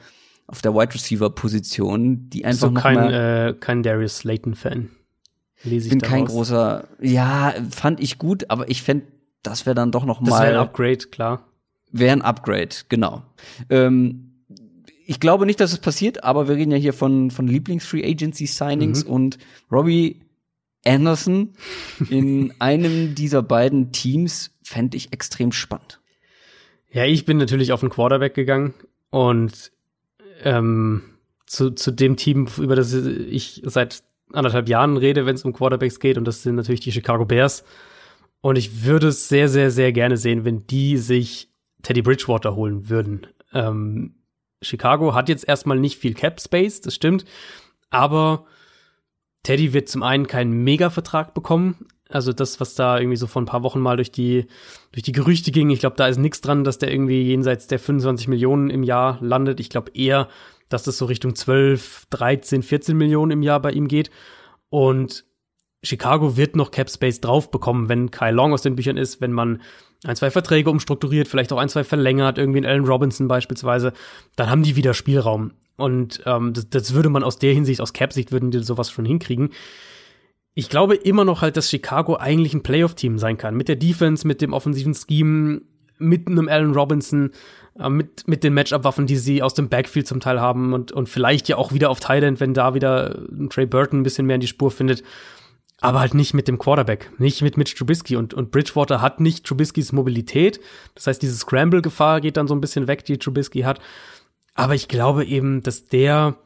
auf 0.47 0.61
der 0.61 0.73
Wide 0.75 0.93
Receiver 0.93 1.29
Position, 1.29 2.29
die 2.29 2.43
einfach 2.43 2.67
So 2.67 2.73
kein, 2.73 2.95
mal 2.95 3.13
äh, 3.13 3.53
kein 3.57 3.84
Darius 3.84 4.17
Slayton-Fan. 4.17 4.89
Lese 5.63 5.86
ich 5.86 5.91
bin 5.91 6.01
kein 6.01 6.25
großer, 6.25 6.84
ja, 6.99 7.53
fand 7.69 8.01
ich 8.01 8.17
gut, 8.17 8.49
aber 8.49 8.69
ich 8.69 8.82
fände, 8.84 9.05
das 9.43 9.65
wäre 9.65 9.75
dann 9.75 9.93
doch 9.93 10.03
noch 10.03 10.19
Das 10.21 10.34
wäre 10.34 10.47
ein 10.47 10.53
mal 10.55 10.59
Upgrade, 10.63 10.97
klar. 11.09 11.47
wäre 11.93 12.11
ein 12.11 12.21
Upgrade, 12.23 12.75
genau. 12.89 13.23
Ähm, 13.69 14.43
ich 15.05 15.21
glaube 15.21 15.45
nicht, 15.45 15.61
dass 15.61 15.71
es 15.71 15.79
passiert, 15.79 16.25
aber 16.25 16.49
wir 16.49 16.55
reden 16.57 16.71
ja 16.71 16.77
hier 16.77 16.93
von, 16.93 17.32
von 17.32 17.47
Lieblings-Free 17.47 18.03
Agency 18.03 18.45
Signings 18.45 19.05
Mhm. 19.05 19.11
und 19.11 19.38
Robbie 19.71 20.19
Anderson 20.86 21.53
in 22.09 22.53
einem 22.59 23.15
dieser 23.15 23.43
beiden 23.43 23.91
Teams 23.91 24.51
fände 24.63 24.97
ich 24.97 25.13
extrem 25.13 25.51
spannend. 25.51 25.99
Ja, 26.91 27.05
ich 27.05 27.25
bin 27.25 27.38
natürlich 27.38 27.71
auf 27.71 27.82
den 27.82 27.89
Quarterback 27.89 28.34
gegangen 28.34 28.73
und 29.09 29.71
ähm, 30.43 31.03
zu, 31.45 31.71
zu 31.71 31.91
dem 31.91 32.17
Team, 32.17 32.47
über 32.57 32.75
das 32.75 32.93
ich 32.93 33.61
seit 33.65 34.03
anderthalb 34.34 34.69
Jahren 34.69 34.97
rede, 34.97 35.25
wenn 35.25 35.36
es 35.36 35.45
um 35.45 35.53
Quarterbacks 35.53 35.99
geht, 35.99 36.17
und 36.17 36.25
das 36.25 36.43
sind 36.43 36.55
natürlich 36.55 36.79
die 36.79 36.91
Chicago 36.91 37.25
Bears. 37.25 37.63
Und 38.41 38.57
ich 38.57 38.84
würde 38.84 39.09
es 39.09 39.27
sehr, 39.27 39.49
sehr, 39.49 39.69
sehr 39.69 39.91
gerne 39.91 40.17
sehen, 40.17 40.45
wenn 40.45 40.65
die 40.65 40.97
sich 40.97 41.49
Teddy 41.84 42.01
Bridgewater 42.01 42.55
holen 42.55 42.89
würden. 42.89 43.27
Ähm, 43.53 44.15
Chicago 44.61 45.13
hat 45.13 45.29
jetzt 45.29 45.47
erstmal 45.47 45.79
nicht 45.79 45.97
viel 45.97 46.13
Cap 46.13 46.39
Space, 46.39 46.82
das 46.82 46.95
stimmt, 46.95 47.25
aber 47.89 48.45
Teddy 49.43 49.73
wird 49.73 49.89
zum 49.89 50.03
einen 50.03 50.27
keinen 50.27 50.63
Mega-Vertrag 50.63 51.33
bekommen. 51.33 51.87
Also 52.09 52.33
das, 52.33 52.59
was 52.59 52.75
da 52.75 52.99
irgendwie 52.99 53.17
so 53.17 53.27
vor 53.27 53.41
ein 53.41 53.45
paar 53.45 53.63
Wochen 53.63 53.79
mal 53.79 53.95
durch 53.95 54.11
die, 54.11 54.47
durch 54.91 55.03
die 55.03 55.13
Gerüchte 55.13 55.51
ging, 55.51 55.69
ich 55.69 55.79
glaube, 55.79 55.95
da 55.95 56.07
ist 56.07 56.17
nichts 56.17 56.41
dran, 56.41 56.63
dass 56.63 56.77
der 56.77 56.91
irgendwie 56.91 57.21
jenseits 57.21 57.67
der 57.67 57.79
25 57.79 58.27
Millionen 58.27 58.69
im 58.69 58.83
Jahr 58.83 59.17
landet. 59.21 59.59
Ich 59.59 59.69
glaube 59.69 59.91
eher, 59.93 60.27
dass 60.69 60.83
das 60.83 60.97
so 60.97 61.05
Richtung 61.05 61.35
12, 61.35 62.07
13, 62.09 62.63
14 62.63 62.97
Millionen 62.97 63.31
im 63.31 63.43
Jahr 63.43 63.61
bei 63.61 63.71
ihm 63.71 63.87
geht. 63.87 64.11
Und 64.69 65.25
Chicago 65.83 66.37
wird 66.37 66.55
noch 66.55 66.71
Cap 66.71 66.89
Space 66.89 67.21
drauf 67.21 67.49
bekommen, 67.49 67.89
wenn 67.89 68.11
Kyle 68.11 68.31
Long 68.31 68.53
aus 68.53 68.61
den 68.61 68.75
Büchern 68.75 68.97
ist, 68.97 69.21
wenn 69.21 69.31
man 69.31 69.61
ein, 70.03 70.15
zwei 70.15 70.31
Verträge 70.31 70.69
umstrukturiert, 70.69 71.27
vielleicht 71.27 71.51
auch 71.53 71.57
ein, 71.57 71.69
zwei 71.69 71.83
verlängert, 71.83 72.37
irgendwie 72.37 72.59
in 72.59 72.65
Allen 72.65 72.85
Robinson 72.85 73.27
beispielsweise, 73.27 73.93
dann 74.35 74.49
haben 74.49 74.63
die 74.63 74.75
wieder 74.75 74.93
Spielraum. 74.93 75.51
Und 75.78 76.22
ähm, 76.26 76.53
das, 76.53 76.69
das 76.69 76.93
würde 76.93 77.09
man 77.09 77.24
aus 77.24 77.39
der 77.39 77.53
Hinsicht, 77.53 77.82
aus 77.82 77.93
Cap-Sicht, 77.93 78.32
würden 78.32 78.51
die 78.51 78.59
sowas 78.59 78.91
schon 78.91 79.05
hinkriegen. 79.05 79.49
Ich 80.53 80.69
glaube 80.69 80.95
immer 80.95 81.26
noch 81.26 81.41
halt, 81.41 81.57
dass 81.57 81.69
Chicago 81.69 82.17
eigentlich 82.17 82.53
ein 82.53 82.63
Playoff-Team 82.63 83.17
sein 83.17 83.38
kann. 83.38 83.55
Mit 83.55 83.67
der 83.67 83.78
Defense, 83.78 84.28
mit 84.28 84.41
dem 84.41 84.53
offensiven 84.53 84.93
Scheme, 84.93 85.61
mit 85.97 86.28
einem 86.28 86.49
Allen 86.49 86.74
Robinson, 86.74 87.32
äh, 87.80 87.89
mit, 87.89 88.28
mit 88.28 88.43
den 88.43 88.53
Matchup-Waffen, 88.53 89.05
die 89.05 89.17
sie 89.17 89.41
aus 89.41 89.53
dem 89.53 89.69
Backfield 89.69 90.07
zum 90.07 90.19
Teil 90.19 90.41
haben 90.41 90.74
und, 90.74 90.91
und 90.91 91.07
vielleicht 91.07 91.47
ja 91.47 91.57
auch 91.57 91.72
wieder 91.72 91.89
auf 91.89 91.99
Thailand, 91.99 92.39
wenn 92.39 92.53
da 92.53 92.74
wieder 92.74 93.19
ein 93.32 93.49
Trey 93.49 93.65
Burton 93.65 94.01
ein 94.01 94.03
bisschen 94.03 94.26
mehr 94.26 94.36
in 94.36 94.41
die 94.41 94.47
Spur 94.47 94.72
findet. 94.72 95.03
Aber 95.84 95.99
halt 95.99 96.13
nicht 96.13 96.36
mit 96.36 96.47
dem 96.47 96.59
Quarterback, 96.59 97.09
nicht 97.17 97.41
mit 97.41 97.57
Mitch 97.57 97.76
Trubisky. 97.76 98.15
Und, 98.15 98.36
und 98.36 98.51
Bridgewater 98.51 99.01
hat 99.01 99.19
nicht 99.19 99.45
Trubiskys 99.45 99.91
Mobilität. 99.93 100.59
Das 100.93 101.07
heißt, 101.07 101.22
diese 101.22 101.36
Scramble-Gefahr 101.36 102.22
geht 102.22 102.38
dann 102.38 102.47
so 102.47 102.53
ein 102.53 102.61
bisschen 102.61 102.88
weg, 102.88 103.03
die 103.03 103.17
Trubisky 103.17 103.61
hat. 103.61 103.80
Aber 104.54 104.76
ich 104.76 104.88
glaube 104.88 105.26
eben, 105.26 105.64
dass 105.64 105.86
der 105.86 106.38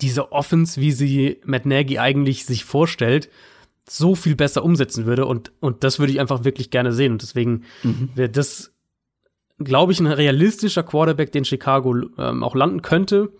diese 0.00 0.32
Offense, 0.32 0.80
wie 0.80 0.92
sie 0.92 1.40
Matt 1.44 1.66
Nagy 1.66 1.98
eigentlich 1.98 2.44
sich 2.46 2.64
vorstellt, 2.64 3.28
so 3.88 4.14
viel 4.14 4.36
besser 4.36 4.64
umsetzen 4.64 5.06
würde. 5.06 5.26
Und, 5.26 5.52
und 5.60 5.82
das 5.82 5.98
würde 5.98 6.12
ich 6.12 6.20
einfach 6.20 6.44
wirklich 6.44 6.70
gerne 6.70 6.92
sehen. 6.92 7.12
Und 7.12 7.22
deswegen 7.22 7.64
wäre 8.14 8.28
das, 8.28 8.72
glaube 9.58 9.92
ich, 9.92 10.00
ein 10.00 10.06
realistischer 10.06 10.82
Quarterback, 10.82 11.32
den 11.32 11.44
Chicago 11.44 11.94
ähm, 12.18 12.44
auch 12.44 12.54
landen 12.54 12.82
könnte. 12.82 13.32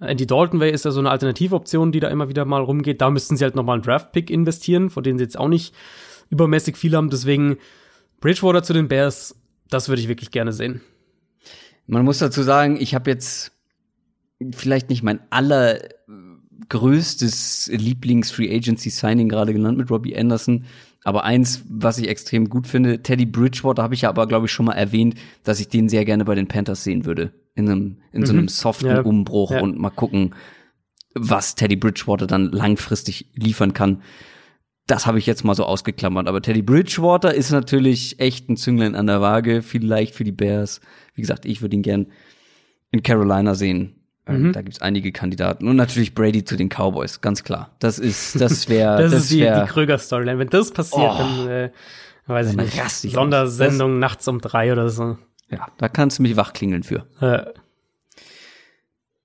Andy 0.00 0.26
Dalton 0.26 0.58
Way 0.58 0.72
ist 0.72 0.84
ja 0.84 0.90
so 0.90 0.98
eine 0.98 1.10
Alternativoption, 1.10 1.92
die 1.92 2.00
da 2.00 2.08
immer 2.08 2.28
wieder 2.28 2.44
mal 2.44 2.62
rumgeht. 2.62 3.00
Da 3.00 3.10
müssten 3.10 3.36
sie 3.36 3.44
halt 3.44 3.54
nochmal 3.54 3.74
einen 3.74 3.84
Draft-Pick 3.84 4.30
investieren, 4.30 4.90
von 4.90 5.04
denen 5.04 5.18
sie 5.18 5.24
jetzt 5.24 5.38
auch 5.38 5.48
nicht 5.48 5.74
übermäßig 6.30 6.76
viel 6.76 6.96
haben. 6.96 7.10
Deswegen 7.10 7.58
Bridgewater 8.20 8.64
zu 8.64 8.72
den 8.72 8.88
Bears, 8.88 9.36
das 9.68 9.88
würde 9.88 10.02
ich 10.02 10.08
wirklich 10.08 10.32
gerne 10.32 10.52
sehen. 10.52 10.80
Man 11.86 12.04
muss 12.04 12.18
dazu 12.18 12.42
sagen, 12.42 12.76
ich 12.80 12.94
habe 12.94 13.10
jetzt 13.10 13.52
vielleicht 14.52 14.90
nicht 14.90 15.02
mein 15.02 15.20
allergrößtes 15.30 17.70
Lieblings-Free 17.72 18.54
Agency 18.54 18.90
Signing 18.90 19.28
gerade 19.28 19.52
genannt 19.52 19.78
mit 19.78 19.90
Robbie 19.90 20.16
Anderson. 20.16 20.64
Aber 21.04 21.24
eins, 21.24 21.62
was 21.68 21.98
ich 21.98 22.08
extrem 22.08 22.48
gut 22.48 22.66
finde, 22.68 23.02
Teddy 23.02 23.26
Bridgewater 23.26 23.82
habe 23.82 23.94
ich 23.94 24.02
ja 24.02 24.08
aber, 24.08 24.28
glaube 24.28 24.46
ich, 24.46 24.52
schon 24.52 24.66
mal 24.66 24.74
erwähnt, 24.74 25.16
dass 25.42 25.58
ich 25.60 25.66
den 25.68 25.88
sehr 25.88 26.04
gerne 26.04 26.24
bei 26.24 26.36
den 26.36 26.46
Panthers 26.46 26.84
sehen 26.84 27.04
würde. 27.04 27.32
In 27.54 27.68
einem, 27.68 27.98
in 28.12 28.24
so 28.24 28.32
einem 28.32 28.48
soften 28.48 28.86
Ja. 28.86 29.00
Umbruch 29.02 29.50
Ja. 29.50 29.60
und 29.60 29.78
mal 29.78 29.90
gucken, 29.90 30.34
was 31.14 31.54
Teddy 31.56 31.76
Bridgewater 31.76 32.26
dann 32.26 32.46
langfristig 32.46 33.26
liefern 33.34 33.74
kann. 33.74 34.00
Das 34.92 35.06
habe 35.06 35.18
ich 35.18 35.24
jetzt 35.24 35.42
mal 35.42 35.54
so 35.54 35.64
ausgeklammert. 35.64 36.28
Aber 36.28 36.42
Teddy 36.42 36.60
Bridgewater 36.60 37.32
ist 37.34 37.50
natürlich 37.50 38.20
echt 38.20 38.50
ein 38.50 38.58
Zünglein 38.58 38.94
an 38.94 39.06
der 39.06 39.22
Waage, 39.22 39.62
vielleicht 39.62 40.14
für 40.14 40.22
die 40.22 40.32
Bears. 40.32 40.82
Wie 41.14 41.22
gesagt, 41.22 41.46
ich 41.46 41.62
würde 41.62 41.74
ihn 41.76 41.80
gern 41.82 42.08
in 42.90 43.02
Carolina 43.02 43.54
sehen. 43.54 43.96
Ähm, 44.26 44.42
Mhm. 44.48 44.52
Da 44.52 44.60
gibt's 44.60 44.82
einige 44.82 45.10
Kandidaten. 45.10 45.66
Und 45.66 45.76
natürlich 45.76 46.14
Brady 46.14 46.44
zu 46.44 46.56
den 46.56 46.68
Cowboys, 46.68 47.22
ganz 47.22 47.42
klar. 47.42 47.74
Das 47.78 47.98
ist, 47.98 48.38
das 48.38 48.68
wäre, 48.68 48.98
Das, 49.02 49.12
das, 49.12 49.22
ist 49.22 49.30
die, 49.32 49.40
wär, 49.40 49.64
die 49.64 49.70
Kröger-Storyline. 49.70 50.38
Wenn 50.38 50.48
das 50.50 50.70
passiert, 50.72 51.10
Oh. 51.10 51.16
dann 51.18 51.48
äh, 51.48 51.70
weiß 52.26 52.50
ich 52.50 52.56
nicht. 52.56 53.14
Sondersendung 53.14 53.98
nachts 53.98 54.28
um 54.28 54.42
drei 54.42 54.72
oder 54.72 54.90
so. 54.90 55.16
ja, 55.50 55.68
da 55.78 55.88
kannst 55.88 56.18
du 56.18 56.22
mich 56.22 56.36
wachklingeln 56.36 56.82
für. 56.82 57.06
Äh, 57.22 57.46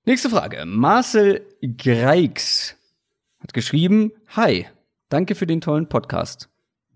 Nächste 0.06 0.30
Frage. 0.30 0.64
Marcel 0.64 1.42
Greix 1.76 2.74
hat 3.40 3.52
geschrieben, 3.52 4.12
Hi, 4.28 4.66
danke 5.08 5.34
für 5.34 5.46
den 5.46 5.60
tollen 5.60 5.88
Podcast. 5.88 6.48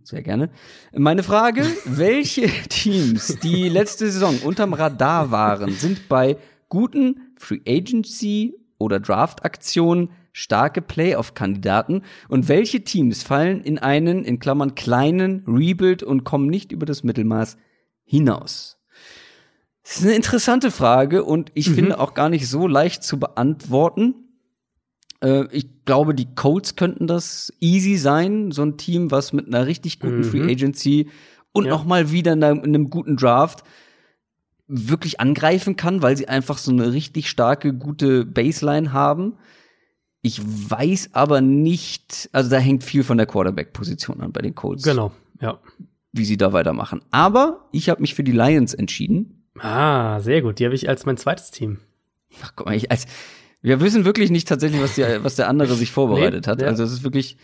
Sehr 0.04 0.22
gerne. 0.22 0.50
Meine 0.92 1.22
Frage, 1.22 1.64
welche 1.84 2.46
Teams, 2.68 3.38
die 3.42 3.68
letzte 3.68 4.10
Saison 4.10 4.38
unterm 4.38 4.74
Radar 4.74 5.30
waren, 5.30 5.72
sind 5.72 6.08
bei 6.08 6.36
guten 6.68 7.32
Free 7.36 7.60
Agency 7.66 8.54
oder 8.78 8.98
Draft 8.98 9.44
Aktionen 9.44 10.10
starke 10.32 10.80
Playoff-Kandidaten 10.80 12.02
und 12.28 12.48
welche 12.48 12.82
Teams 12.82 13.22
fallen 13.22 13.62
in 13.62 13.78
einen, 13.78 14.24
in 14.24 14.38
Klammern, 14.38 14.74
kleinen 14.74 15.44
Rebuild 15.46 16.02
und 16.02 16.24
kommen 16.24 16.46
nicht 16.48 16.72
über 16.72 16.86
das 16.86 17.04
Mittelmaß 17.04 17.58
hinaus? 18.04 18.78
Das 19.84 19.98
ist 19.98 20.04
eine 20.04 20.14
interessante 20.14 20.70
Frage 20.70 21.24
und 21.24 21.50
ich 21.54 21.68
mhm. 21.70 21.74
finde 21.74 22.00
auch 22.00 22.14
gar 22.14 22.28
nicht 22.28 22.48
so 22.48 22.66
leicht 22.66 23.02
zu 23.02 23.18
beantworten. 23.18 24.21
Äh, 25.22 25.46
ich 25.52 25.84
glaube, 25.84 26.14
die 26.14 26.34
Colts 26.34 26.76
könnten 26.76 27.06
das 27.06 27.52
easy 27.60 27.96
sein, 27.96 28.50
so 28.50 28.62
ein 28.62 28.76
Team, 28.76 29.10
was 29.10 29.32
mit 29.32 29.46
einer 29.46 29.66
richtig 29.66 30.00
guten 30.00 30.18
mhm. 30.18 30.24
Free 30.24 30.52
Agency 30.52 31.08
und 31.52 31.66
ja. 31.66 31.70
noch 31.70 31.84
mal 31.84 32.10
wieder 32.10 32.32
in 32.32 32.42
einem, 32.42 32.58
in 32.58 32.74
einem 32.74 32.90
guten 32.90 33.16
Draft 33.16 33.64
wirklich 34.66 35.20
angreifen 35.20 35.76
kann, 35.76 36.02
weil 36.02 36.16
sie 36.16 36.28
einfach 36.28 36.58
so 36.58 36.70
eine 36.70 36.92
richtig 36.92 37.28
starke, 37.28 37.74
gute 37.74 38.24
Baseline 38.24 38.92
haben. 38.92 39.34
Ich 40.22 40.40
weiß 40.42 41.10
aber 41.12 41.40
nicht, 41.40 42.30
also 42.32 42.48
da 42.48 42.58
hängt 42.58 42.84
viel 42.84 43.02
von 43.02 43.18
der 43.18 43.26
Quarterback-Position 43.26 44.20
an 44.20 44.32
bei 44.32 44.40
den 44.40 44.54
Colts. 44.54 44.84
Genau, 44.84 45.12
ja. 45.40 45.58
Wie 46.12 46.24
sie 46.24 46.36
da 46.36 46.52
weitermachen. 46.52 47.02
Aber 47.10 47.68
ich 47.72 47.88
habe 47.88 48.00
mich 48.00 48.14
für 48.14 48.22
die 48.22 48.32
Lions 48.32 48.72
entschieden. 48.72 49.46
Ah, 49.58 50.20
sehr 50.20 50.42
gut. 50.42 50.58
Die 50.58 50.64
habe 50.64 50.74
ich 50.74 50.88
als 50.88 51.06
mein 51.06 51.16
zweites 51.16 51.50
Team. 51.50 51.78
Ach, 52.42 52.52
guck 52.54 52.66
mal, 52.66 52.76
ich, 52.76 52.90
als, 52.90 53.06
wir 53.62 53.80
wissen 53.80 54.04
wirklich 54.04 54.30
nicht 54.30 54.48
tatsächlich, 54.48 54.82
was, 54.82 54.94
die, 54.94 55.04
was 55.22 55.36
der 55.36 55.48
andere 55.48 55.74
sich 55.76 55.92
vorbereitet 55.92 56.46
nee, 56.46 56.50
hat. 56.50 56.62
Ja. 56.62 56.68
Also 56.68 56.84
es 56.84 56.92
ist 56.92 57.04
wirklich 57.04 57.36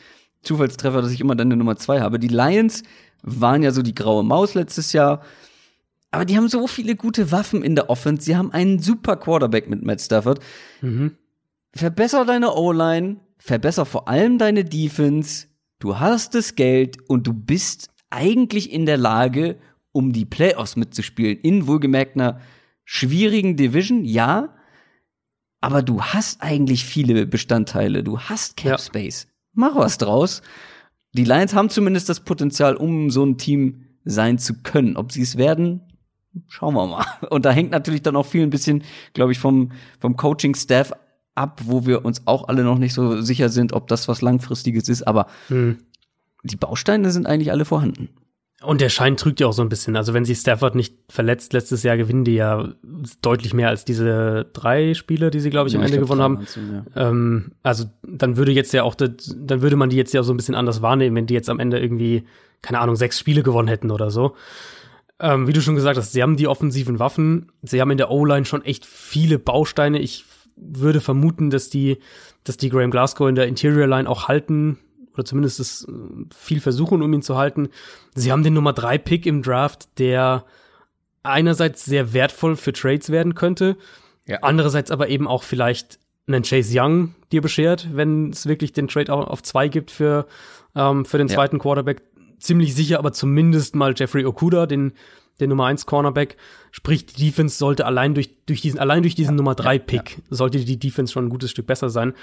Zufallstreffer, 0.43 1.03
dass 1.03 1.13
ich 1.13 1.21
immer 1.21 1.35
dann 1.35 1.49
eine 1.49 1.57
Nummer 1.57 1.77
zwei 1.77 2.01
habe. 2.01 2.19
Die 2.19 2.29
Lions 2.29 2.83
waren 3.23 3.63
ja 3.63 3.73
so 3.73 3.83
die 3.83 3.95
graue 3.95 4.23
Maus 4.23 4.55
letztes 4.55 4.93
Jahr. 4.93 5.23
Aber 6.11 6.25
die 6.25 6.37
haben 6.37 6.49
so 6.49 6.67
viele 6.67 6.97
gute 6.97 7.33
Waffen 7.33 7.63
in 7.63 7.75
der 7.75 7.91
Offense. 7.91 8.25
Sie 8.25 8.37
haben 8.37 8.53
einen 8.53 8.79
super 8.79 9.17
Quarterback 9.17 9.69
mit 9.69 9.85
Matt 9.85 10.01
Stafford. 10.01 10.41
Mhm 10.81 11.17
verbessere 11.75 12.27
deine 12.27 12.55
O-Line, 12.55 13.19
verbessere 13.39 13.87
vor 13.87 14.09
allem 14.09 14.39
deine 14.39 14.65
Defense. 14.65 15.47
Du 15.79 15.99
hast 15.99 16.35
das 16.35 16.55
Geld 16.57 16.99
und 17.09 17.27
du 17.27 17.33
bist 17.33 17.91
eigentlich 18.11 18.73
in 18.73 18.87
der 18.87 18.97
Lage, 18.97 19.59
um 19.93 20.13
die 20.13 20.25
Playoffs 20.25 20.77
mitzuspielen. 20.77 21.39
In 21.39 21.67
wohlgemerkt 21.67 22.17
einer 22.17 22.41
schwierigen 22.85 23.57
Division, 23.57 24.05
ja. 24.05 24.55
Aber 25.61 25.83
du 25.83 26.03
hast 26.03 26.43
eigentlich 26.43 26.85
viele 26.85 27.27
Bestandteile. 27.27 28.05
Du 28.05 28.21
hast 28.21 28.57
Cap 28.57 28.81
Space. 28.81 29.25
Ja. 29.25 29.31
Mach 29.55 29.75
was 29.75 29.99
draus. 29.99 30.43
Die 31.15 31.25
Lions 31.25 31.55
haben 31.55 31.71
zumindest 31.71 32.09
das 32.09 32.21
Potenzial, 32.21 32.77
um 32.77 33.11
so 33.11 33.25
ein 33.25 33.39
Team 33.39 33.85
sein 34.05 34.39
zu 34.39 34.55
können. 34.63 34.97
Ob 34.97 35.11
sie 35.11 35.23
es 35.23 35.37
werden, 35.37 35.81
schauen 36.47 36.75
wir 36.75 36.87
mal. 36.87 37.05
Und 37.31 37.45
da 37.45 37.51
hängt 37.51 37.71
natürlich 37.71 38.03
dann 38.03 38.17
auch 38.17 38.27
viel 38.27 38.43
ein 38.43 38.51
bisschen, 38.51 38.85
glaube 39.15 39.33
ich, 39.33 39.39
vom, 39.39 39.73
vom 39.99 40.17
Coaching-Staff 40.17 40.93
ab, 41.35 41.61
wo 41.65 41.87
wir 41.87 42.05
uns 42.05 42.27
auch 42.27 42.49
alle 42.49 42.65
noch 42.65 42.79
nicht 42.79 42.95
so 42.95 43.21
sicher 43.21 43.49
sind, 43.49 43.73
ob 43.73 43.87
das 43.89 44.09
was 44.09 44.23
Langfristiges 44.23 44.89
ist, 44.89 45.07
aber 45.07 45.29
hm. 45.47 45.79
die 46.43 46.57
Bausteine 46.57 47.11
sind 47.13 47.27
eigentlich 47.27 47.53
alle 47.53 47.65
vorhanden. 47.65 48.09
Und 48.61 48.81
der 48.81 48.89
Schein 48.89 49.17
trügt 49.17 49.39
ja 49.39 49.47
auch 49.47 49.53
so 49.53 49.63
ein 49.63 49.69
bisschen. 49.69 49.95
Also 49.95 50.15
wenn 50.15 50.25
sich 50.25 50.39
Stafford 50.39 50.75
nicht 50.75 50.97
verletzt, 51.09 51.53
letztes 51.53 51.85
Jahr 51.85 51.97
gewinnen 51.97 52.25
die 52.25 52.35
ja 52.35 52.73
deutlich 53.23 53.55
mehr 53.55 53.69
als 53.69 53.85
diese 53.85 54.47
drei 54.53 54.95
Spiele, 54.95 55.31
die 55.31 55.39
sie, 55.39 55.51
glaube 55.51 55.69
ich, 55.69 55.77
am 55.77 55.83
ja, 55.83 55.87
Ende 55.87 56.01
gewonnen 56.01 56.23
haben. 56.23 56.45
Sind, 56.45 56.85
ja. 56.95 57.09
ähm, 57.09 57.53
also 57.63 57.85
dann 58.03 58.37
würde 58.37 58.51
jetzt 58.51 58.73
ja 58.73 58.83
auch, 58.83 58.97
dann 58.97 59.63
würde 59.63 59.77
man 59.77 59.91
die 59.91 59.97
jetzt 59.97 60.13
ja 60.13 60.23
auch 60.23 60.25
so 60.25 60.33
ein 60.33 60.37
bisschen 60.37 60.57
anders 60.57 60.83
wahrnehmen, 60.83 61.15
wenn 61.15 61.27
die 61.27 61.35
jetzt 61.35 61.49
am 61.49 61.61
Ende 61.61 61.79
irgendwie, 61.79 62.25
keine 62.61 62.81
Ahnung, 62.81 62.97
sechs 62.97 63.17
Spiele 63.21 63.45
gewonnen 63.45 63.69
hätten 63.69 63.93
oder 63.93 64.11
so. 64.11 64.35
Ähm, 65.21 65.47
wie 65.47 65.53
du 65.53 65.63
schon 65.63 65.77
gesagt 65.77 65.97
hast, 65.97 66.13
sie 66.13 66.23
haben 66.23 66.37
die 66.37 66.49
offensiven 66.49 66.99
Waffen. 66.99 67.53
Sie 67.63 67.81
haben 67.81 67.93
in 67.93 67.99
der 67.99 68.11
O-Line 68.11 68.45
schon 68.45 68.65
echt 68.65 68.87
viele 68.87 69.39
Bausteine. 69.39 70.01
Ich 70.01 70.25
würde 70.57 71.01
vermuten, 71.01 71.51
dass 71.51 71.71
die, 71.71 71.99
dass 72.43 72.57
die 72.57 72.71
Graham 72.71 72.91
Glasgow 72.91 73.29
in 73.29 73.37
der 73.37 73.47
Interior 73.47 73.87
Line 73.87 74.09
auch 74.09 74.27
halten 74.27 74.79
oder 75.19 75.25
zumindest 75.25 75.59
es 75.59 75.85
äh, 75.85 75.93
viel 76.35 76.61
versuchen, 76.61 77.03
um 77.03 77.13
ihn 77.13 77.23
zu 77.23 77.37
halten. 77.37 77.69
Sie 78.15 78.31
haben 78.31 78.45
den 78.45 78.55
Nummer 78.55 78.73
drei 78.73 78.99
Pick 78.99 79.27
im 79.27 79.43
Draft, 79.43 79.89
der 79.99 80.45
einerseits 81.25 81.85
sehr 81.85 82.13
wertvoll 82.13 82.55
für 82.55 82.73
Trades 82.73 83.11
werden 83.11 83.35
könnte, 83.35 83.77
ja. 84.27 84.39
andererseits 84.43 84.93
aber 84.93 85.09
eben 85.09 85.27
auch 85.27 85.43
vielleicht 85.43 85.99
einen 86.29 86.43
Chase 86.43 86.79
Young 86.79 87.15
dir 87.33 87.43
beschert, 87.43 87.89
wenn 87.93 88.31
es 88.31 88.47
wirklich 88.47 88.73
den 88.73 88.87
Trade 88.87 89.13
auf 89.13 89.43
zwei 89.43 89.69
gibt 89.69 89.91
für, 89.91 90.27
ähm, 90.77 91.05
für 91.05 91.19
den 91.19 91.29
zweiten 91.29 91.57
ja. 91.57 91.63
Quarterback. 91.63 92.03
Ziemlich 92.39 92.75
sicher, 92.75 93.01
aber 93.01 93.13
zumindest 93.13 93.75
mal 93.75 93.95
Jeffrey 93.97 94.25
Okuda, 94.25 94.67
den 94.67 94.93
der 95.41 95.49
Nummer 95.49 95.67
1 95.67 95.87
Cornerback. 95.87 96.37
Sprich, 96.71 97.07
die 97.07 97.27
Defense 97.27 97.59
sollte 97.59 97.87
allein 97.87 98.15
durch, 98.15 98.31
durch 98.47 98.61
diesen, 98.61 98.79
allein 98.79 99.03
durch 99.03 99.15
diesen 99.15 99.35
ja, 99.35 99.37
Nummer 99.37 99.55
3 99.55 99.79
Pick, 99.79 100.11
ja, 100.11 100.17
ja. 100.17 100.37
sollte 100.37 100.65
die 100.65 100.79
Defense 100.79 101.13
schon 101.13 101.27
ein 101.27 101.31
gutes 101.31 101.51
Stück 101.51 101.67
besser 101.67 101.91
sein. 101.91 102.15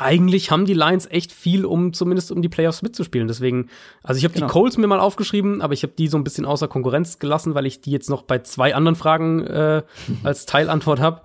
Eigentlich 0.00 0.52
haben 0.52 0.64
die 0.64 0.74
Lions 0.74 1.06
echt 1.06 1.32
viel, 1.32 1.64
um 1.64 1.92
zumindest 1.92 2.30
um 2.30 2.40
die 2.40 2.48
Playoffs 2.48 2.82
mitzuspielen. 2.82 3.26
Deswegen, 3.26 3.68
also 4.04 4.18
ich 4.18 4.24
habe 4.24 4.32
genau. 4.32 4.46
die 4.46 4.52
Colts 4.52 4.78
mir 4.78 4.86
mal 4.86 5.00
aufgeschrieben, 5.00 5.60
aber 5.60 5.74
ich 5.74 5.82
habe 5.82 5.92
die 5.98 6.06
so 6.06 6.16
ein 6.16 6.22
bisschen 6.22 6.46
außer 6.46 6.68
Konkurrenz 6.68 7.18
gelassen, 7.18 7.56
weil 7.56 7.66
ich 7.66 7.80
die 7.80 7.90
jetzt 7.90 8.08
noch 8.08 8.22
bei 8.22 8.38
zwei 8.38 8.76
anderen 8.76 8.94
Fragen 8.94 9.44
äh, 9.44 9.82
als 10.22 10.46
Teilantwort 10.46 11.00
habe. 11.00 11.22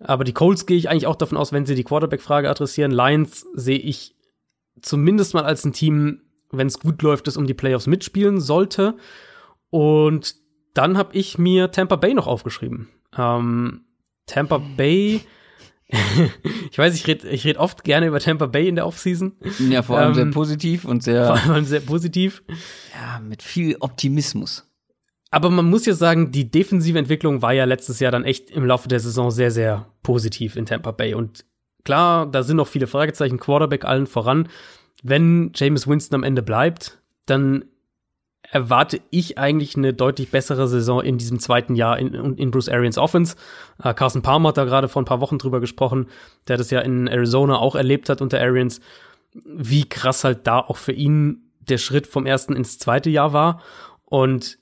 Aber 0.00 0.24
die 0.24 0.32
Colts 0.32 0.66
gehe 0.66 0.76
ich 0.76 0.88
eigentlich 0.88 1.06
auch 1.06 1.14
davon 1.14 1.38
aus, 1.38 1.52
wenn 1.52 1.66
sie 1.66 1.76
die 1.76 1.84
Quarterback-Frage 1.84 2.50
adressieren. 2.50 2.90
Lions 2.90 3.46
sehe 3.54 3.78
ich 3.78 4.16
zumindest 4.82 5.32
mal 5.32 5.44
als 5.44 5.64
ein 5.64 5.72
Team, 5.72 6.22
wenn 6.50 6.66
es 6.66 6.80
gut 6.80 7.02
läuft, 7.02 7.28
das 7.28 7.36
um 7.36 7.46
die 7.46 7.54
Playoffs 7.54 7.86
mitspielen 7.86 8.40
sollte. 8.40 8.96
Und 9.70 10.34
dann 10.74 10.98
habe 10.98 11.16
ich 11.16 11.38
mir 11.38 11.70
Tampa 11.70 11.94
Bay 11.94 12.12
noch 12.12 12.26
aufgeschrieben. 12.26 12.88
Ähm, 13.16 13.82
Tampa 14.26 14.58
Bay. 14.58 15.20
ich 16.70 16.76
weiß, 16.76 16.94
ich 16.94 17.06
rede 17.06 17.28
ich 17.28 17.44
red 17.44 17.58
oft 17.58 17.84
gerne 17.84 18.06
über 18.06 18.18
Tampa 18.18 18.46
Bay 18.46 18.68
in 18.68 18.74
der 18.74 18.86
Offseason. 18.86 19.36
Ja, 19.70 19.82
vor 19.82 19.98
allem 19.98 20.08
ähm, 20.10 20.14
sehr 20.14 20.26
positiv 20.26 20.84
und 20.84 21.02
sehr. 21.02 21.36
Vor 21.36 21.54
allem 21.54 21.64
sehr 21.64 21.80
positiv. 21.80 22.42
Ja, 22.92 23.20
mit 23.20 23.42
viel 23.42 23.76
Optimismus. 23.78 24.66
Aber 25.30 25.50
man 25.50 25.68
muss 25.68 25.86
ja 25.86 25.94
sagen, 25.94 26.32
die 26.32 26.50
defensive 26.50 26.98
Entwicklung 26.98 27.42
war 27.42 27.52
ja 27.52 27.64
letztes 27.64 28.00
Jahr 28.00 28.12
dann 28.12 28.24
echt 28.24 28.50
im 28.50 28.64
Laufe 28.64 28.88
der 28.88 29.00
Saison 29.00 29.30
sehr, 29.30 29.50
sehr 29.50 29.86
positiv 30.02 30.56
in 30.56 30.66
Tampa 30.66 30.92
Bay. 30.92 31.14
Und 31.14 31.44
klar, 31.84 32.26
da 32.26 32.42
sind 32.42 32.56
noch 32.56 32.68
viele 32.68 32.86
Fragezeichen, 32.86 33.38
Quarterback 33.38 33.84
allen 33.84 34.06
voran. 34.06 34.48
Wenn 35.02 35.52
James 35.54 35.86
Winston 35.86 36.16
am 36.16 36.22
Ende 36.24 36.42
bleibt, 36.42 37.00
dann 37.26 37.64
erwarte 38.50 39.00
ich 39.10 39.38
eigentlich 39.38 39.76
eine 39.76 39.92
deutlich 39.92 40.30
bessere 40.30 40.68
Saison 40.68 41.02
in 41.02 41.18
diesem 41.18 41.38
zweiten 41.38 41.74
Jahr 41.74 41.98
in, 41.98 42.14
in 42.36 42.50
Bruce 42.50 42.68
Arians 42.68 42.98
Offense. 42.98 43.36
Äh, 43.82 43.94
Carson 43.94 44.22
Palmer 44.22 44.50
hat 44.50 44.56
da 44.56 44.64
gerade 44.64 44.88
vor 44.88 45.02
ein 45.02 45.06
paar 45.06 45.20
Wochen 45.20 45.38
drüber 45.38 45.60
gesprochen, 45.60 46.08
der 46.48 46.56
das 46.56 46.70
ja 46.70 46.80
in 46.80 47.06
Arizona 47.06 47.58
auch 47.58 47.74
erlebt 47.74 48.08
hat 48.08 48.20
unter 48.20 48.40
Arians, 48.40 48.80
wie 49.34 49.88
krass 49.88 50.24
halt 50.24 50.46
da 50.46 50.60
auch 50.60 50.76
für 50.76 50.92
ihn 50.92 51.52
der 51.60 51.78
Schritt 51.78 52.06
vom 52.06 52.26
ersten 52.26 52.54
ins 52.54 52.78
zweite 52.78 53.10
Jahr 53.10 53.32
war. 53.32 53.60
Und 54.04 54.58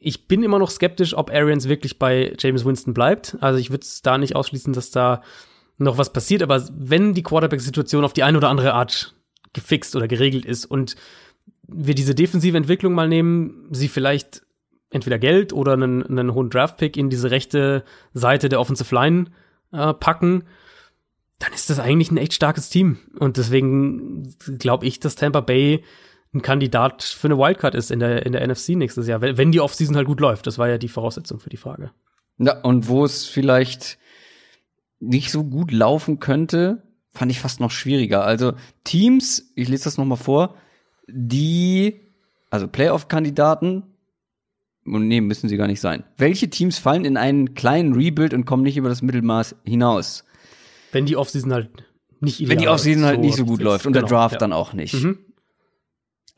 ich 0.00 0.28
bin 0.28 0.42
immer 0.42 0.58
noch 0.58 0.70
skeptisch, 0.70 1.16
ob 1.16 1.30
Arians 1.30 1.68
wirklich 1.68 1.98
bei 1.98 2.34
James 2.38 2.64
Winston 2.64 2.92
bleibt. 2.92 3.38
Also 3.40 3.58
ich 3.58 3.70
würde 3.70 3.84
es 3.84 4.02
da 4.02 4.18
nicht 4.18 4.36
ausschließen, 4.36 4.74
dass 4.74 4.90
da 4.90 5.22
noch 5.78 5.96
was 5.96 6.12
passiert. 6.12 6.42
Aber 6.42 6.62
wenn 6.72 7.14
die 7.14 7.22
Quarterback-Situation 7.22 8.04
auf 8.04 8.12
die 8.12 8.22
eine 8.22 8.36
oder 8.36 8.50
andere 8.50 8.74
Art 8.74 9.14
gefixt 9.54 9.96
oder 9.96 10.06
geregelt 10.06 10.44
ist 10.44 10.66
und 10.66 10.96
wir 11.68 11.94
diese 11.94 12.14
defensive 12.14 12.56
Entwicklung 12.56 12.94
mal 12.94 13.08
nehmen, 13.08 13.68
sie 13.70 13.88
vielleicht 13.88 14.42
entweder 14.90 15.18
Geld 15.18 15.52
oder 15.52 15.72
einen, 15.72 16.02
einen 16.02 16.34
hohen 16.34 16.50
Draftpick 16.50 16.96
in 16.96 17.10
diese 17.10 17.30
rechte 17.30 17.84
Seite 18.12 18.48
der 18.48 18.60
Offensive 18.60 18.94
Line 18.94 19.26
äh, 19.72 19.92
packen, 19.92 20.44
dann 21.38 21.52
ist 21.52 21.68
das 21.68 21.80
eigentlich 21.80 22.10
ein 22.10 22.16
echt 22.16 22.32
starkes 22.32 22.70
Team. 22.70 22.98
Und 23.18 23.36
deswegen 23.36 24.34
glaube 24.58 24.86
ich, 24.86 25.00
dass 25.00 25.16
Tampa 25.16 25.40
Bay 25.40 25.82
ein 26.32 26.42
Kandidat 26.42 27.02
für 27.02 27.28
eine 27.28 27.38
Wildcard 27.38 27.74
ist 27.74 27.90
in 27.90 28.00
der, 28.00 28.24
in 28.26 28.32
der 28.32 28.46
NFC 28.46 28.70
nächstes 28.70 29.06
Jahr, 29.06 29.20
wenn 29.20 29.52
die 29.52 29.60
Offseason 29.60 29.96
halt 29.96 30.06
gut 30.06 30.20
läuft. 30.20 30.46
Das 30.46 30.58
war 30.58 30.68
ja 30.68 30.78
die 30.78 30.88
Voraussetzung 30.88 31.38
für 31.38 31.50
die 31.50 31.56
Frage. 31.56 31.90
Ja, 32.38 32.60
und 32.62 32.88
wo 32.88 33.04
es 33.04 33.26
vielleicht 33.26 33.98
nicht 34.98 35.30
so 35.30 35.44
gut 35.44 35.70
laufen 35.70 36.18
könnte, 36.18 36.82
fand 37.12 37.30
ich 37.30 37.40
fast 37.40 37.60
noch 37.60 37.70
schwieriger. 37.70 38.24
Also 38.24 38.54
Teams, 38.82 39.52
ich 39.54 39.68
lese 39.68 39.84
das 39.84 39.98
noch 39.98 40.04
mal 40.04 40.16
vor, 40.16 40.56
die, 41.08 42.00
also 42.50 42.68
Playoff-Kandidaten, 42.68 43.82
nee, 44.84 45.20
müssen 45.20 45.48
sie 45.48 45.56
gar 45.56 45.66
nicht 45.66 45.80
sein. 45.80 46.04
Welche 46.16 46.50
Teams 46.50 46.78
fallen 46.78 47.04
in 47.04 47.16
einen 47.16 47.54
kleinen 47.54 47.94
Rebuild 47.94 48.34
und 48.34 48.44
kommen 48.44 48.62
nicht 48.62 48.76
über 48.76 48.88
das 48.88 49.02
Mittelmaß 49.02 49.56
hinaus? 49.64 50.24
Wenn 50.92 51.06
die 51.06 51.16
Offseason 51.16 51.52
halt 51.52 51.70
nicht 52.20 52.40
ideal 52.40 52.50
Wenn 52.50 52.62
die 52.62 52.68
Offseason 52.68 53.04
halt 53.04 53.20
nicht 53.20 53.36
so 53.36 53.44
gut 53.44 53.60
läuft 53.60 53.86
und 53.86 53.92
genau, 53.92 54.06
der 54.06 54.16
Draft 54.16 54.34
ja. 54.34 54.38
dann 54.38 54.52
auch 54.52 54.72
nicht. 54.72 54.94
Mhm. 54.94 55.18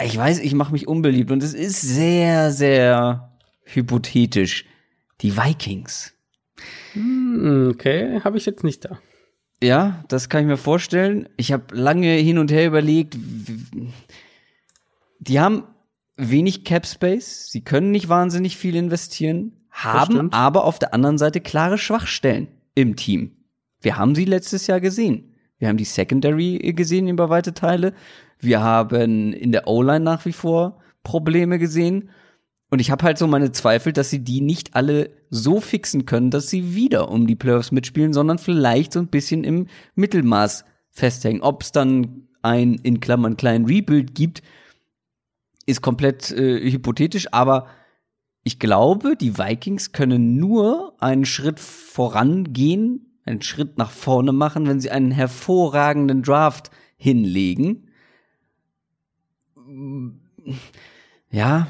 Ich 0.02 0.16
weiß, 0.16 0.40
ich 0.40 0.54
mache 0.54 0.72
mich 0.72 0.86
unbeliebt 0.86 1.30
und 1.30 1.42
es 1.42 1.54
ist 1.54 1.80
sehr, 1.80 2.50
sehr 2.52 3.32
hypothetisch. 3.64 4.66
Die 5.22 5.36
Vikings. 5.36 6.12
Hm, 6.92 7.70
okay, 7.72 8.20
habe 8.20 8.36
ich 8.36 8.44
jetzt 8.44 8.64
nicht 8.64 8.84
da. 8.84 8.98
Ja, 9.62 10.04
das 10.08 10.28
kann 10.28 10.42
ich 10.42 10.46
mir 10.48 10.58
vorstellen. 10.58 11.28
Ich 11.38 11.52
habe 11.52 11.74
lange 11.74 12.12
hin 12.12 12.38
und 12.38 12.50
her 12.50 12.66
überlegt, 12.66 13.16
die 15.18 15.40
haben 15.40 15.64
wenig 16.16 16.64
Cap 16.64 16.86
Space, 16.86 17.48
sie 17.50 17.62
können 17.62 17.90
nicht 17.90 18.08
wahnsinnig 18.08 18.56
viel 18.56 18.76
investieren, 18.76 19.52
haben 19.70 20.32
aber 20.32 20.64
auf 20.64 20.78
der 20.78 20.94
anderen 20.94 21.18
Seite 21.18 21.40
klare 21.40 21.78
Schwachstellen 21.78 22.48
im 22.74 22.96
Team. 22.96 23.36
Wir 23.80 23.98
haben 23.98 24.14
sie 24.14 24.24
letztes 24.24 24.66
Jahr 24.66 24.80
gesehen. 24.80 25.34
Wir 25.58 25.68
haben 25.68 25.76
die 25.76 25.84
Secondary 25.84 26.58
gesehen 26.74 27.08
über 27.08 27.30
weite 27.30 27.54
Teile. 27.54 27.94
Wir 28.38 28.60
haben 28.60 29.32
in 29.32 29.52
der 29.52 29.66
O-Line 29.68 30.00
nach 30.00 30.24
wie 30.24 30.32
vor 30.32 30.80
Probleme 31.02 31.58
gesehen. 31.58 32.10
Und 32.70 32.80
ich 32.80 32.90
habe 32.90 33.04
halt 33.04 33.16
so 33.16 33.26
meine 33.26 33.52
Zweifel, 33.52 33.92
dass 33.92 34.10
sie 34.10 34.24
die 34.24 34.40
nicht 34.40 34.74
alle 34.74 35.10
so 35.30 35.60
fixen 35.60 36.04
können, 36.04 36.30
dass 36.30 36.50
sie 36.50 36.74
wieder 36.74 37.10
um 37.10 37.26
die 37.26 37.36
Playoffs 37.36 37.70
mitspielen, 37.70 38.12
sondern 38.12 38.38
vielleicht 38.38 38.92
so 38.92 38.98
ein 38.98 39.08
bisschen 39.08 39.44
im 39.44 39.68
Mittelmaß 39.94 40.64
festhängen. 40.90 41.42
Ob 41.42 41.62
es 41.62 41.72
dann 41.72 42.28
ein 42.42 42.74
in 42.74 43.00
Klammern 43.00 43.36
kleinen 43.36 43.66
Rebuild 43.66 44.14
gibt, 44.14 44.42
ist 45.66 45.82
komplett 45.82 46.30
äh, 46.30 46.70
hypothetisch, 46.70 47.32
aber 47.32 47.66
ich 48.44 48.60
glaube, 48.60 49.16
die 49.16 49.38
Vikings 49.38 49.90
können 49.90 50.36
nur 50.36 50.94
einen 51.00 51.24
Schritt 51.24 51.58
vorangehen, 51.58 53.18
einen 53.24 53.42
Schritt 53.42 53.76
nach 53.76 53.90
vorne 53.90 54.32
machen, 54.32 54.68
wenn 54.68 54.80
sie 54.80 54.92
einen 54.92 55.10
hervorragenden 55.10 56.22
Draft 56.22 56.70
hinlegen. 56.96 57.88
Ja, 61.30 61.66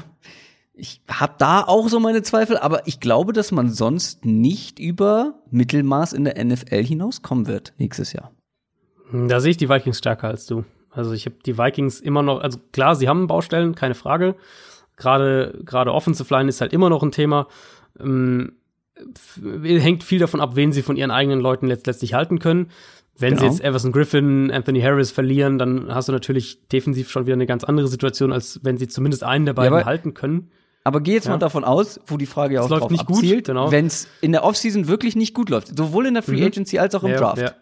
ich 0.75 1.01
habe 1.09 1.33
da 1.39 1.63
auch 1.63 1.89
so 1.89 1.99
meine 1.99 2.21
Zweifel, 2.21 2.57
aber 2.57 2.85
ich 2.85 2.99
glaube, 2.99 3.33
dass 3.33 3.51
man 3.51 3.71
sonst 3.71 4.23
nicht 4.23 4.77
über 4.77 5.41
Mittelmaß 5.49 6.13
in 6.13 6.25
der 6.25 6.43
NFL 6.45 6.83
hinauskommen 6.83 7.47
wird 7.47 7.73
nächstes 7.79 8.13
Jahr. 8.13 8.31
Da 9.11 9.39
sehe 9.39 9.51
ich 9.51 9.57
die 9.57 9.69
Vikings 9.69 9.97
stärker 9.97 10.27
als 10.27 10.45
du. 10.45 10.63
Also 10.97 11.13
ich 11.13 11.25
habe 11.25 11.35
die 11.45 11.57
Vikings 11.57 11.99
immer 11.99 12.23
noch, 12.23 12.41
also 12.41 12.59
klar, 12.71 12.95
sie 12.95 13.07
haben 13.07 13.27
Baustellen, 13.27 13.75
keine 13.75 13.95
Frage. 13.95 14.35
Gerade 14.95 15.59
gerade 15.63 15.93
Offensive 15.93 16.33
Line 16.33 16.49
ist 16.49 16.59
halt 16.59 16.73
immer 16.73 16.89
noch 16.89 17.03
ein 17.03 17.11
Thema. 17.11 17.47
Ähm, 17.99 18.53
hängt 19.41 20.03
viel 20.03 20.19
davon 20.19 20.41
ab, 20.41 20.55
wen 20.55 20.71
sie 20.71 20.81
von 20.81 20.95
ihren 20.95 21.11
eigenen 21.11 21.39
Leuten 21.39 21.67
letztlich 21.67 22.15
halten 22.15 22.39
können. 22.39 22.71
Wenn 23.19 23.35
genau. 23.35 23.41
sie 23.41 23.47
jetzt 23.47 23.63
Everson 23.63 23.91
Griffin, 23.91 24.51
Anthony 24.51 24.81
Harris 24.81 25.11
verlieren, 25.11 25.57
dann 25.57 25.93
hast 25.93 26.07
du 26.07 26.11
natürlich 26.11 26.67
defensiv 26.69 27.09
schon 27.09 27.25
wieder 27.25 27.33
eine 27.33 27.47
ganz 27.47 27.63
andere 27.63 27.87
Situation, 27.87 28.31
als 28.31 28.59
wenn 28.63 28.77
sie 28.77 28.87
zumindest 28.87 29.23
einen 29.23 29.45
der 29.45 29.53
beiden 29.53 29.77
ja, 29.77 29.85
halten 29.85 30.13
können. 30.13 30.51
Aber 30.83 31.01
geh 31.01 31.13
jetzt 31.13 31.25
ja. 31.25 31.31
mal 31.31 31.37
davon 31.37 31.63
aus, 31.63 31.99
wo 32.07 32.17
die 32.17 32.25
Frage 32.25 32.55
ja 32.55 32.61
auch 32.61 32.69
läuft 32.69 32.83
drauf 32.83 32.91
nicht 32.91 33.09
abzielt, 33.09 33.39
gut, 33.39 33.45
genau. 33.45 33.71
wenn 33.71 33.87
es 33.87 34.07
in 34.21 34.31
der 34.31 34.43
Offseason 34.43 34.87
wirklich 34.87 35.15
nicht 35.15 35.33
gut 35.33 35.49
läuft, 35.49 35.75
sowohl 35.77 36.05
in 36.05 36.13
der 36.13 36.23
Free 36.23 36.37
mhm. 36.37 36.47
Agency 36.47 36.79
als 36.79 36.95
auch 36.95 37.03
im 37.03 37.11
ja, 37.11 37.17
Draft. 37.17 37.55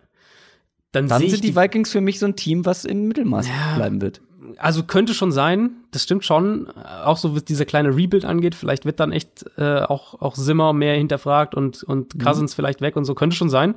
Dann, 0.95 1.07
dann 1.07 1.21
sind 1.21 1.43
die, 1.43 1.51
die 1.51 1.55
Vikings 1.55 1.91
für 1.91 2.01
mich 2.01 2.19
so 2.19 2.25
ein 2.25 2.35
Team, 2.35 2.65
was 2.65 2.85
im 2.85 3.07
Mittelmaß 3.07 3.47
bleiben 3.75 4.01
wird 4.01 4.21
also 4.57 4.83
könnte 4.83 5.13
schon 5.13 5.31
sein, 5.31 5.71
das 5.91 6.03
stimmt 6.03 6.25
schon, 6.25 6.69
auch 6.69 7.17
so 7.17 7.35
was 7.35 7.45
dieser 7.45 7.65
kleine 7.65 7.95
Rebuild 7.95 8.25
angeht, 8.25 8.55
vielleicht 8.55 8.85
wird 8.85 8.99
dann 8.99 9.11
echt 9.11 9.45
äh, 9.57 9.79
auch, 9.81 10.21
auch 10.21 10.35
Zimmer 10.35 10.73
mehr 10.73 10.95
hinterfragt 10.95 11.55
und, 11.55 11.83
und 11.83 12.15
mhm. 12.15 12.19
Cousins 12.19 12.53
mhm. 12.53 12.55
vielleicht 12.55 12.81
weg 12.81 12.95
und 12.95 13.05
so, 13.05 13.15
könnte 13.15 13.35
schon 13.35 13.49
sein. 13.49 13.75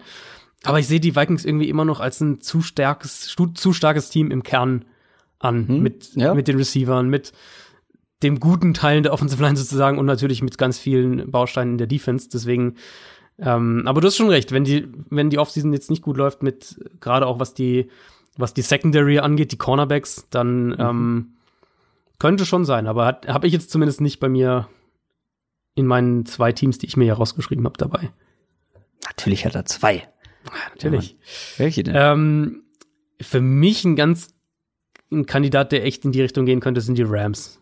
Aber 0.65 0.79
ich 0.81 0.89
sehe 0.89 1.01
die 1.01 1.15
Vikings 1.15 1.45
irgendwie 1.45 1.69
immer 1.69 1.85
noch 1.85 2.01
als 2.01 2.21
ein 2.21 2.41
zu 2.41 2.63
starkes, 2.63 3.35
zu 3.55 3.73
starkes 3.73 4.11
Team 4.11 4.31
im 4.31 4.43
Kern 4.43 4.85
an, 5.39 5.67
mhm. 5.69 5.83
mit, 5.83 6.15
ja. 6.17 6.35
mit 6.35 6.49
den 6.49 6.57
Receivern, 6.57 7.09
mit 7.09 7.33
dem 8.23 8.41
guten 8.41 8.75
Teilen 8.75 9.05
der 9.05 9.13
Offensive 9.13 9.41
Line 9.41 9.57
sozusagen 9.57 9.99
und 9.99 10.07
natürlich 10.07 10.43
mit 10.43 10.59
ganz 10.59 10.79
vielen 10.79 11.31
Bausteinen 11.31 11.75
in 11.75 11.79
der 11.79 11.87
Defense. 11.87 12.29
Deswegen, 12.33 12.75
ähm, 13.39 13.83
aber 13.87 14.01
du 14.01 14.07
hast 14.09 14.17
schon 14.17 14.31
recht, 14.31 14.53
wenn 14.53 14.65
die, 14.65 14.89
wenn 15.11 15.31
die 15.31 15.39
Offseason 15.39 15.73
jetzt 15.73 15.91
nicht 15.91 16.03
gut 16.03 16.17
läuft, 16.17 16.43
mit 16.43 16.79
gerade 17.01 17.27
auch 17.27 17.39
was 17.39 17.55
die 17.55 17.91
was 18.39 18.55
die 18.55 18.63
Secondary 18.63 19.19
angeht, 19.19 19.53
die 19.53 19.59
Cornerbacks, 19.59 20.27
dann 20.31 20.69
mhm. 20.69 20.77
ähm, 20.79 21.27
könnte 22.19 22.47
schon 22.47 22.65
sein. 22.65 22.87
Aber 22.87 23.21
habe 23.27 23.47
ich 23.47 23.53
jetzt 23.53 23.71
zumindest 23.71 24.01
nicht 24.01 24.21
bei 24.21 24.29
mir 24.29 24.69
in 25.75 25.87
meinen 25.87 26.25
zwei 26.25 26.53
Teams, 26.53 26.79
die 26.79 26.87
ich 26.87 26.97
mir 26.97 27.05
ja 27.05 27.15
rausgeschrieben 27.15 27.65
habe, 27.65 27.77
dabei. 27.77 28.11
Natürlich 29.05 29.45
hat 29.45 29.55
er 29.55 29.65
zwei. 29.67 29.97
Ja, 29.97 30.53
natürlich. 30.71 31.11
Ja, 31.11 31.19
welche 31.59 31.83
denn? 31.83 31.95
Ähm, 31.97 32.63
für 33.21 33.41
mich 33.41 33.85
ein 33.85 33.97
ganz 33.97 34.35
ein 35.11 35.27
Kandidat, 35.27 35.73
der 35.73 35.85
echt 35.85 36.05
in 36.05 36.13
die 36.13 36.23
Richtung 36.23 36.47
gehen 36.47 36.61
könnte, 36.61 36.81
sind 36.81 36.97
die 36.97 37.05
Rams. 37.07 37.61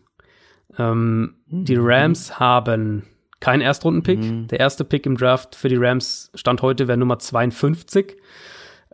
Ähm, 0.77 1.35
mhm. 1.47 1.65
Die 1.65 1.77
Rams 1.77 2.39
haben 2.39 3.03
keinen 3.39 3.61
Erstrundenpick. 3.61 4.19
Mhm. 4.19 4.47
Der 4.47 4.59
erste 4.59 4.83
Pick 4.83 5.05
im 5.05 5.17
Draft 5.17 5.55
für 5.55 5.69
die 5.69 5.77
Rams 5.77 6.31
stand 6.35 6.61
heute 6.61 6.87
wäre 6.87 6.97
Nummer 6.97 7.19
52. 7.19 8.17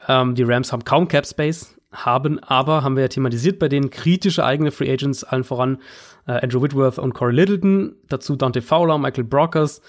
Ähm, 0.08 0.36
die 0.36 0.44
Rams 0.44 0.72
haben 0.72 0.84
kaum 0.84 1.08
Cap 1.08 1.26
Space, 1.26 1.76
haben 1.92 2.40
aber, 2.40 2.84
haben 2.84 2.96
wir 2.96 3.04
ja 3.04 3.08
thematisiert, 3.08 3.60
bei 3.60 3.70
denen 3.70 3.90
kritische 3.90 4.44
eigene 4.44 4.72
Free 4.72 4.92
Agents, 4.92 5.24
allen 5.24 5.44
voran 5.44 5.80
äh, 6.28 6.34
Andrew 6.34 6.62
Whitworth 6.62 7.00
und 7.00 7.14
Corey 7.14 7.34
Littleton, 7.34 7.96
dazu 8.08 8.36
Dante 8.36 8.62
Fowler, 8.62 8.98
Michael 8.98 9.24
Brockers, 9.26 9.82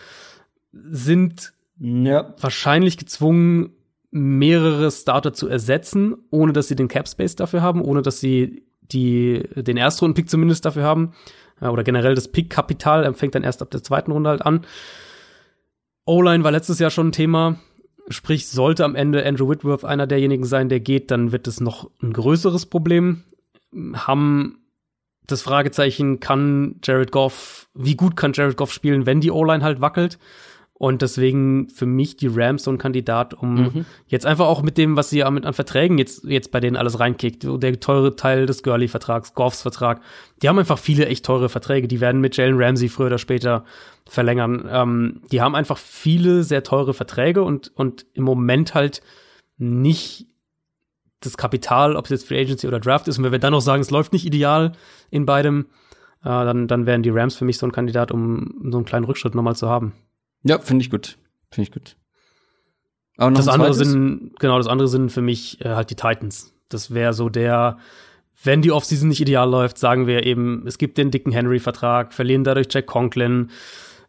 sind 0.72 1.52
ja. 1.78 2.34
wahrscheinlich 2.38 2.98
gezwungen, 2.98 3.70
mehrere 4.10 4.92
Starter 4.92 5.32
zu 5.32 5.48
ersetzen, 5.48 6.14
ohne 6.30 6.52
dass 6.52 6.68
sie 6.68 6.76
den 6.76 6.86
Cap 6.86 7.08
Space 7.08 7.34
dafür 7.34 7.62
haben, 7.62 7.82
ohne 7.82 8.02
dass 8.02 8.20
sie 8.20 8.64
die, 8.92 9.42
den 9.56 9.76
Erstrunden-Pick 9.76 10.30
zumindest 10.30 10.64
dafür 10.64 10.84
haben. 10.84 11.14
Oder 11.70 11.84
generell 11.84 12.14
das 12.14 12.28
Pick-Kapital 12.28 13.12
fängt 13.14 13.34
dann 13.34 13.44
erst 13.44 13.62
ab 13.62 13.70
der 13.70 13.82
zweiten 13.82 14.12
Runde 14.12 14.30
halt 14.30 14.42
an. 14.42 14.66
O-Line 16.06 16.44
war 16.44 16.52
letztes 16.52 16.78
Jahr 16.78 16.90
schon 16.90 17.08
ein 17.08 17.12
Thema. 17.12 17.56
Sprich, 18.08 18.48
sollte 18.48 18.84
am 18.84 18.94
Ende 18.94 19.24
Andrew 19.24 19.48
Whitworth 19.48 19.84
einer 19.84 20.06
derjenigen 20.06 20.44
sein, 20.44 20.68
der 20.68 20.80
geht, 20.80 21.10
dann 21.10 21.32
wird 21.32 21.46
es 21.46 21.60
noch 21.60 21.90
ein 22.02 22.12
größeres 22.12 22.66
Problem. 22.66 23.24
Haben 23.94 24.58
das 25.26 25.40
Fragezeichen, 25.40 26.20
kann 26.20 26.76
Jared 26.82 27.10
Goff, 27.10 27.68
wie 27.72 27.96
gut 27.96 28.16
kann 28.16 28.34
Jared 28.34 28.58
Goff 28.58 28.72
spielen, 28.72 29.06
wenn 29.06 29.20
die 29.20 29.30
O-Line 29.30 29.64
halt 29.64 29.80
wackelt? 29.80 30.18
Und 30.84 31.00
deswegen 31.00 31.70
für 31.70 31.86
mich 31.86 32.18
die 32.18 32.26
Rams 32.26 32.64
so 32.64 32.70
ein 32.70 32.76
Kandidat, 32.76 33.32
um 33.32 33.54
mhm. 33.54 33.86
jetzt 34.06 34.26
einfach 34.26 34.44
auch 34.44 34.60
mit 34.60 34.76
dem, 34.76 34.96
was 34.96 35.08
sie 35.08 35.24
mit 35.30 35.46
an 35.46 35.54
Verträgen 35.54 35.96
jetzt, 35.96 36.24
jetzt 36.24 36.50
bei 36.50 36.60
denen 36.60 36.76
alles 36.76 37.00
reinkickt, 37.00 37.42
der 37.42 37.80
teure 37.80 38.16
Teil 38.16 38.44
des 38.44 38.62
Gurley-Vertrags, 38.62 39.32
Goffs 39.32 39.62
Vertrag, 39.62 40.02
die 40.42 40.48
haben 40.50 40.58
einfach 40.58 40.78
viele 40.78 41.06
echt 41.06 41.24
teure 41.24 41.48
Verträge. 41.48 41.88
Die 41.88 42.02
werden 42.02 42.20
mit 42.20 42.36
Jalen 42.36 42.62
Ramsey 42.62 42.90
früher 42.90 43.06
oder 43.06 43.16
später 43.16 43.64
verlängern. 44.06 44.68
Ähm, 44.70 45.22
die 45.32 45.40
haben 45.40 45.54
einfach 45.54 45.78
viele 45.78 46.42
sehr 46.42 46.62
teure 46.62 46.92
Verträge 46.92 47.42
und, 47.44 47.72
und 47.74 48.04
im 48.12 48.24
Moment 48.24 48.74
halt 48.74 49.00
nicht 49.56 50.26
das 51.20 51.38
Kapital, 51.38 51.96
ob 51.96 52.04
es 52.04 52.10
jetzt 52.10 52.28
Free 52.28 52.42
Agency 52.42 52.68
oder 52.68 52.78
Draft 52.78 53.08
ist. 53.08 53.16
Und 53.16 53.24
wenn 53.24 53.32
wir 53.32 53.38
dann 53.38 53.52
noch 53.52 53.62
sagen, 53.62 53.80
es 53.80 53.90
läuft 53.90 54.12
nicht 54.12 54.26
ideal 54.26 54.72
in 55.10 55.24
beidem, 55.24 55.64
äh, 56.20 56.24
dann, 56.24 56.68
dann 56.68 56.84
wären 56.84 57.02
die 57.02 57.08
Rams 57.08 57.36
für 57.36 57.46
mich 57.46 57.56
so 57.56 57.64
ein 57.64 57.72
Kandidat, 57.72 58.12
um 58.12 58.68
so 58.70 58.76
einen 58.76 58.84
kleinen 58.84 59.06
Rückschritt 59.06 59.34
nochmal 59.34 59.56
zu 59.56 59.66
haben. 59.70 59.94
Ja, 60.44 60.58
finde 60.58 60.82
ich 60.82 60.90
gut. 60.90 61.18
Finde 61.50 61.68
ich 61.68 61.72
gut. 61.72 61.96
Aber 63.16 63.30
noch 63.30 63.38
das 63.38 63.48
andere 63.48 63.72
zweites? 63.72 63.90
sind, 63.90 64.38
genau, 64.38 64.58
das 64.58 64.66
andere 64.66 64.88
sind 64.88 65.10
für 65.10 65.22
mich 65.22 65.60
äh, 65.64 65.70
halt 65.70 65.90
die 65.90 65.94
Titans. 65.94 66.52
Das 66.68 66.92
wäre 66.92 67.12
so 67.12 67.28
der, 67.28 67.78
wenn 68.42 68.62
die 68.62 68.72
Offseason 68.72 69.08
nicht 69.08 69.20
ideal 69.20 69.48
läuft, 69.48 69.78
sagen 69.78 70.06
wir 70.06 70.24
eben, 70.26 70.66
es 70.66 70.78
gibt 70.78 70.98
den 70.98 71.10
dicken 71.10 71.32
Henry-Vertrag, 71.32 72.12
verlieren 72.12 72.44
dadurch 72.44 72.68
Jack 72.70 72.86
Conklin. 72.86 73.50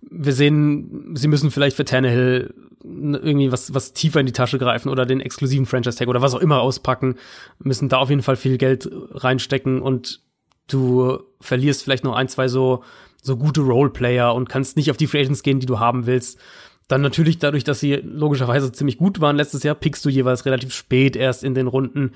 Wir 0.02 0.34
sehen, 0.34 1.16
sie 1.16 1.28
müssen 1.28 1.52
vielleicht 1.52 1.78
für 1.78 1.86
Tannehill 1.86 2.53
irgendwie 2.84 3.52
was, 3.52 3.74
was 3.74 3.94
tiefer 3.94 4.20
in 4.20 4.26
die 4.26 4.32
Tasche 4.32 4.60
greifen 4.60 4.90
oder 4.90 5.06
den 5.06 5.20
exklusiven 5.20 5.66
Franchise-Tag 5.66 6.07
oder 6.07 6.22
was 6.22 6.34
auch 6.34 6.40
immer 6.40 6.62
auspacken, 6.62 7.16
müssen 7.60 7.90
da 7.90 7.98
auf 7.98 8.10
jeden 8.10 8.22
Fall 8.22 8.36
viel 8.36 8.57
Geld 8.57 8.90
reinstecken 9.12 9.82
und 9.82 10.22
du 10.68 11.20
verlierst 11.41 11.84
vielleicht 11.84 12.03
noch 12.03 12.16
ein, 12.16 12.28
zwei 12.28 12.48
so 12.48 12.84
so 13.26 13.38
gute 13.38 13.62
Roleplayer 13.62 14.34
und 14.34 14.50
kannst 14.50 14.78
nicht 14.78 14.92
auf 14.92 14.98
die 14.98 15.08
Free 15.08 15.22
Agents 15.22 15.44
gehen, 15.44 15.60
die 15.60 15.66
du 15.66 15.80
haben 15.80 16.06
willst. 16.06 16.40
Dann 16.88 17.02
natürlich 17.02 17.40
dadurch, 17.40 17.64
dass 17.64 17.80
sie 17.80 17.96
logischerweise 17.96 18.72
ziemlich 18.72 18.98
gut 18.98 19.20
waren 19.20 19.36
letztes 19.36 19.64
Jahr, 19.64 19.76
pickst 19.76 20.06
du 20.06 20.10
jeweils 20.10 20.46
relativ 20.46 20.74
spät 20.74 21.16
erst 21.16 21.44
in 21.44 21.56
den 21.56 21.68
Runden. 21.68 22.12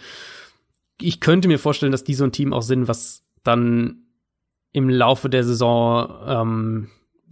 Ich 1.02 1.20
könnte 1.20 1.48
mir 1.48 1.58
vorstellen, 1.58 1.92
dass 1.92 2.04
die 2.04 2.14
so 2.14 2.24
ein 2.24 2.32
Team 2.32 2.54
auch 2.54 2.62
sind, 2.62 2.88
was 2.88 3.24
dann 3.44 4.04
im 4.72 4.90
Laufe 4.90 5.30
der 5.30 5.44
Saison 5.44 6.14
ähm, 6.28 6.90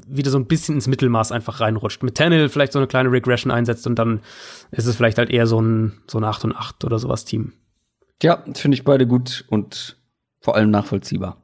wieder 0.08 0.32
so 0.32 0.40
ein 0.40 0.48
bisschen 0.48 0.76
ins 0.76 0.88
Mittelmaß 0.88 1.32
einfach 1.32 1.60
reinrutscht. 1.60 2.02
Mit 2.02 2.16
Tannehill 2.16 2.50
vielleicht 2.50 2.74
so 2.74 2.80
eine 2.80 2.88
kleine 2.88 3.12
Regression 3.12 3.52
einsetzt 3.52 3.86
und 3.86 3.96
dann 3.96 4.22
ist 4.72 4.88
es 4.88 4.96
vielleicht 4.96 5.20
halt 5.20 5.30
eher 5.30 5.46
so 5.46 5.62
ein, 5.62 6.02
so 6.08 6.18
ein 6.18 6.24
8 6.24 6.46
und 6.46 6.56
8 6.56 6.86
oder 6.86 6.98
sowas 6.98 7.26
Team. 7.26 7.54
Ja, 8.24 8.44
finde 8.56 8.76
ich 8.76 8.84
beide 8.84 9.06
gut 9.06 9.46
und 9.50 9.98
vor 10.40 10.56
allem 10.56 10.72
nachvollziehbar. 10.72 11.38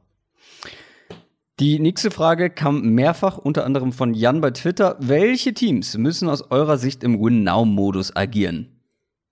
Die 1.60 1.78
nächste 1.78 2.10
Frage 2.10 2.50
kam 2.50 2.94
mehrfach, 2.94 3.38
unter 3.38 3.64
anderem 3.64 3.92
von 3.92 4.12
Jan 4.12 4.40
bei 4.40 4.50
Twitter. 4.50 4.96
Welche 4.98 5.54
Teams 5.54 5.96
müssen 5.96 6.28
aus 6.28 6.50
eurer 6.50 6.78
Sicht 6.78 7.04
im 7.04 7.20
Win-Now-Modus 7.20 8.16
agieren? 8.16 8.80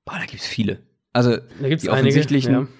Boah, 0.04 0.18
da 0.20 0.26
gibt's 0.26 0.46
viele. 0.46 0.78
Also 1.12 1.36
die 1.60 1.88
offensichtlichen 1.88 2.54
einige, 2.54 2.70
ja. 2.70 2.76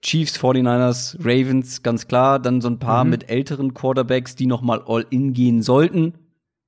Chiefs, 0.00 0.38
49ers, 0.38 1.18
Ravens, 1.20 1.82
ganz 1.82 2.08
klar. 2.08 2.38
Dann 2.38 2.62
so 2.62 2.68
ein 2.68 2.78
paar 2.78 3.04
mhm. 3.04 3.10
mit 3.10 3.28
älteren 3.28 3.74
Quarterbacks, 3.74 4.34
die 4.34 4.46
noch 4.46 4.62
mal 4.62 4.82
All-In 4.86 5.34
gehen 5.34 5.60
sollten. 5.60 6.14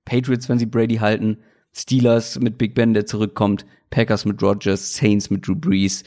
Patriots, 0.04 0.50
wenn 0.50 0.58
sie 0.58 0.66
Brady 0.66 0.96
halten. 0.96 1.38
Steelers 1.74 2.38
mit 2.38 2.58
Big 2.58 2.74
Ben, 2.74 2.92
der 2.92 3.06
zurückkommt. 3.06 3.64
Packers 3.88 4.26
mit 4.26 4.42
Rogers. 4.42 4.94
Saints 4.94 5.30
mit 5.30 5.46
Drew 5.46 5.54
Brees. 5.54 6.04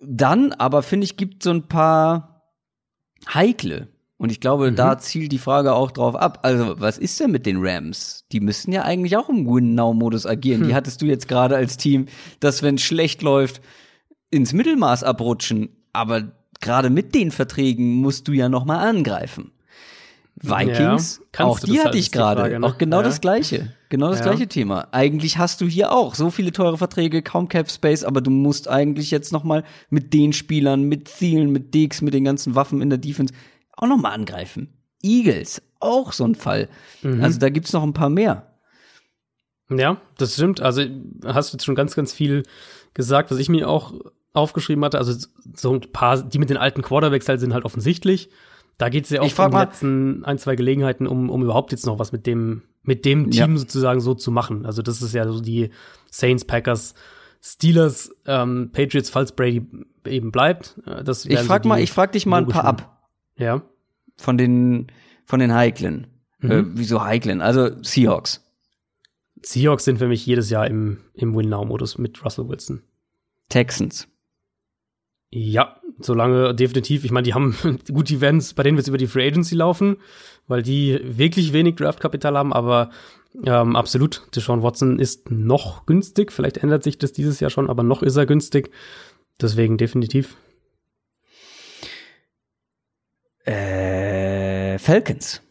Dann 0.00 0.52
aber, 0.52 0.82
finde 0.82 1.04
ich, 1.04 1.18
gibt 1.18 1.42
so 1.42 1.50
ein 1.50 1.68
paar 1.68 2.42
heikle 3.34 3.88
und 4.18 4.30
ich 4.32 4.40
glaube, 4.40 4.70
mhm. 4.70 4.76
da 4.76 4.98
zielt 4.98 5.30
die 5.32 5.38
Frage 5.38 5.72
auch 5.74 5.92
drauf 5.92 6.16
ab. 6.16 6.40
Also, 6.42 6.74
was 6.78 6.98
ist 6.98 7.18
denn 7.20 7.30
mit 7.30 7.46
den 7.46 7.58
Rams? 7.60 8.24
Die 8.32 8.40
müssen 8.40 8.72
ja 8.72 8.82
eigentlich 8.82 9.16
auch 9.16 9.28
im 9.28 9.46
Win-Now-Modus 9.46 10.26
agieren. 10.26 10.62
Hm. 10.62 10.68
Die 10.68 10.74
hattest 10.74 11.00
du 11.00 11.06
jetzt 11.06 11.28
gerade 11.28 11.56
als 11.56 11.76
Team, 11.76 12.06
dass 12.40 12.62
wenn 12.62 12.74
es 12.74 12.82
schlecht 12.82 13.22
läuft, 13.22 13.60
ins 14.30 14.52
Mittelmaß 14.52 15.04
abrutschen, 15.04 15.68
aber 15.92 16.32
gerade 16.60 16.90
mit 16.90 17.14
den 17.14 17.30
Verträgen 17.30 17.94
musst 17.96 18.26
du 18.28 18.32
ja 18.32 18.48
noch 18.48 18.64
mal 18.64 18.78
angreifen. 18.78 19.52
Vikings, 20.40 21.20
Ja, 21.36 21.44
auch 21.46 21.58
die 21.58 21.78
hatte 21.78 21.86
halt, 21.86 21.94
ich 21.96 22.12
gerade, 22.12 22.58
ne? 22.60 22.66
auch 22.66 22.78
genau 22.78 22.98
Ja. 22.98 23.02
das 23.02 23.20
gleiche, 23.20 23.74
genau 23.88 24.10
das 24.10 24.20
Ja. 24.20 24.26
gleiche 24.26 24.46
Thema. 24.46 24.86
Eigentlich 24.92 25.36
hast 25.38 25.60
du 25.60 25.66
hier 25.66 25.90
auch 25.92 26.14
so 26.14 26.30
viele 26.30 26.52
teure 26.52 26.78
Verträge, 26.78 27.22
kaum 27.22 27.48
Cap 27.48 27.70
Space, 27.70 28.04
aber 28.04 28.20
du 28.20 28.30
musst 28.30 28.68
eigentlich 28.68 29.10
jetzt 29.10 29.32
noch 29.32 29.42
mal 29.42 29.64
mit 29.90 30.14
den 30.14 30.32
Spielern, 30.32 30.84
mit 30.84 31.06
Thielen, 31.06 31.50
mit 31.50 31.74
Diggs, 31.74 32.02
mit 32.02 32.14
den 32.14 32.24
ganzen 32.24 32.54
Waffen 32.54 32.80
in 32.82 32.88
der 32.90 32.98
Defense 32.98 33.34
auch 33.78 33.86
noch 33.88 33.98
mal 33.98 34.10
angreifen. 34.10 34.74
Eagles, 35.02 35.62
auch 35.80 36.12
so 36.12 36.24
ein 36.24 36.34
Fall. 36.34 36.68
Mhm. 37.02 37.22
Also 37.22 37.38
da 37.38 37.48
gibt's 37.50 37.72
noch 37.72 37.82
ein 37.82 37.92
paar 37.94 38.10
mehr. 38.10 38.48
Ja, 39.70 40.00
das 40.16 40.34
stimmt. 40.34 40.60
Also 40.60 40.82
hast 41.24 41.52
du 41.52 41.56
jetzt 41.56 41.64
schon 41.64 41.74
ganz, 41.74 41.94
ganz 41.94 42.12
viel 42.12 42.42
gesagt, 42.94 43.30
was 43.30 43.38
ich 43.38 43.48
mir 43.48 43.68
auch 43.68 43.92
aufgeschrieben 44.32 44.84
hatte. 44.84 44.98
Also 44.98 45.26
so 45.54 45.74
ein 45.74 45.80
paar, 45.92 46.22
die 46.22 46.38
mit 46.38 46.50
den 46.50 46.56
alten 46.56 46.82
Quarterbacks 46.82 47.28
halt 47.28 47.40
sind 47.40 47.52
halt 47.54 47.64
offensichtlich. 47.64 48.30
Da 48.78 48.88
geht 48.88 49.04
es 49.04 49.10
ja 49.10 49.20
auch 49.20 49.24
in 49.26 49.50
den 49.50 49.60
letzten 49.60 50.24
ein, 50.24 50.38
zwei 50.38 50.54
Gelegenheiten, 50.56 51.06
um, 51.06 51.30
um 51.30 51.42
überhaupt 51.42 51.72
jetzt 51.72 51.84
noch 51.84 51.98
was 51.98 52.12
mit 52.12 52.26
dem, 52.26 52.62
mit 52.82 53.04
dem 53.04 53.30
Ja. 53.30 53.44
Team 53.46 53.58
sozusagen 53.58 54.00
so 54.00 54.14
zu 54.14 54.30
machen. 54.30 54.64
Also 54.64 54.82
das 54.82 55.02
ist 55.02 55.14
ja 55.14 55.26
so 55.30 55.40
die 55.40 55.70
Saints, 56.10 56.44
Packers, 56.44 56.94
Steelers, 57.42 58.10
ähm, 58.26 58.70
Patriots, 58.72 59.10
falls 59.10 59.32
Brady 59.32 59.66
eben 60.06 60.32
bleibt. 60.32 60.80
Äh, 60.86 61.04
Das 61.04 61.24
Ich 61.24 61.38
frag 61.40 61.64
so 61.64 61.68
mal, 61.68 61.80
ich 61.80 61.92
frag 61.92 62.12
dich 62.12 62.24
mal 62.24 62.38
ein 62.42 62.48
paar 62.48 62.64
ab 62.64 62.97
Ja. 63.38 63.62
von 64.16 64.36
den 64.36 64.88
von 65.24 65.40
den 65.40 65.54
heiklen. 65.54 66.06
Mhm. 66.40 66.50
Äh, 66.50 66.64
wieso 66.74 67.02
heiklen? 67.02 67.40
Also 67.40 67.82
Seahawks. 67.82 68.44
Seahawks 69.42 69.84
sind 69.84 69.98
für 69.98 70.08
mich 70.08 70.24
jedes 70.26 70.50
Jahr 70.50 70.66
im, 70.66 70.98
im 71.14 71.36
Win-Now-Modus 71.36 71.98
mit 71.98 72.24
Russell 72.24 72.48
Wilson. 72.48 72.82
Texans. 73.48 74.08
Ja, 75.30 75.80
solange 75.98 76.54
definitiv. 76.54 77.04
Ich 77.04 77.10
meine, 77.10 77.24
die 77.24 77.34
haben, 77.34 77.56
gut, 77.92 78.08
die 78.08 78.20
werden 78.20 78.42
bei 78.56 78.62
denen 78.62 78.76
wird 78.76 78.88
über 78.88 78.98
die 78.98 79.06
Free 79.06 79.26
Agency 79.26 79.54
laufen, 79.54 79.98
weil 80.46 80.62
die 80.62 80.98
wirklich 81.04 81.52
wenig 81.52 81.76
Draftkapital 81.76 82.36
haben, 82.36 82.52
aber 82.52 82.90
ähm, 83.44 83.76
absolut. 83.76 84.26
Deshaun 84.34 84.62
Watson 84.62 84.98
ist 84.98 85.30
noch 85.30 85.84
günstig. 85.86 86.32
Vielleicht 86.32 86.58
ändert 86.58 86.82
sich 86.82 86.98
das 86.98 87.12
dieses 87.12 87.40
Jahr 87.40 87.50
schon, 87.50 87.68
aber 87.68 87.82
noch 87.82 88.02
ist 88.02 88.16
er 88.16 88.26
günstig. 88.26 88.70
Deswegen 89.40 89.76
definitiv. 89.76 90.36
Äh, 93.48 94.78
Falcons. 94.78 95.42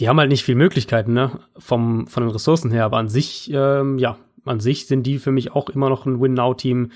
Die 0.00 0.08
haben 0.08 0.18
halt 0.18 0.30
nicht 0.30 0.44
viel 0.44 0.54
Möglichkeiten, 0.54 1.12
ne? 1.12 1.40
Vom, 1.58 2.06
von 2.06 2.22
den 2.22 2.30
Ressourcen 2.32 2.70
her, 2.70 2.84
aber 2.84 2.96
an 2.98 3.08
sich, 3.08 3.50
ähm, 3.52 3.98
ja, 3.98 4.16
an 4.44 4.58
sich 4.58 4.86
sind 4.86 5.04
die 5.04 5.18
für 5.18 5.30
mich 5.32 5.52
auch 5.52 5.68
immer 5.68 5.88
noch 5.88 6.06
ein 6.06 6.20
Win-Now-Team. 6.20 6.90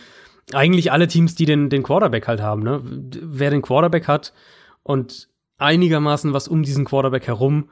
Eigentlich 0.53 0.93
alle 0.93 1.07
Teams, 1.09 1.35
die 1.35 1.45
den, 1.45 1.69
den 1.69 1.83
Quarterback 1.83 2.27
halt 2.27 2.41
haben, 2.41 2.63
ne? 2.63 2.81
Wer 2.85 3.51
den 3.51 3.63
Quarterback 3.63 4.09
hat 4.09 4.33
und 4.83 5.29
einigermaßen 5.59 6.33
was 6.33 6.49
um 6.49 6.63
diesen 6.63 6.85
Quarterback 6.85 7.27
herum, 7.27 7.69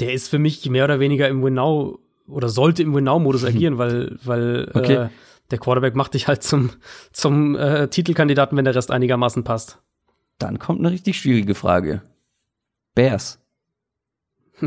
der 0.00 0.12
ist 0.12 0.28
für 0.28 0.38
mich 0.38 0.68
mehr 0.68 0.84
oder 0.84 1.00
weniger 1.00 1.28
im 1.28 1.42
Win-Now 1.42 1.98
oder 2.26 2.48
sollte 2.48 2.82
im 2.82 2.94
Win-Now-Modus 2.94 3.44
agieren, 3.44 3.78
weil, 3.78 4.16
weil 4.24 4.70
Okay. 4.72 4.94
äh, 4.94 5.08
der 5.50 5.58
Quarterback 5.58 5.94
macht 5.94 6.14
dich 6.14 6.26
halt 6.26 6.42
zum, 6.42 6.70
zum 7.12 7.54
äh, 7.56 7.88
Titelkandidaten, 7.88 8.56
wenn 8.56 8.64
der 8.64 8.74
Rest 8.74 8.90
einigermaßen 8.90 9.44
passt. 9.44 9.78
Dann 10.38 10.58
kommt 10.58 10.80
eine 10.80 10.90
richtig 10.90 11.18
schwierige 11.18 11.54
Frage. 11.54 12.02
Bears. 12.94 13.40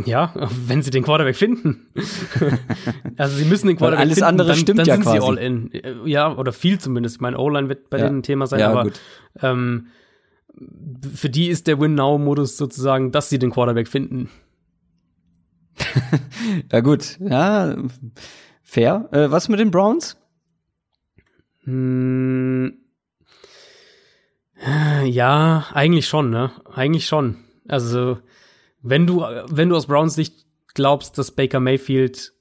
Ja, 0.05 0.33
wenn 0.67 0.81
sie 0.81 0.91
den 0.91 1.03
Quarterback 1.03 1.35
finden. 1.37 1.87
also 3.17 3.37
sie 3.37 3.45
müssen 3.45 3.67
den 3.67 3.77
Quarterback 3.77 4.01
alles 4.01 4.15
finden, 4.15 4.27
andere 4.29 4.47
dann, 4.49 4.57
stimmt 4.57 4.79
dann 4.79 4.85
ja 4.85 4.95
sind 4.95 5.03
quasi. 5.03 5.17
sie 5.17 5.23
all 5.25 5.37
in. 5.37 5.71
Ja, 6.05 6.35
oder 6.35 6.51
viel 6.51 6.77
zumindest. 6.79 7.21
Mein 7.21 7.35
O-Line 7.35 7.69
wird 7.69 7.89
bei 7.89 7.97
Ja. 7.97 8.05
denen 8.07 8.19
ein 8.19 8.23
Thema 8.23 8.47
sein, 8.47 8.59
Ja, 8.59 8.71
aber 8.71 8.91
ähm, 9.41 9.87
für 11.13 11.29
die 11.29 11.47
ist 11.47 11.67
der 11.67 11.79
Win-Now-Modus 11.79 12.57
sozusagen, 12.57 13.11
dass 13.11 13.29
sie 13.29 13.39
den 13.39 13.49
Quarterback 13.51 13.87
finden. 13.87 14.29
Ja 16.71 16.79
gut, 16.79 17.17
ja, 17.19 17.75
fair. 18.63 19.07
Äh, 19.11 19.29
was 19.31 19.49
mit 19.49 19.59
den 19.59 19.69
Browns? 19.71 20.17
Hm, 21.63 22.77
ja, 25.05 25.65
eigentlich 25.73 26.07
schon, 26.07 26.29
ne? 26.29 26.51
Eigentlich 26.73 27.05
schon. 27.05 27.37
Also, 27.67 28.17
wenn 28.81 29.05
du, 29.07 29.21
wenn 29.49 29.69
du 29.69 29.75
aus 29.75 29.87
Browns 29.87 30.15
Sicht 30.15 30.45
glaubst, 30.73 31.17
dass 31.17 31.31
Baker 31.31 31.59
Mayfield 31.59 32.33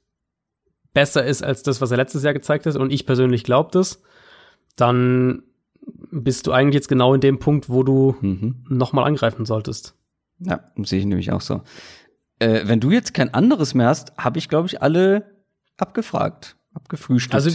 besser 0.92 1.24
ist 1.24 1.42
als 1.42 1.62
das, 1.62 1.80
was 1.80 1.90
er 1.90 1.96
letztes 1.98 2.22
Jahr 2.22 2.32
gezeigt 2.34 2.66
hat, 2.66 2.76
und 2.76 2.90
ich 2.92 3.06
persönlich 3.06 3.44
glaube 3.44 3.70
das, 3.72 4.02
dann 4.76 5.42
bist 6.10 6.46
du 6.46 6.52
eigentlich 6.52 6.74
jetzt 6.74 6.88
genau 6.88 7.14
in 7.14 7.20
dem 7.20 7.38
Punkt, 7.38 7.68
wo 7.68 7.82
du 7.82 8.16
Mhm. 8.20 8.64
nochmal 8.68 9.04
angreifen 9.04 9.44
solltest. 9.44 9.94
Ja, 10.38 10.60
sehe 10.82 10.98
ich 11.00 11.06
nämlich 11.06 11.32
auch 11.32 11.40
so. 11.40 11.62
Äh, 12.38 12.62
wenn 12.66 12.80
du 12.80 12.90
jetzt 12.90 13.14
kein 13.14 13.32
anderes 13.32 13.74
mehr 13.74 13.88
hast, 13.88 14.16
habe 14.18 14.38
ich, 14.38 14.48
glaube 14.48 14.68
ich, 14.68 14.82
alle 14.82 15.36
abgefragt, 15.76 16.55
abgefrühstückt. 16.76 17.34
Also 17.34 17.50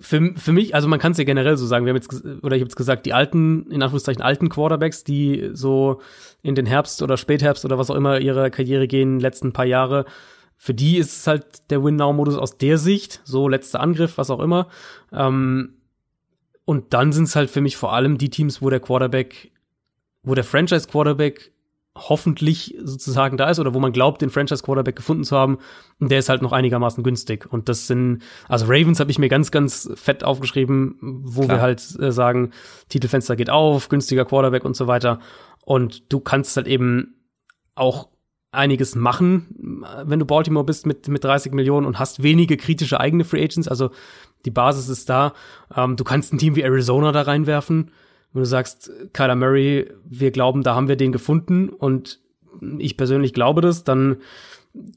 für, 0.00 0.34
für 0.36 0.52
mich, 0.52 0.74
also 0.74 0.88
man 0.88 0.98
kann 0.98 1.12
es 1.12 1.18
ja 1.18 1.24
generell 1.24 1.56
so 1.56 1.66
sagen, 1.66 1.86
wir 1.86 1.90
haben 1.90 1.96
jetzt, 1.96 2.12
oder 2.12 2.56
ich 2.56 2.60
habe 2.60 2.68
jetzt 2.68 2.76
gesagt, 2.76 3.06
die 3.06 3.12
alten, 3.12 3.70
in 3.70 3.82
Anführungszeichen 3.82 4.22
alten 4.22 4.48
Quarterbacks, 4.48 5.04
die 5.04 5.50
so 5.52 6.00
in 6.42 6.54
den 6.54 6.66
Herbst 6.66 7.00
oder 7.00 7.16
Spätherbst 7.16 7.64
oder 7.64 7.78
was 7.78 7.90
auch 7.90 7.94
immer 7.94 8.20
ihre 8.20 8.50
Karriere 8.50 8.86
gehen, 8.88 9.20
letzten 9.20 9.52
paar 9.52 9.64
Jahre, 9.64 10.04
für 10.56 10.74
die 10.74 10.98
ist 10.98 11.16
es 11.16 11.26
halt 11.26 11.70
der 11.70 11.82
Win-Now-Modus 11.82 12.36
aus 12.36 12.58
der 12.58 12.78
Sicht, 12.78 13.20
so 13.24 13.48
letzter 13.48 13.80
Angriff, 13.80 14.18
was 14.18 14.30
auch 14.30 14.40
immer. 14.40 14.68
Ähm, 15.12 15.74
und 16.64 16.94
dann 16.94 17.12
sind 17.12 17.24
es 17.24 17.36
halt 17.36 17.50
für 17.50 17.60
mich 17.60 17.76
vor 17.76 17.92
allem 17.92 18.18
die 18.18 18.30
Teams, 18.30 18.60
wo 18.60 18.70
der 18.70 18.80
Quarterback, 18.80 19.52
wo 20.22 20.34
der 20.34 20.44
Franchise-Quarterback 20.44 21.52
hoffentlich 21.96 22.76
sozusagen 22.82 23.36
da 23.36 23.50
ist 23.50 23.60
oder 23.60 23.72
wo 23.72 23.80
man 23.80 23.92
glaubt, 23.92 24.20
den 24.20 24.30
Franchise-Quarterback 24.30 24.96
gefunden 24.96 25.24
zu 25.24 25.36
haben. 25.36 25.58
Und 26.00 26.10
der 26.10 26.18
ist 26.18 26.28
halt 26.28 26.42
noch 26.42 26.52
einigermaßen 26.52 27.04
günstig. 27.04 27.46
Und 27.50 27.68
das 27.68 27.86
sind, 27.86 28.22
also 28.48 28.66
Ravens 28.66 28.98
habe 28.98 29.10
ich 29.10 29.18
mir 29.18 29.28
ganz, 29.28 29.50
ganz 29.52 29.88
fett 29.94 30.24
aufgeschrieben, 30.24 30.96
wo 31.00 31.42
Klar. 31.42 31.58
wir 31.58 31.62
halt 31.62 32.00
äh, 32.00 32.10
sagen, 32.10 32.50
Titelfenster 32.88 33.36
geht 33.36 33.50
auf, 33.50 33.88
günstiger 33.88 34.24
Quarterback 34.24 34.64
und 34.64 34.74
so 34.76 34.88
weiter. 34.88 35.20
Und 35.64 36.12
du 36.12 36.18
kannst 36.18 36.56
halt 36.56 36.66
eben 36.66 37.14
auch 37.76 38.08
einiges 38.50 38.94
machen, 38.94 39.84
wenn 40.04 40.18
du 40.18 40.26
Baltimore 40.26 40.64
bist 40.64 40.86
mit, 40.86 41.08
mit 41.08 41.24
30 41.24 41.52
Millionen 41.52 41.86
und 41.86 41.98
hast 41.98 42.22
wenige 42.22 42.56
kritische 42.56 43.00
eigene 43.00 43.24
Free 43.24 43.42
Agents. 43.42 43.68
Also 43.68 43.90
die 44.44 44.50
Basis 44.50 44.88
ist 44.88 45.08
da. 45.08 45.32
Ähm, 45.74 45.96
du 45.96 46.04
kannst 46.04 46.32
ein 46.32 46.38
Team 46.38 46.56
wie 46.56 46.62
Arizona 46.62 47.12
da 47.12 47.22
reinwerfen. 47.22 47.90
Wenn 48.34 48.42
du 48.42 48.46
sagst, 48.46 48.90
Kyler 49.12 49.36
Murray, 49.36 49.90
wir 50.04 50.30
glauben, 50.30 50.62
da 50.62 50.74
haben 50.74 50.88
wir 50.88 50.96
den 50.96 51.12
gefunden 51.12 51.70
und 51.70 52.20
ich 52.78 52.96
persönlich 52.96 53.32
glaube 53.32 53.60
das, 53.60 53.84
dann 53.84 54.18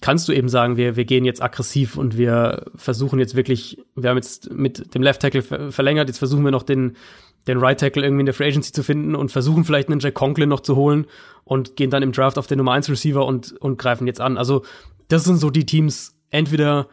kannst 0.01 0.27
du 0.27 0.33
eben 0.33 0.49
sagen, 0.49 0.75
wir, 0.75 0.95
wir 0.95 1.05
gehen 1.05 1.23
jetzt 1.23 1.41
aggressiv 1.41 1.97
und 1.97 2.17
wir 2.17 2.65
versuchen 2.75 3.19
jetzt 3.19 3.35
wirklich, 3.35 3.77
wir 3.95 4.09
haben 4.09 4.17
jetzt 4.17 4.51
mit 4.51 4.95
dem 4.95 5.03
Left 5.03 5.21
Tackle 5.21 5.43
ver 5.43 5.71
verlängert, 5.71 6.07
jetzt 6.09 6.17
versuchen 6.17 6.43
wir 6.43 6.51
noch 6.51 6.63
den, 6.63 6.97
den 7.45 7.59
Right 7.59 7.79
Tackle 7.79 8.03
irgendwie 8.03 8.21
in 8.21 8.25
der 8.25 8.33
Free 8.33 8.47
Agency 8.47 8.71
zu 8.71 8.83
finden 8.83 9.15
und 9.15 9.31
versuchen 9.31 9.63
vielleicht 9.63 9.89
einen 9.89 9.99
Jack 9.99 10.15
Conklin 10.15 10.49
noch 10.49 10.61
zu 10.61 10.75
holen 10.75 11.05
und 11.43 11.75
gehen 11.75 11.91
dann 11.91 12.03
im 12.03 12.11
Draft 12.11 12.37
auf 12.37 12.47
den 12.47 12.57
Nummer 12.57 12.73
1 12.73 12.89
Receiver 12.89 13.25
und, 13.25 13.53
und 13.53 13.77
greifen 13.77 14.07
jetzt 14.07 14.19
an. 14.19 14.37
Also, 14.37 14.63
das 15.09 15.23
sind 15.23 15.37
so 15.37 15.51
die 15.51 15.65
Teams, 15.65 16.15
entweder 16.31 16.87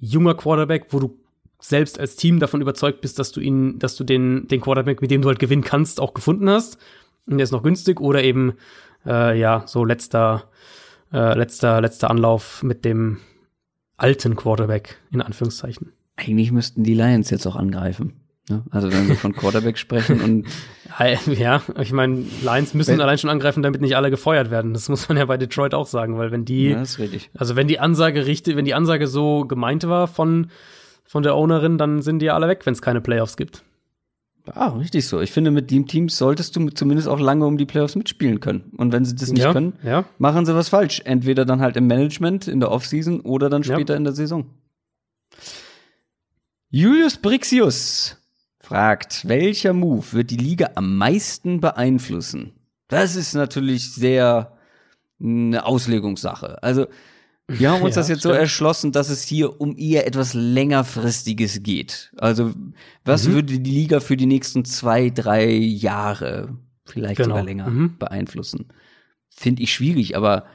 junger 0.00 0.34
Quarterback, 0.34 0.86
wo 0.90 1.00
du 1.00 1.18
selbst 1.66 1.98
als 1.98 2.16
Team 2.16 2.40
davon 2.40 2.60
überzeugt 2.60 3.00
bist, 3.00 3.18
dass 3.18 3.32
du 3.32 3.40
ihn, 3.40 3.78
dass 3.78 3.96
du 3.96 4.04
den, 4.04 4.46
den 4.48 4.60
Quarterback, 4.60 5.00
mit 5.00 5.10
dem 5.10 5.22
du 5.22 5.28
halt 5.28 5.38
gewinnen 5.38 5.64
kannst, 5.64 5.98
auch 5.98 6.12
gefunden 6.12 6.50
hast. 6.50 6.76
Und 7.26 7.38
der 7.38 7.44
ist 7.44 7.52
noch 7.52 7.62
günstig 7.62 8.00
oder 8.00 8.22
eben, 8.22 8.52
äh, 9.06 9.38
ja, 9.38 9.62
so 9.66 9.82
letzter, 9.82 10.50
äh, 11.10 11.36
letzter, 11.36 11.80
letzter 11.80 12.10
Anlauf 12.10 12.62
mit 12.62 12.84
dem 12.84 13.18
alten 13.96 14.36
Quarterback, 14.36 14.98
in 15.10 15.22
Anführungszeichen. 15.22 15.92
Eigentlich 16.16 16.52
müssten 16.52 16.84
die 16.84 16.92
Lions 16.92 17.30
jetzt 17.30 17.46
auch 17.46 17.56
angreifen. 17.56 18.12
Ne? 18.50 18.62
Also 18.70 18.92
wenn 18.92 19.08
wir 19.08 19.16
von 19.16 19.34
Quarterback 19.34 19.78
sprechen 19.78 20.20
und 20.20 20.46
Ja, 21.38 21.62
ich 21.80 21.92
meine, 21.92 22.24
Lions 22.42 22.74
müssen 22.74 23.00
allein 23.00 23.16
schon 23.16 23.30
angreifen, 23.30 23.62
damit 23.62 23.80
nicht 23.80 23.96
alle 23.96 24.10
gefeuert 24.10 24.50
werden. 24.50 24.74
Das 24.74 24.90
muss 24.90 25.08
man 25.08 25.16
ja 25.16 25.24
bei 25.24 25.38
Detroit 25.38 25.72
auch 25.72 25.86
sagen, 25.86 26.18
weil 26.18 26.30
wenn 26.30 26.44
die, 26.44 26.68
ja, 26.68 26.80
das 26.80 26.90
ist 26.90 26.98
richtig. 26.98 27.30
also 27.34 27.56
wenn 27.56 27.68
die 27.68 27.80
Ansage 27.80 28.26
richtig, 28.26 28.54
wenn 28.54 28.66
die 28.66 28.74
Ansage 28.74 29.06
so 29.06 29.46
gemeint 29.46 29.88
war 29.88 30.06
von, 30.08 30.50
von 31.04 31.22
der 31.22 31.36
Ownerin, 31.36 31.78
dann 31.78 32.02
sind 32.02 32.18
die 32.20 32.26
ja 32.26 32.34
alle 32.34 32.48
weg, 32.48 32.64
wenn 32.66 32.72
es 32.72 32.82
keine 32.82 33.00
Playoffs 33.00 33.36
gibt. 33.36 33.62
Ah, 34.46 34.68
richtig 34.68 35.06
so. 35.06 35.20
Ich 35.20 35.32
finde, 35.32 35.50
mit 35.50 35.70
den 35.70 35.86
Teams 35.86 36.18
solltest 36.18 36.54
du 36.54 36.68
zumindest 36.68 37.08
auch 37.08 37.18
lange 37.18 37.46
um 37.46 37.56
die 37.56 37.64
Playoffs 37.64 37.96
mitspielen 37.96 38.40
können. 38.40 38.72
Und 38.76 38.92
wenn 38.92 39.04
sie 39.04 39.14
das 39.14 39.30
nicht 39.30 39.42
ja, 39.42 39.52
können, 39.52 39.72
ja. 39.82 40.04
machen 40.18 40.44
sie 40.44 40.54
was 40.54 40.68
falsch. 40.68 41.00
Entweder 41.04 41.46
dann 41.46 41.60
halt 41.60 41.76
im 41.76 41.86
Management, 41.86 42.46
in 42.46 42.60
der 42.60 42.70
Offseason 42.70 43.20
oder 43.20 43.48
dann 43.48 43.62
Ja. 43.62 43.74
später 43.74 43.96
in 43.96 44.04
der 44.04 44.12
Saison. 44.12 44.46
Julius 46.68 47.16
Brixius 47.16 48.18
fragt, 48.60 49.26
welcher 49.28 49.72
Move 49.72 50.04
wird 50.12 50.30
die 50.30 50.36
Liga 50.36 50.70
am 50.74 50.96
meisten 50.98 51.60
beeinflussen? 51.60 52.52
Das 52.88 53.16
ist 53.16 53.34
natürlich 53.34 53.94
sehr 53.94 54.52
eine 55.22 55.64
Auslegungssache. 55.64 56.62
Also 56.62 56.86
Wir 57.48 57.70
haben 57.70 57.82
uns 57.82 57.94
Ja, 57.94 58.00
das 58.00 58.08
jetzt 58.08 58.22
so 58.22 58.30
stimmt. 58.30 58.40
erschlossen, 58.40 58.92
dass 58.92 59.10
es 59.10 59.22
hier 59.22 59.60
um 59.60 59.76
eher 59.76 60.06
etwas 60.06 60.32
längerfristiges 60.32 61.62
geht. 61.62 62.10
Also, 62.16 62.52
was 63.04 63.28
Mhm. 63.28 63.32
würde 63.34 63.58
die 63.58 63.70
Liga 63.70 64.00
für 64.00 64.16
die 64.16 64.26
nächsten 64.26 64.64
zwei, 64.64 65.10
drei 65.10 65.50
Jahre, 65.52 66.56
vielleicht 66.86 67.16
Genau. 67.16 67.30
sogar 67.30 67.44
länger, 67.44 67.68
Mhm. 67.68 67.98
beeinflussen? 67.98 68.66
Finde 69.28 69.62
ich 69.62 69.74
schwierig, 69.74 70.16
aber 70.16 70.46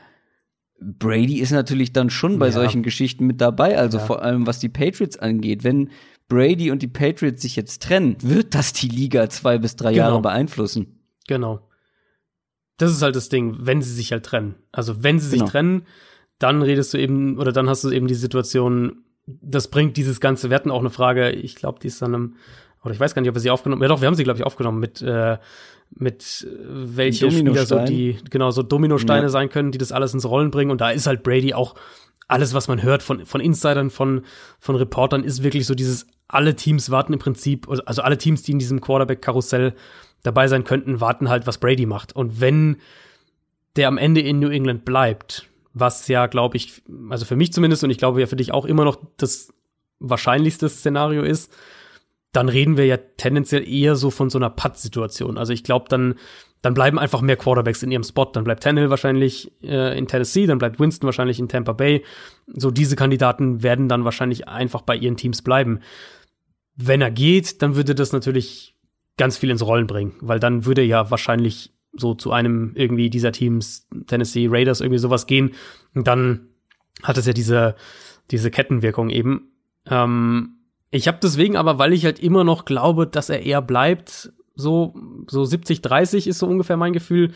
Brady 0.82 1.40
ist 1.40 1.52
natürlich 1.52 1.94
dann 1.94 2.10
schon 2.10 2.40
bei 2.40 2.48
Ja. 2.48 2.54
solchen 2.54 2.82
Geschichten 2.84 3.28
mit 3.28 3.40
dabei, 3.42 3.78
also 3.78 3.98
Ja. 4.00 4.06
vor 4.06 4.24
allem 4.24 4.48
was 4.48 4.60
die 4.60 4.70
Patriots 4.70 5.18
angeht. 5.18 5.64
Wenn 5.64 5.90
Brady 6.28 6.72
und 6.72 6.82
die 6.82 6.88
Patriots 6.88 7.42
sich 7.42 7.56
jetzt 7.56 7.84
trennen, 7.84 8.16
wird 8.22 8.56
das 8.56 8.72
die 8.74 8.88
Liga 8.88 9.30
zwei 9.30 9.58
bis 9.58 9.76
drei 9.76 9.92
Genau. 9.94 10.06
Jahre 10.08 10.22
beeinflussen. 10.22 11.00
Genau. 11.28 11.68
Das 12.78 12.92
ist 12.92 13.02
halt 13.02 13.16
das 13.16 13.30
Ding, 13.30 13.58
wenn 13.60 13.82
sie 13.82 13.94
sich 13.94 14.12
halt 14.12 14.26
trennen. 14.26 14.56
Also 14.72 15.04
wenn 15.04 15.20
sie 15.20 15.28
sich 15.28 15.40
Genau. 15.40 15.52
trennen, 15.52 15.82
dann 16.40 16.62
redest 16.62 16.94
du 16.94 16.98
eben, 16.98 17.38
oder 17.38 17.52
dann 17.52 17.70
hast 17.70 17.84
du 17.84 17.92
eben 17.92 18.08
die 18.08 18.16
Situation, 18.16 19.04
das 19.28 19.68
bringt 19.68 19.98
dieses 19.98 20.20
Ganze, 20.20 20.50
wir 20.50 20.56
hatten 20.56 20.72
auch 20.72 20.80
eine 20.80 20.90
Frage, 20.90 21.30
ich 21.32 21.56
glaube, 21.56 21.80
die 21.80 21.88
ist 21.88 22.02
dann 22.02 22.14
im, 22.14 22.36
oder 22.84 22.94
ich 22.94 23.00
weiß 23.00 23.14
gar 23.14 23.22
nicht, 23.22 23.30
ob 23.30 23.36
wir 23.36 23.42
sie 23.42 23.50
aufgenommen, 23.52 23.82
ja 23.82 23.88
doch, 23.90 24.02
wir 24.02 24.08
haben 24.08 24.16
sie, 24.16 24.24
glaube 24.24 24.40
ich, 24.40 24.46
aufgenommen 24.46 24.80
mit, 24.80 25.02
äh, 25.02 25.38
mit 25.92 26.48
äh, 26.50 26.56
welche 26.96 27.30
Spieler 27.30 27.66
so 27.66 27.80
die, 27.80 28.18
genau, 28.30 28.52
so 28.52 28.64
Dominosteine 28.64 29.24
Ja. 29.24 29.30
sein 29.30 29.50
können, 29.50 29.72
die 29.72 29.78
das 29.78 29.92
alles 29.92 30.14
ins 30.14 30.26
Rollen 30.26 30.50
bringen. 30.50 30.72
Und 30.72 30.80
da 30.82 30.90
ist 30.90 31.06
halt 31.08 31.24
Brady 31.24 31.54
auch 31.54 31.76
alles, 32.28 32.54
was 32.54 32.68
man 32.68 32.82
hört 32.82 33.04
von, 33.04 33.26
von 33.26 33.42
Insidern, 33.42 33.90
von, 33.90 34.22
von 34.60 34.76
Reportern, 34.76 35.24
ist 35.24 35.44
wirklich 35.44 35.66
so 35.66 35.76
dieses, 35.76 36.08
alle 36.28 36.56
Teams 36.56 36.90
warten 36.90 37.14
im 37.14 37.20
Prinzip, 37.20 37.68
also 37.68 38.02
alle 38.02 38.18
Teams, 38.18 38.44
die 38.44 38.52
in 38.54 38.60
diesem 38.60 38.82
Quarterback-Karussell 38.82 39.74
dabei 40.24 40.48
sein 40.48 40.64
könnten, 40.64 41.02
warten 41.02 41.28
halt, 41.28 41.48
was 41.48 41.58
Brady 41.58 41.86
macht. 41.86 42.16
Und 42.16 42.40
wenn 42.40 42.78
der 43.76 43.88
am 43.88 43.98
Ende 43.98 44.22
in 44.22 44.40
New 44.40 44.50
England 44.50 44.86
bleibt, 44.86 45.49
was 45.74 46.08
ja, 46.08 46.28
glaube 46.28 46.58
ich, 46.58 46.82
also 47.10 47.26
für 47.26 47.36
mich 47.36 47.54
zumindest 47.54 47.84
und 47.84 47.90
ich 47.90 47.98
glaube 47.98 48.20
ja 48.20 48.28
für 48.28 48.36
dich 48.36 48.54
auch 48.54 48.66
immer 48.66 48.86
noch 48.86 48.98
das 49.18 49.54
wahrscheinlichste 50.00 50.70
Szenario 50.70 51.24
ist, 51.24 51.52
dann 52.32 52.50
reden 52.50 52.78
wir 52.78 52.86
ja 52.86 52.98
tendenziell 52.98 53.68
eher 53.68 53.96
so 53.96 54.12
von 54.12 54.30
so 54.30 54.38
einer 54.38 54.50
Putt-Situation. 54.50 55.38
Also 55.38 55.52
ich 55.52 55.64
glaube, 55.64 55.86
dann, 55.90 56.16
dann 56.62 56.74
bleiben 56.74 57.00
einfach 57.00 57.22
mehr 57.22 57.38
Quarterbacks 57.38 57.82
in 57.82 57.92
ihrem 57.92 58.04
Spot. 58.04 58.26
Dann 58.26 58.44
bleibt 58.44 58.64
Tannehill 58.64 58.90
wahrscheinlich 58.90 59.52
äh, 59.64 59.98
in 59.98 60.08
Tennessee, 60.08 60.46
dann 60.46 60.60
bleibt 60.60 60.80
Winston 60.80 61.08
wahrscheinlich 61.08 61.40
in 61.40 61.50
Tampa 61.50 61.74
Bay. 61.74 62.04
So 62.48 62.70
diese 62.70 62.96
Kandidaten 62.96 63.64
werden 63.64 63.90
dann 63.90 64.06
wahrscheinlich 64.06 64.48
einfach 64.48 64.82
bei 64.82 64.96
ihren 64.96 65.18
Teams 65.18 65.42
bleiben. 65.42 65.80
Wenn 66.76 67.02
er 67.02 67.12
geht, 67.12 67.62
dann 67.62 67.76
würde 67.76 67.96
das 67.96 68.14
natürlich 68.14 68.76
ganz 69.18 69.38
viel 69.38 69.50
ins 69.50 69.66
Rollen 69.66 69.88
bringen, 69.88 70.16
weil 70.22 70.40
dann 70.40 70.66
würde 70.66 70.84
ja 70.84 71.10
wahrscheinlich 71.12 71.74
so 72.00 72.14
zu 72.14 72.32
einem 72.32 72.72
irgendwie 72.76 73.10
dieser 73.10 73.32
Teams, 73.32 73.88
Tennessee 74.08 74.48
Raiders, 74.50 74.82
irgendwie 74.82 75.00
sowas 75.00 75.28
gehen. 75.28 75.52
Dann 75.94 76.48
hat 77.04 77.18
es 77.18 77.26
ja 77.26 77.34
diese, 77.34 77.76
diese 78.32 78.52
Kettenwirkung 78.52 79.10
eben. 79.10 79.52
Ähm, 79.86 80.56
ich 80.92 81.08
habe 81.08 81.20
deswegen 81.22 81.56
aber, 81.56 81.78
weil 81.78 81.94
ich 81.94 82.06
halt 82.06 82.20
immer 82.20 82.44
noch 82.44 82.66
glaube, 82.66 83.08
dass 83.08 83.30
er 83.30 83.44
eher 83.44 83.62
bleibt, 83.62 84.34
so, 84.56 84.94
so 85.28 85.46
70, 85.46 85.82
30 85.82 86.28
ist 86.28 86.40
so 86.40 86.48
ungefähr 86.48 86.78
mein 86.78 86.94
Gefühl, 86.94 87.32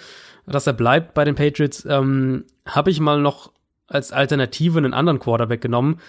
dass 0.45 0.67
er 0.67 0.73
bleibt 0.73 1.13
bei 1.13 1.23
den 1.23 1.35
Patriots, 1.35 1.85
ähm, 1.89 2.45
habe 2.65 2.91
ich 2.91 2.99
mal 2.99 3.21
noch 3.21 3.53
als 3.87 4.11
Alternative 4.11 4.77
einen 4.77 4.93
anderen 4.93 5.19
Quarterback 5.19 5.61
genommen, 5.61 5.99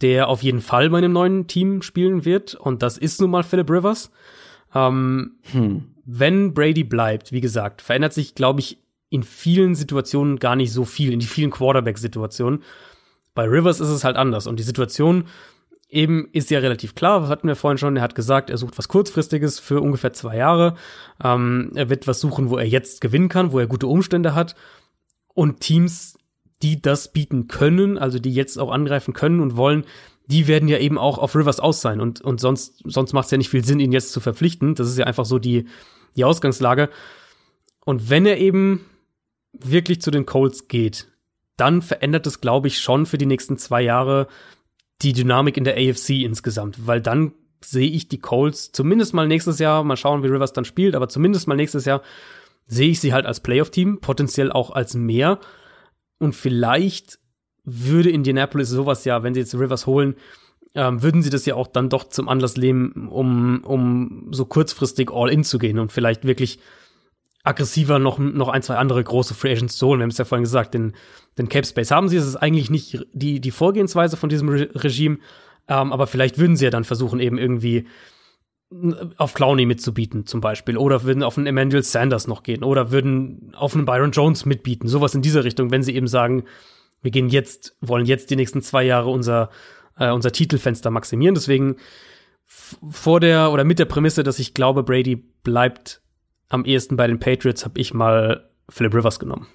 der 0.00 0.28
auf 0.28 0.42
jeden 0.42 0.60
Fall 0.60 0.90
bei 0.90 0.98
einem 0.98 1.12
neuen 1.12 1.46
Team 1.46 1.82
spielen 1.82 2.24
wird. 2.24 2.54
Und 2.54 2.82
das 2.82 2.98
ist 2.98 3.20
nun 3.20 3.30
mal 3.30 3.42
Philip 3.42 3.70
Rivers. 3.70 4.10
Ähm, 4.74 5.32
Hm. 5.52 5.94
Wenn 6.12 6.54
Brady 6.54 6.84
bleibt, 6.84 7.32
wie 7.32 7.40
gesagt, 7.40 7.82
verändert 7.82 8.12
sich, 8.12 8.34
glaube 8.34 8.60
ich, 8.60 8.78
in 9.10 9.22
vielen 9.22 9.74
Situationen 9.74 10.38
gar 10.38 10.56
nicht 10.56 10.72
so 10.72 10.84
viel, 10.84 11.12
in 11.12 11.20
die 11.20 11.26
vielen 11.26 11.50
Quarterback-Situationen. 11.50 12.62
Bei 13.34 13.44
Rivers 13.44 13.80
ist 13.80 13.88
es 13.88 14.04
halt 14.04 14.16
anders. 14.16 14.46
Und 14.46 14.58
die 14.58 14.64
Situation 14.64 15.24
eben 15.88 16.28
ist 16.32 16.50
ja 16.50 16.60
relativ 16.60 16.94
klar, 16.94 17.28
hatten 17.28 17.48
wir 17.48 17.56
vorhin 17.56 17.78
schon, 17.78 17.96
er 17.96 18.02
hat 18.02 18.14
gesagt, 18.14 18.50
er 18.50 18.58
sucht 18.58 18.78
was 18.78 18.88
Kurzfristiges 18.88 19.58
für 19.58 19.80
ungefähr 19.80 20.12
zwei 20.12 20.36
Jahre. 20.36 20.76
Ähm, 21.22 21.72
er 21.74 21.90
wird 21.90 22.06
was 22.06 22.20
suchen, 22.20 22.50
wo 22.50 22.56
er 22.56 22.66
jetzt 22.66 23.00
gewinnen 23.00 23.28
kann, 23.28 23.52
wo 23.52 23.58
er 23.58 23.66
gute 23.66 23.88
Umstände 23.88 24.34
hat. 24.34 24.54
Und 25.34 25.60
Teams, 25.60 26.16
die 26.62 26.80
das 26.80 27.12
bieten 27.12 27.48
können, 27.48 27.98
also 27.98 28.18
die 28.18 28.32
jetzt 28.32 28.58
auch 28.58 28.70
angreifen 28.70 29.14
können 29.14 29.40
und 29.40 29.56
wollen, 29.56 29.84
die 30.26 30.46
werden 30.46 30.68
ja 30.68 30.78
eben 30.78 30.98
auch 30.98 31.18
auf 31.18 31.34
Rivers 31.34 31.58
aus 31.58 31.80
sein. 31.80 32.00
Und, 32.00 32.20
und 32.20 32.40
sonst, 32.40 32.82
sonst 32.84 33.12
macht 33.12 33.24
es 33.24 33.30
ja 33.32 33.38
nicht 33.38 33.50
viel 33.50 33.64
Sinn, 33.64 33.80
ihn 33.80 33.92
jetzt 33.92 34.12
zu 34.12 34.20
verpflichten. 34.20 34.76
Das 34.76 34.88
ist 34.88 34.98
ja 34.98 35.06
einfach 35.06 35.24
so 35.24 35.40
die, 35.40 35.66
die 36.16 36.24
Ausgangslage. 36.24 36.90
Und 37.84 38.10
wenn 38.10 38.26
er 38.26 38.38
eben 38.38 38.86
wirklich 39.52 40.00
zu 40.00 40.10
den 40.10 40.26
Colts 40.26 40.68
geht, 40.68 41.08
dann 41.56 41.82
verändert 41.82 42.26
es, 42.26 42.40
glaube 42.40 42.68
ich, 42.68 42.80
schon 42.80 43.06
für 43.06 43.18
die 43.18 43.26
nächsten 43.26 43.58
zwei 43.58 43.82
Jahre 43.82 44.28
die 45.02 45.12
Dynamik 45.12 45.56
in 45.56 45.64
der 45.64 45.76
AFC 45.76 46.10
insgesamt, 46.22 46.86
weil 46.86 47.00
dann 47.00 47.32
sehe 47.62 47.90
ich 47.90 48.08
die 48.08 48.20
Colts 48.20 48.72
zumindest 48.72 49.12
mal 49.12 49.26
nächstes 49.26 49.58
Jahr, 49.58 49.84
mal 49.84 49.96
schauen, 49.96 50.22
wie 50.22 50.28
Rivers 50.28 50.52
dann 50.52 50.64
spielt, 50.64 50.94
aber 50.94 51.08
zumindest 51.08 51.48
mal 51.48 51.56
nächstes 51.56 51.84
Jahr 51.84 52.02
sehe 52.66 52.90
ich 52.90 53.00
sie 53.00 53.12
halt 53.12 53.26
als 53.26 53.40
Playoff-Team, 53.40 54.00
potenziell 54.00 54.52
auch 54.52 54.70
als 54.70 54.94
mehr. 54.94 55.40
Und 56.18 56.34
vielleicht 56.34 57.18
würde 57.64 58.10
Indianapolis 58.10 58.68
sowas 58.68 59.04
ja, 59.04 59.22
wenn 59.22 59.34
sie 59.34 59.40
jetzt 59.40 59.54
Rivers 59.54 59.86
holen, 59.86 60.14
ähm, 60.74 61.02
würden 61.02 61.22
sie 61.22 61.30
das 61.30 61.46
ja 61.46 61.54
auch 61.54 61.66
dann 61.66 61.88
doch 61.88 62.04
zum 62.04 62.28
Anlass 62.28 62.56
nehmen, 62.56 63.08
um, 63.08 63.64
um 63.64 64.28
so 64.30 64.44
kurzfristig 64.44 65.10
all-in 65.12 65.44
zu 65.44 65.58
gehen 65.58 65.78
und 65.78 65.92
vielleicht 65.92 66.24
wirklich 66.24 66.60
aggressiver 67.42 67.98
noch, 67.98 68.18
noch 68.18 68.48
ein, 68.48 68.62
zwei 68.62 68.76
andere 68.76 69.02
große 69.02 69.34
Free 69.34 69.52
Agents 69.52 69.76
zu 69.76 69.86
holen. 69.86 70.00
Wir 70.00 70.04
haben 70.04 70.10
es 70.10 70.18
ja 70.18 70.24
vorhin 70.24 70.44
gesagt, 70.44 70.74
den, 70.74 70.94
den 71.38 71.48
Cape 71.48 71.66
Space 71.66 71.90
haben 71.90 72.08
sie. 72.08 72.16
Es 72.16 72.26
ist 72.26 72.36
eigentlich 72.36 72.70
nicht 72.70 73.06
die, 73.12 73.40
die 73.40 73.50
Vorgehensweise 73.50 74.16
von 74.16 74.28
diesem 74.28 74.48
Re 74.48 74.68
Regime, 74.74 75.18
ähm, 75.66 75.92
aber 75.92 76.06
vielleicht 76.06 76.38
würden 76.38 76.56
sie 76.56 76.66
ja 76.66 76.70
dann 76.70 76.84
versuchen, 76.84 77.18
eben 77.18 77.38
irgendwie 77.38 77.86
auf 79.16 79.34
Clowney 79.34 79.66
mitzubieten, 79.66 80.26
zum 80.26 80.40
Beispiel. 80.40 80.76
Oder 80.76 81.02
würden 81.02 81.24
auf 81.24 81.36
einen 81.36 81.48
Emmanuel 81.48 81.82
Sanders 81.82 82.28
noch 82.28 82.44
gehen. 82.44 82.62
Oder 82.62 82.92
würden 82.92 83.52
auf 83.56 83.74
einen 83.74 83.84
Byron 83.84 84.12
Jones 84.12 84.46
mitbieten. 84.46 84.86
Sowas 84.86 85.14
in 85.14 85.22
dieser 85.22 85.44
Richtung, 85.44 85.72
wenn 85.72 85.82
sie 85.82 85.94
eben 85.94 86.06
sagen, 86.06 86.44
wir 87.02 87.10
gehen 87.10 87.28
jetzt, 87.28 87.76
wollen 87.80 88.06
jetzt 88.06 88.30
die 88.30 88.36
nächsten 88.36 88.62
zwei 88.62 88.84
Jahre 88.84 89.10
unser, 89.10 89.50
äh, 90.00 90.10
unser 90.10 90.32
Titelfenster 90.32 90.90
maximieren. 90.90 91.36
Deswegen 91.36 91.76
vor 92.46 93.20
der 93.20 93.52
oder 93.52 93.62
mit 93.62 93.78
der 93.78 93.84
Prämisse, 93.84 94.24
dass 94.24 94.40
ich 94.40 94.54
glaube, 94.54 94.82
Brady 94.82 95.14
bleibt 95.16 96.02
am 96.48 96.64
ehesten 96.64 96.96
bei 96.96 97.06
den 97.06 97.20
Patriots, 97.20 97.64
habe 97.64 97.78
ich 97.80 97.94
mal 97.94 98.50
Philip 98.68 98.92
Rivers 98.94 99.20
genommen. 99.20 99.46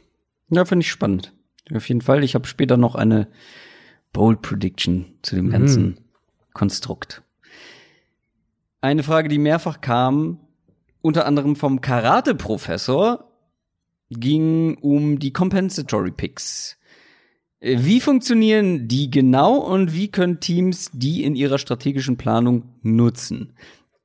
Ja, 0.50 0.64
finde 0.64 0.84
ich 0.84 0.92
spannend. 0.92 1.34
Auf 1.74 1.90
jeden 1.90 2.02
Fall. 2.02 2.24
Ich 2.24 2.36
habe 2.36 2.48
später 2.48 2.78
noch 2.78 2.96
eine 2.96 3.28
Bold 4.14 4.42
Prediction 4.42 5.18
zu 5.24 5.36
dem 5.36 5.50
ganzen 5.50 5.84
Mhm. 5.84 5.98
Konstrukt. 6.54 7.22
Eine 8.80 9.04
Frage, 9.04 9.28
die 9.28 9.40
mehrfach 9.40 9.82
kam, 9.82 10.40
unter 11.02 11.26
anderem 11.26 11.56
vom 11.56 11.82
Karate-Professor, 11.82 13.32
ging 14.10 14.78
um 14.78 15.20
die 15.20 15.34
Compensatory 15.34 16.12
Picks. 16.12 16.78
Äh, 17.66 17.80
Wie 17.84 18.00
funktionieren 18.00 18.88
die 18.88 19.10
genau 19.10 19.56
und 19.58 19.94
wie 19.94 20.08
können 20.10 20.40
Teams 20.40 20.90
die 20.94 21.24
in 21.24 21.36
ihrer 21.36 21.58
strategischen 21.58 22.18
Planung 22.18 22.64
nutzen? 22.84 23.54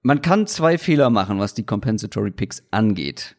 Man 0.03 0.23
kann 0.23 0.47
zwei 0.47 0.79
Fehler 0.79 1.11
machen, 1.11 1.39
was 1.39 1.53
die 1.55 1.65
Compensatory 1.67 2.31
Picks 2.31 2.63
angeht. 2.71 3.37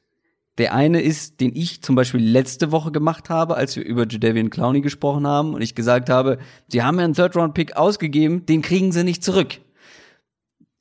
Der 0.58 0.74
eine 0.76 1.02
ist, 1.02 1.42
den 1.42 1.56
ich 1.56 1.82
zum 1.82 1.96
Beispiel 1.96 2.22
letzte 2.22 2.72
Woche 2.72 2.92
gemacht 2.92 3.30
habe, 3.30 3.56
als 3.56 3.76
wir 3.76 3.84
über 3.84 4.06
Jadavian 4.08 4.50
Clowney 4.52 4.82
gesprochen 4.82 5.26
haben 5.26 5.56
und 5.56 5.62
ich 5.62 5.74
gesagt 5.74 6.10
habe, 6.10 6.38
sie 6.68 6.84
haben 6.84 7.00
ja 7.00 7.06
einen 7.06 7.16
Third-Round-Pick 7.16 7.76
ausgegeben, 7.78 8.46
den 8.46 8.62
kriegen 8.62 8.92
sie 8.92 9.04
nicht 9.04 9.24
zurück. 9.24 9.60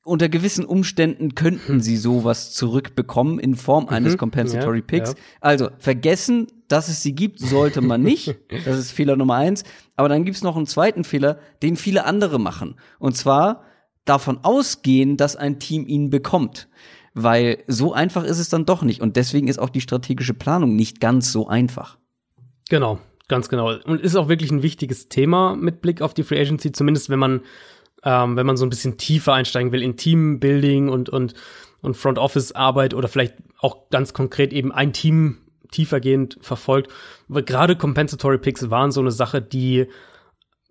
Unter 0.03 0.29
gewissen 0.29 0.65
Umständen 0.67 1.35
könnten 1.35 1.81
sie 1.81 1.97
sowas 1.97 2.53
zurückbekommen 2.53 3.39
in 3.39 3.55
Form 3.55 3.89
eines 3.89 4.15
Mhm, 4.15 4.19
Compensatory 4.19 4.79
ja, 4.81 4.85
Picks. 4.87 5.11
ja. 5.11 5.17
Also 5.41 5.71
vergessen, 5.79 6.49
dass 6.71 6.89
es 6.89 7.03
sie 7.03 7.15
gibt, 7.15 7.41
sollte 7.41 7.81
man 7.81 8.03
nicht. 8.03 8.37
Das 8.65 8.79
ist 8.79 8.93
Fehler 8.93 9.17
Nummer 9.17 9.35
eins. 9.35 9.65
Aber 9.97 10.09
dann 10.09 10.25
gibt's 10.25 10.43
noch 10.43 10.57
einen 10.57 10.67
zweiten 10.67 11.05
Fehler, 11.05 11.39
den 11.63 11.77
viele 11.77 12.05
andere 12.05 12.39
machen. 12.39 12.77
Und 12.99 13.17
zwar 13.17 13.65
davon 14.05 14.39
ausgehen, 14.43 15.17
dass 15.17 15.37
ein 15.37 15.59
Team 15.59 15.87
ihn 15.87 16.11
bekommt. 16.11 16.69
Weil 17.13 17.65
so 17.67 17.93
einfach 17.93 18.25
ist 18.25 18.39
es 18.39 18.49
dann 18.49 18.67
doch 18.67 18.83
nicht. 18.83 19.01
Und 19.01 19.17
deswegen 19.17 19.49
ist 19.49 19.59
auch 19.59 19.69
die 19.69 19.81
strategische 19.81 20.35
Planung 20.35 20.77
nicht 20.77 21.01
ganz 21.01 21.33
so 21.33 21.49
einfach. 21.49 21.99
Genau, 22.69 23.01
ganz 23.27 23.49
genau. 23.49 23.73
Und 23.85 24.01
ist 24.01 24.17
auch 24.17 24.29
wirklich 24.29 24.53
ein 24.53 24.63
wichtiges 24.63 25.09
Thema 25.09 25.57
mit 25.57 25.81
Blick 25.81 26.03
auf 26.03 26.15
die 26.15 26.23
Free 26.23 26.41
Agency, 26.41 26.71
zumindest 26.71 27.11
wenn 27.11 27.19
man, 27.19 27.41
ähm, 28.05 28.37
wenn 28.37 28.47
man 28.47 28.57
so 28.57 28.65
ein 28.65 28.71
bisschen 28.71 28.97
tiefer 28.97 29.33
einsteigen 29.33 29.73
will 29.73 29.83
in 29.83 29.97
Teambuilding 29.97 30.89
und, 30.89 31.09
und, 31.09 31.35
und 31.83 31.97
Front 31.97 32.19
Office 32.19 32.53
Arbeit 32.53 32.95
oder 32.95 33.09
vielleicht 33.09 33.35
auch 33.59 33.91
ganz 33.91 34.15
konkret 34.15 34.53
eben 34.53 34.71
ein 34.71 34.93
Team 34.93 35.39
tiefergehend 35.71 36.39
verfolgt. 36.41 36.91
Weil 37.29 37.43
gerade 37.43 37.77
Compensatory 37.77 38.39
Picks 38.39 38.71
waren 38.71 38.93
so 38.93 39.01
eine 39.01 39.13
Sache, 39.13 39.41
die 39.43 39.87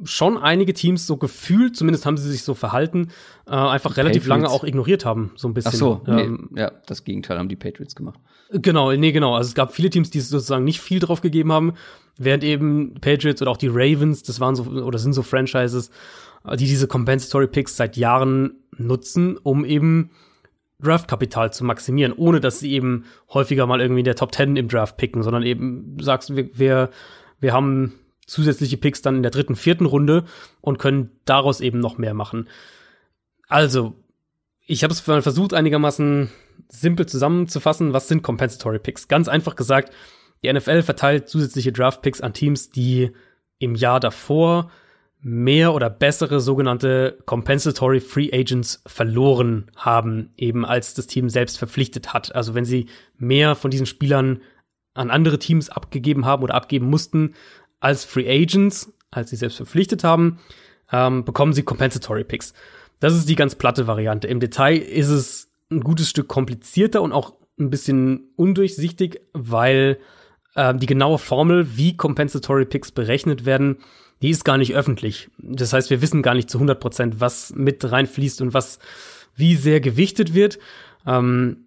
schon 0.04 0.38
einige 0.38 0.74
Teams 0.74 1.06
so 1.06 1.18
gefühlt, 1.18 1.76
zumindest 1.76 2.06
haben 2.06 2.16
sie 2.16 2.30
sich 2.30 2.44
so 2.44 2.54
verhalten, 2.54 3.10
äh, 3.48 3.52
einfach 3.52 3.98
relativ 3.98 4.24
Patriots. 4.24 4.44
lange 4.44 4.50
auch 4.50 4.64
ignoriert 4.64 5.04
haben, 5.04 5.32
so 5.36 5.48
ein 5.48 5.54
bisschen. 5.54 5.72
Ach 5.74 5.78
so, 5.78 6.02
nee, 6.08 6.22
ähm, 6.22 6.50
ja, 6.56 6.72
das 6.86 7.04
Gegenteil 7.04 7.38
haben 7.38 7.50
die 7.50 7.58
Patriots 7.58 7.96
gemacht. 7.96 8.20
Genau, 8.52 8.94
nee, 8.94 9.12
genau. 9.12 9.36
Also 9.36 9.50
es 9.50 9.56
gab 9.56 9.74
viele 9.74 9.90
Teams, 9.90 10.10
die 10.10 10.22
sozusagen 10.22 10.64
nicht 10.64 10.80
viel 10.80 11.00
drauf 11.00 11.22
gegeben 11.22 11.52
haben. 11.52 11.74
während 12.18 12.44
eben 12.44 12.96
Patriots 13.02 13.42
oder 13.42 13.52
auch 13.52 13.58
die 13.58 13.70
Ravens, 13.70 14.24
das 14.24 14.40
waren 14.40 14.56
so 14.56 14.64
oder 14.64 15.00
sind 15.00 15.14
so 15.14 15.24
Franchises, 15.24 15.90
die 16.46 16.66
diese 16.66 16.88
Compensatory 16.88 17.48
Picks 17.48 17.76
seit 17.76 17.98
Jahren 17.98 18.56
nutzen, 18.78 19.38
um 19.38 19.66
eben 19.66 20.12
Draftkapital 20.82 21.52
zu 21.52 21.66
maximieren, 21.66 22.14
ohne 22.14 22.40
dass 22.40 22.60
sie 22.60 22.72
eben 22.72 23.06
häufiger 23.34 23.66
mal 23.66 23.82
irgendwie 23.82 24.00
in 24.00 24.06
der 24.06 24.16
Top 24.16 24.34
10 24.34 24.56
im 24.56 24.68
Draft 24.68 24.98
picken, 24.98 25.24
sondern 25.24 25.44
eben 25.44 25.98
sagst, 26.00 26.36
wir, 26.36 26.50
wir, 26.58 26.90
wir 27.40 27.54
haben 27.54 27.94
zusätzliche 28.26 28.78
Picks 28.78 29.02
dann 29.02 29.18
in 29.18 29.24
der 29.24 29.32
dritten, 29.32 29.56
vierten 29.56 29.86
Runde 29.86 30.24
und 30.62 30.80
können 30.80 31.12
daraus 31.26 31.62
eben 31.62 31.80
noch 31.80 31.98
mehr 31.98 32.14
machen. 32.14 32.48
Also, 33.48 33.96
ich 34.68 34.84
habe 34.84 34.94
es 34.94 35.00
versucht, 35.00 35.54
einigermaßen 35.54 36.30
simpel 36.70 37.08
zusammenzufassen. 37.08 37.94
Was 37.94 38.08
sind 38.08 38.22
Compensatory 38.22 38.80
Picks? 38.80 39.08
Ganz 39.08 39.28
einfach 39.28 39.56
gesagt, 39.56 39.94
die 40.44 40.54
NFL 40.54 40.84
verteilt 40.84 41.28
zusätzliche 41.28 41.72
Draft 41.72 42.02
Picks 42.02 42.22
an 42.22 42.34
Teams, 42.34 42.70
die 42.70 43.12
im 43.58 43.76
Jahr 43.76 44.00
davor 44.00 44.72
mehr 45.22 45.74
oder 45.74 45.90
bessere 45.90 46.40
sogenannte 46.40 47.18
Compensatory 47.26 48.00
Free 48.00 48.30
Agents 48.32 48.82
verloren 48.86 49.70
haben, 49.76 50.32
eben 50.38 50.66
als 50.66 50.94
das 50.94 51.08
Team 51.08 51.30
selbst 51.30 51.58
verpflichtet 51.58 52.14
hat. 52.14 52.34
Also 52.34 52.54
wenn 52.54 52.66
sie 52.66 52.88
mehr 53.18 53.56
von 53.56 53.70
diesen 53.70 53.86
Spielern 53.86 54.42
an 54.94 55.12
andere 55.12 55.40
Teams 55.40 55.70
abgegeben 55.70 56.26
haben 56.26 56.44
oder 56.44 56.56
abgeben 56.56 56.90
mussten 56.90 57.36
als 57.80 58.06
Free 58.06 58.30
Agents, 58.30 58.94
als 59.12 59.30
sie 59.30 59.36
selbst 59.36 59.58
verpflichtet 59.58 60.04
haben, 60.04 60.40
ähm, 60.92 61.26
bekommen 61.26 61.54
sie 61.54 61.64
Compensatory 61.64 62.24
Picks. 62.24 62.54
Das 63.00 63.16
ist 63.16 63.28
die 63.30 63.36
ganz 63.36 63.56
platte 63.56 63.88
Variante. 63.88 64.28
Im 64.28 64.40
Detail 64.40 64.78
ist 64.78 65.10
es 65.10 65.52
ein 65.70 65.82
gutes 65.82 66.10
Stück 66.10 66.28
komplizierter 66.28 67.02
und 67.02 67.12
auch 67.12 67.34
ein 67.60 67.70
bisschen 67.70 68.32
undurchsichtig, 68.36 69.22
weil 69.34 70.00
ähm, 70.56 70.80
die 70.80 70.86
genaue 70.86 71.18
Formel, 71.18 71.78
wie 71.78 71.96
Compensatory 71.96 72.66
Picks 72.66 72.92
berechnet 72.92 73.46
werden, 73.46 73.78
die 74.22 74.30
ist 74.30 74.44
gar 74.44 74.58
nicht 74.58 74.76
öffentlich. 74.76 75.30
Das 75.38 75.74
heißt, 75.74 75.90
wir 75.90 76.02
wissen 76.02 76.22
gar 76.22 76.34
nicht 76.34 76.50
zu 76.50 76.58
100 76.58 76.80
Prozent, 76.80 77.22
was 77.22 77.54
mit 77.56 77.90
reinfließt 77.90 78.42
und 78.42 78.54
was 78.54 78.80
wie 79.36 79.56
sehr 79.56 79.80
gewichtet 79.80 80.34
wird. 80.34 80.60
Ähm, 81.06 81.66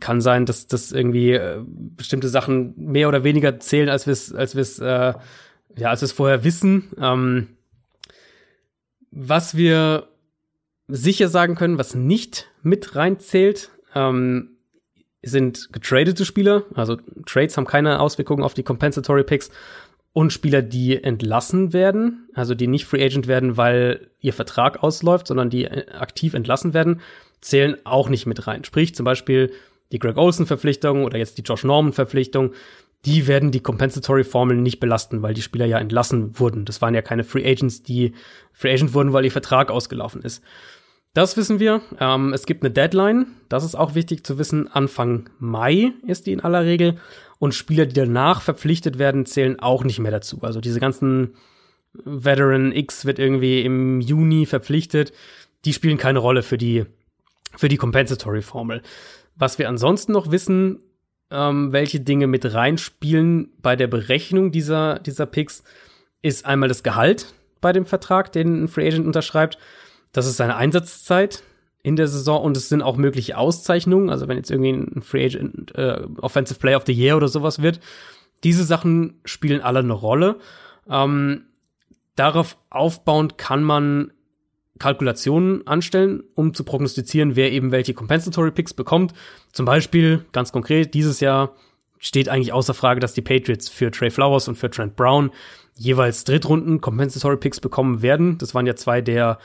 kann 0.00 0.20
sein, 0.20 0.46
dass 0.46 0.66
dass 0.66 0.92
irgendwie 0.92 1.32
äh, 1.32 1.62
bestimmte 1.66 2.28
Sachen 2.28 2.74
mehr 2.76 3.08
oder 3.08 3.24
weniger 3.24 3.60
zählen, 3.60 3.90
als 3.90 4.06
wir 4.06 4.12
es 4.12 4.32
als 4.32 4.54
wir 4.54 4.62
es 4.62 4.78
äh, 4.78 5.12
ja 5.76 5.90
als 5.90 6.00
wir 6.00 6.06
es 6.06 6.12
vorher 6.12 6.44
wissen. 6.44 6.92
Ähm, 6.98 7.48
was 9.10 9.56
wir 9.56 10.08
sicher 10.88 11.28
sagen 11.28 11.56
können, 11.56 11.78
was 11.78 11.94
nicht 11.94 12.48
mit 12.62 12.96
reinzählt, 12.96 13.70
ähm, 13.94 14.56
sind 15.22 15.72
getradete 15.72 16.24
Spieler. 16.24 16.64
Also 16.74 16.96
Trades 17.26 17.56
haben 17.56 17.66
keine 17.66 18.00
Auswirkungen 18.00 18.42
auf 18.42 18.54
die 18.54 18.62
Compensatory 18.62 19.24
Picks 19.24 19.50
und 20.16 20.32
Spieler, 20.32 20.62
die 20.62 21.04
entlassen 21.04 21.74
werden, 21.74 22.30
also 22.32 22.54
die 22.54 22.68
nicht 22.68 22.86
Free 22.86 23.04
Agent 23.04 23.26
werden, 23.26 23.58
weil 23.58 24.08
ihr 24.22 24.32
Vertrag 24.32 24.82
ausläuft, 24.82 25.26
sondern 25.26 25.50
die 25.50 25.64
äh, 25.64 25.90
aktiv 25.90 26.32
entlassen 26.32 26.72
werden, 26.72 27.02
zählen 27.42 27.76
auch 27.84 28.08
nicht 28.08 28.24
mit 28.24 28.46
rein. 28.46 28.64
Sprich 28.64 28.94
zum 28.94 29.04
Beispiel 29.04 29.52
die 29.92 29.98
Greg 29.98 30.16
Olsen-Verpflichtung 30.16 31.04
oder 31.04 31.18
jetzt 31.18 31.36
die 31.36 31.42
Josh 31.42 31.64
Norman-Verpflichtung, 31.64 32.54
die 33.04 33.26
werden 33.26 33.50
die 33.50 33.60
Compensatory-Formeln 33.60 34.62
nicht 34.62 34.80
belasten, 34.80 35.20
weil 35.20 35.34
die 35.34 35.42
Spieler 35.42 35.66
ja 35.66 35.78
entlassen 35.78 36.38
wurden. 36.40 36.64
Das 36.64 36.80
waren 36.80 36.94
ja 36.94 37.02
keine 37.02 37.22
Free 37.22 37.44
Agents, 37.44 37.82
die 37.82 38.14
Free 38.54 38.72
Agent 38.72 38.94
wurden, 38.94 39.12
weil 39.12 39.26
ihr 39.26 39.32
Vertrag 39.32 39.70
ausgelaufen 39.70 40.22
ist. 40.22 40.42
Das 41.12 41.36
wissen 41.36 41.60
wir. 41.60 41.82
Ähm, 42.00 42.32
es 42.32 42.46
gibt 42.46 42.62
eine 42.62 42.70
Deadline. 42.70 43.26
Das 43.50 43.64
ist 43.64 43.74
auch 43.74 43.94
wichtig 43.94 44.24
zu 44.24 44.38
wissen. 44.38 44.66
Anfang 44.68 45.28
Mai 45.38 45.92
ist 46.06 46.26
die 46.26 46.32
in 46.32 46.40
aller 46.40 46.64
Regel. 46.64 46.96
Und 47.38 47.54
Spieler, 47.54 47.86
die 47.86 47.94
danach 47.94 48.42
verpflichtet 48.42 48.98
werden, 48.98 49.26
zählen 49.26 49.60
auch 49.60 49.84
nicht 49.84 49.98
mehr 49.98 50.10
dazu. 50.10 50.38
Also 50.42 50.60
diese 50.60 50.80
ganzen 50.80 51.34
Veteran 51.92 52.72
X 52.72 53.04
wird 53.04 53.18
irgendwie 53.18 53.62
im 53.62 54.00
Juni 54.00 54.46
verpflichtet. 54.46 55.12
Die 55.64 55.72
spielen 55.72 55.98
keine 55.98 56.18
Rolle 56.18 56.42
für 56.42 56.58
die, 56.58 56.84
für 57.56 57.68
die 57.68 57.76
Compensatory 57.76 58.42
Formel. 58.42 58.82
Was 59.34 59.58
wir 59.58 59.68
ansonsten 59.68 60.12
noch 60.12 60.30
wissen, 60.30 60.80
ähm, 61.30 61.72
welche 61.72 62.00
Dinge 62.00 62.26
mit 62.26 62.54
reinspielen 62.54 63.52
bei 63.60 63.76
der 63.76 63.88
Berechnung 63.88 64.52
dieser, 64.52 64.98
dieser 64.98 65.26
Picks, 65.26 65.62
ist 66.22 66.46
einmal 66.46 66.68
das 66.68 66.82
Gehalt 66.82 67.34
bei 67.60 67.72
dem 67.72 67.86
Vertrag, 67.86 68.32
den 68.32 68.64
ein 68.64 68.68
Free 68.68 68.86
Agent 68.86 69.06
unterschreibt. 69.06 69.58
Das 70.12 70.26
ist 70.26 70.36
seine 70.36 70.56
Einsatzzeit 70.56 71.42
in 71.86 71.94
der 71.94 72.08
Saison 72.08 72.42
und 72.42 72.56
es 72.56 72.68
sind 72.68 72.82
auch 72.82 72.96
mögliche 72.96 73.38
Auszeichnungen. 73.38 74.10
Also 74.10 74.26
wenn 74.26 74.36
jetzt 74.36 74.50
irgendwie 74.50 74.72
ein 74.72 75.02
Free 75.02 75.24
Agent 75.24 75.72
äh, 75.76 76.00
Offensive 76.20 76.58
Player 76.58 76.78
of 76.78 76.82
the 76.84 76.92
Year 76.92 77.16
oder 77.16 77.28
sowas 77.28 77.62
wird, 77.62 77.78
diese 78.42 78.64
Sachen 78.64 79.20
spielen 79.24 79.60
alle 79.60 79.78
eine 79.78 79.92
Rolle. 79.92 80.40
Ähm, 80.90 81.44
darauf 82.16 82.58
aufbauend 82.70 83.38
kann 83.38 83.62
man 83.62 84.10
Kalkulationen 84.80 85.64
anstellen, 85.68 86.24
um 86.34 86.54
zu 86.54 86.64
prognostizieren, 86.64 87.36
wer 87.36 87.52
eben 87.52 87.70
welche 87.70 87.94
Compensatory 87.94 88.50
Picks 88.50 88.74
bekommt. 88.74 89.14
Zum 89.52 89.64
Beispiel, 89.64 90.24
ganz 90.32 90.50
konkret, 90.50 90.92
dieses 90.92 91.20
Jahr 91.20 91.54
steht 92.00 92.28
eigentlich 92.28 92.52
außer 92.52 92.74
Frage, 92.74 92.98
dass 92.98 93.14
die 93.14 93.22
Patriots 93.22 93.68
für 93.68 93.92
Trey 93.92 94.10
Flowers 94.10 94.48
und 94.48 94.56
für 94.56 94.70
Trent 94.70 94.96
Brown 94.96 95.30
jeweils 95.76 96.24
Drittrunden 96.24 96.80
Compensatory 96.80 97.36
Picks 97.36 97.60
bekommen 97.60 98.02
werden. 98.02 98.38
Das 98.38 98.54
waren 98.54 98.66
ja 98.66 98.76
zwei 98.76 99.00
der 99.00 99.38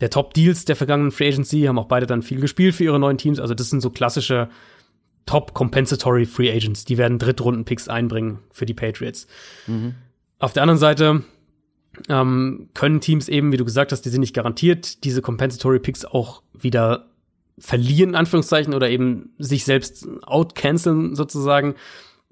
der 0.00 0.10
Top-Deals 0.10 0.64
der 0.64 0.76
vergangenen 0.76 1.10
Free 1.10 1.28
Agency, 1.28 1.62
haben 1.62 1.78
auch 1.78 1.86
beide 1.86 2.06
dann 2.06 2.22
viel 2.22 2.40
gespielt 2.40 2.74
für 2.74 2.84
ihre 2.84 3.00
neuen 3.00 3.18
Teams. 3.18 3.40
Also 3.40 3.54
das 3.54 3.70
sind 3.70 3.80
so 3.80 3.90
klassische 3.90 4.48
Top-Compensatory 5.26 6.24
Free 6.24 6.50
Agents. 6.50 6.84
Die 6.84 6.98
werden 6.98 7.18
Drittrunden-Picks 7.18 7.88
einbringen 7.88 8.38
für 8.50 8.64
die 8.64 8.74
Patriots. 8.74 9.26
Mhm. 9.66 9.94
Auf 10.38 10.52
der 10.52 10.62
anderen 10.62 10.78
Seite 10.78 11.24
ähm, 12.08 12.68
können 12.74 13.00
Teams 13.00 13.28
eben, 13.28 13.52
wie 13.52 13.56
du 13.56 13.64
gesagt 13.64 13.92
hast, 13.92 14.02
die 14.02 14.08
sind 14.08 14.20
nicht 14.20 14.34
garantiert, 14.34 15.04
diese 15.04 15.20
Compensatory 15.20 15.80
Picks 15.80 16.04
auch 16.04 16.42
wieder 16.52 17.10
verlieren, 17.58 18.10
in 18.10 18.14
Anführungszeichen, 18.14 18.72
oder 18.72 18.88
eben 18.88 19.34
sich 19.38 19.64
selbst 19.64 20.06
outcanceln 20.22 21.16
sozusagen. 21.16 21.74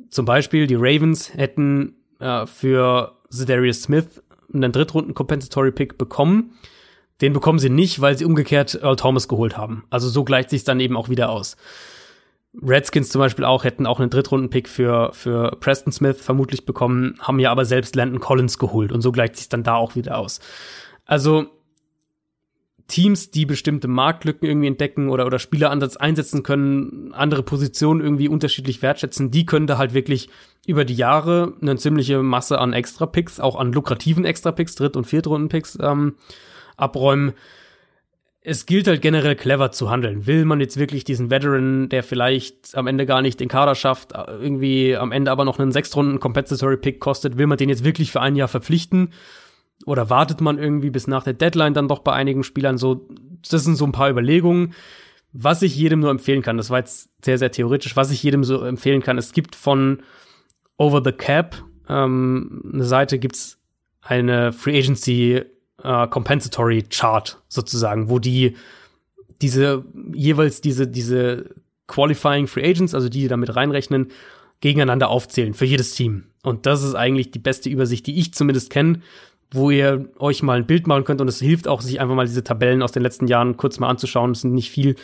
Zum 0.09 0.24
Beispiel 0.24 0.69
die 0.69 0.77
Ravens 0.77 1.35
hätten 1.35 1.97
äh, 2.20 2.47
für 2.47 3.15
Zedarius 3.31 3.82
Smith 3.82 4.23
einen 4.53 4.73
Drittrunden 4.73 5.15
Compensatory 5.15 5.73
Pick 5.73 5.98
bekommen 5.98 6.53
den 7.20 7.32
bekommen 7.32 7.59
sie 7.59 7.70
nicht, 7.70 8.01
weil 8.01 8.16
sie 8.16 8.24
umgekehrt 8.24 8.78
Earl 8.82 8.97
Thomas 8.97 9.28
geholt 9.28 9.57
haben. 9.57 9.85
Also 9.90 10.09
so 10.09 10.24
gleicht 10.24 10.51
sich 10.51 10.65
dann 10.65 10.81
eben 10.81 10.97
auch 10.97 11.09
wieder 11.09 11.31
aus. 11.31 11.57
Redskins 12.62 13.11
zum 13.11 13.20
Beispiel 13.20 13.44
auch 13.44 13.65
hätten 13.65 13.86
auch 13.86 14.01
einen 14.01 14.11
Drittrunden-Pick 14.11 14.69
für, 14.69 15.11
für 15.12 15.57
Preston 15.61 15.93
Smith 15.93 16.20
vermutlich 16.20 16.65
bekommen, 16.65 17.16
haben 17.20 17.39
ja 17.39 17.51
aber 17.51 17.65
selbst 17.65 17.97
Landon 17.97 18.20
Collins 18.20 18.59
geholt 18.59 18.93
und 18.93 19.03
so 19.03 19.12
gleicht 19.12 19.36
sich 19.36 19.48
dann 19.48 19.62
da 19.62 19.74
auch 19.74 19.94
wieder 19.94 20.19
aus. 20.19 20.40
Also 21.05 21.47
Teams, 22.89 23.31
die 23.31 23.47
bestimmte 23.47 23.89
Marktlücken 23.89 24.47
irgendwie 24.47 24.69
entdecken 24.69 25.09
oder, 25.09 25.27
oder 25.27 25.39
Spieleransatz 25.39 25.97
einsetzen 25.97 26.43
können, 26.43 27.13
andere 27.13 27.43
Positionen 27.43 28.01
irgendwie 28.01 28.29
unterschiedlich 28.29 28.81
wertschätzen, 28.81 29.31
die 29.31 29.45
können 29.45 29.67
da 29.67 29.77
halt 29.77 29.93
wirklich 29.93 30.29
über 30.67 30.85
die 30.85 30.95
Jahre 30.95 31.55
eine 31.61 31.77
ziemliche 31.77 32.23
Masse 32.23 32.59
an 32.59 32.73
Extra-Picks, 32.73 33.41
auch 33.41 33.57
an 33.57 33.73
lukrativen 33.73 34.25
Extra-Picks, 34.25 34.77
Dritt- 34.77 34.97
und 34.97 35.07
Viertrunden-Picks 35.07 35.79
ähm, 35.81 36.15
abräumen. 36.77 37.33
Es 38.41 38.67
gilt 38.67 38.87
halt 38.87 39.03
generell 39.03 39.35
clever 39.35 39.73
zu 39.73 39.91
handeln. 39.91 40.27
Will 40.27 40.45
man 40.45 40.61
jetzt 40.61 40.77
wirklich 40.77 41.03
diesen 41.03 41.31
Veteran, 41.31 41.89
der 41.89 42.05
vielleicht 42.05 42.77
am 42.77 42.87
Ende 42.87 43.05
gar 43.05 43.21
nicht 43.21 43.41
den 43.41 43.49
Kader 43.49 43.75
schafft, 43.75 44.13
irgendwie 44.13 44.97
am 44.97 45.11
Ende 45.11 45.33
aber 45.33 45.45
noch 45.45 45.59
einen 45.59 45.73
Sechstrunden 45.73 46.21
Compensatory 46.21 46.77
Pick 46.77 47.01
kostet, 47.01 47.39
will 47.39 47.49
man 47.49 47.59
den 47.59 47.69
jetzt 47.69 47.83
wirklich 47.83 48.13
für 48.13 48.21
ein 48.21 48.37
Jahr 48.37 48.47
verpflichten? 48.47 49.13
Oder 49.85 50.11
wartet 50.11 50.40
man 50.40 50.59
irgendwie 50.59 50.90
bis 50.90 51.07
nach 51.07 51.24
der 51.24 51.35
Deadline 51.35 51.74
dann 51.74 51.89
doch 51.89 52.01
bei 52.01 52.12
einigen 52.12 52.43
Spielern 52.43 52.78
so? 52.78 53.09
Das 53.48 53.65
sind 53.65 53.77
so 53.77 53.85
ein 53.85 53.93
paar 53.93 54.11
Überlegungen. 54.11 54.74
Was 55.32 55.62
ich 55.62 55.77
jedem 55.77 56.01
nur 56.01 56.11
empfehlen 56.11 56.43
kann, 56.43 56.57
das 56.57 56.70
war 56.70 56.78
jetzt 56.78 57.11
sehr, 57.23 57.36
sehr 57.36 57.51
theoretisch, 57.51 57.94
was 57.94 58.11
ich 58.11 58.23
jedem 58.23 58.43
so 58.43 58.62
empfehlen 58.62 59.03
kann, 59.03 59.19
es 59.19 59.32
gibt 59.32 59.55
von 59.55 60.03
Over 60.78 61.03
the 61.05 61.12
Cap 61.12 61.62
ähm, 61.89 62.62
eine 62.73 62.85
Seite, 62.85 63.19
gibt's 63.19 63.59
eine 64.01 64.53
Free 64.53 64.78
Agency 64.78 65.43
äh, 65.82 66.09
Compensatory 66.09 66.85
Chart 66.85 67.43
sozusagen, 67.48 68.09
wo 68.09 68.19
die 68.19 68.57
diese 69.43 69.85
jeweils 70.15 70.62
diese 70.62 70.86
diese 70.86 71.55
Qualifying 71.86 72.47
Free 72.47 72.69
Agents, 72.69 72.94
also 72.94 73.09
die, 73.09 73.23
die 73.23 73.28
damit 73.28 73.55
reinrechnen, 73.55 74.09
gegeneinander 74.61 75.09
aufzählen 75.09 75.55
für 75.55 75.66
jedes 75.66 75.94
Team. 75.94 76.24
Und 76.43 76.66
das 76.66 76.82
ist 76.82 76.94
eigentlich 76.94 77.31
die 77.31 77.39
beste 77.39 77.69
Übersicht, 77.69 78.07
die 78.07 78.19
ich 78.19 78.32
zumindest 78.32 78.70
kenne, 78.70 79.03
wo 79.52 79.70
ihr 79.70 80.09
euch 80.18 80.43
mal 80.43 80.56
ein 80.59 80.66
Bild 80.66 80.86
machen 80.86 81.05
könnt 81.05 81.20
und 81.20 81.28
es 81.28 81.40
hilft 81.40 81.68
auch, 81.68 81.81
sich 81.81 82.01
einfach 82.01 82.14
mal 82.14 82.27
diese 82.27 82.44
Tabellen 82.44 82.82
aus 82.82 82.93
den 82.93 83.02
letzten 83.02 83.27
Jahren 83.27 83.56
kurz 83.56 83.78
mal 83.78 83.89
anzuschauen. 83.89 84.32
Das 84.32 84.43
sind 84.43 84.52
nicht 84.52 84.70
viel. 84.70 84.97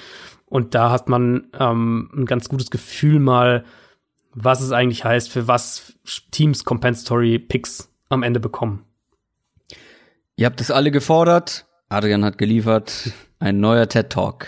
Und 0.47 0.75
da 0.75 0.91
hat 0.91 1.09
man 1.09 1.49
ähm, 1.59 2.11
ein 2.15 2.27
ganz 2.27 2.49
gutes 2.49 2.71
Gefühl 2.71 3.21
mal, 3.21 3.65
was 4.35 4.61
es 4.61 4.73
eigentlich 4.73 5.05
heißt, 5.05 5.31
für 5.31 5.49
was 5.49 5.95
Teams 6.31 6.65
Compensatory 6.65 7.39
Picks 7.39 7.91
am 8.09 8.23
Ende 8.23 8.41
bekommen. 8.41 8.85
Ihr 10.37 10.47
habt 10.47 10.61
es 10.61 10.71
alle 10.71 10.91
gefordert. 10.91 11.67
Adrian 11.89 12.25
hat 12.25 12.39
geliefert. 12.39 13.13
Ein 13.39 13.61
neuer 13.61 13.89
TED 13.89 14.11
Talk 14.11 14.47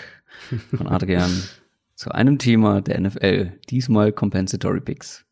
von 0.75 0.87
Adrian 0.87 1.43
zu 1.95 2.11
einem 2.11 2.37
Thema 2.37 2.81
der 2.81 2.99
NFL. 2.99 3.53
Diesmal 3.69 4.11
Compensatory 4.11 4.81
Picks. 4.81 5.24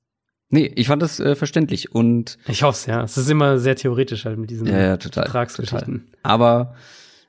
Nee, 0.53 0.71
ich 0.75 0.85
fand 0.85 1.01
das 1.01 1.19
äh, 1.19 1.35
verständlich 1.35 1.95
und 1.95 2.37
Ich 2.47 2.61
hoffe 2.61 2.77
es, 2.77 2.85
ja. 2.85 3.03
Es 3.03 3.17
ist 3.17 3.27
immer 3.27 3.57
sehr 3.57 3.75
theoretisch 3.75 4.25
halt 4.25 4.37
mit 4.37 4.51
diesen 4.51 4.67
ja, 4.67 4.79
ja, 4.79 4.97
total, 4.97 5.23
Vertragsgeschichten. 5.23 6.05
total. 6.05 6.19
Aber 6.21 6.75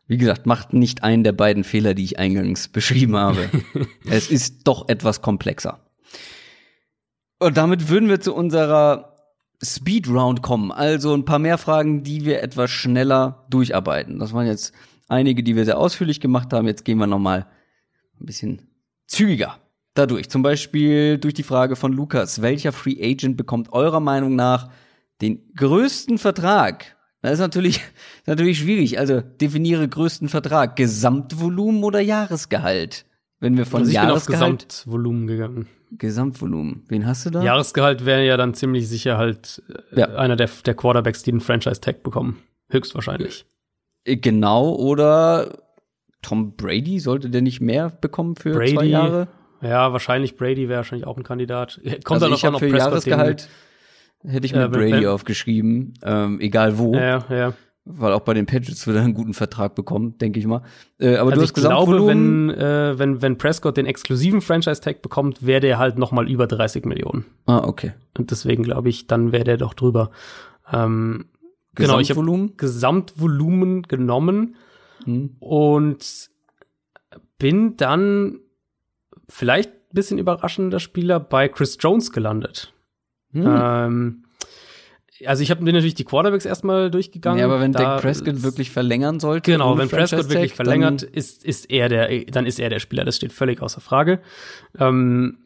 wie 0.06 0.18
gesagt, 0.18 0.44
macht 0.44 0.74
nicht 0.74 1.02
einen 1.02 1.24
der 1.24 1.32
beiden 1.32 1.64
Fehler, 1.64 1.94
die 1.94 2.04
ich 2.04 2.18
eingangs 2.18 2.68
beschrieben 2.72 3.16
habe. 3.16 3.48
es 4.10 4.30
ist 4.30 4.68
doch 4.68 4.90
etwas 4.90 5.22
komplexer. 5.22 5.80
Und 7.38 7.56
damit 7.56 7.88
würden 7.88 8.10
wir 8.10 8.20
zu 8.20 8.34
unserer 8.34 9.16
Speed 9.64 10.06
Round 10.10 10.42
kommen. 10.42 10.70
Also 10.70 11.14
ein 11.14 11.24
paar 11.24 11.38
mehr 11.38 11.56
Fragen, 11.56 12.02
die 12.02 12.26
wir 12.26 12.42
etwas 12.42 12.70
schneller 12.70 13.46
durcharbeiten. 13.48 14.18
Das 14.18 14.34
waren 14.34 14.46
jetzt 14.46 14.74
einige, 15.08 15.42
die 15.42 15.56
wir 15.56 15.64
sehr 15.64 15.78
ausführlich 15.78 16.20
gemacht 16.20 16.52
haben. 16.52 16.66
Jetzt 16.66 16.84
gehen 16.84 16.98
wir 16.98 17.06
noch 17.06 17.18
mal 17.18 17.46
ein 18.20 18.26
bisschen 18.26 18.68
zügiger 19.06 19.56
dadurch. 19.94 20.28
Zum 20.30 20.42
Beispiel 20.42 21.18
durch 21.18 21.34
die 21.34 21.42
Frage 21.42 21.76
von 21.76 21.92
Lukas. 21.92 22.42
Welcher 22.42 22.72
Free 22.72 22.96
Agent 23.02 23.36
bekommt 23.36 23.72
eurer 23.72 24.00
Meinung 24.00 24.36
nach 24.36 24.70
den 25.22 25.40
größten 25.56 26.18
Vertrag? 26.18 26.96
Das 27.22 27.34
ist 27.34 27.38
natürlich, 27.40 27.80
natürlich 28.26 28.58
schwierig. 28.58 28.98
Also 28.98 29.20
definiere 29.20 29.88
größten 29.88 30.28
Vertrag. 30.28 30.76
Gesamtvolumen 30.76 31.82
oder 31.84 32.00
Jahresgehalt? 32.00 33.06
Wenn 33.40 33.56
wir 33.56 33.66
von 33.66 33.80
Also 33.80 33.90
ich 33.92 33.96
bin 33.96 34.04
auf 34.04 34.28
Jahresgehalt. 34.28 34.68
Gesamtvolumen 34.68 35.26
gegangen. 35.26 35.66
Gesamtvolumen. 35.96 36.84
Wen 36.88 37.06
hast 37.06 37.26
du 37.26 37.30
da? 37.30 37.42
Jahresgehalt 37.42 38.04
wäre 38.04 38.24
ja 38.26 38.36
dann 38.36 38.54
ziemlich 38.54 38.88
sicher 38.88 39.16
halt 39.16 39.62
äh, 39.92 40.00
Ja. 40.00 40.06
einer 40.16 40.36
der, 40.36 40.48
der 40.66 40.74
Quarterbacks, 40.74 41.22
die 41.22 41.30
den 41.30 41.40
Franchise-Tag 41.40 42.02
bekommen. 42.02 42.38
Höchstwahrscheinlich. 42.68 43.46
Äh, 44.04 44.16
Genau, 44.16 44.74
oder 44.74 45.62
Tom 46.20 46.56
Brady, 46.56 47.00
sollte 47.00 47.30
der 47.30 47.42
nicht 47.42 47.60
mehr 47.60 47.90
bekommen 47.90 48.36
für 48.36 48.52
zwei 48.52 48.72
Brady, 48.74 48.88
Jahre? 48.88 49.28
Ja, 49.64 49.92
wahrscheinlich 49.92 50.36
Brady 50.36 50.68
wäre 50.68 50.78
wahrscheinlich 50.78 51.06
auch 51.06 51.16
ein 51.16 51.22
Kandidat. 51.24 51.80
Kommt 52.04 52.10
also 52.22 52.26
dann 52.26 52.34
ich 52.34 52.44
habe 52.44 52.58
für 52.58 52.68
Prescott 52.68 52.78
Jahresgehalt 53.06 53.48
hätte 54.26 54.46
ich 54.46 54.54
mir 54.54 54.64
Äh, 54.64 54.68
Brady 54.68 55.06
aufgeschrieben, 55.06 55.94
ähm, 56.02 56.40
egal 56.40 56.78
wo, 56.78 56.94
ja, 56.94 57.24
ja. 57.28 57.52
weil 57.84 58.12
auch 58.14 58.20
bei 58.20 58.32
den 58.32 58.46
Patriots 58.46 58.86
wird 58.86 58.96
er 58.96 59.02
einen 59.02 59.12
guten 59.12 59.34
Vertrag 59.34 59.74
bekommen, 59.74 60.16
denke 60.16 60.38
ich 60.38 60.46
mal. 60.46 60.62
Äh, 60.98 61.16
aber 61.16 61.30
Also 61.32 61.40
du 61.40 61.44
ich 61.44 61.48
hast 61.48 61.54
glaube, 61.54 61.92
Gesamtvolumen. 61.92 62.48
wenn, 62.48 62.58
äh, 62.58 62.98
wenn, 62.98 63.20
wenn 63.22 63.36
Prescott 63.36 63.76
den 63.76 63.84
exklusiven 63.84 64.40
Franchise-Tag 64.40 65.02
bekommt, 65.02 65.44
wäre 65.44 65.60
der 65.60 65.78
halt 65.78 65.98
noch 65.98 66.10
mal 66.12 66.26
über 66.30 66.46
30 66.46 66.86
Millionen. 66.86 67.26
ah, 67.46 67.58
okay. 67.64 67.92
Und 68.16 68.30
deswegen 68.30 68.62
glaube 68.62 68.88
ich, 68.88 69.06
dann 69.06 69.32
wäre 69.32 69.44
der 69.44 69.56
doch 69.58 69.74
drüber. 69.74 70.10
Ähm, 70.72 71.26
genau, 71.74 71.98
ich 71.98 72.08
habe 72.10 72.20
Gesamtvolumen? 72.20 72.56
Gesamtvolumen 72.56 73.82
genommen 73.82 74.56
Hm. 75.04 75.36
und 75.40 76.30
bin 77.38 77.76
dann 77.76 78.38
vielleicht 79.28 79.70
ein 79.70 79.94
bisschen 79.94 80.18
überraschender 80.18 80.80
Spieler 80.80 81.20
bei 81.20 81.48
Chris 81.48 81.78
Jones 81.80 82.12
gelandet. 82.12 82.72
Hm. 83.32 83.44
Ähm, 83.46 84.24
also 85.26 85.42
ich 85.42 85.50
habe 85.50 85.62
mir 85.62 85.72
natürlich 85.72 85.94
die 85.94 86.04
Quarterbacks 86.04 86.44
erstmal 86.44 86.90
durchgegangen. 86.90 87.38
ja, 87.38 87.44
aber 87.44 87.60
wenn 87.60 87.72
Da 87.72 87.80
Dak 87.80 88.02
Prescott 88.02 88.42
wirklich 88.42 88.70
verlängern 88.70 89.20
sollte, 89.20 89.52
Genau, 89.52 89.78
wenn 89.78 89.88
Prescott 89.88 90.08
Franchise-Tag, 90.08 90.30
wirklich 90.30 90.54
verlängert, 90.54 91.02
ist, 91.02 91.44
ist 91.44 91.70
er 91.70 91.88
der, 91.88 92.24
dann 92.26 92.46
ist 92.46 92.58
er 92.58 92.68
der 92.68 92.80
Spieler. 92.80 93.04
Das 93.04 93.16
steht 93.16 93.32
völlig 93.32 93.62
außer 93.62 93.80
Frage. 93.80 94.20
Ähm, 94.78 95.38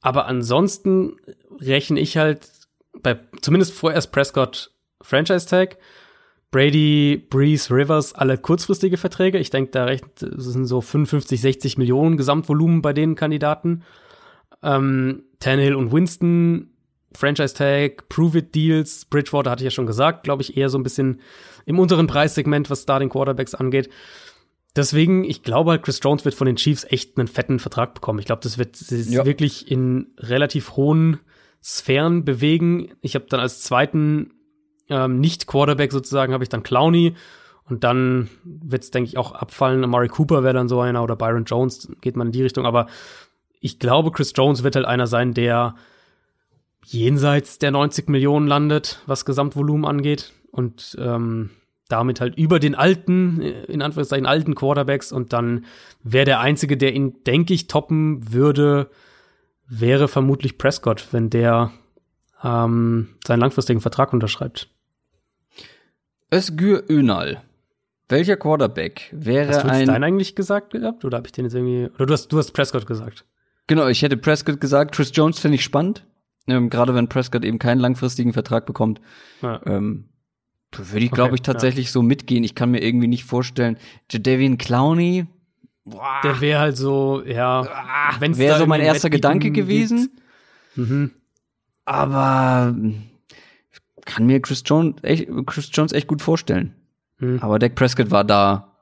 aber 0.00 0.26
ansonsten 0.26 1.16
rechne 1.60 2.00
ich 2.00 2.16
halt 2.16 2.50
bei, 3.02 3.18
zumindest 3.40 3.72
vorerst 3.72 4.12
Prescott 4.12 4.72
Franchise 5.00 5.46
Tag, 5.46 5.78
Brady, 6.50 7.22
Breeze, 7.28 7.70
Rivers, 7.74 8.14
alle 8.14 8.38
kurzfristige 8.38 8.96
Verträge. 8.96 9.38
Ich 9.38 9.50
denke, 9.50 9.70
da 9.72 9.84
rechnet, 9.84 10.22
das 10.22 10.44
sind 10.46 10.64
so 10.64 10.80
55, 10.80 11.40
60 11.40 11.78
Millionen 11.78 12.16
Gesamtvolumen 12.16 12.80
bei 12.80 12.92
den 12.94 13.14
Kandidaten. 13.16 13.82
Ähm, 14.62 15.24
Tannehill 15.40 15.74
und 15.74 15.92
Winston, 15.92 16.70
Franchise 17.14 17.54
Tag, 17.54 18.08
Prove 18.08 18.38
It 18.38 18.54
Deals, 18.54 19.04
Bridgewater 19.04 19.50
hatte 19.50 19.62
ich 19.62 19.66
ja 19.66 19.70
schon 19.70 19.86
gesagt, 19.86 20.24
glaube 20.24 20.42
ich, 20.42 20.56
eher 20.56 20.68
so 20.68 20.78
ein 20.78 20.82
bisschen 20.82 21.20
im 21.66 21.78
unteren 21.78 22.06
Preissegment, 22.06 22.70
was 22.70 22.86
da 22.86 22.98
den 22.98 23.08
Quarterbacks 23.10 23.54
angeht. 23.54 23.90
Deswegen, 24.74 25.24
ich 25.24 25.42
glaube 25.42 25.72
halt, 25.72 25.82
Chris 25.82 26.00
Jones 26.02 26.24
wird 26.24 26.34
von 26.34 26.46
den 26.46 26.56
Chiefs 26.56 26.84
echt 26.88 27.18
einen 27.18 27.28
fetten 27.28 27.58
Vertrag 27.58 27.94
bekommen. 27.94 28.18
Ich 28.20 28.26
glaube, 28.26 28.42
das 28.42 28.58
wird 28.58 28.76
sich 28.76 29.08
Ja. 29.10 29.26
wirklich 29.26 29.70
in 29.70 30.08
relativ 30.18 30.76
hohen 30.76 31.18
Sphären 31.62 32.24
bewegen. 32.24 32.92
Ich 33.00 33.14
habe 33.14 33.26
dann 33.28 33.40
als 33.40 33.62
zweiten 33.62 34.30
ähm, 34.88 35.20
Nicht-Quarterback 35.20 35.92
sozusagen, 35.92 36.32
habe 36.32 36.44
ich 36.44 36.50
dann 36.50 36.62
Clowney. 36.62 37.14
Und 37.68 37.84
dann 37.84 38.30
wird 38.44 38.82
es, 38.82 38.90
denke 38.90 39.08
ich, 39.08 39.18
auch 39.18 39.32
abfallen. 39.32 39.84
Amari 39.84 40.08
Cooper 40.08 40.42
wäre 40.42 40.54
dann 40.54 40.68
so 40.68 40.80
einer 40.80 41.02
oder 41.02 41.16
Byron 41.16 41.44
Jones, 41.44 41.88
geht 42.00 42.16
man 42.16 42.28
in 42.28 42.32
die 42.32 42.42
Richtung. 42.42 42.64
Aber 42.64 42.86
ich 43.60 43.78
glaube, 43.78 44.10
Chris 44.10 44.32
Jones 44.34 44.62
wird 44.62 44.76
halt 44.76 44.86
einer 44.86 45.06
sein, 45.06 45.34
der 45.34 45.74
jenseits 46.84 47.58
der 47.58 47.70
90 47.70 48.08
Millionen 48.08 48.46
landet, 48.46 49.02
was 49.06 49.24
Gesamtvolumen 49.24 49.84
angeht. 49.84 50.32
Und 50.50 50.96
ähm, 50.98 51.50
damit 51.88 52.20
halt 52.20 52.36
über 52.36 52.58
den 52.58 52.74
alten, 52.74 53.40
in 53.40 53.82
Anführungszeichen 53.82 54.26
alten 54.26 54.54
Quarterbacks. 54.54 55.10
Und 55.12 55.32
dann 55.32 55.64
wäre 56.02 56.24
der 56.24 56.40
Einzige, 56.40 56.76
der 56.76 56.94
ihn, 56.94 57.22
denke 57.24 57.54
ich, 57.54 57.66
toppen 57.66 58.32
würde, 58.32 58.90
wäre 59.66 60.08
vermutlich 60.08 60.58
Prescott, 60.58 61.08
wenn 61.12 61.30
der 61.30 61.72
ähm, 62.42 63.08
seinen 63.26 63.40
langfristigen 63.40 63.80
Vertrag 63.80 64.12
unterschreibt. 64.12 64.68
Özgür 66.32 66.84
Önal. 66.88 67.42
Welcher 68.08 68.36
Quarterback 68.36 69.10
wäre 69.12 69.48
Hast 69.48 69.64
du 69.64 69.68
ein 69.68 69.86
deinen 69.86 70.04
eigentlich 70.04 70.34
gesagt 70.34 70.70
gehabt? 70.72 71.04
Oder 71.04 71.18
habe 71.18 71.26
ich 71.26 71.32
den 71.32 71.44
jetzt 71.44 71.54
irgendwie. 71.54 71.90
Oder 71.94 72.06
du 72.06 72.12
hast, 72.12 72.28
du 72.28 72.38
hast 72.38 72.52
Prescott 72.52 72.86
gesagt. 72.86 73.26
Genau, 73.66 73.86
ich 73.88 74.02
hätte 74.02 74.16
Prescott 74.16 74.60
gesagt. 74.60 74.94
Chris 74.94 75.10
Jones 75.12 75.38
finde 75.38 75.56
ich 75.56 75.64
spannend. 75.64 76.04
Ähm, 76.46 76.70
Gerade 76.70 76.94
wenn 76.94 77.08
Prescott 77.08 77.44
eben 77.44 77.58
keinen 77.58 77.78
langfristigen 77.80 78.32
Vertrag 78.32 78.64
bekommt. 78.64 79.00
Ja. 79.42 79.60
Ähm, 79.66 80.08
da 80.70 80.90
würde 80.90 81.04
ich, 81.04 81.10
glaube 81.10 81.28
Okay, 81.30 81.36
ich, 81.36 81.42
tatsächlich 81.42 81.92
so 81.92 82.02
mitgehen. 82.02 82.44
Ich 82.44 82.54
kann 82.54 82.70
mir 82.70 82.82
irgendwie 82.82 83.08
nicht 83.08 83.24
vorstellen. 83.24 83.76
Jadavian 84.10 84.56
Clowney 84.56 85.26
boah, 85.84 86.20
Der 86.24 86.40
wäre 86.40 86.60
halt 86.60 86.76
so, 86.76 87.22
ja, 87.26 88.16
wenn's 88.20 88.38
wäre 88.38 88.58
so 88.58 88.66
mein 88.66 88.80
erster 88.80 89.10
Gedanke 89.10 89.50
gewesen. 89.50 90.18
Mhm. 90.76 91.10
Aber 91.84 92.74
kann 94.08 94.26
mir 94.26 94.40
Chris 94.40 94.62
Jones 94.66 94.96
echt, 95.02 95.28
Chris 95.46 95.70
Jones 95.72 95.92
echt 95.92 96.08
gut 96.08 96.22
vorstellen. 96.22 96.74
Mhm. 97.18 97.38
Aber 97.40 97.58
Dak 97.58 97.74
Prescott 97.74 98.10
war 98.10 98.24
da, 98.24 98.74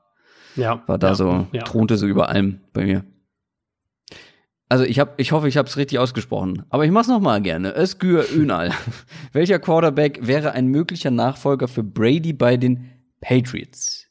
Ja. 0.55 0.81
war 0.87 0.97
da 0.97 1.09
ja, 1.09 1.15
so, 1.15 1.47
Ja. 1.51 1.63
thronte 1.63 1.97
so 1.97 2.07
über 2.07 2.29
allem 2.29 2.61
bei 2.73 2.85
mir. 2.85 3.03
Also 4.69 4.83
ich 4.83 4.99
hab, 4.99 5.19
ich 5.19 5.31
hoffe, 5.31 5.47
ich 5.47 5.55
habe 5.57 5.67
es 5.69 5.77
richtig 5.77 5.97
ausgesprochen. 5.99 6.63
Aber 6.69 6.83
ich 6.85 6.91
mach's 6.91 7.07
noch 7.07 7.21
mal 7.21 7.41
gerne. 7.41 7.75
Özgür 7.77 8.25
Ünal. 8.33 8.71
Welcher 9.31 9.59
Quarterback 9.59 10.25
wäre 10.27 10.51
ein 10.53 10.67
möglicher 10.67 11.11
Nachfolger 11.11 11.67
für 11.67 11.83
Brady 11.83 12.33
bei 12.33 12.57
den 12.57 12.89
Patriots? 13.21 14.07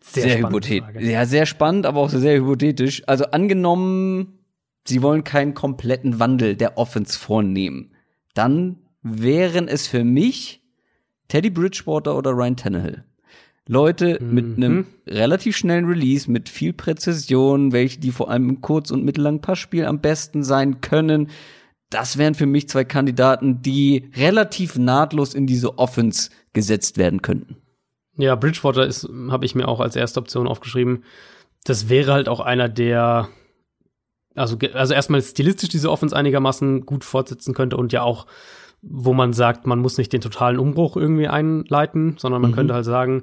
Sehr, 0.00 0.28
spannende 0.38 0.48
hypothetisch. 0.48 1.02
Ja, 1.08 1.24
sehr 1.26 1.46
spannend, 1.46 1.86
aber 1.86 2.00
auch 2.00 2.08
sehr 2.10 2.36
hypothetisch. 2.40 3.02
Also 3.06 3.26
angenommen, 3.26 4.40
sie 4.84 5.02
wollen 5.02 5.22
keinen 5.22 5.54
kompletten 5.54 6.18
Wandel 6.18 6.56
der 6.56 6.76
Offense 6.78 7.16
vornehmen, 7.16 7.92
dann 8.34 8.78
wären 9.02 9.68
es 9.68 9.86
für 9.86 10.04
mich 10.04 10.62
Teddy 11.28 11.50
Bridgewater 11.50 12.16
oder 12.16 12.30
Ryan 12.32 12.56
Tannehill. 12.56 13.04
Leute 13.68 14.18
mit 14.20 14.58
Mhm. 14.58 14.64
einem 14.64 14.86
relativ 15.06 15.56
schnellen 15.56 15.84
Release, 15.84 16.28
mit 16.28 16.48
viel 16.48 16.72
Präzision, 16.72 17.72
welche 17.72 18.00
die 18.00 18.10
vor 18.10 18.30
allem 18.30 18.48
im 18.48 18.60
Kurz- 18.60 18.90
und 18.90 19.04
mittellangen 19.04 19.40
Passspiel 19.40 19.84
am 19.84 20.00
besten 20.00 20.42
sein 20.42 20.80
können. 20.80 21.28
Das 21.88 22.18
wären 22.18 22.34
für 22.34 22.46
mich 22.46 22.68
zwei 22.68 22.84
Kandidaten, 22.84 23.62
die 23.62 24.10
relativ 24.16 24.76
nahtlos 24.76 25.34
in 25.34 25.46
diese 25.46 25.78
Offense 25.78 26.30
gesetzt 26.52 26.98
werden 26.98 27.22
könnten. 27.22 27.56
Ja, 28.16 28.34
Bridgewater 28.34 28.86
ist, 28.86 29.08
habe 29.28 29.44
ich 29.44 29.54
mir 29.54 29.68
auch 29.68 29.80
als 29.80 29.94
erste 29.94 30.18
Option 30.20 30.48
aufgeschrieben. 30.48 31.04
Das 31.64 31.88
wäre 31.88 32.12
halt 32.12 32.28
auch 32.28 32.40
einer, 32.40 32.68
der 32.68 33.28
also, 34.34 34.56
also 34.74 34.94
erstmal 34.94 35.22
stilistisch 35.22 35.68
diese 35.68 35.90
Offense 35.90 36.16
einigermaßen 36.16 36.86
gut 36.86 37.04
fortsetzen 37.04 37.54
könnte 37.54 37.76
und 37.76 37.92
ja 37.92 38.02
auch, 38.02 38.26
wo 38.82 39.12
man 39.12 39.32
sagt, 39.32 39.66
man 39.66 39.78
muss 39.80 39.98
nicht 39.98 40.12
den 40.12 40.20
totalen 40.20 40.58
Umbruch 40.58 40.96
irgendwie 40.96 41.28
einleiten, 41.28 42.16
sondern 42.18 42.40
man 42.42 42.50
Mhm. 42.52 42.54
könnte 42.54 42.74
halt 42.74 42.84
sagen, 42.84 43.22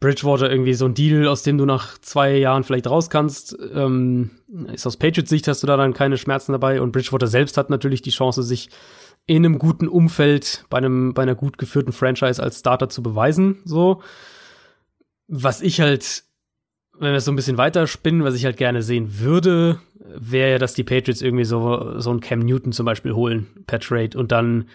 Bridgewater 0.00 0.50
irgendwie 0.50 0.74
so 0.74 0.84
ein 0.84 0.94
Deal, 0.94 1.28
aus 1.28 1.42
dem 1.44 1.56
du 1.56 1.64
nach 1.64 1.96
zwei 1.98 2.36
Jahren 2.36 2.64
vielleicht 2.64 2.88
raus 2.90 3.08
kannst, 3.08 3.56
ähm, 3.72 4.30
ist 4.72 4.86
aus 4.86 4.96
Patriots 4.98 5.30
Sicht 5.30 5.48
hast 5.48 5.62
du 5.62 5.66
da 5.66 5.76
dann 5.76 5.94
keine 5.94 6.18
Schmerzen 6.18 6.52
dabei 6.52 6.82
und 6.82 6.92
Bridgewater 6.92 7.26
selbst 7.26 7.56
hat 7.56 7.70
natürlich 7.70 8.02
die 8.02 8.10
Chance, 8.10 8.42
sich 8.42 8.68
in 9.26 9.46
einem 9.46 9.58
guten 9.58 9.88
Umfeld 9.88 10.66
bei 10.68 10.76
einem 10.78 11.14
bei 11.14 11.22
einer 11.22 11.34
gut 11.34 11.56
geführten 11.56 11.92
Franchise 11.92 12.42
als 12.42 12.58
Starter 12.58 12.90
zu 12.90 13.02
beweisen, 13.02 13.62
so. 13.64 14.02
Was 15.28 15.62
ich 15.62 15.80
halt, 15.80 16.24
wenn 16.98 17.10
wir 17.10 17.16
es 17.16 17.24
so 17.24 17.32
ein 17.32 17.36
bisschen 17.36 17.58
weiter 17.58 17.86
spinnen, 17.86 18.24
was 18.24 18.34
ich 18.34 18.44
halt 18.44 18.56
gerne 18.56 18.82
sehen 18.82 19.18
würde, 19.18 19.80
wäre 19.98 20.52
ja, 20.52 20.58
dass 20.58 20.74
die 20.74 20.84
Patriots 20.84 21.22
irgendwie 21.22 21.44
so, 21.44 21.98
so 21.98 22.10
einen 22.10 22.20
Cam 22.20 22.40
Newton 22.40 22.72
zum 22.72 22.86
Beispiel 22.86 23.14
holen 23.14 23.46
per 23.66 23.80
Trade 23.80 24.16
und 24.16 24.32
dann 24.32 24.68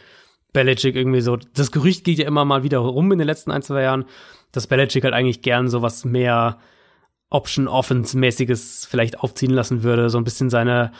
Belichick 0.52 0.96
irgendwie 0.96 1.22
so, 1.22 1.38
das 1.54 1.72
Gerücht 1.72 2.04
geht 2.04 2.18
ja 2.18 2.28
immer 2.28 2.46
mal 2.46 2.64
wieder 2.64 2.80
rum 2.80 3.12
in 3.12 3.20
den 3.20 3.28
letzten 3.28 3.52
ein, 3.52 3.62
zwei 3.62 3.84
Jahren, 3.84 4.06
dass 4.52 4.68
Belichick 4.68 5.04
halt 5.04 5.14
eigentlich 5.14 5.41
gern 5.41 5.70
so 5.70 5.82
was 5.82 6.06
mehr 6.06 6.58
Option-Offense-mäßiges 7.30 8.88
vielleicht 8.90 9.20
aufziehen 9.20 9.52
lassen 9.52 9.84
würde, 9.84 10.10
so 10.10 10.18
ein 10.18 10.24
bisschen 10.24 10.50
seine 10.50 10.91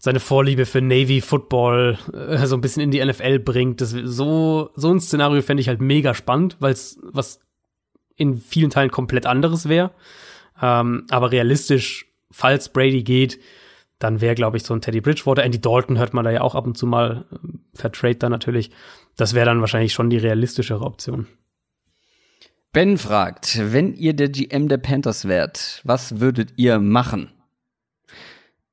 seine 0.00 0.20
Vorliebe 0.20 0.64
für 0.64 0.80
Navy 0.80 1.20
Football 1.20 1.98
äh, 2.12 2.46
so 2.46 2.56
ein 2.56 2.60
bisschen 2.60 2.82
in 2.82 2.92
die 2.92 3.04
NFL 3.04 3.40
bringt. 3.40 3.80
Das, 3.80 3.90
so, 3.90 4.70
so 4.76 4.90
ein 4.90 5.00
Szenario 5.00 5.42
fände 5.42 5.60
ich 5.60 5.68
halt 5.68 5.80
mega 5.80 6.14
spannend, 6.14 6.56
weil 6.60 6.72
es 6.72 7.00
was 7.02 7.40
in 8.14 8.36
vielen 8.36 8.70
Teilen 8.70 8.92
komplett 8.92 9.26
anderes 9.26 9.68
wäre. 9.68 9.90
Ähm, 10.60 11.06
aber 11.10 11.32
realistisch, 11.32 12.06
falls 12.30 12.72
Brady 12.72 13.02
geht, 13.02 13.38
dann 13.98 14.20
wäre, 14.20 14.34
glaube 14.34 14.56
ich, 14.56 14.62
so 14.62 14.74
ein 14.74 14.80
Teddy 14.80 15.00
Bridgewater. 15.00 15.42
Andy 15.42 15.60
Dalton 15.60 15.98
hört 15.98 16.14
man 16.14 16.24
da 16.24 16.30
ja 16.30 16.40
auch 16.40 16.54
ab 16.54 16.66
und 16.66 16.78
zu 16.78 16.86
mal, 16.86 17.26
äh, 17.82 18.14
dann 18.14 18.30
natürlich. 18.30 18.70
Das 19.16 19.34
wäre 19.34 19.46
dann 19.46 19.60
wahrscheinlich 19.60 19.92
schon 19.92 20.10
die 20.10 20.18
realistischere 20.18 20.84
Option. 20.84 21.26
Ben 22.72 22.98
fragt, 22.98 23.58
wenn 23.72 23.94
ihr 23.94 24.12
der 24.12 24.28
GM 24.28 24.68
der 24.68 24.78
Panthers 24.78 25.26
wärt, 25.26 25.80
was 25.84 26.20
würdet 26.20 26.52
ihr 26.56 26.78
machen? 26.78 27.32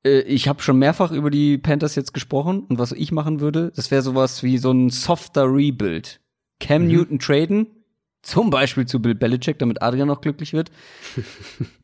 Äh, 0.04 0.20
ich 0.20 0.48
habe 0.48 0.62
schon 0.62 0.78
mehrfach 0.78 1.10
über 1.10 1.30
die 1.30 1.58
Panthers 1.58 1.94
jetzt 1.94 2.14
gesprochen 2.14 2.60
und 2.68 2.78
was 2.78 2.92
ich 2.92 3.10
machen 3.10 3.40
würde, 3.40 3.72
das 3.74 3.90
wäre 3.90 4.02
sowas 4.02 4.42
wie 4.42 4.58
so 4.58 4.70
ein 4.70 4.90
softer 4.90 5.44
Rebuild. 5.44 6.20
Cam 6.60 6.82
mhm. 6.82 6.88
Newton 6.88 7.18
traden, 7.18 7.66
zum 8.26 8.50
Beispiel 8.50 8.86
zu 8.86 9.00
Bill 9.00 9.14
Belichick, 9.14 9.58
damit 9.60 9.82
Adrian 9.82 10.08
noch 10.08 10.20
glücklich 10.20 10.52
wird. 10.52 10.72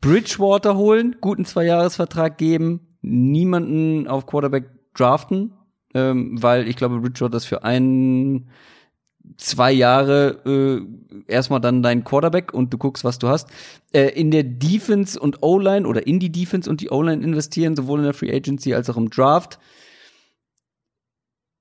Bridgewater 0.01 0.77
holen, 0.77 1.17
guten 1.21 1.45
Zweijahresvertrag 1.45 2.37
geben, 2.37 2.81
niemanden 3.01 4.09
auf 4.09 4.27
Quarterback 4.27 4.65
draften, 4.95 5.53
ähm, 5.95 6.43
weil 6.43 6.67
ich 6.67 6.75
glaube, 6.75 6.99
Bridgewater 6.99 7.37
ist 7.37 7.45
für 7.45 7.63
einen 7.63 8.51
zwei 9.37 9.71
Jahre 9.71 10.43
äh, 10.45 11.33
erstmal 11.33 11.61
dann 11.61 11.81
dein 11.81 12.03
Quarterback 12.03 12.53
und 12.53 12.73
du 12.73 12.79
guckst, 12.79 13.05
was 13.05 13.21
du 13.21 13.29
hast. 13.29 13.49
Äh, 13.93 14.09
in 14.09 14.33
der 14.33 14.43
Defense 14.43 15.19
und 15.19 15.45
O-Line 15.45 15.87
oder 15.87 16.09
in 16.09 16.19
die 16.19 16.33
Defense 16.33 16.69
und 16.69 16.81
die 16.81 16.91
O-Line 16.91 17.23
investieren, 17.23 17.77
sowohl 17.77 18.01
in 18.01 18.05
der 18.07 18.15
Free 18.15 18.35
Agency 18.35 18.75
als 18.75 18.91
auch 18.91 18.97
im 18.97 19.11
Draft. 19.11 19.61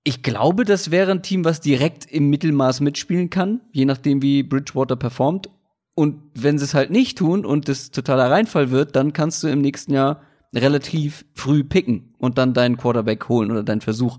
Ich 0.03 0.23
glaube, 0.23 0.65
das 0.65 0.89
wäre 0.89 1.11
ein 1.11 1.21
Team, 1.21 1.45
was 1.45 1.61
direkt 1.61 2.05
im 2.05 2.29
Mittelmaß 2.29 2.81
mitspielen 2.81 3.29
kann, 3.29 3.61
je 3.71 3.85
nachdem, 3.85 4.21
wie 4.21 4.41
Bridgewater 4.41 4.95
performt. 4.95 5.49
Und 5.93 6.21
wenn 6.33 6.57
sie 6.57 6.65
es 6.65 6.73
halt 6.73 6.89
nicht 6.89 7.17
tun 7.17 7.45
und 7.45 7.67
das 7.67 7.91
totaler 7.91 8.31
Reinfall 8.31 8.71
wird, 8.71 8.95
dann 8.95 9.13
kannst 9.13 9.43
du 9.43 9.47
im 9.47 9.61
nächsten 9.61 9.93
Jahr 9.93 10.21
relativ 10.53 11.25
früh 11.35 11.63
picken 11.63 12.15
und 12.17 12.37
dann 12.37 12.53
deinen 12.53 12.77
Quarterback 12.77 13.29
holen 13.29 13.51
oder 13.51 13.63
deinen 13.63 13.81
Versuch 13.81 14.17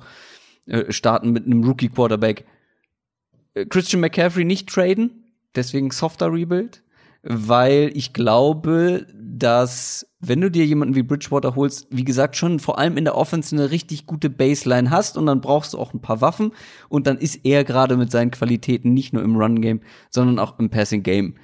äh, 0.66 0.92
starten 0.92 1.30
mit 1.30 1.46
einem 1.46 1.64
Rookie-Quarterback 1.64 2.44
äh, 3.54 3.66
Christian 3.66 4.00
McCaffrey 4.00 4.44
nicht 4.44 4.68
traden, 4.68 5.24
deswegen 5.54 5.90
softer 5.90 6.32
Rebuild, 6.32 6.82
weil 7.22 7.90
ich 7.94 8.12
glaube, 8.12 9.06
dass 9.14 10.06
wenn 10.24 10.40
du 10.40 10.50
dir 10.50 10.64
jemanden 10.64 10.94
wie 10.94 11.02
Bridgewater 11.02 11.56
holst, 11.56 11.88
wie 11.90 12.04
gesagt, 12.04 12.36
schon 12.36 12.60
vor 12.60 12.78
allem 12.78 12.96
in 12.96 13.04
der 13.04 13.16
Offense 13.16 13.54
eine 13.54 13.72
richtig 13.72 14.06
gute 14.06 14.30
Baseline 14.30 14.90
hast 14.90 15.18
und 15.18 15.26
dann 15.26 15.40
brauchst 15.40 15.74
du 15.74 15.78
auch 15.78 15.92
ein 15.92 16.00
paar 16.00 16.20
Waffen 16.20 16.52
und 16.88 17.08
dann 17.08 17.18
ist 17.18 17.40
er 17.44 17.64
gerade 17.64 17.96
mit 17.96 18.12
seinen 18.12 18.30
Qualitäten 18.30 18.94
nicht 18.94 19.12
nur 19.12 19.24
im 19.24 19.36
Run-Game, 19.36 19.80
sondern 20.10 20.38
auch 20.38 20.58
im 20.60 20.70
Passing-Game 20.70 21.34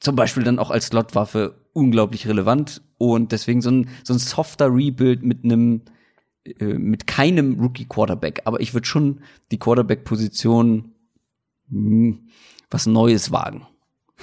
zum 0.00 0.16
Beispiel 0.16 0.42
dann 0.42 0.58
auch 0.58 0.70
als 0.70 0.86
Slotwaffe 0.86 1.60
unglaublich 1.74 2.26
relevant 2.26 2.82
und 2.98 3.30
deswegen 3.30 3.60
so 3.62 3.70
ein, 3.70 3.88
so 4.02 4.14
ein 4.14 4.18
softer 4.18 4.74
Rebuild 4.74 5.22
mit 5.22 5.44
einem 5.44 5.82
äh, 6.44 6.74
mit 6.74 7.06
keinem 7.06 7.60
Rookie 7.60 7.84
Quarterback, 7.84 8.42
aber 8.46 8.60
ich 8.60 8.74
würde 8.74 8.86
schon 8.86 9.20
die 9.52 9.58
Quarterback 9.58 10.04
Position 10.04 10.92
hm, 11.68 12.28
was 12.70 12.86
Neues 12.86 13.30
wagen. 13.30 13.66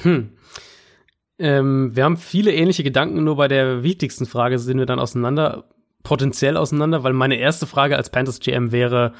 Hm. 0.02 0.32
Ähm, 1.40 1.96
wir 1.96 2.04
haben 2.04 2.18
viele 2.18 2.54
ähnliche 2.54 2.84
Gedanken, 2.84 3.24
nur 3.24 3.38
bei 3.38 3.48
der 3.48 3.82
wichtigsten 3.82 4.26
Frage 4.26 4.60
sind 4.60 4.78
wir 4.78 4.86
dann 4.86 5.00
auseinander, 5.00 5.66
potenziell 6.04 6.58
auseinander, 6.58 7.04
weil 7.04 7.14
meine 7.14 7.38
erste 7.38 7.66
Frage 7.66 7.96
als 7.96 8.10
Panthers 8.10 8.40
GM 8.40 8.72
wäre, 8.72 9.14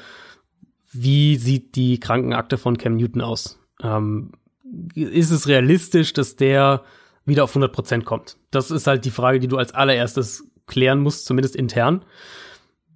wie 0.92 1.36
sieht 1.36 1.76
die 1.76 1.98
Krankenakte 1.98 2.58
von 2.58 2.76
Cam 2.76 2.96
Newton 2.96 3.22
aus? 3.22 3.58
Ähm, 3.82 4.32
ist 4.94 5.30
es 5.30 5.48
realistisch, 5.48 6.12
dass 6.12 6.36
der 6.36 6.82
wieder 7.24 7.44
auf 7.44 7.54
100% 7.54 8.04
kommt? 8.04 8.36
Das 8.50 8.70
ist 8.70 8.86
halt 8.86 9.04
die 9.04 9.10
Frage, 9.10 9.40
die 9.40 9.48
du 9.48 9.56
als 9.56 9.72
allererstes 9.72 10.44
klären 10.66 11.00
musst, 11.00 11.26
zumindest 11.26 11.56
intern. 11.56 12.04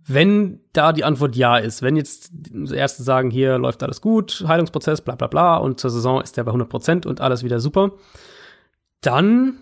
Wenn 0.07 0.61
da 0.73 0.93
die 0.93 1.05
Antwort 1.05 1.35
ja 1.35 1.57
ist, 1.57 1.81
wenn 1.83 1.97
jetzt 1.97 2.31
die 2.33 2.75
Erste 2.75 3.03
sagen, 3.03 3.31
hier 3.31 3.59
läuft 3.59 3.83
alles 3.83 4.01
gut, 4.01 4.45
Heilungsprozess, 4.47 5.01
bla 5.01 5.15
bla 5.15 5.29
bla, 5.29 5.57
und 5.57 5.81
zur 5.81 5.91
Saison 5.91 6.21
ist 6.21 6.37
der 6.37 6.45
bei 6.45 6.51
100 6.51 6.69
Prozent 6.69 7.07
und 7.07 7.21
alles 7.21 7.43
wieder 7.43 7.59
super, 7.59 7.93
dann 9.07 9.59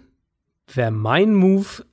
wäre 0.73 0.90
mein 0.90 1.35
Move 1.35 1.85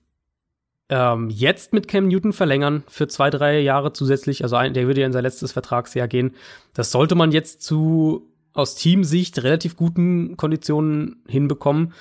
ähm, 0.90 1.30
jetzt 1.30 1.74
mit 1.74 1.88
Cam 1.88 2.08
Newton 2.08 2.34
verlängern 2.34 2.84
für 2.88 3.08
zwei, 3.08 3.30
drei 3.30 3.60
Jahre 3.60 3.94
zusätzlich. 3.94 4.44
Also 4.44 4.56
ein, 4.56 4.74
der 4.74 4.88
würde 4.88 5.02
ja 5.02 5.08
in 5.08 5.14
sein 5.14 5.24
letztes 5.24 5.52
Vertragsjahr 5.52 6.08
gehen. 6.08 6.36
Das 6.74 6.92
sollte 6.92 7.16
man 7.16 7.32
jetzt 7.32 7.62
zu 7.62 8.28
aus 8.54 8.76
Teamsicht 8.76 9.42
relativ 9.44 9.76
guten 9.76 10.36
Konditionen 10.36 11.24
hinbekommen. 11.28 11.94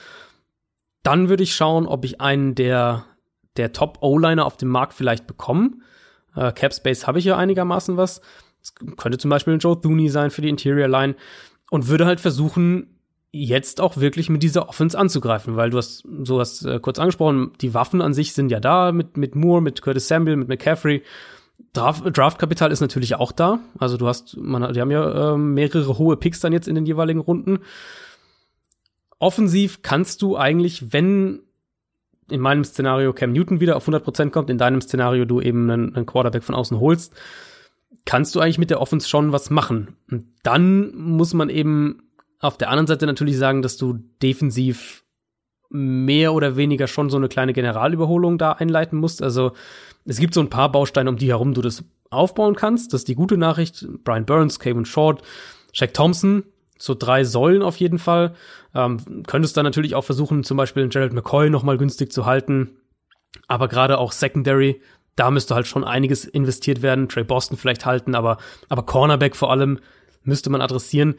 Dann 1.03 1.29
würde 1.29 1.43
ich 1.43 1.55
schauen, 1.55 1.87
ob 1.87 2.05
ich 2.05 2.21
einen 2.21 2.55
der, 2.55 3.05
der 3.57 3.73
Top-O-Liner 3.73 4.45
auf 4.45 4.57
dem 4.57 4.69
Markt 4.69 4.95
vielleicht 4.95 5.27
bekomme. 5.27 5.73
Äh, 6.35 6.53
Cap 6.53 6.75
Space 6.75 7.07
habe 7.07 7.19
ich 7.19 7.27
ja 7.27 7.37
einigermaßen 7.37 7.97
was. 7.97 8.21
Es 8.63 8.75
könnte 8.75 9.19
zum 9.19 9.31
Beispiel 9.31 9.55
ein 9.55 9.61
Joe 9.61 9.81
Thuney 9.81 10.09
sein 10.09 10.31
für 10.31 10.43
die 10.43 10.49
Interior 10.49 10.89
Line 10.89 11.15
und 11.71 11.89
würde 11.89 12.07
halt 12.07 12.21
versuchen, 12.21 12.98
jetzt 13.31 13.81
auch 13.81 13.99
wirklich 13.99 14.31
mit 14.31 14.43
dieser 14.43 14.69
Offense 14.69 14.99
anzugreifen, 14.99 15.57
weil 15.57 15.71
du 15.71 15.79
hast 15.79 16.05
sowas 16.23 16.65
äh, 16.65 16.81
kurz 16.81 16.99
angesprochen, 16.99 17.53
die 17.61 17.75
Waffen 17.75 18.01
an 18.01 18.15
sich 18.15 18.33
sind 18.33 18.51
ja 18.51 18.61
da 18.61 18.93
mit, 18.93 19.17
mit 19.17 19.35
Moore, 19.35 19.61
mit 19.61 19.83
Curtis 19.83 20.09
Samuel, 20.09 20.37
mit 20.37 20.49
McCaffrey. 20.49 21.03
Draft, 21.73 22.05
Draftkapital 22.17 22.73
ist 22.73 22.81
natürlich 22.81 23.17
auch 23.17 23.33
da. 23.33 23.59
Also 23.79 23.97
du 23.97 24.07
hast, 24.07 24.37
man, 24.39 24.73
die 24.73 24.81
haben 24.81 24.91
ja 24.91 25.35
äh, 25.35 25.37
mehrere 25.37 25.99
hohe 25.99 26.17
Picks 26.17 26.41
dann 26.41 26.53
jetzt 26.53 26.69
in 26.69 26.75
den 26.75 26.87
jeweiligen 26.87 27.21
Runden. 27.21 27.59
Offensiv 29.19 29.83
kannst 29.83 30.23
du 30.23 30.37
eigentlich, 30.37 30.93
wenn 30.93 31.41
in 32.31 32.41
meinem 32.41 32.65
Szenario 32.65 33.13
Cam 33.13 33.33
Newton 33.33 33.61
wieder 33.61 33.77
auf 33.77 33.89
100% 33.89 34.31
kommt, 34.31 34.51
in 34.51 34.59
deinem 34.59 34.81
Szenario 34.81 35.25
du 35.25 35.41
eben 35.41 35.71
einen, 35.71 35.95
einen 35.95 36.07
Quarterback 36.07 36.45
von 36.45 36.55
außen 36.55 36.79
holst, 36.79 37.15
kannst 38.05 38.35
du 38.35 38.41
eigentlich 38.41 38.59
mit 38.59 38.71
der 38.71 38.81
Offense 38.81 39.09
schon 39.09 39.33
was 39.33 39.51
machen. 39.51 39.97
Und 40.11 40.27
dann 40.43 40.95
muss 40.95 41.35
man 41.35 41.49
eben 41.51 42.08
auf 42.41 42.59
der 42.59 42.71
anderen 42.71 42.87
Seite 42.87 43.07
natürlich 43.07 43.37
sagen, 43.37 43.63
dass 43.63 43.77
du 43.77 43.95
defensiv 44.23 45.05
mehr 45.71 46.33
oder 46.33 46.57
weniger 46.57 46.87
schon 46.87 47.11
so 47.11 47.17
eine 47.17 47.29
kleine 47.29 47.53
Generalüberholung 47.53 48.39
da 48.39 48.53
einleiten 48.53 48.99
musst. 48.99 49.23
Also 49.23 49.53
es 50.05 50.19
gibt 50.19 50.35
so 50.35 50.41
ein 50.41 50.51
paar 50.51 50.73
Bausteine, 50.73 51.11
um 51.11 51.17
die 51.17 51.29
herum 51.29 51.53
du 51.53 51.61
das 51.61 51.85
aufbauen 52.11 52.55
kannst. 52.55 52.93
Das 52.93 53.03
ist 53.03 53.09
die 53.09 53.15
gute 53.15 53.37
Nachricht. 53.37 53.87
Brian 54.05 54.25
Burns, 54.25 54.61
Kevin 54.61 54.87
Short, 54.87 55.23
Shaq 55.73 55.93
Thompson, 55.93 56.45
so 56.79 56.95
drei 56.95 57.25
Säulen 57.25 57.63
auf 57.63 57.77
jeden 57.77 57.99
Fall. 57.99 58.35
Ähm, 58.75 59.25
könntest 59.27 59.57
dann 59.57 59.65
natürlich 59.65 59.95
auch 59.95 60.05
versuchen, 60.05 60.45
zum 60.45 60.57
Beispiel 60.57 60.85
den 60.85 60.91
Gerald 60.91 61.13
McCoy 61.13 61.51
noch 61.51 61.65
mal 61.65 61.77
günstig 61.77 62.13
zu 62.13 62.25
halten. 62.25 62.71
Aber 63.47 63.69
gerade 63.69 63.99
auch 63.99 64.13
Secondary, 64.13 64.81
da 65.17 65.31
müsste 65.31 65.55
halt 65.55 65.67
schon 65.67 65.85
einiges 65.85 66.25
investiert 66.25 66.81
werden. 66.81 67.09
Trey 67.09 67.25
Boston 67.25 67.59
vielleicht 67.59 67.85
halten, 67.85 68.15
aber, 68.15 68.39
aber 68.69 68.85
Cornerback 68.85 69.37
vor 69.37 69.51
allem 69.51 69.81
müsste 70.23 70.49
man 70.49 70.63
adressieren. 70.63 71.17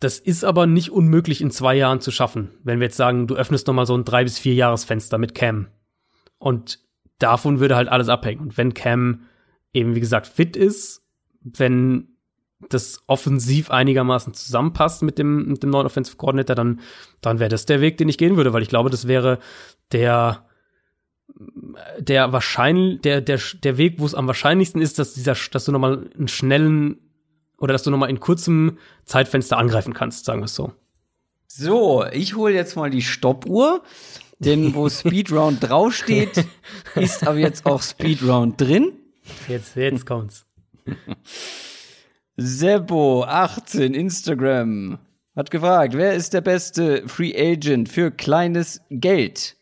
Das 0.00 0.18
ist 0.18 0.44
aber 0.44 0.66
nicht 0.66 0.90
unmöglich 0.90 1.40
in 1.40 1.50
zwei 1.50 1.74
Jahren 1.74 2.00
zu 2.00 2.10
schaffen. 2.10 2.50
Wenn 2.62 2.80
wir 2.80 2.86
jetzt 2.86 2.96
sagen, 2.96 3.26
du 3.26 3.34
öffnest 3.34 3.66
noch 3.66 3.74
mal 3.74 3.86
so 3.86 3.96
ein 3.96 4.04
drei 4.04 4.24
bis 4.24 4.38
vier 4.38 4.54
Jahresfenster 4.54 5.18
mit 5.18 5.34
Cam. 5.34 5.68
Und 6.38 6.80
davon 7.18 7.60
würde 7.60 7.76
halt 7.76 7.88
alles 7.88 8.08
abhängen. 8.08 8.40
Und 8.40 8.58
wenn 8.58 8.74
Cam 8.74 9.22
eben, 9.72 9.94
wie 9.94 10.00
gesagt, 10.00 10.26
fit 10.26 10.56
ist, 10.56 11.02
wenn 11.40 12.16
das 12.68 13.02
offensiv 13.06 13.70
einigermaßen 13.70 14.34
zusammenpasst 14.34 15.02
mit 15.02 15.18
dem, 15.18 15.46
mit 15.46 15.62
dem 15.62 15.70
neuen 15.70 15.86
Offensive 15.86 16.16
Coordinator, 16.16 16.56
dann, 16.56 16.80
dann 17.20 17.38
wäre 17.38 17.50
das 17.50 17.66
der 17.66 17.80
Weg, 17.80 17.98
den 17.98 18.08
ich 18.08 18.18
gehen 18.18 18.36
würde, 18.36 18.52
weil 18.52 18.62
ich 18.62 18.68
glaube, 18.68 18.90
das 18.90 19.06
wäre 19.06 19.38
der, 19.92 20.46
der 21.98 22.32
wahrscheinlich, 22.32 23.00
der, 23.02 23.20
der, 23.20 23.40
der 23.62 23.78
Weg, 23.78 23.98
wo 23.98 24.06
es 24.06 24.14
am 24.14 24.26
wahrscheinlichsten 24.26 24.80
ist, 24.80 24.98
dass 24.98 25.14
dieser, 25.14 25.36
dass 25.52 25.64
du 25.64 25.72
nochmal 25.72 26.10
einen 26.16 26.28
schnellen 26.28 26.98
oder 27.58 27.72
dass 27.72 27.82
du 27.82 27.90
nochmal 27.90 28.10
in 28.10 28.20
kurzem 28.20 28.78
Zeitfenster 29.04 29.58
angreifen 29.58 29.94
kannst, 29.94 30.24
sagen 30.24 30.40
wir 30.40 30.46
es 30.46 30.54
so. 30.54 30.72
So, 31.46 32.04
ich 32.12 32.34
hole 32.34 32.54
jetzt 32.54 32.76
mal 32.76 32.90
die 32.90 33.02
Stoppuhr, 33.02 33.82
denn 34.38 34.74
wo 34.74 34.88
Speedround 34.90 35.68
draufsteht, 35.68 36.44
ist 36.94 37.26
aber 37.26 37.38
jetzt 37.38 37.66
auch 37.66 37.82
Speedround 37.82 38.60
drin. 38.60 38.92
Jetzt, 39.48 39.76
jetzt 39.76 40.06
kommt's. 40.06 40.44
Sebo18 42.38 43.94
Instagram 43.94 44.98
hat 45.34 45.50
gefragt, 45.50 45.94
wer 45.94 46.14
ist 46.14 46.34
der 46.34 46.40
beste 46.42 47.08
Free 47.08 47.34
Agent 47.36 47.88
für 47.88 48.10
kleines 48.10 48.80
Geld? 48.90 49.56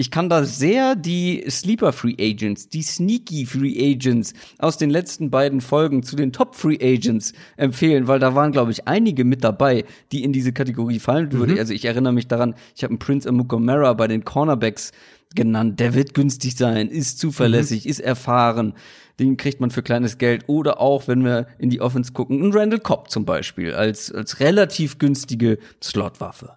Ich 0.00 0.12
kann 0.12 0.28
da 0.28 0.44
sehr 0.44 0.94
die 0.94 1.44
Sleeper 1.50 1.92
Free 1.92 2.14
Agents, 2.20 2.68
die 2.68 2.82
Sneaky 2.82 3.44
Free 3.46 3.74
Agents 3.76 4.32
aus 4.60 4.78
den 4.78 4.90
letzten 4.90 5.28
beiden 5.28 5.60
Folgen 5.60 6.04
zu 6.04 6.14
den 6.14 6.32
Top 6.32 6.54
Free 6.54 6.78
Agents 6.80 7.32
empfehlen, 7.56 8.06
weil 8.06 8.20
da 8.20 8.36
waren, 8.36 8.52
glaube 8.52 8.70
ich, 8.70 8.86
einige 8.86 9.24
mit 9.24 9.42
dabei, 9.42 9.84
die 10.12 10.22
in 10.22 10.32
diese 10.32 10.52
Kategorie 10.52 11.00
fallen 11.00 11.32
würde. 11.32 11.54
Mhm. 11.54 11.58
Also 11.58 11.74
ich 11.74 11.84
erinnere 11.84 12.12
mich 12.12 12.28
daran, 12.28 12.54
ich 12.76 12.84
habe 12.84 12.92
einen 12.92 13.00
Prince 13.00 13.28
Amukamara 13.28 13.92
bei 13.94 14.06
den 14.06 14.24
Cornerbacks 14.24 14.92
genannt. 15.34 15.80
Der 15.80 15.94
wird 15.94 16.14
günstig 16.14 16.54
sein, 16.56 16.90
ist 16.90 17.18
zuverlässig, 17.18 17.84
mhm. 17.84 17.90
ist 17.90 17.98
erfahren. 17.98 18.74
Den 19.18 19.36
kriegt 19.36 19.60
man 19.60 19.72
für 19.72 19.82
kleines 19.82 20.18
Geld. 20.18 20.44
Oder 20.46 20.80
auch, 20.80 21.08
wenn 21.08 21.24
wir 21.24 21.48
in 21.58 21.70
die 21.70 21.80
Offense 21.80 22.12
gucken, 22.12 22.40
ein 22.40 22.52
Randall 22.52 22.78
Cobb 22.78 23.10
zum 23.10 23.24
Beispiel 23.24 23.74
als, 23.74 24.12
als 24.12 24.38
relativ 24.38 24.98
günstige 24.98 25.58
Slotwaffe. 25.82 26.52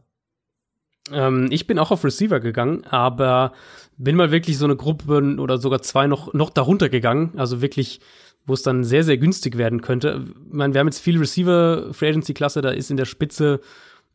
Ähm, 1.13 1.47
ich 1.51 1.67
bin 1.67 1.79
auch 1.79 1.91
auf 1.91 2.03
Receiver 2.03 2.39
gegangen, 2.39 2.83
aber 2.85 3.53
bin 3.97 4.15
mal 4.15 4.31
wirklich 4.31 4.57
so 4.57 4.65
eine 4.65 4.75
Gruppe 4.75 5.35
oder 5.37 5.57
sogar 5.57 5.81
zwei 5.81 6.07
noch, 6.07 6.33
noch 6.33 6.49
darunter 6.49 6.89
gegangen. 6.89 7.33
Also 7.37 7.61
wirklich, 7.61 7.99
wo 8.45 8.53
es 8.53 8.63
dann 8.63 8.83
sehr, 8.83 9.03
sehr 9.03 9.17
günstig 9.17 9.57
werden 9.57 9.81
könnte. 9.81 10.25
Ich 10.47 10.53
meine, 10.53 10.73
wir 10.73 10.79
haben 10.79 10.87
jetzt 10.87 10.99
viel 10.99 11.17
Receiver 11.17 11.93
Free 11.93 12.09
Agency 12.09 12.33
Klasse, 12.33 12.61
da 12.61 12.69
ist 12.69 12.91
in 12.91 12.97
der 12.97 13.05
Spitze 13.05 13.59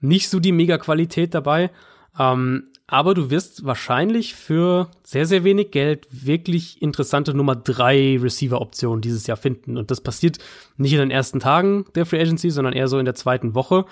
nicht 0.01 0.29
so 0.29 0.41
die 0.41 0.53
mega 0.53 0.79
Qualität 0.79 1.35
dabei. 1.35 1.71
Ähm, 2.19 2.65
aber 2.89 3.15
du 3.15 3.31
wirst 3.31 3.65
wahrscheinlich 3.65 4.35
für 4.35 4.91
sehr, 5.03 5.27
sehr 5.27 5.43
wenig 5.43 5.73
Geld 5.73 6.07
wirklich 6.11 6.81
interessante 6.81 7.35
Nummer 7.35 7.57
drei 7.57 8.17
Receiver-Optionen 8.21 9.01
dieses 9.01 9.27
Jahr 9.27 9.37
finden. 9.37 9.77
Und 9.77 9.91
das 9.91 10.01
passiert 10.01 10.39
nicht 10.77 10.93
in 10.93 11.01
den 11.01 11.11
ersten 11.11 11.41
Tagen 11.41 11.85
der 11.97 12.07
Free 12.07 12.21
Agency, 12.21 12.51
sondern 12.51 12.75
eher 12.75 12.87
so 12.87 12.99
in 12.99 13.05
der 13.05 13.17
zweiten 13.17 13.57
Woche. 13.57 13.87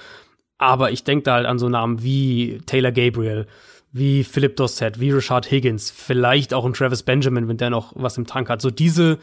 Aber 0.59 0.93
ich 0.93 1.05
denke 1.05 1.25
da 1.25 1.35
halt 1.35 1.47
an 1.47 1.59
so 1.59 1.69
Namen 1.69 2.03
wie 2.03 2.61
Taylor 2.67 2.93
Gabriel, 2.93 3.47
wie 3.93 4.25
Philip 4.25 4.57
Dossett, 4.57 5.01
wie 5.01 5.11
Richard 5.11 5.51
Higgins, 5.51 5.91
vielleicht 5.91 6.55
auch 6.55 6.65
ein 6.65 6.73
Travis 6.73 7.03
Benjamin, 7.03 7.49
wenn 7.49 7.57
der 7.57 7.71
noch 7.71 7.93
was 7.95 8.19
im 8.19 8.27
Tank 8.27 8.49
hat. 8.49 8.61
So 8.61 8.71
diese, 8.71 9.19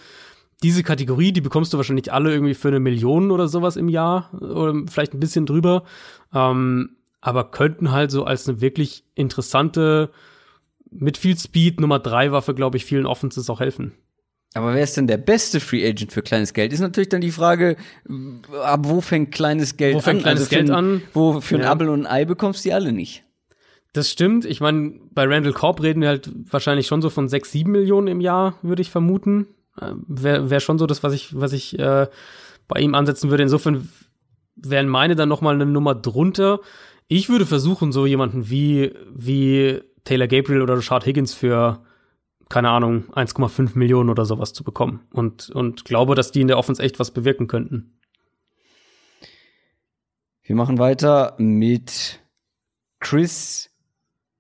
diese 0.63 0.83
Kategorie, 0.83 1.31
die 1.31 1.41
bekommst 1.41 1.73
du 1.73 1.77
wahrscheinlich 1.77 2.11
alle 2.11 2.31
irgendwie 2.31 2.53
für 2.53 2.69
eine 2.69 2.79
Million 2.79 3.31
oder 3.31 3.47
sowas 3.47 3.75
im 3.75 3.89
Jahr 3.89 4.29
oder 4.33 4.73
vielleicht 4.89 5.13
ein 5.13 5.19
bisschen 5.19 5.45
drüber. 5.45 5.83
Ähm, 6.33 6.95
aber 7.21 7.51
könnten 7.51 7.91
halt 7.91 8.11
so 8.11 8.23
als 8.23 8.47
eine 8.47 8.61
wirklich 8.61 9.03
interessante, 9.13 10.09
mit 10.89 11.17
viel 11.17 11.37
Speed 11.37 11.79
Nummer 11.79 11.99
drei 11.99 12.31
Waffe, 12.31 12.53
glaube 12.53 12.77
ich, 12.77 12.85
vielen 12.85 13.05
Offenses 13.05 13.49
auch 13.49 13.59
helfen. 13.59 13.93
Aber 14.53 14.73
wer 14.73 14.84
ist 14.84 14.98
denn 14.98 15.07
der 15.07 15.18
beste 15.18 15.60
Free 15.60 15.88
Agent 15.88 16.11
für 16.11 16.22
kleines 16.22 16.53
Geld? 16.53 16.73
Ist 16.73 16.82
natürlich 16.82 17.10
dann 17.10 17.22
die 17.22 17.32
Frage, 17.32 17.78
ab 18.64 18.82
wo 18.84 18.99
fängt 18.99 19.32
kleines 19.32 19.78
Geld 19.78 19.95
wo 19.95 20.02
fängt 20.02 20.19
an? 20.19 20.23
Kleines 20.23 20.41
also 20.41 20.49
Geld 20.49 20.69
ein, 20.69 20.76
an? 20.76 21.02
Wo 21.14 21.40
für 21.40 21.56
ein 21.56 21.61
ja. 21.61 21.72
Apfel 21.72 21.90
und 21.90 22.06
ein 22.06 22.07
Ei 22.07 22.26
bekommst 22.26 22.65
du 22.65 22.69
die 22.69 22.73
alle 22.73 22.91
nicht. 22.91 23.23
Das 23.94 24.10
stimmt. 24.10 24.45
Ich 24.45 24.60
meine, 24.60 24.99
bei 25.11 25.26
Randall 25.26 25.53
Korb 25.53 25.82
reden 25.82 26.02
wir 26.02 26.10
halt 26.10 26.32
wahrscheinlich 26.49 26.88
schon 26.88 27.02
so 27.02 27.10
von 27.10 27.30
sechs, 27.30 27.52
sieben 27.52 27.72
Millionen 27.72 28.07
im 28.07 28.22
Jahr, 28.22 28.56
würde 28.61 28.82
ich 28.82 28.90
vermuten. 28.90 29.48
Äh, 29.80 29.94
Wäre 30.07 30.49
wär 30.49 30.60
schon 30.60 30.80
so 30.80 30.86
das, 30.86 31.02
was 31.03 31.14
ich, 31.14 31.40
was 31.40 31.53
ich 31.53 31.80
äh, 31.80 32.07
bei 32.68 32.80
ihm 32.80 32.94
ansetzen 32.95 33.30
würde. 33.30 33.44
Insofern 33.44 33.90
wären 34.56 34.88
meine 34.88 35.15
dann 35.15 35.30
noch 35.30 35.41
mal 35.41 35.56
eine 35.56 35.65
Nummer 35.65 35.95
drunter. 35.95 36.60
Ich 37.07 37.30
würde 37.30 37.45
versuchen, 37.45 37.91
so 37.91 38.06
jemanden 38.06 38.49
wie, 38.49 38.94
wie 39.14 39.82
Taylor 40.03 40.28
Gabriel 40.28 40.61
oder 40.61 40.78
Richard 40.78 41.06
Higgins 41.06 41.34
für 41.34 41.84
keine 42.52 42.69
Ahnung, 42.69 43.06
1,5 43.14 43.78
Millionen 43.78 44.10
oder 44.10 44.26
sowas 44.26 44.53
zu 44.53 44.64
bekommen. 44.64 45.02
Und, 45.11 45.49
und 45.49 45.86
glaube, 45.86 46.15
dass 46.15 46.32
die 46.32 46.41
in 46.41 46.48
der 46.48 46.57
Offense 46.57 46.84
echt 46.84 46.99
was 46.99 47.11
bewirken 47.11 47.48
könnten. 47.48 47.98
Wir 50.44 50.56
machen 50.56 50.78
weiter 50.78 51.36
mit 51.38 52.19
Chris 52.99 53.72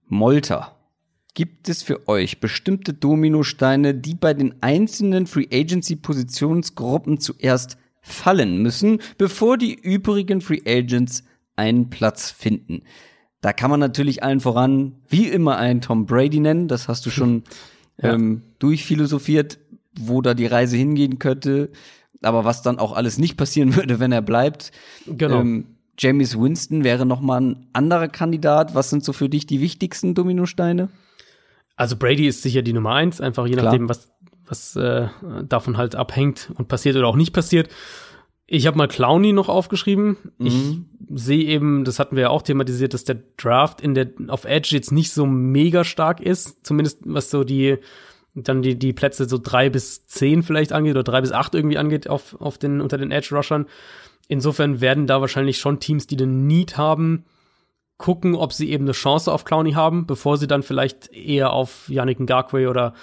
Molter. 0.05 0.75
Gibt 1.33 1.69
es 1.69 1.81
für 1.83 2.07
euch 2.09 2.41
bestimmte 2.41 2.93
Dominosteine, 2.93 3.95
die 3.95 4.15
bei 4.15 4.33
den 4.33 4.61
einzelnen 4.61 5.25
Free 5.25 5.47
Agency 5.51 5.95
Positionsgruppen 5.95 7.19
zuerst 7.19 7.77
fallen 8.01 8.61
müssen, 8.61 9.01
bevor 9.17 9.57
die 9.57 9.73
übrigen 9.73 10.41
Free 10.41 10.61
Agents 10.65 11.23
einen 11.55 11.89
Platz 11.89 12.29
finden? 12.29 12.83
Da 13.39 13.53
kann 13.53 13.71
man 13.71 13.79
natürlich 13.79 14.21
allen 14.21 14.41
voran, 14.41 14.97
wie 15.07 15.29
immer, 15.29 15.57
einen 15.57 15.81
Tom 15.81 16.05
Brady 16.05 16.41
nennen. 16.41 16.67
Das 16.67 16.89
hast 16.89 17.05
du 17.05 17.09
schon 17.09 17.43
ja. 18.01 18.13
ähm, 18.13 18.43
durchphilosophiert, 18.59 19.59
wo 19.99 20.21
da 20.21 20.33
die 20.33 20.45
Reise 20.45 20.77
hingehen 20.77 21.19
könnte, 21.19 21.69
aber 22.21 22.45
was 22.45 22.61
dann 22.61 22.79
auch 22.79 22.93
alles 22.93 23.17
nicht 23.17 23.37
passieren 23.37 23.75
würde, 23.75 23.99
wenn 23.99 24.11
er 24.11 24.21
bleibt. 24.21 24.71
Genau. 25.07 25.41
Ähm, 25.41 25.65
James 25.97 26.39
Winston 26.39 26.83
wäre 26.83 27.05
noch 27.05 27.21
mal 27.21 27.41
ein 27.41 27.67
anderer 27.73 28.07
Kandidat. 28.07 28.73
Was 28.73 28.89
sind 28.89 29.03
so 29.03 29.13
für 29.13 29.29
dich 29.29 29.45
die 29.45 29.61
wichtigsten 29.61 30.15
Dominosteine? 30.15 30.89
Also 31.75 31.95
Brady 31.95 32.27
ist 32.27 32.41
sicher 32.41 32.61
die 32.61 32.73
Nummer 32.73 32.93
eins, 32.93 33.21
einfach 33.21 33.45
je 33.45 33.55
nachdem, 33.55 33.89
was, 33.89 34.11
was 34.45 34.75
äh, 34.75 35.07
davon 35.47 35.77
halt 35.77 35.95
abhängt 35.95 36.51
und 36.55 36.67
passiert 36.67 36.95
oder 36.95 37.07
auch 37.07 37.15
nicht 37.15 37.33
passiert. 37.33 37.69
Ich 38.53 38.67
habe 38.67 38.77
mal 38.77 38.89
Clowny 38.89 39.31
noch 39.31 39.47
aufgeschrieben. 39.47 40.17
Mhm. 40.37 40.85
Ich 41.09 41.21
sehe 41.21 41.45
eben, 41.45 41.85
das 41.85 41.99
hatten 41.99 42.17
wir 42.17 42.23
ja 42.23 42.29
auch 42.31 42.41
thematisiert, 42.41 42.93
dass 42.93 43.05
der 43.05 43.19
Draft 43.37 43.79
in 43.79 43.93
der 43.93 44.09
auf 44.27 44.43
Edge 44.43 44.71
jetzt 44.71 44.91
nicht 44.91 45.13
so 45.13 45.25
mega 45.25 45.85
stark 45.85 46.19
ist, 46.19 46.65
zumindest 46.65 46.99
was 47.05 47.29
so 47.29 47.45
die 47.45 47.77
dann 48.35 48.61
die 48.61 48.77
die 48.77 48.91
Plätze 48.91 49.29
so 49.29 49.37
drei 49.41 49.69
bis 49.69 50.05
zehn 50.05 50.43
vielleicht 50.43 50.73
angeht 50.73 50.95
oder 50.95 51.03
drei 51.03 51.21
bis 51.21 51.31
acht 51.31 51.55
irgendwie 51.55 51.77
angeht 51.77 52.09
auf 52.09 52.35
auf 52.41 52.57
den 52.57 52.81
unter 52.81 52.97
den 52.97 53.11
Edge 53.11 53.33
Rushern. 53.33 53.67
Insofern 54.27 54.81
werden 54.81 55.07
da 55.07 55.21
wahrscheinlich 55.21 55.57
schon 55.57 55.79
Teams, 55.79 56.05
die 56.07 56.17
den 56.17 56.45
Need 56.45 56.75
haben, 56.77 57.23
gucken, 57.97 58.35
ob 58.35 58.51
sie 58.51 58.69
eben 58.69 58.83
eine 58.83 58.91
Chance 58.91 59.31
auf 59.31 59.45
Clowny 59.45 59.73
haben, 59.73 60.07
bevor 60.07 60.35
sie 60.35 60.47
dann 60.47 60.61
vielleicht 60.61 61.13
eher 61.13 61.53
auf 61.53 61.87
Yannick 61.87 62.19
Ngakwe 62.19 62.69
oder 62.69 62.95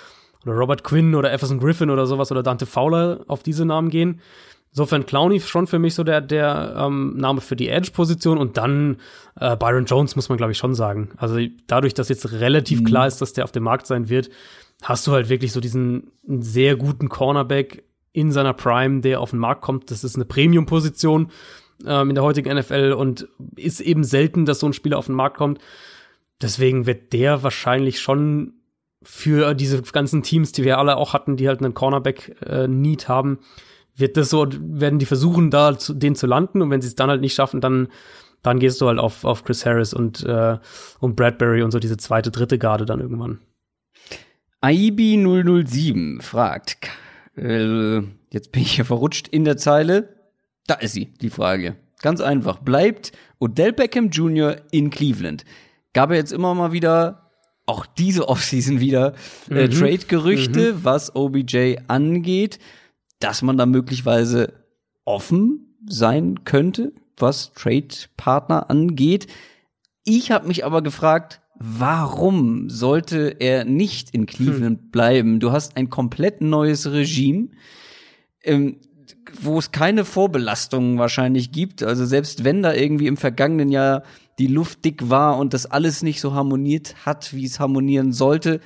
oder 0.44 0.52
Robert 0.52 0.84
Quinn 0.84 1.14
oder 1.14 1.32
Everson 1.32 1.58
Griffin 1.58 1.88
oder 1.88 2.06
sowas 2.06 2.30
oder 2.30 2.42
Dante 2.42 2.66
Fowler 2.66 3.24
auf 3.28 3.42
diese 3.42 3.64
Namen 3.64 3.88
gehen. 3.88 4.20
Insofern 4.70 5.06
Clowny 5.06 5.40
schon 5.40 5.66
für 5.66 5.78
mich 5.78 5.94
so 5.94 6.04
der, 6.04 6.20
der 6.20 6.74
ähm, 6.78 7.16
Name 7.16 7.40
für 7.40 7.56
die 7.56 7.68
Edge-Position 7.68 8.38
und 8.38 8.56
dann 8.56 8.98
äh, 9.40 9.56
Byron 9.56 9.86
Jones 9.86 10.14
muss 10.14 10.28
man, 10.28 10.38
glaube 10.38 10.52
ich, 10.52 10.58
schon 10.58 10.74
sagen. 10.74 11.10
Also 11.16 11.38
dadurch, 11.66 11.94
dass 11.94 12.08
jetzt 12.08 12.32
relativ 12.32 12.80
mhm. 12.80 12.84
klar 12.84 13.06
ist, 13.06 13.20
dass 13.20 13.32
der 13.32 13.44
auf 13.44 13.52
dem 13.52 13.62
Markt 13.62 13.86
sein 13.86 14.08
wird, 14.08 14.30
hast 14.82 15.06
du 15.06 15.12
halt 15.12 15.28
wirklich 15.28 15.52
so 15.52 15.60
diesen 15.60 16.10
sehr 16.26 16.76
guten 16.76 17.08
Cornerback 17.08 17.84
in 18.12 18.30
seiner 18.30 18.52
Prime, 18.52 19.00
der 19.00 19.20
auf 19.20 19.30
den 19.30 19.38
Markt 19.38 19.62
kommt. 19.62 19.90
Das 19.90 20.04
ist 20.04 20.16
eine 20.16 20.24
Premium-Position 20.24 21.30
ähm, 21.86 22.08
in 22.10 22.14
der 22.14 22.24
heutigen 22.24 22.56
NFL 22.56 22.94
und 22.96 23.28
ist 23.56 23.80
eben 23.80 24.04
selten, 24.04 24.44
dass 24.44 24.60
so 24.60 24.66
ein 24.66 24.72
Spieler 24.72 24.98
auf 24.98 25.06
den 25.06 25.14
Markt 25.14 25.36
kommt. 25.36 25.60
Deswegen 26.40 26.86
wird 26.86 27.12
der 27.12 27.42
wahrscheinlich 27.42 28.00
schon 28.00 28.54
für 29.02 29.54
diese 29.54 29.82
ganzen 29.82 30.22
Teams, 30.22 30.52
die 30.52 30.64
wir 30.64 30.78
alle 30.78 30.96
auch 30.96 31.12
hatten, 31.12 31.36
die 31.36 31.48
halt 31.48 31.60
einen 31.60 31.74
Cornerback-Need 31.74 33.04
äh, 33.04 33.06
haben, 33.06 33.38
wird 33.98 34.16
das 34.16 34.30
so, 34.30 34.46
werden 34.50 34.98
die 34.98 35.06
versuchen, 35.06 35.50
da 35.50 35.76
zu, 35.78 35.94
den 35.94 36.14
zu 36.14 36.26
landen 36.26 36.62
und 36.62 36.70
wenn 36.70 36.80
sie 36.80 36.88
es 36.88 36.94
dann 36.94 37.10
halt 37.10 37.20
nicht 37.20 37.34
schaffen, 37.34 37.60
dann, 37.60 37.88
dann 38.42 38.60
gehst 38.60 38.80
du 38.80 38.86
halt 38.86 38.98
auf, 38.98 39.24
auf 39.24 39.44
Chris 39.44 39.66
Harris 39.66 39.92
und, 39.92 40.24
äh, 40.24 40.58
und 41.00 41.16
Bradbury 41.16 41.62
und 41.62 41.72
so 41.72 41.78
diese 41.78 41.96
zweite, 41.96 42.30
dritte 42.30 42.58
Garde 42.58 42.86
dann 42.86 43.00
irgendwann. 43.00 43.40
Aibi 44.60 45.16
007 45.16 46.20
fragt, 46.20 46.88
äh, 47.36 47.98
jetzt 48.30 48.52
bin 48.52 48.62
ich 48.62 48.76
hier 48.76 48.84
verrutscht 48.84 49.28
in 49.28 49.44
der 49.44 49.56
Zeile. 49.56 50.16
Da 50.66 50.74
ist 50.74 50.92
sie, 50.92 51.06
die 51.20 51.30
Frage. 51.30 51.76
Ganz 52.00 52.20
einfach. 52.20 52.58
Bleibt 52.58 53.12
Odell 53.38 53.72
Beckham 53.72 54.10
Jr. 54.10 54.56
in 54.70 54.90
Cleveland? 54.90 55.44
Gab 55.92 56.10
er 56.10 56.16
jetzt 56.16 56.32
immer 56.32 56.54
mal 56.54 56.72
wieder, 56.72 57.30
auch 57.66 57.86
diese 57.86 58.28
Offseason 58.28 58.80
wieder, 58.80 59.14
äh, 59.50 59.66
mhm. 59.66 59.70
Trade-Gerüchte, 59.70 60.74
mhm. 60.74 60.84
was 60.84 61.14
OBJ 61.14 61.76
angeht 61.88 62.58
dass 63.18 63.42
man 63.42 63.56
da 63.56 63.66
möglicherweise 63.66 64.52
offen 65.04 65.76
sein 65.86 66.44
könnte, 66.44 66.92
was 67.16 67.52
Trade-Partner 67.52 68.70
angeht. 68.70 69.26
Ich 70.04 70.30
habe 70.30 70.48
mich 70.48 70.64
aber 70.64 70.82
gefragt, 70.82 71.40
warum 71.58 72.70
sollte 72.70 73.36
er 73.40 73.64
nicht 73.64 74.10
in 74.10 74.26
Cleveland 74.26 74.80
hm. 74.80 74.90
bleiben? 74.90 75.40
Du 75.40 75.52
hast 75.52 75.76
ein 75.76 75.90
komplett 75.90 76.40
neues 76.40 76.90
Regime, 76.90 77.48
ähm, 78.42 78.76
wo 79.40 79.58
es 79.58 79.72
keine 79.72 80.04
Vorbelastungen 80.04 80.98
wahrscheinlich 80.98 81.52
gibt. 81.52 81.82
Also 81.82 82.06
selbst 82.06 82.44
wenn 82.44 82.62
da 82.62 82.72
irgendwie 82.72 83.06
im 83.06 83.16
vergangenen 83.16 83.70
Jahr 83.70 84.02
die 84.38 84.46
Luft 84.46 84.84
dick 84.84 85.10
war 85.10 85.36
und 85.38 85.52
das 85.52 85.66
alles 85.66 86.02
nicht 86.02 86.20
so 86.20 86.32
harmoniert 86.32 86.94
hat, 87.04 87.34
wie 87.34 87.44
es 87.44 87.58
harmonieren 87.58 88.12
sollte, 88.12 88.60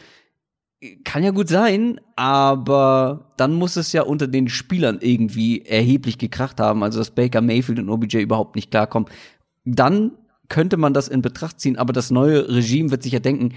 kann 1.05 1.23
ja 1.23 1.31
gut 1.31 1.49
sein, 1.49 2.01
aber 2.17 3.33
dann 3.37 3.55
muss 3.55 3.77
es 3.77 3.93
ja 3.93 4.03
unter 4.03 4.27
den 4.27 4.49
Spielern 4.49 4.99
irgendwie 5.01 5.63
erheblich 5.63 6.19
gekracht 6.19 6.59
haben, 6.59 6.83
also 6.83 6.99
dass 6.99 7.11
Baker 7.11 7.41
Mayfield 7.41 7.79
und 7.79 7.89
OBJ 7.89 8.19
überhaupt 8.19 8.57
nicht 8.57 8.71
klarkommen. 8.71 9.09
Dann 9.65 10.13
könnte 10.49 10.77
man 10.77 10.93
das 10.93 11.09
in 11.09 11.23
Betracht 11.23 11.61
ziehen, 11.61 11.79
aber 11.79 11.93
das 11.93 12.11
neue 12.11 12.49
Regime 12.49 12.91
wird 12.91 13.05
sich 13.05 13.13
ja 13.13 13.21
denken, 13.21 13.55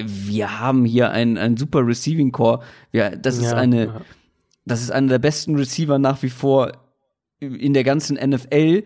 wir 0.00 0.60
haben 0.60 0.84
hier 0.84 1.10
ein, 1.10 1.36
ein 1.36 1.56
super 1.56 1.86
Receiving 1.86 2.32
Core. 2.32 2.62
Wir, 2.92 3.16
das 3.16 3.38
ist 3.38 3.50
ja, 3.50 3.56
eine, 3.56 3.86
ja. 3.86 4.00
das 4.64 4.82
ist 4.82 4.90
einer 4.90 5.08
der 5.08 5.18
besten 5.18 5.56
Receiver 5.56 5.98
nach 5.98 6.22
wie 6.22 6.30
vor 6.30 6.72
in 7.40 7.74
der 7.74 7.84
ganzen 7.84 8.16
NFL. 8.16 8.84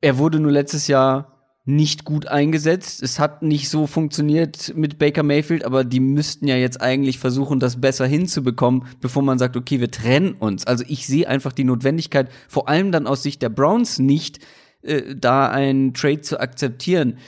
Er 0.00 0.18
wurde 0.18 0.38
nur 0.38 0.52
letztes 0.52 0.86
Jahr 0.86 1.37
nicht 1.68 2.06
gut 2.06 2.26
eingesetzt. 2.26 3.02
Es 3.02 3.18
hat 3.18 3.42
nicht 3.42 3.68
so 3.68 3.86
funktioniert 3.86 4.72
mit 4.74 4.98
Baker 4.98 5.22
Mayfield, 5.22 5.64
aber 5.64 5.84
die 5.84 6.00
müssten 6.00 6.48
ja 6.48 6.56
jetzt 6.56 6.80
eigentlich 6.80 7.18
versuchen, 7.18 7.60
das 7.60 7.78
besser 7.78 8.06
hinzubekommen, 8.06 8.86
bevor 9.02 9.22
man 9.22 9.38
sagt, 9.38 9.54
okay, 9.54 9.78
wir 9.78 9.90
trennen 9.90 10.32
uns. 10.32 10.66
Also 10.66 10.82
ich 10.88 11.06
sehe 11.06 11.28
einfach 11.28 11.52
die 11.52 11.64
Notwendigkeit, 11.64 12.30
vor 12.48 12.70
allem 12.70 12.90
dann 12.90 13.06
aus 13.06 13.22
Sicht 13.22 13.42
der 13.42 13.50
Browns 13.50 13.98
nicht, 13.98 14.38
äh, 14.80 15.14
da 15.14 15.50
einen 15.50 15.92
Trade 15.92 16.22
zu 16.22 16.40
akzeptieren. 16.40 17.18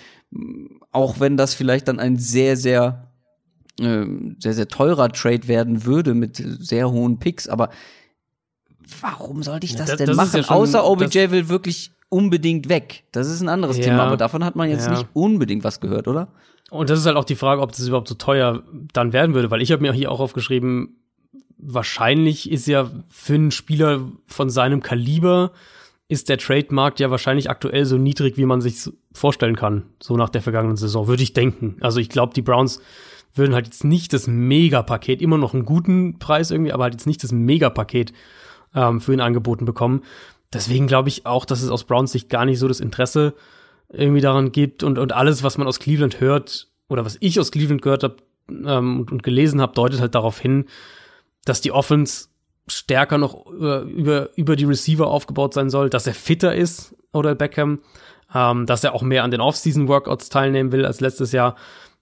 Auch 0.90 1.20
wenn 1.20 1.36
das 1.36 1.52
vielleicht 1.52 1.88
dann 1.88 1.98
ein 1.98 2.16
sehr, 2.16 2.56
sehr, 2.56 3.12
äh, 3.78 4.06
sehr, 4.38 4.54
sehr 4.54 4.68
teurer 4.68 5.10
Trade 5.10 5.48
werden 5.48 5.84
würde 5.84 6.14
mit 6.14 6.42
sehr 6.42 6.90
hohen 6.90 7.18
Picks, 7.18 7.46
aber 7.46 7.68
warum 9.02 9.42
sollte 9.42 9.66
ich 9.66 9.76
das, 9.76 9.90
das 9.90 9.98
denn 9.98 10.06
das 10.06 10.16
machen? 10.16 10.38
Ja 10.38 10.44
schon, 10.44 10.56
Außer 10.56 10.86
OBJ 10.86 11.30
will 11.30 11.50
wirklich 11.50 11.92
unbedingt 12.10 12.68
weg. 12.68 13.04
Das 13.12 13.28
ist 13.28 13.40
ein 13.40 13.48
anderes 13.48 13.78
ja, 13.78 13.84
Thema, 13.84 14.04
aber 14.04 14.18
davon 14.18 14.44
hat 14.44 14.56
man 14.56 14.68
jetzt 14.68 14.86
ja. 14.86 14.92
nicht 14.92 15.06
unbedingt 15.14 15.64
was 15.64 15.80
gehört, 15.80 16.06
oder? 16.06 16.28
Und 16.70 16.90
das 16.90 16.98
ist 16.98 17.06
halt 17.06 17.16
auch 17.16 17.24
die 17.24 17.36
Frage, 17.36 17.62
ob 17.62 17.72
das 17.72 17.86
überhaupt 17.86 18.08
so 18.08 18.14
teuer 18.14 18.62
dann 18.92 19.12
werden 19.12 19.34
würde, 19.34 19.50
weil 19.50 19.62
ich 19.62 19.72
habe 19.72 19.82
mir 19.82 19.92
hier 19.92 20.10
auch 20.10 20.20
aufgeschrieben, 20.20 20.96
wahrscheinlich 21.56 22.50
ist 22.50 22.66
ja 22.66 22.90
für 23.08 23.34
einen 23.34 23.50
Spieler 23.50 24.00
von 24.26 24.50
seinem 24.50 24.82
Kaliber 24.82 25.52
ist 26.08 26.28
der 26.28 26.38
Trademarkt 26.38 26.98
ja 26.98 27.10
wahrscheinlich 27.10 27.48
aktuell 27.50 27.84
so 27.84 27.96
niedrig, 27.96 28.36
wie 28.36 28.44
man 28.44 28.60
sich 28.60 28.90
vorstellen 29.12 29.54
kann, 29.54 29.84
so 30.00 30.16
nach 30.16 30.28
der 30.28 30.42
vergangenen 30.42 30.76
Saison, 30.76 31.06
würde 31.06 31.22
ich 31.22 31.34
denken. 31.34 31.76
Also 31.80 32.00
ich 32.00 32.08
glaube, 32.08 32.34
die 32.34 32.42
Browns 32.42 32.80
würden 33.32 33.54
halt 33.54 33.66
jetzt 33.66 33.84
nicht 33.84 34.12
das 34.12 34.26
Megapaket, 34.26 35.22
immer 35.22 35.38
noch 35.38 35.54
einen 35.54 35.64
guten 35.64 36.18
Preis 36.18 36.50
irgendwie, 36.50 36.72
aber 36.72 36.84
halt 36.84 36.94
jetzt 36.94 37.06
nicht 37.06 37.22
das 37.22 37.30
Megapaket 37.30 38.12
ähm, 38.74 39.00
für 39.00 39.12
ihn 39.12 39.20
angeboten 39.20 39.64
bekommen 39.64 40.02
deswegen 40.52 40.86
glaube 40.86 41.08
ich 41.08 41.26
auch, 41.26 41.44
dass 41.44 41.62
es 41.62 41.70
aus 41.70 41.84
Browns 41.84 42.12
Sicht 42.12 42.28
gar 42.28 42.44
nicht 42.44 42.58
so 42.58 42.68
das 42.68 42.80
Interesse 42.80 43.34
irgendwie 43.92 44.20
daran 44.20 44.52
gibt 44.52 44.82
und, 44.82 44.98
und 44.98 45.12
alles, 45.12 45.42
was 45.42 45.58
man 45.58 45.66
aus 45.66 45.80
Cleveland 45.80 46.20
hört 46.20 46.68
oder 46.88 47.04
was 47.04 47.16
ich 47.20 47.40
aus 47.40 47.50
Cleveland 47.50 47.82
gehört 47.82 48.04
habe 48.04 48.16
ähm, 48.48 49.00
und, 49.00 49.12
und, 49.12 49.22
gelesen 49.22 49.60
habe, 49.60 49.74
deutet 49.74 50.00
halt 50.00 50.14
darauf 50.14 50.38
hin, 50.38 50.66
dass 51.44 51.60
die 51.60 51.72
Offense 51.72 52.28
stärker 52.68 53.18
noch 53.18 53.46
über, 53.46 53.82
über, 53.82 54.28
über 54.36 54.56
die 54.56 54.64
Receiver 54.64 55.06
aufgebaut 55.08 55.54
sein 55.54 55.70
soll, 55.70 55.90
dass 55.90 56.06
er 56.06 56.14
fitter 56.14 56.54
ist, 56.54 56.94
oder 57.12 57.34
Beckham, 57.34 57.80
ähm, 58.34 58.66
dass 58.66 58.84
er 58.84 58.94
auch 58.94 59.02
mehr 59.02 59.24
an 59.24 59.30
den 59.30 59.40
Off-Season-Workouts 59.40 60.28
teilnehmen 60.28 60.72
will 60.72 60.84
als 60.84 61.00
letztes 61.00 61.32
Jahr. 61.32 61.56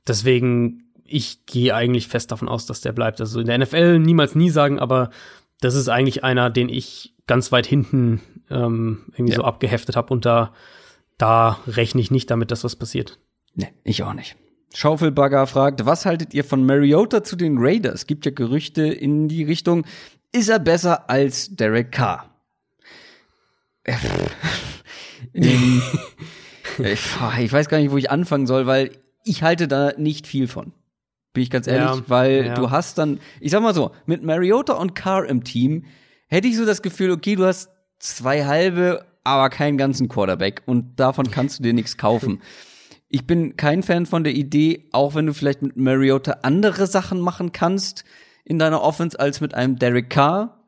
Deswegen, 0.06 0.84
ich 1.04 1.46
gehe 1.46 1.74
eigentlich 1.74 2.08
fest 2.08 2.30
davon 2.30 2.48
aus, 2.48 2.66
dass 2.66 2.80
der 2.80 2.92
bleibt. 2.92 3.20
Also 3.20 3.40
in 3.40 3.46
der 3.46 3.58
NFL 3.58 3.98
niemals 3.98 4.34
nie 4.34 4.50
sagen, 4.50 4.78
aber 4.78 5.10
das 5.60 5.74
ist 5.74 5.88
eigentlich 5.88 6.24
einer, 6.24 6.50
den 6.50 6.68
ich 6.68 7.14
ganz 7.26 7.52
weit 7.52 7.66
hinten 7.66 8.20
ähm, 8.50 9.06
irgendwie 9.12 9.32
ja. 9.32 9.36
so 9.36 9.44
abgeheftet 9.44 9.96
habe 9.96 10.12
und 10.12 10.24
da, 10.24 10.52
da 11.18 11.58
rechne 11.66 12.00
ich 12.00 12.10
nicht 12.10 12.30
damit, 12.30 12.50
dass 12.50 12.64
was 12.64 12.76
passiert. 12.76 13.18
Nee, 13.54 13.72
ich 13.84 14.02
auch 14.02 14.14
nicht. 14.14 14.36
Schaufelbagger 14.74 15.46
fragt, 15.46 15.86
was 15.86 16.06
haltet 16.06 16.34
ihr 16.34 16.44
von 16.44 16.64
Mariota 16.64 17.24
zu 17.24 17.36
den 17.36 17.56
Raiders? 17.58 18.06
Gibt 18.06 18.26
ja 18.26 18.32
Gerüchte 18.32 18.82
in 18.82 19.28
die 19.28 19.44
Richtung, 19.44 19.84
ist 20.32 20.48
er 20.48 20.58
besser 20.58 21.08
als 21.08 21.56
Derek 21.56 21.92
Carr? 21.92 22.28
ich, 25.32 25.82
ich 26.78 27.52
weiß 27.52 27.68
gar 27.68 27.78
nicht, 27.78 27.90
wo 27.90 27.96
ich 27.96 28.10
anfangen 28.10 28.46
soll, 28.46 28.66
weil 28.66 28.90
ich 29.24 29.42
halte 29.42 29.68
da 29.68 29.92
nicht 29.96 30.26
viel 30.26 30.48
von. 30.48 30.72
Bin 31.32 31.42
ich 31.42 31.50
ganz 31.50 31.66
ehrlich, 31.66 32.00
ja, 32.00 32.02
weil 32.08 32.46
ja. 32.46 32.54
du 32.54 32.70
hast 32.70 32.98
dann, 32.98 33.20
ich 33.40 33.50
sag 33.52 33.62
mal 33.62 33.74
so, 33.74 33.92
mit 34.06 34.22
Mariota 34.22 34.74
und 34.74 34.94
Carr 34.94 35.26
im 35.26 35.44
Team 35.44 35.84
hätte 36.26 36.48
ich 36.48 36.56
so 36.56 36.64
das 36.64 36.82
Gefühl, 36.82 37.10
okay, 37.10 37.36
du 37.36 37.44
hast 37.44 37.70
zwei 37.98 38.44
halbe, 38.44 39.04
aber 39.24 39.50
keinen 39.50 39.76
ganzen 39.76 40.08
Quarterback 40.08 40.62
und 40.66 40.98
davon 40.98 41.30
kannst 41.30 41.58
du 41.58 41.62
dir 41.62 41.74
nichts 41.74 41.96
kaufen. 41.96 42.40
Ich 43.10 43.26
bin 43.26 43.56
kein 43.56 43.82
Fan 43.82 44.04
von 44.04 44.22
der 44.22 44.34
Idee, 44.34 44.86
auch 44.92 45.14
wenn 45.14 45.24
du 45.24 45.32
vielleicht 45.32 45.62
mit 45.62 45.78
Mariota 45.78 46.40
andere 46.42 46.86
Sachen 46.86 47.20
machen 47.20 47.52
kannst 47.52 48.04
in 48.44 48.58
deiner 48.58 48.82
Offense 48.82 49.18
als 49.18 49.40
mit 49.40 49.54
einem 49.54 49.78
Derek 49.78 50.10
Carr. 50.10 50.62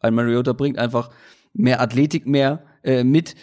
Ein 0.00 0.14
Mariota 0.14 0.54
bringt 0.54 0.78
einfach 0.78 1.10
mehr 1.52 1.82
Athletik 1.82 2.26
mehr 2.26 2.64
äh, 2.84 3.04
mit. 3.04 3.34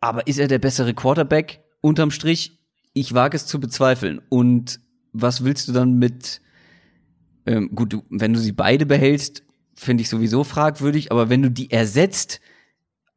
Aber 0.00 0.26
ist 0.26 0.40
er 0.40 0.48
der 0.48 0.58
bessere 0.58 0.92
Quarterback? 0.92 1.62
Unterm 1.80 2.10
Strich, 2.10 2.58
ich 2.94 3.14
wage 3.14 3.36
es 3.36 3.46
zu 3.46 3.60
bezweifeln. 3.60 4.20
Und 4.28 4.80
was 5.12 5.44
willst 5.44 5.68
du 5.68 5.72
dann 5.72 5.94
mit, 5.94 6.40
ähm, 7.46 7.70
gut, 7.74 7.92
du, 7.92 8.02
wenn 8.10 8.32
du 8.32 8.40
sie 8.40 8.52
beide 8.52 8.86
behältst, 8.86 9.44
finde 9.74 10.02
ich 10.02 10.08
sowieso 10.08 10.44
fragwürdig, 10.44 11.10
aber 11.12 11.28
wenn 11.28 11.42
du 11.42 11.50
die 11.50 11.70
ersetzt, 11.70 12.40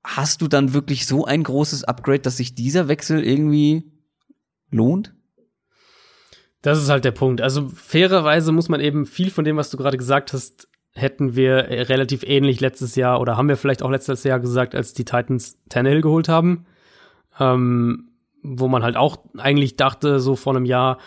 hast 0.03 0.41
du 0.41 0.47
dann 0.47 0.73
wirklich 0.73 1.05
so 1.05 1.26
ein 1.26 1.43
großes 1.43 1.84
Upgrade, 1.84 2.19
dass 2.19 2.38
sich 2.38 2.55
dieser 2.55 2.88
Wechsel 2.88 3.23
irgendwie 3.23 3.91
lohnt? 4.72 5.13
Das 6.61 6.81
ist 6.81 6.89
halt 6.89 7.05
der 7.05 7.11
Punkt. 7.11 7.41
Also 7.41 7.69
fairerweise 7.69 8.51
muss 8.51 8.69
man 8.69 8.81
eben 8.81 9.05
viel 9.05 9.30
von 9.30 9.45
dem, 9.45 9.57
was 9.57 9.69
du 9.69 9.77
gerade 9.77 9.97
gesagt 9.97 10.34
hast, 10.34 10.67
hätten 10.93 11.35
wir 11.35 11.67
relativ 11.69 12.23
ähnlich 12.23 12.61
letztes 12.61 12.95
Jahr 12.95 13.19
oder 13.19 13.38
haben 13.38 13.49
wir 13.49 13.57
vielleicht 13.57 13.84
auch 13.84 13.91
letztes 13.91 14.23
Jahr 14.23 14.39
gesagt, 14.39 14.73
als 14.73 14.93
die 14.93 15.05
Titans 15.05 15.57
Tannehill 15.69 16.01
geholt 16.01 16.30
haben, 16.30 16.65
ähm, 17.39 18.11
wo 18.41 18.67
man 18.67 18.81
halt 18.81 18.95
auch 18.95 19.17
eigentlich 19.38 19.76
dachte, 19.76 20.19
so 20.19 20.35
vor 20.35 20.55
einem 20.55 20.65
Jahr, 20.65 20.99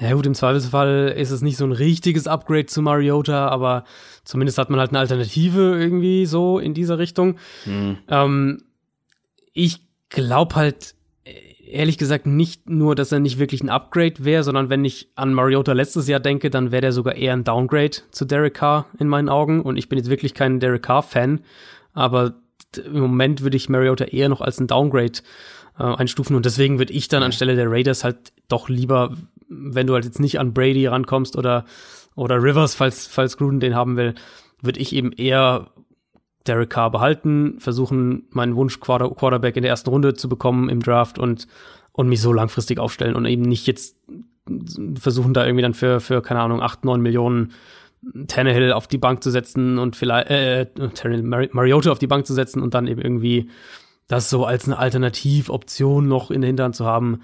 ja 0.00 0.12
gut, 0.14 0.26
im 0.26 0.34
Zweifelsfall 0.34 1.14
ist 1.16 1.30
es 1.30 1.42
nicht 1.42 1.56
so 1.56 1.64
ein 1.64 1.72
richtiges 1.72 2.26
Upgrade 2.26 2.66
zu 2.66 2.82
Mariota, 2.82 3.48
aber 3.48 3.84
zumindest 4.24 4.58
hat 4.58 4.70
man 4.70 4.80
halt 4.80 4.90
eine 4.90 4.98
Alternative 4.98 5.78
irgendwie 5.78 6.26
so 6.26 6.58
in 6.58 6.74
dieser 6.74 6.98
Richtung. 6.98 7.36
Mhm. 7.64 7.98
Ähm, 8.08 8.62
ich 9.52 9.80
glaube 10.08 10.56
halt 10.56 10.94
ehrlich 11.74 11.98
gesagt 11.98 12.26
nicht 12.26 12.68
nur, 12.68 12.94
dass 12.94 13.12
er 13.12 13.20
nicht 13.20 13.38
wirklich 13.38 13.62
ein 13.62 13.68
Upgrade 13.68 14.24
wäre, 14.24 14.44
sondern 14.44 14.70
wenn 14.70 14.84
ich 14.84 15.08
an 15.16 15.34
Mariota 15.34 15.72
letztes 15.72 16.08
Jahr 16.08 16.20
denke, 16.20 16.50
dann 16.50 16.70
wäre 16.70 16.82
der 16.82 16.92
sogar 16.92 17.16
eher 17.16 17.32
ein 17.32 17.44
Downgrade 17.44 17.96
zu 18.10 18.24
Derek 18.24 18.54
Carr 18.54 18.86
in 18.98 19.08
meinen 19.08 19.28
Augen. 19.28 19.60
Und 19.60 19.76
ich 19.76 19.88
bin 19.88 19.98
jetzt 19.98 20.10
wirklich 20.10 20.34
kein 20.34 20.60
Derek 20.60 20.82
Carr-Fan, 20.82 21.40
aber 21.92 22.34
im 22.76 23.00
Moment 23.00 23.42
würde 23.42 23.56
ich 23.56 23.68
Mariota 23.68 24.04
eher 24.04 24.28
noch 24.28 24.40
als 24.40 24.60
ein 24.60 24.66
Downgrade 24.66 25.20
äh, 25.78 25.82
einstufen. 25.82 26.36
Und 26.36 26.44
deswegen 26.46 26.78
würde 26.78 26.92
ich 26.92 27.08
dann 27.08 27.22
anstelle 27.22 27.56
der 27.56 27.70
Raiders 27.70 28.04
halt 28.04 28.32
doch 28.48 28.68
lieber 28.68 29.16
wenn 29.56 29.86
du 29.86 29.94
halt 29.94 30.04
jetzt 30.04 30.20
nicht 30.20 30.38
an 30.38 30.52
Brady 30.52 30.86
rankommst 30.86 31.36
oder, 31.36 31.64
oder 32.14 32.42
Rivers, 32.42 32.74
falls, 32.74 33.06
falls 33.06 33.36
Gruden 33.36 33.60
den 33.60 33.74
haben 33.74 33.96
will, 33.96 34.14
würde 34.62 34.80
ich 34.80 34.94
eben 34.94 35.12
eher 35.12 35.70
Derek 36.46 36.70
Carr 36.70 36.90
behalten, 36.90 37.56
versuchen, 37.58 38.24
meinen 38.30 38.56
Wunsch 38.56 38.80
Quarterback 38.80 39.56
in 39.56 39.62
der 39.62 39.70
ersten 39.70 39.90
Runde 39.90 40.14
zu 40.14 40.28
bekommen 40.28 40.68
im 40.68 40.80
Draft 40.80 41.18
und, 41.18 41.46
und 41.92 42.08
mich 42.08 42.20
so 42.20 42.32
langfristig 42.32 42.78
aufstellen 42.78 43.16
und 43.16 43.24
eben 43.24 43.42
nicht 43.42 43.66
jetzt 43.66 43.96
versuchen, 44.98 45.32
da 45.32 45.46
irgendwie 45.46 45.62
dann 45.62 45.74
für, 45.74 46.00
für 46.00 46.20
keine 46.20 46.40
Ahnung, 46.40 46.60
acht 46.60 46.84
neun 46.84 47.00
Millionen 47.00 47.52
Tannehill 48.26 48.72
auf 48.72 48.86
die 48.86 48.98
Bank 48.98 49.22
zu 49.22 49.30
setzen 49.30 49.78
und 49.78 49.96
vielleicht, 49.96 50.30
äh, 50.30 50.66
Mar 51.22 51.46
Mariota 51.52 51.90
auf 51.90 51.98
die 51.98 52.06
Bank 52.06 52.26
zu 52.26 52.34
setzen 52.34 52.60
und 52.60 52.74
dann 52.74 52.86
eben 52.86 53.00
irgendwie 53.00 53.50
das 54.06 54.28
so 54.28 54.44
als 54.44 54.66
eine 54.66 54.78
Alternativoption 54.78 56.06
noch 56.06 56.30
in 56.30 56.42
der 56.42 56.48
Hinterhand 56.48 56.76
zu 56.76 56.84
haben. 56.84 57.20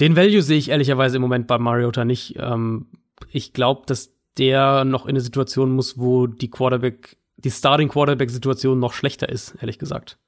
Den 0.00 0.16
Value 0.16 0.42
sehe 0.42 0.58
ich 0.58 0.70
ehrlicherweise 0.70 1.16
im 1.16 1.22
Moment 1.22 1.46
bei 1.46 1.58
Mariota 1.58 2.04
nicht. 2.04 2.36
Ähm, 2.38 2.86
ich 3.30 3.52
glaube, 3.52 3.82
dass 3.86 4.10
der 4.38 4.84
noch 4.84 5.04
in 5.04 5.10
eine 5.10 5.20
Situation 5.20 5.72
muss, 5.72 5.98
wo 5.98 6.26
die 6.26 6.50
Quarterback, 6.50 7.16
die 7.36 7.50
Starting 7.50 7.88
Quarterback-Situation 7.88 8.78
noch 8.78 8.92
schlechter 8.92 9.28
ist, 9.28 9.54
ehrlich 9.60 9.78
gesagt. 9.78 10.18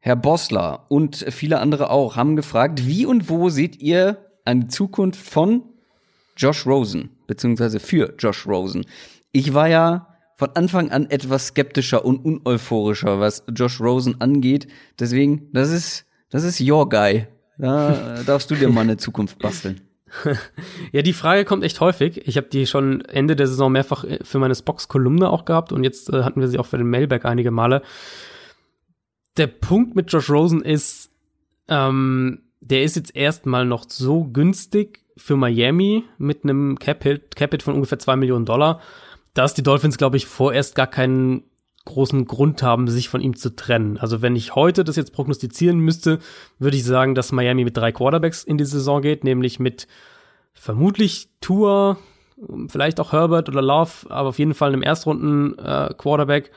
Herr 0.00 0.16
Bossler 0.16 0.86
und 0.88 1.24
viele 1.28 1.60
andere 1.60 1.90
auch 1.90 2.16
haben 2.16 2.34
gefragt, 2.34 2.86
wie 2.86 3.06
und 3.06 3.28
wo 3.28 3.50
seht 3.50 3.80
ihr 3.80 4.18
eine 4.44 4.66
Zukunft 4.68 5.20
von 5.20 5.62
Josh 6.36 6.66
Rosen, 6.66 7.10
beziehungsweise 7.26 7.78
für 7.78 8.14
Josh 8.18 8.46
Rosen? 8.46 8.84
Ich 9.30 9.54
war 9.54 9.68
ja 9.68 10.08
von 10.36 10.50
Anfang 10.56 10.90
an 10.90 11.08
etwas 11.08 11.48
skeptischer 11.48 12.04
und 12.04 12.24
uneuphorischer, 12.24 13.20
was 13.20 13.44
Josh 13.54 13.80
Rosen 13.80 14.20
angeht. 14.20 14.66
Deswegen, 14.98 15.52
das 15.52 15.70
ist, 15.70 16.06
das 16.30 16.42
ist 16.42 16.60
your 16.60 16.88
guy. 16.88 17.28
Da 17.62 18.24
darfst 18.26 18.50
du 18.50 18.56
dir 18.56 18.68
mal 18.68 18.80
eine 18.80 18.96
Zukunft 18.96 19.38
basteln. 19.38 19.82
ja, 20.92 21.02
die 21.02 21.12
Frage 21.12 21.44
kommt 21.44 21.62
echt 21.62 21.80
häufig. 21.80 22.26
Ich 22.26 22.36
habe 22.36 22.48
die 22.48 22.66
schon 22.66 23.02
Ende 23.02 23.36
der 23.36 23.46
Saison 23.46 23.70
mehrfach 23.70 24.04
für 24.22 24.40
meine 24.40 24.56
Spox-Kolumne 24.56 25.30
auch 25.30 25.44
gehabt 25.44 25.70
und 25.70 25.84
jetzt 25.84 26.10
äh, 26.10 26.24
hatten 26.24 26.40
wir 26.40 26.48
sie 26.48 26.58
auch 26.58 26.66
für 26.66 26.76
den 26.76 26.90
Mailback 26.90 27.24
einige 27.24 27.52
Male. 27.52 27.82
Der 29.36 29.46
Punkt 29.46 29.94
mit 29.94 30.12
Josh 30.12 30.28
Rosen 30.28 30.60
ist, 30.60 31.10
ähm, 31.68 32.42
der 32.60 32.82
ist 32.82 32.96
jetzt 32.96 33.14
erstmal 33.14 33.64
noch 33.64 33.88
so 33.88 34.24
günstig 34.24 34.98
für 35.16 35.36
Miami 35.36 36.02
mit 36.18 36.42
einem 36.42 36.80
Cap-Hit 36.80 37.36
Cap 37.36 37.62
von 37.62 37.74
ungefähr 37.74 38.00
zwei 38.00 38.16
Millionen 38.16 38.44
Dollar, 38.44 38.80
dass 39.34 39.54
die 39.54 39.62
Dolphins, 39.62 39.98
glaube 39.98 40.16
ich, 40.16 40.26
vorerst 40.26 40.74
gar 40.74 40.88
keinen 40.88 41.44
großen 41.84 42.26
Grund 42.26 42.62
haben, 42.62 42.88
sich 42.88 43.08
von 43.08 43.20
ihm 43.20 43.36
zu 43.36 43.54
trennen. 43.54 43.98
Also 43.98 44.22
wenn 44.22 44.36
ich 44.36 44.54
heute 44.54 44.84
das 44.84 44.96
jetzt 44.96 45.12
prognostizieren 45.12 45.78
müsste, 45.78 46.18
würde 46.58 46.76
ich 46.76 46.84
sagen, 46.84 47.14
dass 47.14 47.32
Miami 47.32 47.64
mit 47.64 47.76
drei 47.76 47.92
Quarterbacks 47.92 48.44
in 48.44 48.58
die 48.58 48.64
Saison 48.64 49.02
geht, 49.02 49.24
nämlich 49.24 49.58
mit 49.58 49.88
vermutlich 50.54 51.28
Tour, 51.40 51.98
vielleicht 52.68 53.00
auch 53.00 53.12
Herbert 53.12 53.48
oder 53.48 53.62
Love, 53.62 54.10
aber 54.10 54.30
auf 54.30 54.38
jeden 54.38 54.54
Fall 54.54 54.72
einem 54.72 54.82
Erstrunden 54.82 55.58
äh, 55.58 55.94
Quarterback, 55.96 56.50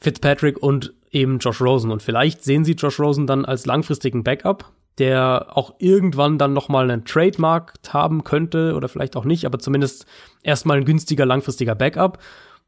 Fitzpatrick 0.00 0.58
und 0.62 0.94
eben 1.10 1.38
Josh 1.38 1.60
Rosen. 1.60 1.90
Und 1.90 2.02
vielleicht 2.02 2.42
sehen 2.42 2.64
sie 2.64 2.72
Josh 2.72 2.98
Rosen 2.98 3.26
dann 3.26 3.44
als 3.44 3.66
langfristigen 3.66 4.24
Backup 4.24 4.72
der 4.98 5.56
auch 5.56 5.74
irgendwann 5.78 6.38
dann 6.38 6.52
noch 6.52 6.68
mal 6.68 6.90
einen 6.90 7.04
Trademark 7.04 7.74
haben 7.88 8.24
könnte 8.24 8.74
oder 8.74 8.88
vielleicht 8.88 9.16
auch 9.16 9.24
nicht, 9.24 9.46
aber 9.46 9.58
zumindest 9.58 10.06
erstmal 10.42 10.78
ein 10.78 10.84
günstiger 10.84 11.24
langfristiger 11.24 11.74
Backup. 11.74 12.18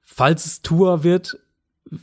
Falls 0.01 0.47
es 0.47 0.63
Tour 0.63 1.05
wird, 1.05 1.39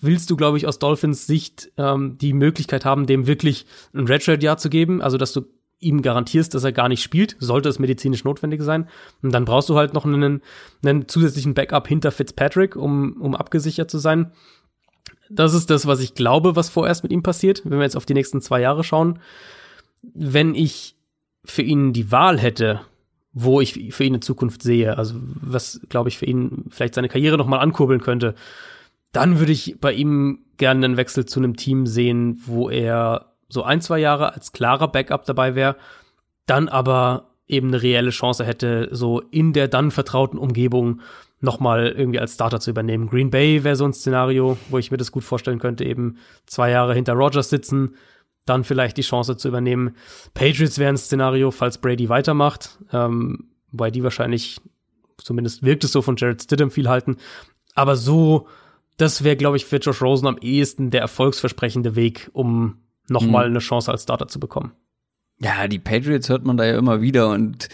willst 0.01 0.29
du, 0.29 0.35
glaube 0.35 0.57
ich, 0.57 0.67
aus 0.67 0.79
Dolphins 0.79 1.27
Sicht 1.27 1.71
ähm, 1.77 2.17
die 2.17 2.33
Möglichkeit 2.33 2.85
haben, 2.85 3.05
dem 3.05 3.27
wirklich 3.27 3.65
ein 3.93 4.07
Redshirt-Jahr 4.07 4.57
zu 4.57 4.69
geben, 4.69 5.01
also 5.01 5.17
dass 5.17 5.33
du 5.33 5.41
ihm 5.81 6.01
garantierst, 6.01 6.53
dass 6.53 6.63
er 6.63 6.71
gar 6.71 6.87
nicht 6.87 7.01
spielt, 7.01 7.35
sollte 7.39 7.67
es 7.67 7.79
medizinisch 7.79 8.23
notwendig 8.23 8.61
sein. 8.61 8.87
Und 9.21 9.33
dann 9.33 9.45
brauchst 9.45 9.67
du 9.67 9.75
halt 9.75 9.93
noch 9.93 10.05
einen, 10.05 10.41
einen 10.85 11.07
zusätzlichen 11.07 11.53
Backup 11.53 11.87
hinter 11.87 12.11
Fitzpatrick, 12.11 12.75
um, 12.75 13.19
um 13.19 13.35
abgesichert 13.35 13.89
zu 13.89 13.97
sein. 13.97 14.31
Das 15.29 15.53
ist 15.53 15.69
das, 15.69 15.87
was 15.87 15.99
ich 15.99 16.13
glaube, 16.13 16.55
was 16.55 16.69
vorerst 16.69 17.03
mit 17.03 17.11
ihm 17.11 17.23
passiert, 17.23 17.63
wenn 17.65 17.79
wir 17.79 17.83
jetzt 17.83 17.97
auf 17.97 18.05
die 18.05 18.13
nächsten 18.13 18.41
zwei 18.41 18.61
Jahre 18.61 18.83
schauen. 18.83 19.19
Wenn 20.03 20.55
ich 20.55 20.95
für 21.43 21.63
ihn 21.63 21.93
die 21.93 22.11
Wahl 22.11 22.39
hätte, 22.39 22.81
wo 23.33 23.61
ich 23.61 23.93
für 23.93 24.03
ihn 24.03 24.13
eine 24.13 24.19
Zukunft 24.19 24.61
sehe, 24.61 24.97
also 24.97 25.15
was, 25.17 25.81
glaube 25.89 26.09
ich, 26.09 26.17
für 26.17 26.25
ihn 26.25 26.65
vielleicht 26.69 26.95
seine 26.95 27.09
Karriere 27.09 27.37
nochmal 27.37 27.59
ankurbeln 27.59 28.01
könnte, 28.01 28.35
dann 29.11 29.39
würde 29.39 29.51
ich 29.51 29.77
bei 29.79 29.93
ihm 29.93 30.45
gerne 30.57 30.85
einen 30.85 30.97
Wechsel 30.97 31.25
zu 31.25 31.39
einem 31.39 31.57
Team 31.57 31.85
sehen, 31.85 32.41
wo 32.45 32.69
er 32.69 33.33
so 33.49 33.63
ein, 33.63 33.81
zwei 33.81 33.99
Jahre 33.99 34.33
als 34.33 34.51
klarer 34.51 34.87
Backup 34.87 35.25
dabei 35.25 35.55
wäre, 35.55 35.75
dann 36.45 36.69
aber 36.69 37.31
eben 37.47 37.67
eine 37.67 37.81
reelle 37.81 38.11
Chance 38.11 38.45
hätte, 38.45 38.87
so 38.91 39.19
in 39.19 39.53
der 39.53 39.67
dann 39.67 39.91
vertrauten 39.91 40.39
Umgebung 40.39 41.01
nochmal 41.41 41.87
irgendwie 41.87 42.19
als 42.19 42.35
Starter 42.35 42.59
zu 42.59 42.69
übernehmen. 42.69 43.09
Green 43.09 43.29
Bay 43.29 43.63
wäre 43.63 43.75
so 43.75 43.83
ein 43.83 43.93
Szenario, 43.93 44.57
wo 44.69 44.77
ich 44.77 44.91
mir 44.91 44.97
das 44.97 45.11
gut 45.11 45.23
vorstellen 45.23 45.59
könnte, 45.59 45.83
eben 45.83 46.17
zwei 46.45 46.69
Jahre 46.69 46.93
hinter 46.93 47.13
Rogers 47.13 47.49
sitzen, 47.49 47.95
dann 48.45 48.63
vielleicht 48.63 48.97
die 48.97 49.01
Chance 49.01 49.37
zu 49.37 49.47
übernehmen. 49.47 49.95
Patriots 50.33 50.79
wäre 50.79 50.89
ein 50.89 50.97
Szenario, 50.97 51.51
falls 51.51 51.79
Brady 51.79 52.09
weitermacht, 52.09 52.79
ähm, 52.93 53.49
wobei 53.71 53.91
die 53.91 54.03
wahrscheinlich, 54.03 54.61
zumindest 55.17 55.63
wirkt 55.63 55.83
es 55.83 55.91
so 55.91 56.01
von 56.01 56.15
Jared 56.15 56.41
Stidham 56.41 56.71
viel 56.71 56.87
halten. 56.87 57.17
Aber 57.75 57.95
so, 57.95 58.47
das 59.01 59.23
wäre, 59.23 59.35
glaube 59.35 59.57
ich, 59.57 59.65
für 59.65 59.77
Josh 59.77 60.01
Rosen 60.01 60.27
am 60.27 60.37
ehesten 60.37 60.91
der 60.91 61.01
erfolgsversprechende 61.01 61.95
Weg, 61.95 62.29
um 62.33 62.77
nochmal 63.07 63.45
mhm. 63.45 63.53
eine 63.53 63.59
Chance 63.59 63.91
als 63.91 64.03
Starter 64.03 64.27
zu 64.27 64.39
bekommen. 64.39 64.73
Ja, 65.39 65.67
die 65.67 65.79
Patriots 65.79 66.29
hört 66.29 66.45
man 66.45 66.57
da 66.57 66.65
ja 66.65 66.77
immer 66.77 67.01
wieder 67.01 67.29
und 67.29 67.67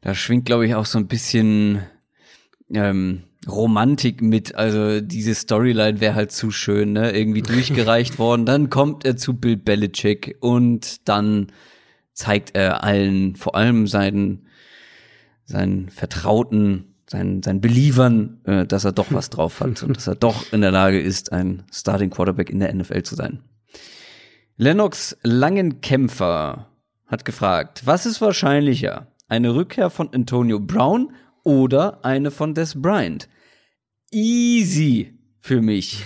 da 0.00 0.14
schwingt, 0.14 0.46
glaube 0.46 0.66
ich, 0.66 0.74
auch 0.74 0.86
so 0.86 0.98
ein 0.98 1.06
bisschen 1.06 1.82
ähm, 2.72 3.24
Romantik 3.46 4.22
mit. 4.22 4.54
Also 4.54 5.00
diese 5.02 5.34
Storyline 5.34 6.00
wäre 6.00 6.14
halt 6.14 6.32
zu 6.32 6.50
schön, 6.50 6.92
ne? 6.92 7.10
Irgendwie 7.12 7.42
durchgereicht 7.42 8.18
worden. 8.18 8.46
Dann 8.46 8.70
kommt 8.70 9.04
er 9.04 9.16
zu 9.16 9.34
Bill 9.34 9.56
Belichick 9.56 10.36
und 10.40 11.08
dann 11.08 11.48
zeigt 12.14 12.56
er 12.56 12.82
allen, 12.82 13.36
vor 13.36 13.54
allem 13.54 13.86
seinen, 13.86 14.46
seinen 15.44 15.90
Vertrauten, 15.90 16.87
seinen, 17.08 17.42
seinen 17.42 17.60
Believern, 17.60 18.40
äh, 18.44 18.66
dass 18.66 18.84
er 18.84 18.92
doch 18.92 19.06
was 19.10 19.30
drauf 19.30 19.60
hat 19.60 19.82
und 19.82 19.96
dass 19.96 20.06
er 20.06 20.14
doch 20.14 20.52
in 20.52 20.60
der 20.60 20.70
Lage 20.70 21.00
ist, 21.00 21.32
ein 21.32 21.64
Starting 21.72 22.10
Quarterback 22.10 22.50
in 22.50 22.60
der 22.60 22.74
NFL 22.74 23.02
zu 23.02 23.14
sein. 23.14 23.42
Lennox 24.56 25.16
Langenkämpfer 25.22 26.68
hat 27.06 27.24
gefragt, 27.24 27.82
was 27.84 28.06
ist 28.06 28.20
wahrscheinlicher? 28.20 29.06
Eine 29.28 29.54
Rückkehr 29.54 29.90
von 29.90 30.12
Antonio 30.12 30.60
Brown 30.60 31.12
oder 31.44 32.04
eine 32.04 32.30
von 32.30 32.54
Des 32.54 32.80
Bryant? 32.80 33.28
Easy 34.10 35.14
für 35.40 35.62
mich. 35.62 36.04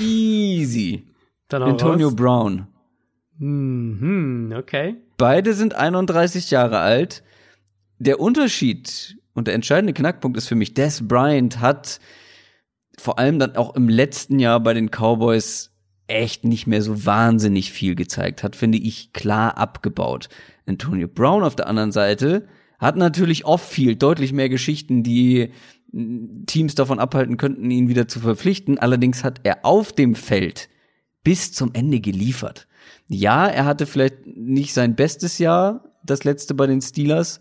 Easy. 0.00 1.06
Dann 1.48 1.62
Antonio 1.62 2.08
was? 2.08 2.16
Brown. 2.16 2.66
Mhm, 3.38 4.54
okay. 4.56 4.96
Beide 5.16 5.54
sind 5.54 5.74
31 5.74 6.50
Jahre 6.50 6.78
alt. 6.78 7.22
Der 7.98 8.20
Unterschied 8.20 9.19
und 9.34 9.46
der 9.46 9.54
entscheidende 9.54 9.92
Knackpunkt 9.92 10.36
ist 10.36 10.48
für 10.48 10.54
mich, 10.54 10.74
Des 10.74 11.06
Bryant 11.06 11.60
hat 11.60 12.00
vor 12.98 13.18
allem 13.18 13.38
dann 13.38 13.56
auch 13.56 13.74
im 13.76 13.88
letzten 13.88 14.38
Jahr 14.38 14.60
bei 14.60 14.74
den 14.74 14.90
Cowboys 14.90 15.70
echt 16.06 16.44
nicht 16.44 16.66
mehr 16.66 16.82
so 16.82 17.06
wahnsinnig 17.06 17.72
viel 17.72 17.94
gezeigt 17.94 18.42
hat, 18.42 18.56
finde 18.56 18.78
ich 18.78 19.12
klar 19.12 19.56
abgebaut. 19.56 20.28
Antonio 20.66 21.08
Brown 21.08 21.42
auf 21.42 21.56
der 21.56 21.68
anderen 21.68 21.92
Seite 21.92 22.46
hat 22.78 22.96
natürlich 22.96 23.44
oft 23.44 23.68
viel, 23.68 23.96
deutlich 23.96 24.32
mehr 24.32 24.48
Geschichten, 24.48 25.02
die 25.02 25.52
Teams 26.46 26.74
davon 26.74 26.98
abhalten 26.98 27.36
könnten, 27.36 27.70
ihn 27.70 27.88
wieder 27.88 28.08
zu 28.08 28.20
verpflichten. 28.20 28.78
Allerdings 28.78 29.24
hat 29.24 29.40
er 29.44 29.64
auf 29.64 29.92
dem 29.92 30.14
Feld 30.14 30.68
bis 31.24 31.52
zum 31.52 31.70
Ende 31.74 32.00
geliefert. 32.00 32.66
Ja, 33.08 33.46
er 33.46 33.64
hatte 33.64 33.86
vielleicht 33.86 34.26
nicht 34.26 34.72
sein 34.72 34.94
bestes 34.94 35.38
Jahr, 35.38 35.84
das 36.04 36.24
letzte 36.24 36.54
bei 36.54 36.66
den 36.66 36.80
Steelers, 36.80 37.40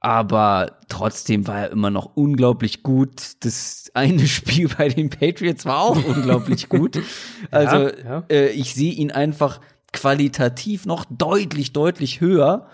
aber 0.00 0.78
trotzdem 0.88 1.46
war 1.46 1.60
er 1.60 1.70
immer 1.70 1.90
noch 1.90 2.16
unglaublich 2.16 2.82
gut. 2.82 3.32
Das 3.40 3.90
eine 3.92 4.26
Spiel 4.26 4.68
bei 4.68 4.88
den 4.88 5.10
Patriots 5.10 5.66
war 5.66 5.82
auch 5.82 6.02
unglaublich 6.04 6.68
gut. 6.68 7.00
Also 7.50 7.88
ja, 7.88 8.04
ja. 8.04 8.24
Äh, 8.30 8.48
ich 8.50 8.74
sehe 8.74 8.92
ihn 8.92 9.10
einfach 9.10 9.60
qualitativ 9.92 10.86
noch 10.86 11.04
deutlich, 11.10 11.72
deutlich 11.72 12.20
höher 12.20 12.68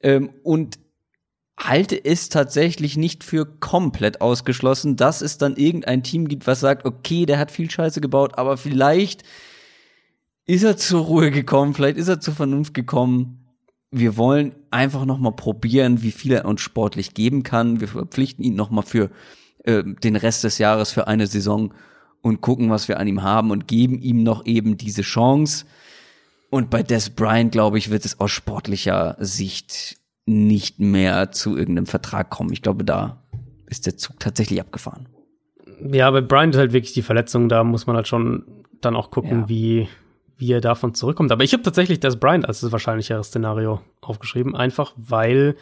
ähm, 0.00 0.30
und 0.42 0.78
halte 1.56 2.02
es 2.02 2.28
tatsächlich 2.28 2.96
nicht 2.96 3.22
für 3.22 3.46
komplett 3.46 4.20
ausgeschlossen, 4.20 4.96
dass 4.96 5.20
es 5.20 5.38
dann 5.38 5.56
irgendein 5.56 6.02
Team 6.02 6.26
gibt, 6.26 6.46
was 6.46 6.60
sagt, 6.60 6.86
okay, 6.86 7.26
der 7.26 7.38
hat 7.38 7.50
viel 7.50 7.70
Scheiße 7.70 8.00
gebaut, 8.00 8.36
aber 8.36 8.56
vielleicht 8.56 9.22
ist 10.46 10.64
er 10.64 10.76
zur 10.76 11.02
Ruhe 11.02 11.30
gekommen, 11.30 11.74
vielleicht 11.74 11.98
ist 11.98 12.08
er 12.08 12.20
zur 12.20 12.34
Vernunft 12.34 12.74
gekommen 12.74 13.39
wir 13.90 14.16
wollen 14.16 14.54
einfach 14.70 15.04
noch 15.04 15.18
mal 15.18 15.32
probieren, 15.32 16.02
wie 16.02 16.12
viel 16.12 16.32
er 16.32 16.44
uns 16.44 16.60
sportlich 16.60 17.14
geben 17.14 17.42
kann. 17.42 17.80
Wir 17.80 17.88
verpflichten 17.88 18.44
ihn 18.44 18.54
noch 18.54 18.70
mal 18.70 18.82
für 18.82 19.10
äh, 19.64 19.82
den 19.84 20.16
Rest 20.16 20.44
des 20.44 20.58
Jahres 20.58 20.92
für 20.92 21.08
eine 21.08 21.26
Saison 21.26 21.74
und 22.22 22.40
gucken, 22.40 22.70
was 22.70 22.88
wir 22.88 23.00
an 23.00 23.08
ihm 23.08 23.22
haben 23.22 23.50
und 23.50 23.66
geben 23.66 23.98
ihm 23.98 24.22
noch 24.22 24.46
eben 24.46 24.76
diese 24.76 25.02
Chance. 25.02 25.64
Und 26.50 26.70
bei 26.70 26.82
Des 26.82 27.10
Bryant, 27.10 27.52
glaube 27.52 27.78
ich, 27.78 27.90
wird 27.90 28.04
es 28.04 28.20
aus 28.20 28.30
sportlicher 28.30 29.16
Sicht 29.18 29.96
nicht 30.26 30.78
mehr 30.78 31.32
zu 31.32 31.56
irgendeinem 31.56 31.86
Vertrag 31.86 32.30
kommen. 32.30 32.52
Ich 32.52 32.62
glaube, 32.62 32.84
da 32.84 33.22
ist 33.66 33.86
der 33.86 33.96
Zug 33.96 34.18
tatsächlich 34.20 34.60
abgefahren. 34.60 35.08
Ja, 35.90 36.10
bei 36.10 36.20
Bryant 36.20 36.54
ist 36.54 36.58
halt 36.58 36.72
wirklich 36.72 36.92
die 36.92 37.02
Verletzung, 37.02 37.48
da 37.48 37.64
muss 37.64 37.86
man 37.86 37.96
halt 37.96 38.08
schon 38.08 38.44
dann 38.80 38.96
auch 38.96 39.10
gucken, 39.10 39.42
ja. 39.42 39.48
wie, 39.48 39.88
wie 40.40 40.52
er 40.52 40.60
davon 40.60 40.94
zurückkommt. 40.94 41.30
Aber 41.30 41.44
ich 41.44 41.52
habe 41.52 41.62
tatsächlich 41.62 42.00
das 42.00 42.18
Bryant 42.18 42.48
als 42.48 42.60
das 42.60 42.72
wahrscheinlichere 42.72 43.22
Szenario 43.22 43.80
aufgeschrieben, 44.00 44.56
einfach 44.56 44.92
weil 44.96 45.56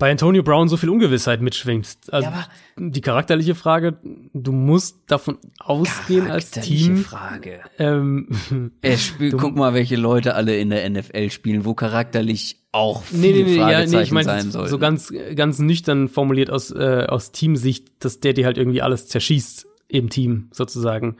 bei 0.00 0.10
Antonio 0.10 0.42
Brown 0.42 0.66
so 0.66 0.78
viel 0.78 0.88
Ungewissheit 0.88 1.42
mitschwingt. 1.42 1.88
Also 2.10 2.30
ja, 2.30 2.46
die 2.78 3.02
charakterliche 3.02 3.54
Frage, 3.54 3.98
du 4.32 4.50
musst 4.50 4.98
davon 5.06 5.36
ausgehen 5.58 6.28
als 6.30 6.50
Team. 6.50 7.04
Frage. 7.04 7.60
Ähm, 7.78 8.28
er 8.80 8.96
spielt, 8.96 9.36
guck 9.36 9.54
mal, 9.54 9.74
welche 9.74 9.96
Leute 9.96 10.34
alle 10.34 10.56
in 10.56 10.70
der 10.70 10.88
NFL 10.88 11.30
spielen, 11.30 11.66
wo 11.66 11.74
charakterlich 11.74 12.56
auch 12.72 13.02
viel 13.02 13.20
nee, 13.20 13.32
nee, 13.32 13.42
nee, 13.42 13.56
ja, 13.56 13.84
nee, 13.84 14.00
ich 14.00 14.12
meine 14.12 14.42
so 14.42 14.78
ganz 14.78 15.12
ganz 15.34 15.58
nüchtern 15.58 16.08
formuliert 16.08 16.50
aus 16.50 16.70
äh, 16.70 17.04
aus 17.06 17.30
Teamsicht, 17.32 17.88
dass 17.98 18.20
der 18.20 18.32
dir 18.32 18.46
halt 18.46 18.58
irgendwie 18.58 18.80
alles 18.80 19.06
zerschießt 19.08 19.66
im 19.88 20.08
Team 20.08 20.48
sozusagen. 20.50 21.16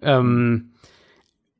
Ähm, 0.00 0.70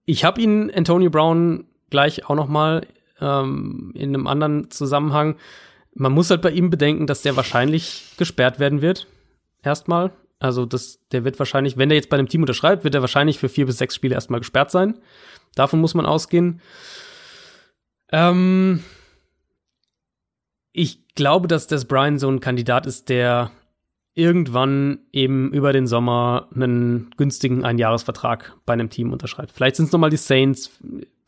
ich 0.06 0.24
habe 0.24 0.40
ihn, 0.40 0.72
Antonio 0.74 1.10
Brown, 1.10 1.66
gleich 1.90 2.28
auch 2.28 2.36
noch 2.36 2.48
mal 2.48 2.86
ähm, 3.20 3.92
in 3.94 4.14
einem 4.14 4.26
anderen 4.26 4.70
Zusammenhang. 4.70 5.36
Man 5.94 6.12
muss 6.12 6.30
halt 6.30 6.42
bei 6.42 6.50
ihm 6.50 6.70
bedenken, 6.70 7.06
dass 7.06 7.22
der 7.22 7.36
wahrscheinlich 7.36 8.14
gesperrt 8.16 8.58
werden 8.58 8.80
wird. 8.80 9.06
Erstmal. 9.62 10.12
Also 10.38 10.64
das, 10.64 11.00
der 11.12 11.24
wird 11.24 11.38
wahrscheinlich, 11.38 11.76
wenn 11.76 11.88
der 11.88 11.96
jetzt 11.96 12.10
bei 12.10 12.18
einem 12.18 12.28
Team 12.28 12.42
unterschreibt, 12.42 12.84
wird 12.84 12.94
er 12.94 13.00
wahrscheinlich 13.00 13.38
für 13.38 13.48
vier 13.48 13.66
bis 13.66 13.78
sechs 13.78 13.94
Spiele 13.94 14.14
erstmal 14.14 14.40
gesperrt 14.40 14.70
sein. 14.70 14.98
Davon 15.54 15.80
muss 15.80 15.94
man 15.94 16.06
ausgehen. 16.06 16.60
Ähm, 18.12 18.84
ich 20.72 21.08
glaube, 21.14 21.48
dass 21.48 21.66
Des 21.66 21.86
Brian 21.86 22.18
so 22.18 22.28
ein 22.28 22.40
Kandidat 22.40 22.86
ist, 22.86 23.08
der 23.08 23.50
irgendwann 24.16 25.00
eben 25.12 25.52
über 25.52 25.74
den 25.74 25.86
Sommer 25.86 26.48
einen 26.54 27.10
günstigen 27.18 27.64
Einjahresvertrag 27.64 28.56
bei 28.64 28.72
einem 28.72 28.88
Team 28.88 29.12
unterschreibt. 29.12 29.52
Vielleicht 29.52 29.76
sind 29.76 29.86
es 29.86 29.92
nochmal 29.92 30.10
die 30.10 30.16
Saints, 30.16 30.72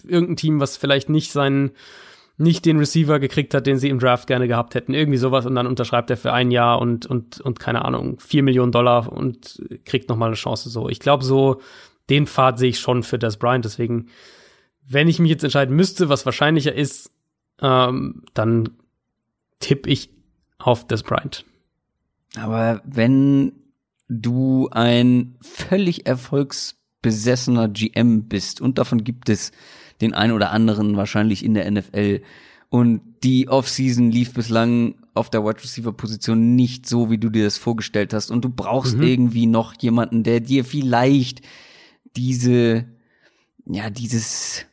irgendein 0.03 0.37
Team, 0.37 0.59
was 0.59 0.79
vielleicht 0.79 1.11
nicht 1.11 1.31
seinen, 1.31 1.73
nicht 2.39 2.65
den 2.65 2.79
Receiver 2.79 3.21
gekriegt 3.21 3.53
hat, 3.53 3.67
den 3.67 3.79
sie 3.79 3.91
im 3.91 3.99
Draft 3.99 4.27
gerne 4.27 4.49
gehabt 4.49 4.75
hätten, 4.75 4.95
irgendwie 4.95 5.19
sowas 5.19 5.45
und 5.45 5.55
dann 5.55 5.67
unterschreibt 5.67 6.09
er 6.09 6.17
für 6.17 6.33
ein 6.33 6.51
Jahr 6.51 6.81
und, 6.81 7.05
und, 7.05 7.43
und 7.43 7.61
keine 7.61 7.85
Ahnung, 7.85 8.21
vier 8.21 8.43
Millionen 8.43 8.73
Dollar 8.73 9.13
und 9.13 9.63
kriegt 9.85 10.09
nochmal 10.09 10.29
eine 10.29 10.37
Chance 10.37 10.71
so. 10.71 10.89
Ich 10.89 10.99
glaube, 10.99 11.25
so 11.25 11.61
den 12.09 12.27
Pfad 12.27 12.59
sehe 12.59 12.71
ich 12.71 12.81
schon 12.81 13.03
für 13.03 13.19
das 13.19 13.37
Bryant, 13.37 13.67
deswegen, 13.67 14.07
wenn 14.87 15.09
ich 15.09 15.19
mich 15.19 15.31
jetzt 15.31 15.45
entscheiden 15.45 15.77
müsste, 15.77 16.09
was 16.09 16.25
wahrscheinlicher 16.25 16.75
ist, 16.75 17.13
ähm, 17.61 18.23
dann 18.33 18.71
tippe 19.61 19.91
ich 19.91 20.09
auf 20.57 20.87
das 20.87 21.03
Bryant. 21.03 21.45
Aber 22.39 22.81
wenn 22.85 23.53
du 24.09 24.69
ein 24.71 25.37
völlig 25.41 26.07
erfolgsbesessener 26.07 27.69
GM 27.69 28.29
bist 28.29 28.61
und 28.61 28.79
davon 28.79 29.05
gibt 29.05 29.29
es 29.29 29.53
den 30.01 30.15
einen 30.15 30.33
oder 30.33 30.51
anderen 30.51 30.97
wahrscheinlich 30.97 31.45
in 31.45 31.55
der 31.55 31.71
NFL. 31.71 32.23
Und 32.71 33.01
die 33.23 33.49
Offseason 33.49 34.11
lief 34.11 34.33
bislang 34.35 34.95
auf 35.15 35.31
der 35.31 35.45
Wide 35.45 35.63
Receiver 35.63 35.93
Position 35.93 36.55
nicht 36.55 36.87
so, 36.87 37.11
wie 37.11 37.19
du 37.19 37.31
dir 37.31 37.45
das 37.45 37.59
vorgestellt 37.59 38.13
hast. 38.13 38.31
Und 38.31 38.45
du 38.45 38.51
brauchst 38.51 38.97
mhm. 38.97 39.03
irgendwie 39.03 39.47
noch 39.47 39.75
jemanden, 39.81 40.23
der 40.23 40.41
dir 40.41 40.65
vielleicht 40.65 41.43
diese, 42.17 42.87
ja, 43.67 43.91
dieses 43.91 44.67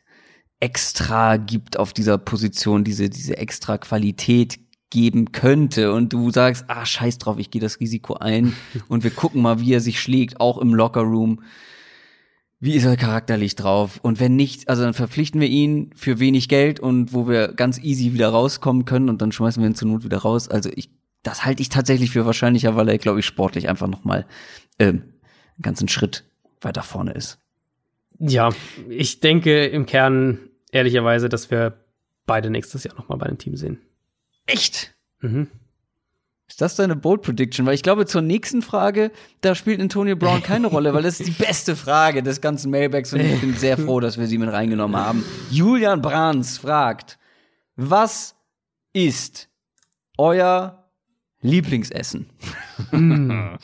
extra 0.60 1.36
gibt 1.36 1.78
auf 1.78 1.92
dieser 1.92 2.18
Position, 2.18 2.84
diese, 2.84 3.10
diese 3.10 3.36
extra 3.36 3.78
Qualität 3.78 4.58
geben 4.96 5.30
könnte 5.30 5.92
und 5.92 6.14
du 6.14 6.30
sagst, 6.30 6.64
ah, 6.68 6.86
scheiß 6.86 7.18
drauf, 7.18 7.38
ich 7.38 7.50
gehe 7.50 7.60
das 7.60 7.80
Risiko 7.80 8.14
ein 8.14 8.56
und 8.88 9.04
wir 9.04 9.10
gucken 9.10 9.42
mal, 9.42 9.60
wie 9.60 9.74
er 9.74 9.80
sich 9.80 10.00
schlägt, 10.00 10.40
auch 10.40 10.56
im 10.56 10.72
Lockerroom. 10.74 11.42
Wie 12.60 12.72
ist 12.72 12.86
er 12.86 12.96
charakterlich 12.96 13.56
drauf? 13.56 14.00
Und 14.02 14.20
wenn 14.20 14.36
nicht, 14.36 14.70
also 14.70 14.82
dann 14.82 14.94
verpflichten 14.94 15.38
wir 15.38 15.48
ihn 15.48 15.90
für 15.94 16.18
wenig 16.18 16.48
Geld 16.48 16.80
und 16.80 17.12
wo 17.12 17.28
wir 17.28 17.48
ganz 17.48 17.78
easy 17.78 18.14
wieder 18.14 18.30
rauskommen 18.30 18.86
können 18.86 19.10
und 19.10 19.20
dann 19.20 19.32
schmeißen 19.32 19.62
wir 19.62 19.68
ihn 19.68 19.74
zur 19.74 19.88
Not 19.88 20.02
wieder 20.02 20.16
raus. 20.16 20.48
Also 20.48 20.70
ich, 20.74 20.88
das 21.22 21.44
halte 21.44 21.60
ich 21.60 21.68
tatsächlich 21.68 22.12
für 22.12 22.24
wahrscheinlicher, 22.24 22.74
weil 22.74 22.88
er, 22.88 22.96
glaube 22.96 23.20
ich, 23.20 23.26
sportlich 23.26 23.68
einfach 23.68 23.88
nochmal 23.88 24.24
ähm, 24.78 25.02
einen 25.56 25.62
ganzen 25.62 25.88
Schritt 25.88 26.24
weiter 26.62 26.82
vorne 26.82 27.12
ist. 27.12 27.38
Ja, 28.18 28.48
ich 28.88 29.20
denke 29.20 29.66
im 29.66 29.84
Kern 29.84 30.38
ehrlicherweise, 30.72 31.28
dass 31.28 31.50
wir 31.50 31.84
beide 32.24 32.48
nächstes 32.48 32.84
Jahr 32.84 32.94
nochmal 32.94 33.18
bei 33.18 33.26
einem 33.26 33.36
Team 33.36 33.56
sehen. 33.56 33.80
Echt? 34.46 34.94
Mhm. 35.20 35.48
Ist 36.48 36.60
das 36.60 36.76
deine 36.76 36.94
Bold 36.94 37.22
Prediction? 37.22 37.66
Weil 37.66 37.74
ich 37.74 37.82
glaube, 37.82 38.06
zur 38.06 38.22
nächsten 38.22 38.62
Frage, 38.62 39.10
da 39.40 39.54
spielt 39.54 39.80
Antonio 39.80 40.14
Brown 40.16 40.42
keine 40.42 40.68
Rolle, 40.68 40.94
weil 40.94 41.02
das 41.02 41.20
ist 41.20 41.26
die 41.26 41.42
beste 41.44 41.74
Frage 41.74 42.22
des 42.22 42.40
ganzen 42.40 42.70
Mailbacks 42.70 43.12
und 43.12 43.20
ich 43.20 43.40
bin 43.40 43.54
sehr 43.54 43.76
froh, 43.84 44.00
dass 44.00 44.16
wir 44.18 44.26
sie 44.26 44.38
mit 44.38 44.50
reingenommen 44.52 44.96
haben. 44.96 45.24
Julian 45.50 46.00
Brands 46.00 46.58
fragt, 46.58 47.18
was 47.74 48.36
ist 48.92 49.48
euer 50.16 50.88
Lieblingsessen? 51.40 52.30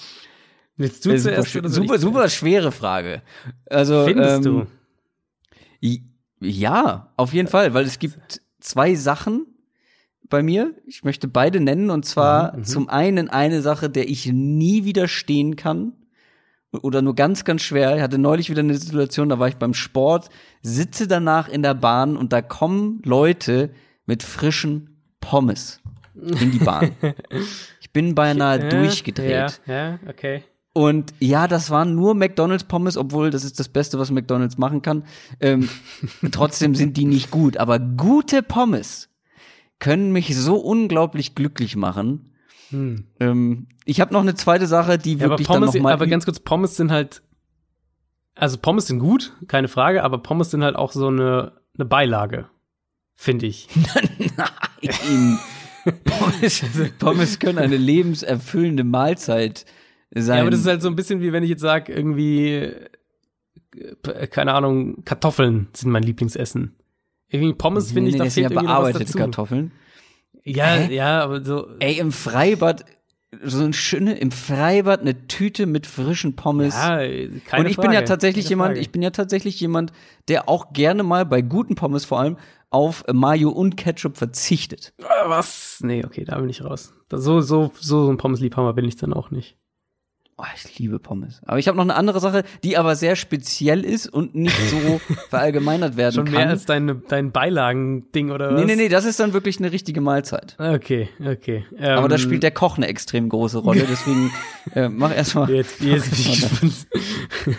Willst 0.77 1.07
du 1.07 1.17
zuerst 1.17 1.53
super, 1.53 1.69
super, 1.69 1.99
super 1.99 2.29
schwere 2.29 2.73
Frage. 2.73 3.23
Also, 3.67 4.05
Findest 4.05 4.45
ähm, 4.47 4.67
du? 5.81 5.99
Ja, 6.41 7.13
auf 7.17 7.33
jeden 7.33 7.49
Fall, 7.49 7.73
weil 7.73 7.85
es 7.85 7.99
gibt 8.01 8.41
zwei 8.61 8.97
Sachen, 8.97 9.47
bei 10.33 10.43
mir. 10.43 10.75
Ich 10.87 11.05
möchte 11.05 11.29
beide 11.29 11.61
nennen 11.61 11.91
und 11.91 12.07
zwar 12.07 12.53
mhm, 12.53 12.61
mhm, 12.61 12.65
zum 12.65 12.89
einen 12.89 13.29
eine 13.29 13.61
Sache, 13.61 13.91
der 13.91 14.09
ich 14.09 14.27
nie 14.33 14.85
widerstehen 14.85 15.57
kann 15.57 15.93
oder 16.73 17.03
nur 17.03 17.15
ganz, 17.15 17.45
ganz 17.45 17.61
schwer. 17.61 17.95
Ich 17.97 18.03
hatte 18.03 18.17
neulich 18.17 18.49
wieder 18.49 18.61
eine 18.61 18.75
Situation, 18.75 19.29
da 19.29 19.39
war 19.39 19.49
ich 19.49 19.57
beim 19.57 19.75
Sport, 19.75 20.31
sitze 20.63 21.07
danach 21.07 21.49
in 21.49 21.63
der 21.63 21.75
Bahn 21.75 22.17
und 22.17 22.33
da 22.33 22.41
kommen 22.41 23.03
Leute 23.05 23.71
mit 24.07 24.23
frischen 24.23 24.97
Pommes 25.21 25.81
in 26.15 26.51
die 26.51 26.59
Bahn. 26.59 26.93
ich 27.81 27.93
bin 27.93 28.15
beinahe 28.15 28.71
durchgedreht. 28.71 29.61
Ja, 29.67 29.75
ja, 29.75 29.99
okay. 30.09 30.45
Und 30.73 31.13
ja, 31.19 31.47
das 31.47 31.69
waren 31.69 31.95
nur 31.95 32.15
McDonald's 32.15 32.65
Pommes, 32.65 32.97
obwohl 32.97 33.29
das 33.29 33.45
ist 33.45 33.61
das 33.61 33.69
Beste, 33.69 33.99
was 33.99 34.11
McDonald's 34.11 34.57
machen 34.57 34.81
kann. 34.81 35.05
Ähm, 35.41 35.69
trotzdem 36.33 36.75
sind 36.75 36.97
die 36.97 37.05
nicht 37.05 37.31
gut. 37.31 37.59
Aber 37.59 37.79
gute 37.79 38.43
Pommes 38.43 39.11
können 39.83 40.13
mich 40.13 40.37
so 40.37 40.59
unglaublich 40.59 41.35
glücklich 41.35 41.75
machen. 41.75 42.33
Hm. 42.71 43.09
Ähm, 43.19 43.67
ich 43.85 44.01
habe 44.01 44.13
noch 44.13 44.21
eine 44.21 44.37
zweite 44.37 44.69
Sache, 44.69 44.97
die 44.97 45.15
ja, 45.15 45.21
wirklich 45.29 45.49
aber 45.49 45.59
Pommes, 45.59 45.73
dann 45.73 45.83
noch 45.83 45.89
mal 45.89 45.93
Aber 45.93 46.07
ganz 46.07 46.25
kurz, 46.25 46.39
Pommes 46.39 46.77
sind 46.77 46.93
halt, 46.93 47.21
also 48.37 48.59
Pommes 48.59 48.87
sind 48.87 49.01
gut, 49.01 49.33
keine 49.49 49.67
Frage, 49.67 50.05
aber 50.05 50.19
Pommes 50.19 50.53
sind 50.53 50.63
halt 50.63 50.77
auch 50.77 50.93
so 50.93 51.09
eine, 51.09 51.55
eine 51.77 51.85
Beilage, 51.85 52.49
finde 53.17 53.47
ich. 53.47 53.69
Nein. 54.37 55.41
Pommes, 56.05 56.65
Pommes 57.01 57.41
können 57.41 57.59
eine 57.59 57.77
lebenserfüllende 57.77 58.85
Mahlzeit 58.85 59.67
sein. 60.15 60.37
Ja, 60.37 60.43
aber 60.43 60.53
das 60.53 60.61
ist 60.61 60.67
halt 60.67 60.83
so 60.83 60.89
ein 60.89 60.95
bisschen 60.95 61.21
wie 61.23 61.33
wenn 61.33 61.43
ich 61.43 61.51
jetzt 61.51 61.61
sage, 61.61 61.93
irgendwie, 61.93 62.71
äh, 63.75 64.29
keine 64.29 64.55
Ahnung, 64.55 65.05
Kartoffeln 65.05 65.71
sind 65.73 65.91
mein 65.91 66.05
Lieblingsessen. 66.05 66.77
Irgendwie 67.33 67.55
Pommes 67.55 67.93
finde 67.93 68.11
ich, 68.11 68.17
nee, 68.17 68.25
da 68.25 68.31
fehlt 68.31 68.51
ja 68.51 68.61
bearbeitete 68.61 69.13
Kartoffeln. 69.19 69.73
Ja, 70.45 70.75
Hä? 70.75 70.95
ja, 70.95 71.23
aber 71.23 71.43
so. 71.43 71.69
Ey, 71.79 71.99
im 71.99 72.13
Freibad 72.13 72.85
so 73.43 73.65
ein 73.65 73.73
schöne 73.73 74.19
im 74.19 74.31
Freibad 74.31 75.01
eine 75.01 75.27
Tüte 75.27 75.65
mit 75.67 75.87
frischen 75.87 76.37
Pommes. 76.37 76.75
Ja, 76.75 76.99
keine 76.99 77.31
Und 77.61 77.67
ich 77.67 77.77
Frage, 77.77 77.89
bin 77.89 77.93
ja 77.93 78.03
tatsächlich 78.03 78.49
jemand, 78.49 78.77
ich 78.77 78.91
bin 78.91 79.01
ja 79.01 79.11
tatsächlich 79.11 79.59
jemand, 79.59 79.93
der 80.29 80.49
auch 80.49 80.75
gerne 80.75 81.03
mal 81.03 81.25
bei 81.25 81.41
guten 81.41 81.75
Pommes 81.75 82.05
vor 82.05 82.21
allem 82.21 82.37
auf 82.69 83.05
Mayo 83.11 83.51
und 83.51 83.77
Ketchup 83.77 84.19
verzichtet. 84.19 84.93
Was? 85.27 85.79
Nee, 85.83 86.05
okay, 86.05 86.25
da 86.25 86.39
bin 86.39 86.51
ich 86.51 86.63
raus. 86.63 86.93
So 87.11 87.41
so 87.41 87.73
so 87.79 88.11
ein 88.11 88.19
Pommesliebhaber 88.19 88.75
bin 88.75 88.85
ich 88.85 88.97
dann 88.97 89.15
auch 89.15 89.31
nicht. 89.31 89.57
Oh, 90.43 90.47
ich 90.57 90.77
liebe 90.77 90.99
Pommes. 90.99 91.41
Aber 91.47 91.61
ich 91.61 91.69
habe 91.69 91.77
noch 91.77 91.85
eine 91.85 91.95
andere 91.95 92.19
Sache, 92.19 92.43
die 92.65 92.77
aber 92.77 92.97
sehr 92.97 93.15
speziell 93.15 93.85
ist 93.85 94.09
und 94.09 94.35
nicht 94.35 94.59
so 94.71 95.01
verallgemeinert 95.31 95.97
werden 95.97 96.15
Schon 96.15 96.25
kann. 96.25 96.35
mehr 96.35 96.49
als 96.49 96.67
dein, 96.67 97.03
dein 97.07 97.31
Beilagending 97.31 98.33
oder 98.33 98.53
was? 98.53 98.59
Nee, 98.59 98.67
nee, 98.67 98.75
nee, 98.75 98.89
das 98.89 99.05
ist 99.05 99.21
dann 99.21 99.35
wirklich 99.35 99.61
eine 99.61 99.71
richtige 99.71 100.01
Mahlzeit. 100.01 100.57
Okay, 100.59 101.09
okay. 101.25 101.65
Ähm, 101.79 101.97
aber 101.97 102.09
da 102.09 102.19
spielt 102.19 102.43
der 102.43 102.51
Koch 102.51 102.77
eine 102.77 102.89
extrem 102.89 103.29
große 103.29 103.59
Rolle, 103.59 103.87
deswegen 103.89 104.33
äh, 104.75 104.89
mach 104.89 105.15
erstmal. 105.15 105.49
Jetzt, 105.49 105.81
jetzt 105.81 106.11
bin 106.11 106.21
ich 106.21 106.41
gespannt. 106.41 106.87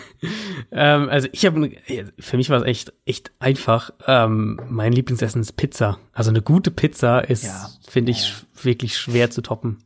ähm, 0.74 1.08
also 1.08 1.30
ich 1.32 1.46
habe, 1.46 1.72
für 2.20 2.36
mich 2.36 2.50
war 2.50 2.60
es 2.60 2.66
echt, 2.66 2.92
echt 3.06 3.32
einfach. 3.40 3.92
Ähm, 4.08 4.60
mein 4.68 4.92
Lieblingsessen 4.92 5.40
ist 5.40 5.54
Pizza. 5.54 6.00
Also 6.12 6.32
eine 6.32 6.42
gute 6.42 6.70
Pizza 6.70 7.20
ist, 7.20 7.46
ja. 7.46 7.70
finde 7.88 8.12
ich, 8.12 8.28
ja. 8.28 8.66
wirklich 8.66 8.98
schwer 8.98 9.32
zu 9.32 9.42
toppen. 9.42 9.78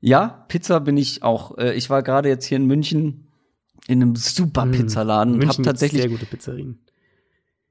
Ja, 0.00 0.44
Pizza 0.48 0.80
bin 0.80 0.96
ich 0.96 1.22
auch. 1.22 1.58
Äh, 1.58 1.74
ich 1.74 1.90
war 1.90 2.02
gerade 2.02 2.28
jetzt 2.28 2.46
hier 2.46 2.56
in 2.56 2.66
München 2.66 3.28
in 3.86 4.02
einem 4.02 4.16
super 4.16 4.62
hm, 4.62 4.72
Pizzaladen 4.72 5.34
und 5.34 5.48
habe 5.48 5.62
tatsächlich 5.62 6.02
sehr 6.02 6.10
gute 6.10 6.26
Pizzerien. 6.26 6.78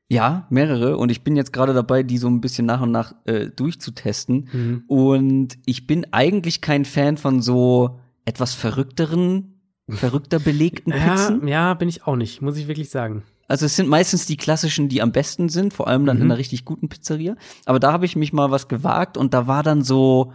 Ja, 0.09 0.47
mehrere. 0.49 0.97
Und 0.97 1.09
ich 1.09 1.23
bin 1.23 1.35
jetzt 1.35 1.51
gerade 1.51 1.73
dabei, 1.73 2.01
die 2.03 2.17
so 2.17 2.27
ein 2.27 2.41
bisschen 2.41 2.65
nach 2.65 2.81
und 2.81 2.91
nach 2.91 3.13
äh, 3.25 3.47
durchzutesten. 3.47 4.47
Mhm. 4.51 4.83
Und 4.87 5.57
ich 5.65 5.85
bin 5.85 6.07
eigentlich 6.11 6.61
kein 6.61 6.85
Fan 6.85 7.17
von 7.17 7.41
so 7.41 7.99
etwas 8.25 8.53
verrückteren, 8.53 9.61
verrückter 9.89 10.39
belegten 10.39 10.91
Pizzen. 10.93 11.47
Ja, 11.47 11.69
ja, 11.69 11.73
bin 11.73 11.89
ich 11.89 12.07
auch 12.07 12.15
nicht, 12.15 12.41
muss 12.41 12.57
ich 12.57 12.67
wirklich 12.67 12.89
sagen. 12.89 13.23
Also 13.49 13.65
es 13.65 13.75
sind 13.75 13.87
meistens 13.87 14.25
die 14.25 14.37
klassischen, 14.37 14.89
die 14.89 15.01
am 15.01 15.11
besten 15.11 15.49
sind, 15.49 15.73
vor 15.73 15.87
allem 15.87 16.05
dann 16.05 16.17
mhm. 16.17 16.23
in 16.23 16.31
einer 16.31 16.37
richtig 16.37 16.65
guten 16.65 16.89
Pizzeria. 16.89 17.35
Aber 17.65 17.79
da 17.79 17.91
habe 17.91 18.05
ich 18.05 18.15
mich 18.15 18.33
mal 18.33 18.49
was 18.49 18.67
gewagt 18.67 19.17
und 19.17 19.33
da 19.33 19.47
war 19.47 19.63
dann 19.63 19.83
so, 19.83 20.33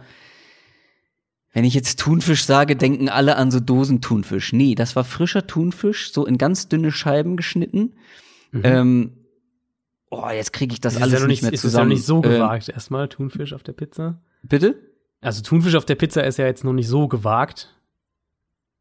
wenn 1.53 1.65
ich 1.65 1.75
jetzt 1.75 1.99
Thunfisch 1.99 2.45
sage, 2.45 2.75
denken 2.75 3.09
alle 3.09 3.35
an 3.37 3.51
so 3.51 3.59
Dosenthunfisch. 3.59 4.53
Nee, 4.53 4.73
das 4.73 4.95
war 4.95 5.03
frischer 5.03 5.45
Thunfisch, 5.45 6.11
so 6.11 6.25
in 6.25 6.39
ganz 6.39 6.67
dünne 6.67 6.91
Scheiben 6.91 7.37
geschnitten. 7.37 7.93
Mhm. 8.51 8.61
Ähm, 8.63 9.11
oh, 10.09 10.27
jetzt 10.33 10.51
kriege 10.51 10.73
ich 10.73 10.81
das, 10.81 10.95
das 10.95 11.03
alles 11.03 11.21
ja 11.21 11.27
nicht, 11.27 11.43
mehr 11.43 11.53
zusammen. 11.53 11.67
Ist 11.67 11.73
ja 11.73 11.79
noch 11.79 11.89
nicht 11.89 12.05
so 12.05 12.19
äh, 12.19 12.37
gewagt, 12.37 12.69
erstmal 12.69 13.07
Thunfisch 13.07 13.53
auf 13.53 13.61
der 13.61 13.73
Pizza. 13.73 14.19
Bitte? 14.41 14.75
Also 15.21 15.43
Thunfisch 15.43 15.75
auf 15.75 15.85
der 15.85 15.95
Pizza 15.95 16.23
ist 16.23 16.37
ja 16.37 16.45
jetzt 16.47 16.63
noch 16.63 16.73
nicht 16.73 16.87
so 16.87 17.07
gewagt. 17.07 17.69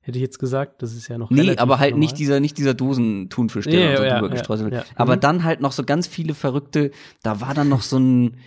Hätte 0.00 0.18
ich 0.18 0.22
jetzt 0.22 0.38
gesagt, 0.40 0.82
das 0.82 0.94
ist 0.94 1.06
ja 1.06 1.16
noch 1.16 1.30
Nee, 1.30 1.56
aber 1.58 1.78
halt 1.78 1.92
normal. 1.92 2.00
nicht 2.00 2.18
dieser 2.18 2.40
nicht 2.40 2.58
dieser 2.58 2.74
Dosen-Thunfisch, 2.74 3.66
der 3.66 3.90
ja, 3.90 3.96
so 3.96 4.02
ja, 4.02 4.14
drüber 4.14 4.28
ja, 4.28 4.32
gestreut 4.32 4.58
wird. 4.60 4.86
Aber 4.96 5.16
mhm. 5.16 5.20
dann 5.20 5.44
halt 5.44 5.60
noch 5.60 5.70
so 5.70 5.84
ganz 5.84 6.08
viele 6.08 6.34
verrückte, 6.34 6.90
da 7.22 7.40
war 7.40 7.54
dann 7.54 7.68
noch 7.68 7.82
so 7.82 7.98
ein 7.98 8.38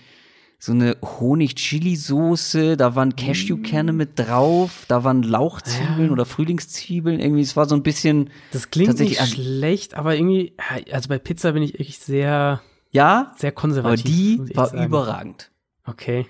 so 0.57 0.71
eine 0.71 0.97
Honig-Chili-Soße, 1.03 2.77
da 2.77 2.95
waren 2.95 3.15
Cashewkerne 3.15 3.93
mit 3.93 4.17
drauf, 4.17 4.85
da 4.87 5.03
waren 5.03 5.21
Lauchzwiebeln 5.23 6.07
ja. 6.07 6.11
oder 6.11 6.25
Frühlingszwiebeln, 6.25 7.19
irgendwie, 7.19 7.41
es 7.41 7.55
war 7.55 7.67
so 7.67 7.75
ein 7.75 7.83
bisschen. 7.83 8.29
Das 8.51 8.71
klingt 8.71 8.99
nicht 8.99 9.21
schlecht, 9.27 9.95
aber 9.95 10.15
irgendwie, 10.15 10.55
also 10.91 11.09
bei 11.09 11.19
Pizza 11.19 11.51
bin 11.51 11.63
ich 11.63 11.73
wirklich 11.73 11.99
sehr, 11.99 12.61
ja, 12.91 13.33
sehr 13.37 13.51
konservativ. 13.51 14.39
Aber 14.39 14.49
die 14.49 14.55
war 14.55 14.67
sagen. 14.67 14.85
überragend. 14.85 15.51
Okay. 15.85 16.25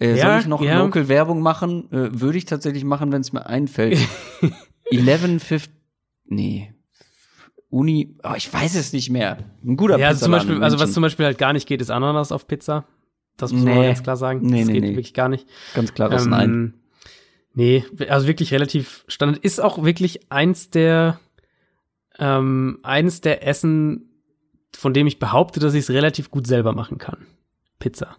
Äh, 0.00 0.16
ja, 0.16 0.32
soll 0.32 0.40
ich 0.40 0.46
noch 0.46 0.62
ja. 0.62 0.78
Local 0.78 1.08
Werbung 1.08 1.40
machen? 1.40 1.90
Äh, 1.92 2.20
würde 2.20 2.38
ich 2.38 2.46
tatsächlich 2.46 2.84
machen, 2.84 3.12
wenn 3.12 3.20
es 3.20 3.32
mir 3.32 3.46
einfällt. 3.46 3.98
11, 4.90 5.42
5, 5.42 5.68
nee, 6.26 6.73
Uni, 7.74 8.14
oh, 8.22 8.34
ich 8.36 8.52
weiß 8.52 8.76
es 8.76 8.92
nicht 8.92 9.10
mehr. 9.10 9.38
Ein 9.64 9.76
guter 9.76 9.98
ja, 9.98 10.08
also, 10.08 10.26
zum 10.26 10.32
Beispiel, 10.32 10.62
also 10.62 10.78
was 10.78 10.92
zum 10.92 11.02
Beispiel 11.02 11.26
halt 11.26 11.38
gar 11.38 11.52
nicht 11.52 11.66
geht, 11.66 11.80
ist 11.80 11.90
Ananas 11.90 12.30
auf 12.30 12.46
Pizza. 12.46 12.84
Das 13.36 13.52
muss 13.52 13.64
nee. 13.64 13.74
man 13.74 13.82
ganz 13.86 14.02
klar 14.04 14.16
sagen. 14.16 14.42
Nee, 14.42 14.60
das 14.60 14.66
nee, 14.68 14.72
geht 14.74 14.82
nee. 14.82 14.90
wirklich 14.90 15.12
gar 15.12 15.28
nicht. 15.28 15.48
Ganz 15.74 15.92
klares 15.92 16.24
ähm, 16.24 16.30
Nein. 16.30 16.74
Nee, 17.52 17.84
also 18.08 18.28
wirklich 18.28 18.52
relativ 18.52 19.04
Standard. 19.08 19.44
Ist 19.44 19.60
auch 19.60 19.82
wirklich 19.84 20.30
eins 20.30 20.70
der, 20.70 21.18
ähm, 22.18 22.78
eins 22.84 23.20
der 23.22 23.44
Essen, 23.44 24.08
von 24.72 24.94
dem 24.94 25.08
ich 25.08 25.18
behaupte, 25.18 25.58
dass 25.58 25.74
ich 25.74 25.80
es 25.80 25.90
relativ 25.90 26.30
gut 26.30 26.46
selber 26.46 26.72
machen 26.74 26.98
kann. 26.98 27.26
Pizza. 27.80 28.16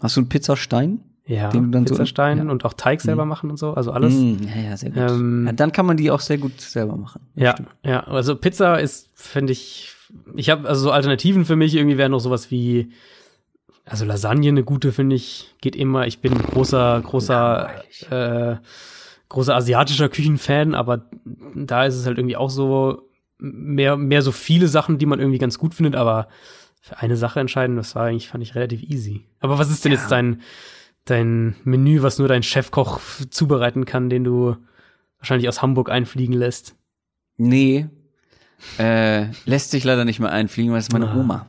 Hast 0.00 0.16
du 0.16 0.20
einen 0.20 0.28
Pizzastein? 0.28 1.00
Ja, 1.26 1.48
den 1.48 1.72
dann 1.72 1.86
Pizzastein 1.86 2.38
so, 2.38 2.44
ja. 2.44 2.50
und 2.50 2.64
auch 2.66 2.74
Teig 2.74 3.00
selber 3.00 3.24
mhm. 3.24 3.30
machen 3.30 3.50
und 3.50 3.56
so, 3.56 3.72
also 3.72 3.92
alles. 3.92 4.12
Mhm, 4.12 4.40
ja, 4.46 4.70
ja, 4.70 4.76
sehr 4.76 4.90
gut. 4.90 5.10
Ähm, 5.10 5.46
ja, 5.46 5.52
dann 5.52 5.72
kann 5.72 5.86
man 5.86 5.96
die 5.96 6.10
auch 6.10 6.20
sehr 6.20 6.36
gut 6.36 6.60
selber 6.60 6.96
machen. 6.96 7.22
Ja, 7.34 7.52
stimmt. 7.52 7.70
ja, 7.82 8.00
also 8.04 8.36
Pizza 8.36 8.78
ist, 8.78 9.08
finde 9.14 9.52
ich, 9.52 9.94
ich 10.34 10.50
habe 10.50 10.68
also 10.68 10.82
so 10.82 10.90
Alternativen 10.90 11.46
für 11.46 11.56
mich 11.56 11.74
irgendwie 11.74 11.96
wären 11.96 12.12
noch 12.12 12.20
sowas 12.20 12.50
wie 12.50 12.90
also 13.86 14.04
Lasagne 14.04 14.48
eine 14.48 14.64
gute 14.64 14.92
finde 14.92 15.16
ich 15.16 15.54
geht 15.60 15.76
immer. 15.76 16.06
Ich 16.06 16.20
bin 16.20 16.36
großer 16.36 17.00
großer 17.02 17.70
äh, 18.10 18.56
großer 19.28 19.56
asiatischer 19.56 20.08
Küchenfan, 20.08 20.74
aber 20.74 21.06
da 21.54 21.84
ist 21.84 21.96
es 21.96 22.06
halt 22.06 22.18
irgendwie 22.18 22.36
auch 22.36 22.50
so 22.50 23.08
mehr 23.38 23.96
mehr 23.96 24.22
so 24.22 24.32
viele 24.32 24.68
Sachen, 24.68 24.98
die 24.98 25.06
man 25.06 25.20
irgendwie 25.20 25.38
ganz 25.38 25.58
gut 25.58 25.74
findet, 25.74 25.96
aber 25.96 26.28
für 26.80 26.98
eine 26.98 27.16
Sache 27.16 27.40
entscheiden, 27.40 27.76
das 27.76 27.94
war 27.94 28.04
eigentlich 28.04 28.28
fand 28.28 28.44
ich 28.44 28.54
relativ 28.54 28.82
easy. 28.82 29.24
Aber 29.40 29.58
was 29.58 29.70
ist 29.70 29.84
denn 29.84 29.92
ja. 29.92 29.98
jetzt 29.98 30.10
dein 30.10 30.42
dein 31.04 31.56
Menü, 31.64 32.02
was 32.02 32.18
nur 32.18 32.28
dein 32.28 32.42
Chefkoch 32.42 33.00
zubereiten 33.30 33.84
kann, 33.84 34.10
den 34.10 34.24
du 34.24 34.56
wahrscheinlich 35.18 35.48
aus 35.48 35.62
Hamburg 35.62 35.90
einfliegen 35.90 36.34
lässt? 36.34 36.74
Nee, 37.36 37.88
äh, 38.78 39.26
lässt 39.44 39.70
sich 39.70 39.84
leider 39.84 40.04
nicht 40.04 40.20
mehr 40.20 40.32
einfliegen, 40.32 40.72
weil 40.72 40.78
es 40.78 40.86
ist 40.86 40.92
meine 40.92 41.10
ah. 41.10 41.16
Oma. 41.16 41.46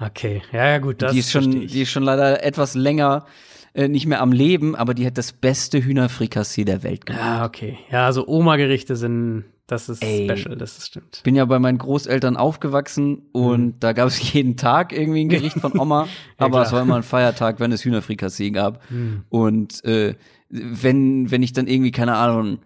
Okay, 0.00 0.42
ja, 0.52 0.68
ja, 0.68 0.78
gut, 0.78 1.02
das 1.02 1.12
die 1.12 1.18
ist 1.18 1.30
schon, 1.30 1.66
die 1.66 1.82
ist 1.82 1.90
schon 1.90 2.02
leider 2.02 2.42
etwas 2.42 2.74
länger 2.74 3.26
äh, 3.74 3.88
nicht 3.88 4.06
mehr 4.06 4.20
am 4.20 4.32
Leben, 4.32 4.74
aber 4.74 4.94
die 4.94 5.06
hat 5.06 5.16
das 5.16 5.32
beste 5.32 5.82
Hühnerfrikassee 5.82 6.64
der 6.64 6.82
Welt 6.82 7.06
gemacht. 7.06 7.22
Ja, 7.22 7.44
okay. 7.44 7.78
Ja, 7.90 8.06
also 8.06 8.26
Oma-Gerichte 8.26 8.96
sind, 8.96 9.44
das 9.72 9.88
ist 9.88 10.02
Ey, 10.02 10.28
special, 10.28 10.56
das 10.56 10.86
stimmt. 10.86 11.22
Bin 11.24 11.34
ja 11.34 11.46
bei 11.46 11.58
meinen 11.58 11.78
Großeltern 11.78 12.36
aufgewachsen 12.36 13.22
und 13.32 13.64
mhm. 13.64 13.80
da 13.80 13.94
gab 13.94 14.06
es 14.06 14.32
jeden 14.32 14.58
Tag 14.58 14.92
irgendwie 14.92 15.24
ein 15.24 15.30
Gericht 15.30 15.58
von 15.58 15.78
Oma, 15.78 16.04
ja, 16.38 16.46
aber 16.46 16.62
es 16.62 16.72
war 16.72 16.82
immer 16.82 16.96
ein 16.96 17.02
Feiertag, 17.02 17.58
wenn 17.58 17.72
es 17.72 17.82
Hühnerfrikassee 17.84 18.50
gab. 18.50 18.88
Mhm. 18.90 19.24
Und 19.30 19.82
äh, 19.86 20.14
wenn, 20.50 21.30
wenn 21.30 21.42
ich 21.42 21.54
dann 21.54 21.66
irgendwie, 21.66 21.90
keine 21.90 22.16
Ahnung, 22.16 22.58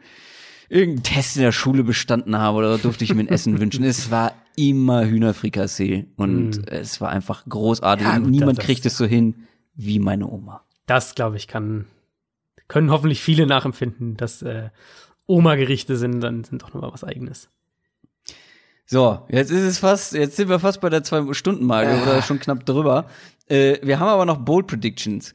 irgendeinen 0.68 1.04
Test 1.04 1.36
in 1.36 1.42
der 1.42 1.52
Schule 1.52 1.84
bestanden 1.84 2.36
habe 2.36 2.58
oder 2.58 2.76
durfte 2.76 3.04
ich 3.04 3.14
mir 3.14 3.20
ein 3.20 3.28
Essen 3.28 3.60
wünschen. 3.60 3.84
Es 3.84 4.10
war 4.10 4.32
immer 4.56 5.06
Hühnerfrikassee 5.06 6.06
und 6.16 6.58
mm. 6.58 6.64
es 6.66 7.00
war 7.00 7.10
einfach 7.10 7.44
großartig. 7.48 8.04
Ja, 8.04 8.18
gut, 8.18 8.30
niemand 8.30 8.58
kriegt 8.58 8.84
es 8.84 8.96
so 8.96 9.04
hin 9.06 9.46
wie 9.76 10.00
meine 10.00 10.28
Oma. 10.28 10.64
Das, 10.86 11.14
glaube 11.14 11.36
ich, 11.36 11.46
kann 11.46 11.86
können 12.68 12.90
hoffentlich 12.90 13.22
viele 13.22 13.46
nachempfinden, 13.46 14.16
dass 14.16 14.42
äh, 14.42 14.70
Oma-Gerichte 15.26 15.96
sind, 15.96 16.20
dann 16.20 16.44
sind 16.44 16.62
doch 16.62 16.72
noch 16.72 16.82
mal 16.82 16.92
was 16.92 17.04
Eigenes. 17.04 17.48
So, 18.86 19.26
jetzt 19.28 19.50
ist 19.50 19.62
es 19.62 19.78
fast, 19.78 20.12
jetzt 20.12 20.36
sind 20.36 20.48
wir 20.48 20.60
fast 20.60 20.80
bei 20.80 20.88
der 20.88 21.02
zwei 21.02 21.32
Stunden 21.34 21.66
Marke 21.66 21.90
äh. 21.90 22.02
oder 22.02 22.22
schon 22.22 22.38
knapp 22.38 22.64
drüber. 22.64 23.06
Äh, 23.48 23.78
wir 23.82 23.98
haben 23.98 24.08
aber 24.08 24.24
noch 24.24 24.38
Bold 24.38 24.68
Predictions. 24.68 25.34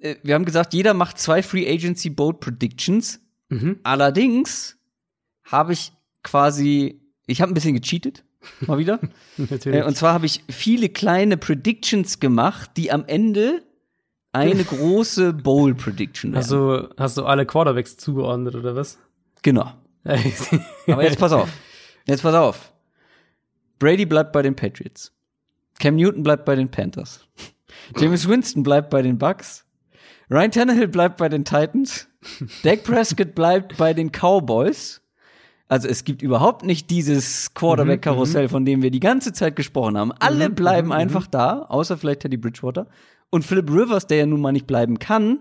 Äh, 0.00 0.16
wir 0.22 0.34
haben 0.34 0.44
gesagt, 0.44 0.74
jeder 0.74 0.94
macht 0.94 1.18
zwei 1.18 1.42
Free 1.42 1.68
Agency 1.68 2.10
Bold 2.10 2.40
Predictions 2.40 3.20
Mhm. 3.48 3.80
Allerdings 3.82 4.76
habe 5.44 5.72
ich 5.72 5.92
quasi, 6.22 7.00
ich 7.26 7.40
habe 7.40 7.52
ein 7.52 7.54
bisschen 7.54 7.74
gecheatet, 7.74 8.24
mal 8.60 8.78
wieder. 8.78 9.00
Natürlich. 9.36 9.80
Äh, 9.80 9.84
und 9.84 9.96
zwar 9.96 10.12
habe 10.12 10.26
ich 10.26 10.42
viele 10.48 10.88
kleine 10.88 11.36
Predictions 11.36 12.20
gemacht, 12.20 12.72
die 12.76 12.92
am 12.92 13.04
Ende 13.06 13.62
eine 14.32 14.64
große 14.64 15.32
Bowl 15.32 15.74
Prediction 15.74 16.32
werden. 16.32 16.42
Hast 16.42 16.50
du, 16.50 16.88
hast 16.96 17.16
du 17.16 17.24
alle 17.24 17.46
Quarterbacks 17.46 17.96
zugeordnet 17.96 18.54
oder 18.54 18.76
was? 18.76 18.98
Genau. 19.42 19.72
Aber 20.86 21.02
jetzt 21.02 21.18
pass 21.18 21.32
auf. 21.32 21.50
Jetzt 22.06 22.22
pass 22.22 22.34
auf. 22.34 22.72
Brady 23.78 24.06
bleibt 24.06 24.32
bei 24.32 24.42
den 24.42 24.56
Patriots. 24.56 25.12
Cam 25.78 25.96
Newton 25.96 26.22
bleibt 26.22 26.44
bei 26.44 26.56
den 26.56 26.70
Panthers. 26.70 27.26
James 27.96 28.28
Winston 28.28 28.62
bleibt 28.62 28.90
bei 28.90 29.02
den 29.02 29.18
Bucks. 29.18 29.64
Ryan 30.30 30.50
Tannehill 30.50 30.88
bleibt 30.88 31.16
bei 31.18 31.28
den 31.28 31.44
Titans. 31.44 32.08
Dak 32.62 32.82
Prescott 32.82 33.34
bleibt 33.34 33.76
bei 33.76 33.94
den 33.94 34.10
Cowboys. 34.10 35.00
Also 35.68 35.86
es 35.86 36.04
gibt 36.04 36.22
überhaupt 36.22 36.64
nicht 36.64 36.90
dieses 36.90 37.52
Quarterback-Karussell, 37.54 38.44
mhm, 38.44 38.50
von 38.50 38.64
dem 38.64 38.82
wir 38.82 38.90
die 38.90 39.00
ganze 39.00 39.32
Zeit 39.32 39.54
gesprochen 39.54 39.98
haben. 39.98 40.12
Alle 40.18 40.48
mhm, 40.48 40.54
bleiben 40.54 40.88
mhm, 40.88 40.92
einfach 40.92 41.26
da, 41.26 41.60
außer 41.68 41.98
vielleicht 41.98 42.20
Teddy 42.20 42.38
Bridgewater. 42.38 42.88
Und 43.30 43.44
Philip 43.44 43.70
Rivers, 43.70 44.06
der 44.06 44.18
ja 44.18 44.26
nun 44.26 44.40
mal 44.40 44.52
nicht 44.52 44.66
bleiben 44.66 44.98
kann, 44.98 45.40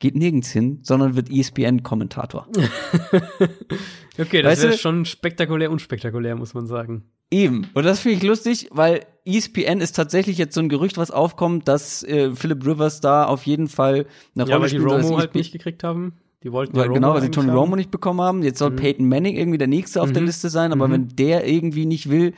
geht 0.00 0.16
nirgends 0.16 0.50
hin, 0.50 0.80
sondern 0.82 1.14
wird 1.14 1.30
ESPN-Kommentator. 1.30 2.48
okay, 4.18 4.42
das 4.42 4.62
wäre 4.62 4.72
schon 4.76 5.04
spektakulär, 5.04 5.70
unspektakulär, 5.70 6.34
muss 6.34 6.54
man 6.54 6.66
sagen. 6.66 7.04
Eben. 7.30 7.68
Und 7.74 7.84
das 7.84 8.00
finde 8.00 8.16
ich 8.16 8.22
lustig, 8.24 8.68
weil 8.72 9.06
ESPN 9.24 9.80
ist 9.80 9.94
tatsächlich 9.94 10.36
jetzt 10.38 10.54
so 10.54 10.60
ein 10.60 10.68
Gerücht, 10.68 10.96
was 10.98 11.10
aufkommt, 11.10 11.68
dass 11.68 12.02
äh, 12.02 12.34
Philip 12.34 12.66
Rivers 12.66 13.00
da 13.00 13.26
auf 13.26 13.44
jeden 13.44 13.68
Fall 13.68 14.06
eine 14.34 14.48
ja, 14.48 14.56
Rolle 14.56 14.68
spielt. 14.68 14.82
Ja, 14.82 14.88
weil 14.88 15.00
die 15.00 15.06
Romo 15.06 15.18
halt 15.18 15.34
nicht 15.36 15.52
gekriegt 15.52 15.84
haben. 15.84 16.14
Die 16.42 16.50
wollten 16.50 16.76
ja, 16.76 16.86
Genau, 16.86 17.14
weil 17.14 17.20
sie 17.20 17.30
Tony 17.30 17.50
Romo 17.50 17.76
nicht 17.76 17.90
bekommen 17.90 18.22
haben. 18.22 18.42
Jetzt 18.42 18.58
soll 18.58 18.70
mhm. 18.70 18.76
Peyton 18.76 19.08
Manning 19.08 19.36
irgendwie 19.36 19.58
der 19.58 19.68
Nächste 19.68 20.02
auf 20.02 20.08
mhm. 20.08 20.14
der 20.14 20.22
Liste 20.22 20.48
sein, 20.48 20.72
aber 20.72 20.88
mhm. 20.88 20.92
wenn 20.92 21.08
der 21.08 21.46
irgendwie 21.46 21.86
nicht 21.86 22.08
will, 22.08 22.32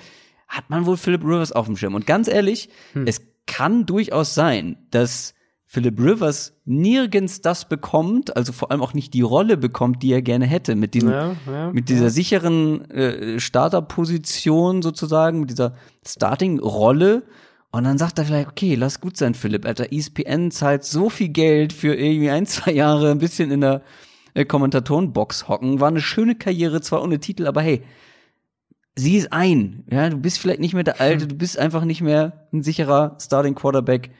hat 0.49 0.69
man 0.69 0.85
wohl 0.85 0.97
Philip 0.97 1.23
Rivers 1.23 1.53
auf 1.53 1.67
dem 1.67 1.77
Schirm. 1.77 1.95
Und 1.95 2.07
ganz 2.07 2.29
ehrlich, 2.29 2.69
hm. 2.93 3.07
es 3.07 3.23
kann 3.47 3.87
durchaus 3.87 4.35
sein, 4.35 4.77
dass 4.91 5.35
Philip 5.73 5.99
Rivers 5.99 6.53
nirgends 6.66 7.40
das 7.40 7.66
bekommt, 7.66 8.36
also 8.36 8.53
vor 8.53 8.70
allem 8.70 8.82
auch 8.82 8.93
nicht 8.93 9.15
die 9.15 9.23
Rolle 9.23 9.57
bekommt, 9.57 10.03
die 10.03 10.12
er 10.12 10.20
gerne 10.20 10.44
hätte, 10.44 10.74
mit 10.74 10.93
diesem, 10.93 11.09
ja, 11.09 11.35
ja, 11.47 11.73
mit 11.73 11.89
dieser 11.89 12.05
ja. 12.05 12.11
sicheren 12.11 12.90
äh, 12.90 13.40
Starterposition 13.40 14.82
sozusagen, 14.82 15.40
mit 15.40 15.49
dieser 15.49 15.73
Starting-Rolle. 16.07 17.23
Und 17.70 17.85
dann 17.85 17.97
sagt 17.97 18.19
er 18.19 18.27
vielleicht, 18.27 18.49
okay, 18.49 18.74
lass 18.74 19.01
gut 19.01 19.16
sein, 19.16 19.32
Philipp. 19.32 19.65
Alter, 19.65 19.90
ESPN 19.90 20.51
zahlt 20.51 20.85
so 20.85 21.09
viel 21.09 21.31
Geld 21.31 21.73
für 21.73 21.94
irgendwie 21.94 22.28
ein, 22.28 22.44
zwei 22.44 22.73
Jahre 22.73 23.11
ein 23.11 23.19
bisschen 23.19 23.51
in 23.51 23.62
der 23.62 23.81
äh, 24.35 24.44
Kommentatorenbox 24.44 25.49
hocken. 25.49 25.81
War 25.81 25.89
eine 25.89 26.03
schöne 26.03 26.35
Karriere, 26.35 26.82
zwar 26.82 27.03
ohne 27.03 27.19
Titel, 27.19 27.47
aber 27.47 27.62
hey, 27.62 27.82
sieh 28.94 29.16
es 29.16 29.32
ein. 29.32 29.86
Ja, 29.90 30.11
du 30.11 30.19
bist 30.19 30.39
vielleicht 30.39 30.61
nicht 30.61 30.74
mehr 30.74 30.85
der 30.85 31.01
Alte, 31.01 31.28
du 31.28 31.35
bist 31.35 31.59
einfach 31.59 31.86
nicht 31.86 32.03
mehr 32.03 32.47
ein 32.53 32.62
sicherer 32.62 33.16
Starting 33.19 33.55
Quarterback. 33.55 34.11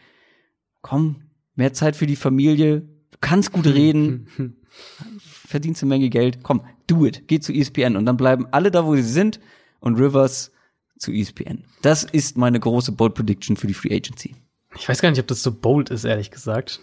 Komm, 0.81 1.22
mehr 1.55 1.73
Zeit 1.73 1.97
für 1.97 2.07
die 2.07 2.17
Familie, 2.17 2.81
du 2.81 3.19
kannst 3.21 3.53
gut 3.53 3.67
reden, 3.67 4.57
verdienst 5.47 5.83
eine 5.83 5.91
Menge 5.91 6.09
Geld. 6.09 6.43
Komm, 6.43 6.63
do 6.87 7.07
it, 7.07 7.29
geh 7.29 7.41
zu 7.41 7.53
ESPN 7.53 7.97
und 7.97 8.07
dann 8.07 8.17
bleiben 8.17 8.47
alle 8.51 8.71
da, 8.71 8.85
wo 8.85 8.95
sie 8.97 9.03
sind 9.03 9.41
und 9.81 9.97
Rivers 9.97 10.53
zu 10.99 11.13
ESPN. 11.13 11.65
Das 11.83 12.05
ist 12.05 12.37
meine 12.37 12.61
große 12.61 12.93
Bold 12.93 13.15
Prediction 13.15 13.57
für 13.57 13.67
die 13.67 13.75
Free 13.75 13.95
Agency. 13.95 14.37
Ich 14.77 14.89
weiß 14.89 15.03
gar 15.03 15.11
nicht, 15.11 15.21
ob 15.21 15.27
das 15.27 15.43
so 15.43 15.53
bold 15.53 15.91
ist, 15.91 16.05
ehrlich 16.05 16.31
gesagt. 16.31 16.81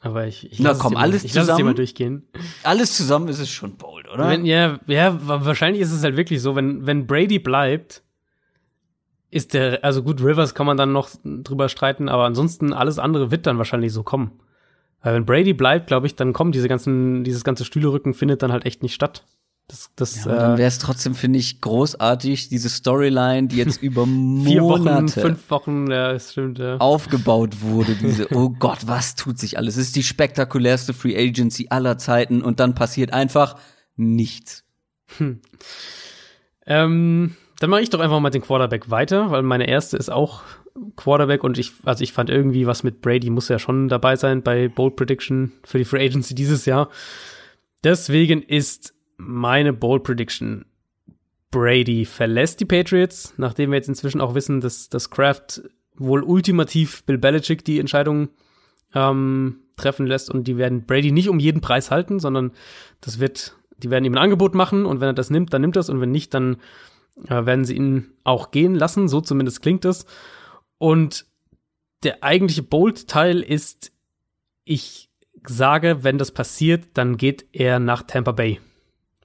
Aber 0.00 0.26
ich, 0.26 0.52
ich 0.52 0.58
lasse 0.58 0.80
komm, 0.80 0.96
alles 0.96 1.24
ich 1.24 1.32
zusammen, 1.32 1.48
lass 1.48 1.58
es 1.58 1.64
mal 1.64 1.74
durchgehen. 1.74 2.28
Alles 2.62 2.94
zusammen 2.94 3.28
ist 3.28 3.38
es 3.38 3.48
schon 3.48 3.76
bold, 3.76 4.06
oder? 4.08 4.28
Wenn, 4.28 4.44
ja, 4.44 4.78
ja, 4.86 5.16
wahrscheinlich 5.26 5.80
ist 5.80 5.92
es 5.92 6.02
halt 6.04 6.16
wirklich 6.16 6.42
so, 6.42 6.54
wenn, 6.56 6.84
wenn 6.84 7.06
Brady 7.06 7.38
bleibt, 7.38 8.03
ist 9.34 9.52
der, 9.52 9.82
also 9.82 10.02
gut, 10.02 10.22
Rivers 10.22 10.54
kann 10.54 10.66
man 10.66 10.76
dann 10.76 10.92
noch 10.92 11.10
drüber 11.24 11.68
streiten, 11.68 12.08
aber 12.08 12.24
ansonsten 12.24 12.72
alles 12.72 12.98
andere 13.00 13.30
wird 13.30 13.46
dann 13.46 13.58
wahrscheinlich 13.58 13.92
so 13.92 14.04
kommen. 14.04 14.32
Weil 15.02 15.14
wenn 15.14 15.26
Brady 15.26 15.52
bleibt, 15.52 15.88
glaube 15.88 16.06
ich, 16.06 16.14
dann 16.14 16.32
kommen 16.32 16.52
diese 16.52 16.68
ganzen, 16.68 17.24
dieses 17.24 17.42
ganze 17.42 17.64
Stühlerücken 17.64 18.14
findet 18.14 18.42
dann 18.42 18.52
halt 18.52 18.64
echt 18.64 18.82
nicht 18.82 18.94
statt. 18.94 19.24
Das, 19.66 19.90
das, 19.96 20.24
ja, 20.24 20.32
äh, 20.32 20.38
dann 20.38 20.58
wäre 20.58 20.68
es 20.68 20.78
trotzdem, 20.78 21.14
finde 21.14 21.38
ich, 21.38 21.60
großartig, 21.60 22.48
diese 22.48 22.68
Storyline, 22.68 23.48
die 23.48 23.56
jetzt 23.56 23.82
über 23.82 24.06
Monate, 24.06 24.50
Vier 24.50 24.62
Wochen, 24.62 25.08
fünf 25.08 25.50
Wochen, 25.50 25.90
ja, 25.90 26.12
das 26.12 26.32
stimmt, 26.32 26.58
ja. 26.58 26.76
aufgebaut 26.76 27.60
wurde. 27.60 27.94
Diese, 28.00 28.32
oh 28.34 28.50
Gott, 28.50 28.86
was 28.86 29.16
tut 29.16 29.38
sich 29.38 29.58
alles? 29.58 29.76
Es 29.76 29.86
ist 29.86 29.96
die 29.96 30.02
spektakulärste 30.04 30.94
Free 30.94 31.16
Agency 31.16 31.66
aller 31.70 31.98
Zeiten 31.98 32.40
und 32.40 32.60
dann 32.60 32.74
passiert 32.74 33.12
einfach 33.12 33.56
nichts. 33.96 34.64
Hm. 35.18 35.40
Ähm, 36.66 37.34
dann 37.58 37.70
mache 37.70 37.82
ich 37.82 37.90
doch 37.90 38.00
einfach 38.00 38.20
mal 38.20 38.30
den 38.30 38.42
Quarterback 38.42 38.90
weiter, 38.90 39.30
weil 39.30 39.42
meine 39.42 39.68
erste 39.68 39.96
ist 39.96 40.10
auch 40.10 40.42
Quarterback 40.96 41.44
und 41.44 41.58
ich, 41.58 41.72
also 41.84 42.02
ich 42.02 42.12
fand 42.12 42.30
irgendwie 42.30 42.66
was 42.66 42.82
mit 42.82 43.00
Brady 43.00 43.30
muss 43.30 43.48
ja 43.48 43.58
schon 43.58 43.88
dabei 43.88 44.16
sein 44.16 44.42
bei 44.42 44.68
Bold 44.68 44.96
Prediction 44.96 45.52
für 45.64 45.78
die 45.78 45.84
Free 45.84 46.04
Agency 46.04 46.34
dieses 46.34 46.66
Jahr. 46.66 46.88
Deswegen 47.84 48.42
ist 48.42 48.94
meine 49.16 49.72
Bold 49.72 50.02
Prediction 50.02 50.64
Brady 51.50 52.04
verlässt 52.04 52.58
die 52.58 52.64
Patriots, 52.64 53.34
nachdem 53.36 53.70
wir 53.70 53.76
jetzt 53.76 53.88
inzwischen 53.88 54.20
auch 54.20 54.34
wissen, 54.34 54.60
dass 54.60 54.88
das 54.88 55.10
Kraft 55.10 55.62
wohl 55.96 56.24
ultimativ 56.24 57.04
Bill 57.04 57.18
Belichick 57.18 57.64
die 57.64 57.78
Entscheidung 57.78 58.30
ähm, 58.94 59.60
treffen 59.76 60.06
lässt 60.06 60.30
und 60.30 60.48
die 60.48 60.56
werden 60.56 60.86
Brady 60.86 61.12
nicht 61.12 61.28
um 61.28 61.38
jeden 61.38 61.60
Preis 61.60 61.92
halten, 61.92 62.18
sondern 62.18 62.50
das 63.00 63.20
wird, 63.20 63.56
die 63.78 63.90
werden 63.90 64.04
ihm 64.04 64.14
ein 64.14 64.22
Angebot 64.22 64.56
machen 64.56 64.84
und 64.84 65.00
wenn 65.00 65.10
er 65.10 65.14
das 65.14 65.30
nimmt, 65.30 65.52
dann 65.52 65.60
nimmt 65.60 65.76
es 65.76 65.88
und 65.88 66.00
wenn 66.00 66.10
nicht, 66.10 66.34
dann 66.34 66.56
äh, 67.28 67.46
werden 67.46 67.64
sie 67.64 67.76
ihn 67.76 68.12
auch 68.24 68.50
gehen 68.50 68.74
lassen, 68.74 69.08
so 69.08 69.20
zumindest 69.20 69.62
klingt 69.62 69.84
es. 69.84 70.06
Und 70.78 71.26
der 72.02 72.22
eigentliche 72.22 72.62
Bold-Teil 72.62 73.40
ist, 73.40 73.92
ich 74.64 75.10
sage, 75.46 76.02
wenn 76.02 76.18
das 76.18 76.32
passiert, 76.32 76.88
dann 76.94 77.16
geht 77.16 77.46
er 77.52 77.78
nach 77.78 78.02
Tampa 78.02 78.32
Bay 78.32 78.60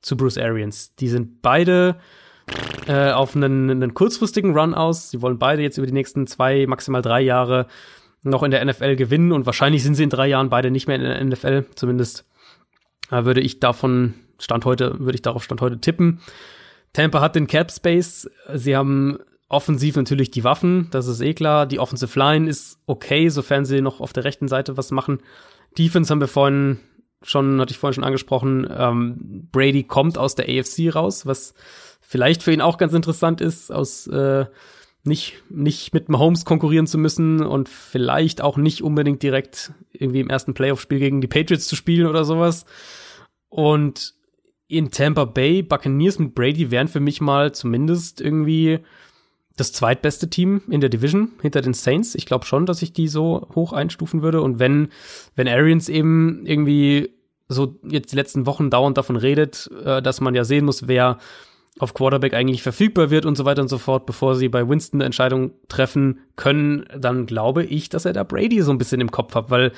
zu 0.01 0.17
Bruce 0.17 0.37
Arians. 0.37 0.95
Die 0.95 1.07
sind 1.07 1.41
beide 1.41 1.99
äh, 2.87 3.11
auf 3.11 3.35
einen, 3.35 3.69
einen 3.69 3.93
kurzfristigen 3.93 4.57
Run 4.57 4.73
aus. 4.73 5.11
Sie 5.11 5.21
wollen 5.21 5.39
beide 5.39 5.61
jetzt 5.61 5.77
über 5.77 5.87
die 5.87 5.93
nächsten 5.93 6.27
zwei, 6.27 6.65
maximal 6.67 7.01
drei 7.01 7.21
Jahre 7.21 7.67
noch 8.23 8.43
in 8.43 8.51
der 8.51 8.63
NFL 8.65 8.95
gewinnen 8.95 9.31
und 9.31 9.45
wahrscheinlich 9.45 9.83
sind 9.83 9.95
sie 9.95 10.03
in 10.03 10.09
drei 10.09 10.27
Jahren 10.27 10.49
beide 10.49 10.71
nicht 10.71 10.87
mehr 10.87 10.97
in 10.97 11.03
der 11.03 11.23
NFL. 11.23 11.67
Zumindest 11.75 12.25
äh, 13.11 13.23
würde 13.23 13.41
ich 13.41 13.59
davon 13.59 14.13
Stand 14.39 14.65
heute, 14.65 14.99
würde 14.99 15.15
ich 15.15 15.21
darauf 15.21 15.43
Stand 15.43 15.61
heute 15.61 15.79
tippen. 15.79 16.19
Tampa 16.93 17.21
hat 17.21 17.35
den 17.35 17.47
Cap 17.47 17.71
Space. 17.71 18.29
Sie 18.53 18.75
haben 18.75 19.19
offensiv 19.47 19.95
natürlich 19.95 20.31
die 20.31 20.43
Waffen, 20.43 20.87
das 20.91 21.07
ist 21.07 21.21
eh 21.21 21.33
klar. 21.33 21.65
Die 21.65 21.79
Offensive 21.79 22.17
Line 22.17 22.49
ist 22.49 22.77
okay, 22.85 23.29
sofern 23.29 23.65
sie 23.65 23.81
noch 23.81 23.99
auf 23.99 24.13
der 24.13 24.23
rechten 24.23 24.47
Seite 24.47 24.77
was 24.77 24.91
machen. 24.91 25.19
Defense 25.77 26.11
haben 26.11 26.21
wir 26.21 26.27
vorhin 26.27 26.79
schon, 27.23 27.59
hatte 27.59 27.71
ich 27.71 27.77
vorhin 27.77 27.95
schon 27.95 28.03
angesprochen. 28.03 28.67
Ähm, 28.71 29.49
Brady 29.51 29.83
kommt 29.83 30.17
aus 30.17 30.35
der 30.35 30.45
AFC 30.45 30.93
raus, 30.93 31.25
was 31.25 31.53
vielleicht 31.99 32.43
für 32.43 32.53
ihn 32.53 32.61
auch 32.61 32.77
ganz 32.77 32.93
interessant 32.93 33.41
ist, 33.41 33.71
aus 33.71 34.07
äh, 34.07 34.45
nicht, 35.03 35.43
nicht 35.49 35.93
mit 35.93 36.09
Mahomes 36.09 36.45
konkurrieren 36.45 36.87
zu 36.87 36.97
müssen 36.97 37.41
und 37.41 37.69
vielleicht 37.69 38.41
auch 38.41 38.57
nicht 38.57 38.83
unbedingt 38.83 39.23
direkt 39.23 39.71
irgendwie 39.91 40.19
im 40.19 40.29
ersten 40.29 40.53
Playoff-Spiel 40.53 40.99
gegen 40.99 41.21
die 41.21 41.27
Patriots 41.27 41.67
zu 41.67 41.75
spielen 41.75 42.07
oder 42.07 42.25
sowas. 42.25 42.65
Und 43.47 44.13
in 44.69 44.91
Tampa 44.91 45.25
Bay, 45.25 45.63
Buccaneers 45.63 46.19
mit 46.19 46.35
Brady 46.35 46.71
wären 46.71 46.87
für 46.87 46.99
mich 46.99 47.19
mal 47.19 47.51
zumindest 47.51 48.21
irgendwie 48.21 48.79
das 49.57 49.73
zweitbeste 49.73 50.29
Team 50.29 50.61
in 50.69 50.79
der 50.79 50.89
Division 50.89 51.33
hinter 51.41 51.61
den 51.61 51.73
Saints. 51.73 52.15
Ich 52.15 52.25
glaube 52.25 52.45
schon, 52.45 52.65
dass 52.65 52.81
ich 52.81 52.93
die 52.93 53.07
so 53.09 53.47
hoch 53.55 53.73
einstufen 53.73 54.21
würde. 54.21 54.41
Und 54.41 54.59
wenn, 54.59 54.89
wenn 55.35 55.47
Arians 55.47 55.89
eben 55.89 56.45
irgendwie 56.45 57.09
so 57.49 57.79
jetzt 57.83 58.11
die 58.11 58.15
letzten 58.15 58.45
Wochen 58.45 58.69
dauernd 58.69 58.97
davon 58.97 59.17
redet, 59.17 59.69
äh, 59.83 60.01
dass 60.01 60.21
man 60.21 60.35
ja 60.35 60.43
sehen 60.43 60.65
muss, 60.65 60.87
wer 60.87 61.17
auf 61.79 61.95
Quarterback 61.95 62.35
eigentlich 62.35 62.61
verfügbar 62.61 63.09
wird 63.09 63.25
und 63.25 63.37
so 63.37 63.45
weiter 63.45 63.63
und 63.63 63.69
so 63.69 63.79
fort, 63.79 64.05
bevor 64.05 64.35
sie 64.35 64.49
bei 64.49 64.67
Winston 64.69 64.99
eine 64.99 65.05
Entscheidung 65.05 65.51
treffen 65.67 66.19
können, 66.35 66.85
dann 66.95 67.25
glaube 67.25 67.63
ich, 67.63 67.89
dass 67.89 68.05
er 68.05 68.13
da 68.13 68.23
Brady 68.23 68.61
so 68.61 68.71
ein 68.71 68.77
bisschen 68.77 69.01
im 69.01 69.11
Kopf 69.11 69.33
hat, 69.33 69.49
weil 69.49 69.71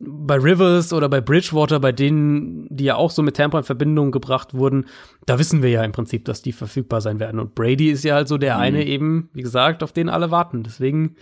bei 0.00 0.36
Rivers 0.36 0.92
oder 0.94 1.10
bei 1.10 1.20
Bridgewater, 1.20 1.78
bei 1.78 1.92
denen, 1.92 2.66
die 2.70 2.84
ja 2.84 2.96
auch 2.96 3.10
so 3.10 3.22
mit 3.22 3.36
Tampa 3.36 3.58
in 3.58 3.64
Verbindung 3.64 4.12
gebracht 4.12 4.54
wurden, 4.54 4.86
da 5.26 5.38
wissen 5.38 5.62
wir 5.62 5.68
ja 5.68 5.84
im 5.84 5.92
Prinzip, 5.92 6.24
dass 6.24 6.40
die 6.40 6.52
verfügbar 6.52 7.02
sein 7.02 7.20
werden. 7.20 7.38
Und 7.38 7.54
Brady 7.54 7.90
ist 7.90 8.02
ja 8.02 8.14
halt 8.14 8.26
so 8.26 8.38
der 8.38 8.54
mhm. 8.54 8.60
eine 8.60 8.86
eben, 8.86 9.28
wie 9.34 9.42
gesagt, 9.42 9.82
auf 9.82 9.92
den 9.92 10.08
alle 10.08 10.30
warten. 10.30 10.62
Deswegen 10.62 11.16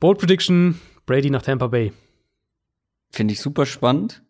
Bold 0.00 0.18
Prediction, 0.18 0.80
Brady 1.06 1.30
nach 1.30 1.42
Tampa 1.42 1.68
Bay. 1.68 1.92
Finde 3.12 3.32
ich 3.32 3.40
super 3.40 3.64
spannend. 3.64 4.24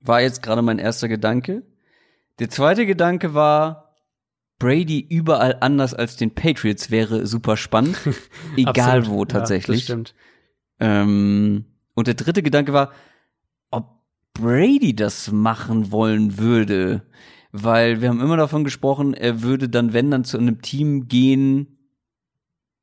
War 0.00 0.20
jetzt 0.20 0.42
gerade 0.42 0.60
mein 0.60 0.78
erster 0.78 1.08
Gedanke. 1.08 1.62
Der 2.38 2.50
zweite 2.50 2.84
Gedanke 2.84 3.32
war, 3.32 3.94
Brady 4.58 5.00
überall 5.00 5.56
anders 5.60 5.94
als 5.94 6.16
den 6.16 6.34
Patriots 6.34 6.90
wäre 6.90 7.26
super 7.26 7.56
spannend. 7.56 7.98
Egal 8.56 9.06
wo 9.06 9.24
tatsächlich. 9.24 9.88
Ja, 9.88 9.96
das 9.96 10.10
stimmt. 10.10 10.14
Ähm, 10.80 11.64
und 11.96 12.06
der 12.06 12.14
dritte 12.14 12.42
Gedanke 12.42 12.72
war, 12.72 12.92
ob 13.70 13.88
Brady 14.34 14.94
das 14.94 15.32
machen 15.32 15.90
wollen 15.90 16.38
würde. 16.38 17.02
Weil 17.50 18.02
wir 18.02 18.10
haben 18.10 18.20
immer 18.20 18.36
davon 18.36 18.64
gesprochen, 18.64 19.14
er 19.14 19.42
würde 19.42 19.68
dann, 19.68 19.94
wenn 19.94 20.10
dann 20.10 20.24
zu 20.24 20.36
einem 20.36 20.60
Team 20.60 21.08
gehen, 21.08 21.78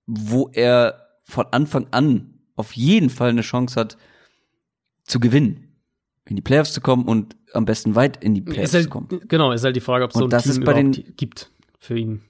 wo 0.07 0.49
er 0.51 0.99
von 1.23 1.45
Anfang 1.51 1.87
an 1.91 2.39
auf 2.55 2.73
jeden 2.73 3.09
Fall 3.09 3.29
eine 3.29 3.41
Chance 3.41 3.79
hat, 3.79 3.97
zu 5.03 5.19
gewinnen. 5.19 5.75
In 6.25 6.35
die 6.35 6.41
Playoffs 6.41 6.73
zu 6.73 6.81
kommen 6.81 7.05
und 7.05 7.35
am 7.53 7.65
besten 7.65 7.95
weit 7.95 8.23
in 8.23 8.33
die 8.33 8.41
Playoffs 8.41 8.73
halt, 8.73 8.85
zu 8.85 8.89
kommen. 8.89 9.07
Genau, 9.27 9.51
ist 9.51 9.63
halt 9.63 9.75
die 9.75 9.81
Frage, 9.81 10.05
ob 10.05 10.11
es 10.11 10.17
so 10.17 10.23
ein 10.23 10.29
das 10.29 10.43
Team 10.43 10.51
ist 10.53 10.65
bei 10.65 10.73
den, 10.73 10.91
gibt 11.17 11.51
für 11.77 11.97
ihn. 11.97 12.21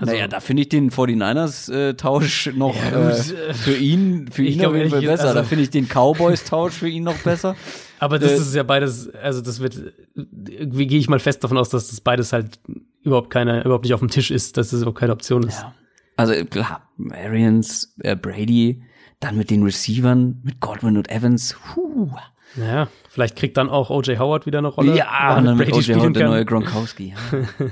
Also, 0.00 0.14
naja, 0.14 0.28
da 0.28 0.40
finde 0.40 0.62
ich 0.62 0.70
den 0.70 0.90
49ers-Tausch 0.90 2.46
äh, 2.46 2.52
noch 2.52 2.74
ja, 2.74 3.10
äh, 3.10 3.14
für 3.52 3.76
ihn, 3.76 4.28
für 4.32 4.42
ihn 4.44 4.64
auf 4.64 4.74
jeden 4.74 4.88
Fall 4.88 5.02
besser. 5.02 5.24
Also, 5.24 5.34
da 5.34 5.44
finde 5.44 5.64
ich 5.64 5.70
den 5.70 5.86
Cowboys-Tausch 5.86 6.72
für 6.72 6.88
ihn 6.88 7.04
noch 7.04 7.18
besser. 7.18 7.54
Aber 7.98 8.18
das 8.18 8.32
äh, 8.32 8.36
ist 8.36 8.54
ja 8.54 8.62
beides, 8.62 9.10
also 9.14 9.42
das 9.42 9.60
wird, 9.60 9.92
wie 10.14 10.86
gehe 10.86 10.98
ich 10.98 11.10
mal 11.10 11.18
fest 11.18 11.44
davon 11.44 11.58
aus, 11.58 11.68
dass 11.68 11.88
das 11.88 12.00
beides 12.00 12.32
halt 12.32 12.58
überhaupt 13.02 13.28
keine, 13.28 13.62
überhaupt 13.62 13.84
nicht 13.84 13.92
auf 13.92 14.00
dem 14.00 14.08
Tisch 14.08 14.30
ist, 14.30 14.56
dass 14.56 14.70
das 14.70 14.80
überhaupt 14.80 14.98
keine 14.98 15.12
Option 15.12 15.42
ist. 15.42 15.60
Ja. 15.60 15.74
Also 16.16 16.32
klar, 16.46 16.88
Arians, 17.12 17.94
äh, 18.00 18.16
Brady, 18.16 18.82
dann 19.20 19.36
mit 19.36 19.50
den 19.50 19.62
Receivern, 19.62 20.40
mit 20.42 20.60
Godwin 20.60 20.96
und 20.96 21.10
Evans, 21.10 21.56
huh. 21.76 22.10
Naja, 22.56 22.88
vielleicht 23.08 23.36
kriegt 23.36 23.56
dann 23.58 23.68
auch 23.68 23.90
O.J. 23.90 24.18
Howard 24.18 24.46
wieder 24.46 24.58
eine 24.58 24.68
Rolle. 24.68 24.96
Ja, 24.96 25.36
und 25.36 25.44
dann 25.44 25.56
mit 25.56 25.72
O.J. 25.72 25.96
Howard 25.96 26.16
der 26.16 26.28
neue 26.28 26.44
Gronkowski. 26.44 27.14
Ja. 27.14 27.38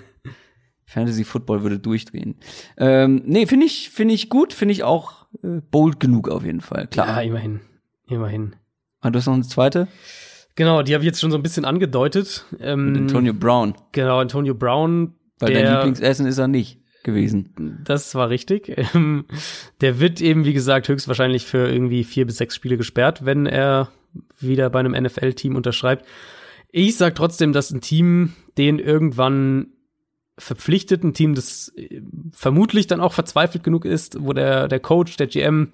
Fantasy 0.89 1.25
Football 1.25 1.63
würde 1.63 1.79
durchdrehen. 1.79 2.37
Ähm, 2.79 3.23
nee, 3.27 3.45
finde 3.47 3.67
ich, 3.67 3.91
finde 3.91 4.15
ich 4.15 4.31
gut, 4.31 4.55
finde 4.55 4.73
ich 4.73 4.85
auch 4.85 5.27
äh, 5.43 5.61
bold 5.71 6.01
genug 6.01 6.31
auf 6.31 6.47
jeden 6.47 6.63
Fall. 6.63 6.87
Klar. 6.87 7.09
Ja, 7.09 7.21
immerhin. 7.21 7.61
Immerhin. 8.07 8.57
Ah, 9.01 9.11
du 9.11 9.19
hast 9.19 9.27
noch 9.27 9.35
eine 9.35 9.43
zweite? 9.43 9.87
Genau, 10.55 10.83
die 10.83 10.95
habe 10.95 11.05
ich 11.05 11.07
jetzt 11.07 11.21
schon 11.21 11.31
so 11.31 11.37
ein 11.37 11.43
bisschen 11.43 11.67
angedeutet. 11.67 12.47
Ähm, 12.59 12.93
Mit 12.93 13.03
Antonio 13.03 13.35
Brown. 13.35 13.75
Genau, 13.93 14.19
Antonio 14.19 14.55
Brown. 14.55 15.13
Weil 15.39 15.53
der, 15.53 15.63
dein 15.63 15.75
Lieblingsessen 15.75 16.27
ist 16.27 16.39
er 16.39 16.49
nicht 16.49 16.81
gewesen. 17.05 17.83
Das 17.85 18.15
war 18.15 18.31
richtig. 18.31 18.75
Ähm, 18.95 19.27
der 19.83 20.01
wird 20.01 20.23
eben, 20.23 20.47
wie 20.47 20.55
gesagt, 20.55 20.89
höchstwahrscheinlich 20.89 21.45
für 21.45 21.69
irgendwie 21.71 22.03
vier 22.03 22.25
bis 22.25 22.39
sechs 22.39 22.55
Spiele 22.55 22.79
gesperrt, 22.79 23.27
wenn 23.27 23.45
er 23.45 23.91
wieder 24.41 24.71
bei 24.71 24.81
einem 24.81 24.93
NFL-Team 24.93 25.55
unterschreibt. 25.55 26.07
Ich 26.73 26.97
sag 26.97 27.15
trotzdem, 27.15 27.53
dass 27.53 27.71
ein 27.71 27.83
Team 27.83 28.33
den 28.57 28.79
irgendwann 28.79 29.69
verpflichtet, 30.39 31.05
ein 31.05 31.15
Team, 31.15 31.35
das 31.35 31.73
äh, 31.77 32.01
vermutlich 32.33 32.87
dann 32.87 33.01
auch 33.01 33.13
verzweifelt 33.13 33.65
genug 33.65 33.85
ist, 33.85 34.17
wo 34.21 34.33
der, 34.33 34.69
der 34.69 34.81
Coach, 34.81 35.17
der 35.17 35.27
GM 35.27 35.73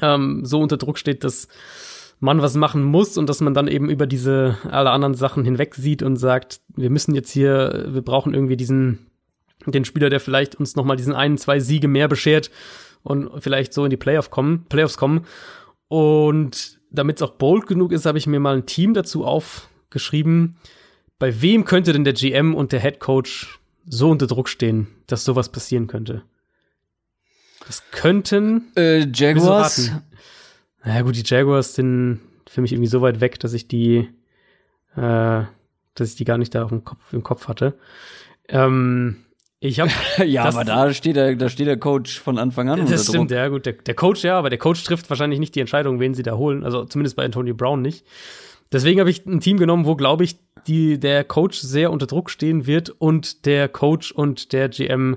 ähm, 0.00 0.44
so 0.44 0.60
unter 0.60 0.76
Druck 0.76 0.98
steht, 0.98 1.24
dass 1.24 1.48
man 2.18 2.40
was 2.40 2.54
machen 2.54 2.82
muss 2.82 3.18
und 3.18 3.28
dass 3.28 3.40
man 3.40 3.54
dann 3.54 3.68
eben 3.68 3.90
über 3.90 4.06
diese 4.06 4.56
alle 4.64 4.90
anderen 4.90 5.14
Sachen 5.14 5.44
hinweg 5.44 5.74
sieht 5.74 6.02
und 6.02 6.16
sagt, 6.16 6.60
wir 6.74 6.90
müssen 6.90 7.14
jetzt 7.14 7.30
hier, 7.30 7.86
wir 7.88 8.02
brauchen 8.02 8.34
irgendwie 8.34 8.56
diesen, 8.56 9.06
den 9.66 9.84
Spieler, 9.84 10.08
der 10.08 10.20
vielleicht 10.20 10.54
uns 10.54 10.76
noch 10.76 10.84
mal 10.84 10.96
diesen 10.96 11.12
einen, 11.12 11.36
zwei 11.36 11.60
Siege 11.60 11.88
mehr 11.88 12.08
beschert 12.08 12.50
und 13.02 13.30
vielleicht 13.42 13.74
so 13.74 13.84
in 13.84 13.90
die 13.90 13.96
Playoff 13.96 14.30
kommen, 14.30 14.64
Playoffs 14.68 14.96
kommen. 14.96 15.26
Und 15.88 16.78
damit 16.90 17.16
es 17.16 17.22
auch 17.22 17.32
bold 17.32 17.66
genug 17.66 17.92
ist, 17.92 18.06
habe 18.06 18.18
ich 18.18 18.26
mir 18.26 18.40
mal 18.40 18.56
ein 18.56 18.66
Team 18.66 18.94
dazu 18.94 19.24
aufgeschrieben. 19.24 20.56
Bei 21.18 21.40
wem 21.42 21.64
könnte 21.64 21.92
denn 21.92 22.04
der 22.04 22.14
GM 22.14 22.54
und 22.54 22.72
der 22.72 22.80
Head 22.80 22.98
Coach 22.98 23.60
so 23.88 24.10
unter 24.10 24.26
Druck 24.26 24.48
stehen, 24.48 24.88
dass 25.06 25.24
sowas 25.24 25.50
passieren 25.50 25.86
könnte. 25.86 26.22
Das 27.66 27.82
könnten 27.90 28.72
äh, 28.76 29.06
Jaguars. 29.12 29.90
Naja 30.84 31.02
gut, 31.02 31.16
die 31.16 31.24
Jaguars 31.24 31.74
sind 31.74 32.20
für 32.48 32.60
mich 32.60 32.72
irgendwie 32.72 32.88
so 32.88 33.00
weit 33.00 33.20
weg, 33.20 33.40
dass 33.40 33.52
ich 33.54 33.66
die, 33.66 34.08
äh, 34.96 35.42
dass 35.94 36.08
ich 36.10 36.14
die 36.14 36.24
gar 36.24 36.38
nicht 36.38 36.54
da 36.54 36.64
auf 36.64 36.70
dem 36.70 36.84
Kopf, 36.84 37.12
im 37.12 37.22
Kopf 37.22 37.48
hatte. 37.48 37.76
Ähm, 38.48 39.24
ich 39.58 39.80
habe 39.80 39.90
ja, 40.24 40.44
aber 40.44 40.64
da 40.64 40.92
steht 40.92 41.16
der, 41.16 41.34
da 41.34 41.48
steht 41.48 41.66
der 41.66 41.78
Coach 41.78 42.20
von 42.20 42.38
Anfang 42.38 42.68
an. 42.68 42.86
Das 42.86 43.08
stimmt, 43.08 43.30
Druck. 43.30 43.36
ja 43.36 43.48
gut, 43.48 43.66
der, 43.66 43.72
der 43.72 43.94
Coach 43.94 44.22
ja, 44.22 44.38
aber 44.38 44.50
der 44.50 44.58
Coach 44.58 44.84
trifft 44.84 45.10
wahrscheinlich 45.10 45.40
nicht 45.40 45.54
die 45.54 45.60
Entscheidung, 45.60 45.98
wen 45.98 46.14
sie 46.14 46.22
da 46.22 46.36
holen. 46.36 46.62
Also 46.62 46.84
zumindest 46.84 47.16
bei 47.16 47.24
Antonio 47.24 47.54
Brown 47.54 47.82
nicht. 47.82 48.06
Deswegen 48.72 49.00
habe 49.00 49.10
ich 49.10 49.24
ein 49.26 49.40
Team 49.40 49.58
genommen, 49.58 49.86
wo, 49.86 49.96
glaube 49.96 50.24
ich, 50.24 50.38
die, 50.66 50.98
der 50.98 51.24
Coach 51.24 51.58
sehr 51.58 51.90
unter 51.90 52.06
Druck 52.06 52.30
stehen 52.30 52.66
wird 52.66 52.90
und 52.90 53.46
der 53.46 53.68
Coach 53.68 54.10
und 54.12 54.52
der 54.52 54.68
GM 54.68 55.16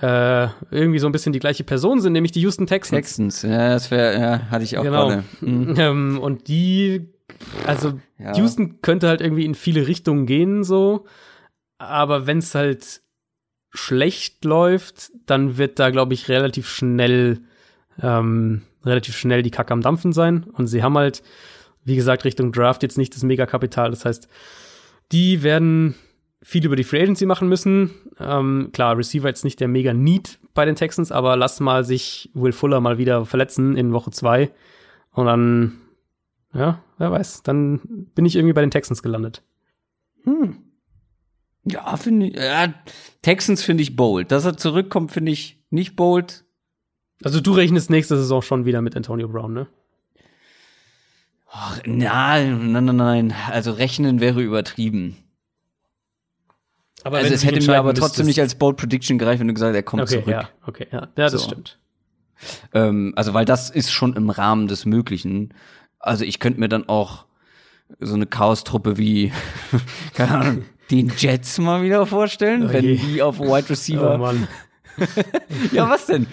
äh, 0.00 0.48
irgendwie 0.70 0.98
so 0.98 1.06
ein 1.06 1.12
bisschen 1.12 1.32
die 1.32 1.38
gleiche 1.38 1.64
Person 1.64 2.00
sind, 2.00 2.12
nämlich 2.12 2.32
die 2.32 2.40
Houston 2.40 2.66
Texans. 2.66 2.96
Texans, 2.96 3.42
ja, 3.42 3.70
das 3.70 3.90
wäre, 3.90 4.20
ja, 4.20 4.50
hatte 4.50 4.64
ich 4.64 4.78
auch 4.78 4.84
genau. 4.84 5.08
gerade. 5.08 5.24
Mhm. 5.40 5.74
Ähm, 5.78 6.18
und 6.20 6.48
die, 6.48 7.08
also 7.66 7.94
ja. 8.18 8.36
Houston 8.36 8.80
könnte 8.80 9.08
halt 9.08 9.20
irgendwie 9.20 9.44
in 9.44 9.54
viele 9.54 9.86
Richtungen 9.86 10.26
gehen, 10.26 10.64
so, 10.64 11.04
aber 11.78 12.26
wenn 12.26 12.38
es 12.38 12.54
halt 12.54 13.02
schlecht 13.70 14.44
läuft, 14.44 15.12
dann 15.26 15.58
wird 15.58 15.78
da, 15.78 15.90
glaube 15.90 16.14
ich, 16.14 16.28
relativ 16.28 16.68
schnell, 16.68 17.40
ähm, 18.00 18.62
relativ 18.84 19.16
schnell 19.16 19.42
die 19.42 19.50
Kacke 19.50 19.72
am 19.72 19.82
Dampfen 19.82 20.12
sein. 20.12 20.44
Und 20.44 20.66
sie 20.68 20.82
haben 20.82 20.96
halt 20.96 21.22
wie 21.88 21.96
gesagt, 21.96 22.24
Richtung 22.24 22.52
Draft 22.52 22.82
jetzt 22.82 22.98
nicht 22.98 23.14
das 23.14 23.24
Megakapital. 23.24 23.90
Das 23.90 24.04
heißt, 24.04 24.28
die 25.10 25.42
werden 25.42 25.94
viel 26.42 26.64
über 26.64 26.76
die 26.76 26.84
Free 26.84 27.02
Agency 27.02 27.26
machen 27.26 27.48
müssen. 27.48 27.90
Ähm, 28.20 28.70
klar, 28.72 28.96
Receiver 28.96 29.28
jetzt 29.28 29.44
nicht 29.44 29.58
der 29.60 29.68
mega 29.68 29.92
Need 29.92 30.38
bei 30.54 30.64
den 30.64 30.76
Texans, 30.76 31.10
aber 31.10 31.36
lass 31.36 31.60
mal 31.60 31.84
sich 31.84 32.30
Will 32.34 32.52
Fuller 32.52 32.80
mal 32.80 32.98
wieder 32.98 33.24
verletzen 33.26 33.76
in 33.76 33.92
Woche 33.92 34.10
zwei 34.10 34.50
und 35.12 35.26
dann, 35.26 35.78
ja, 36.54 36.82
wer 36.98 37.10
weiß, 37.10 37.42
dann 37.42 37.80
bin 38.14 38.24
ich 38.24 38.36
irgendwie 38.36 38.52
bei 38.52 38.60
den 38.60 38.70
Texans 38.70 39.02
gelandet. 39.02 39.42
Hm. 40.24 40.58
Ja, 41.64 41.96
finde 41.96 42.26
ich, 42.26 42.36
ja, 42.36 42.72
Texans 43.22 43.62
finde 43.62 43.82
ich 43.82 43.96
bold. 43.96 44.30
Dass 44.30 44.44
er 44.44 44.56
zurückkommt, 44.56 45.12
finde 45.12 45.32
ich 45.32 45.60
nicht 45.70 45.96
bold. 45.96 46.44
Also 47.24 47.40
du 47.40 47.52
rechnest 47.52 47.90
nächste 47.90 48.16
Saison 48.16 48.42
schon 48.42 48.64
wieder 48.64 48.80
mit 48.80 48.96
Antonio 48.96 49.28
Brown, 49.28 49.52
ne? 49.52 49.66
Ach, 51.50 51.80
nein, 51.86 52.72
nein, 52.72 52.84
nein, 52.84 52.96
nein. 52.96 53.34
Also 53.50 53.72
rechnen 53.72 54.20
wäre 54.20 54.42
übertrieben. 54.42 55.16
Aber 57.04 57.18
also 57.18 57.32
es 57.32 57.44
hätte 57.44 57.64
mir 57.64 57.78
aber 57.78 57.94
trotzdem 57.94 58.26
nicht 58.26 58.40
als 58.40 58.56
Bold 58.56 58.76
Prediction 58.76 59.18
gereicht, 59.18 59.40
wenn 59.40 59.48
du 59.48 59.54
gesagt 59.54 59.70
hast, 59.70 59.76
er 59.76 59.82
kommt 59.82 60.02
okay, 60.02 60.20
zurück. 60.20 60.28
Ja, 60.28 60.48
okay, 60.66 60.86
ja, 60.90 61.00
ja 61.00 61.08
das 61.14 61.32
so. 61.32 61.38
stimmt. 61.38 61.78
Ähm, 62.72 63.12
also 63.16 63.34
weil 63.34 63.44
das 63.44 63.70
ist 63.70 63.90
schon 63.90 64.14
im 64.14 64.30
Rahmen 64.30 64.68
des 64.68 64.84
Möglichen. 64.84 65.54
Also 65.98 66.24
ich 66.24 66.38
könnte 66.38 66.60
mir 66.60 66.68
dann 66.68 66.88
auch 66.88 67.24
so 68.00 68.14
eine 68.14 68.26
Chaos-Truppe 68.26 68.98
wie, 68.98 69.32
keine 70.14 70.38
Ahnung, 70.38 70.64
den 70.90 71.12
Jets 71.16 71.58
mal 71.58 71.82
wieder 71.82 72.06
vorstellen, 72.06 72.66
Oh 72.68 72.72
wenn 72.72 72.96
die 72.96 73.22
auf 73.22 73.40
Wide 73.40 73.70
Receiver. 73.70 74.20
Oh. 74.20 74.34
ja, 75.72 75.88
was 75.88 76.06
denn? 76.06 76.26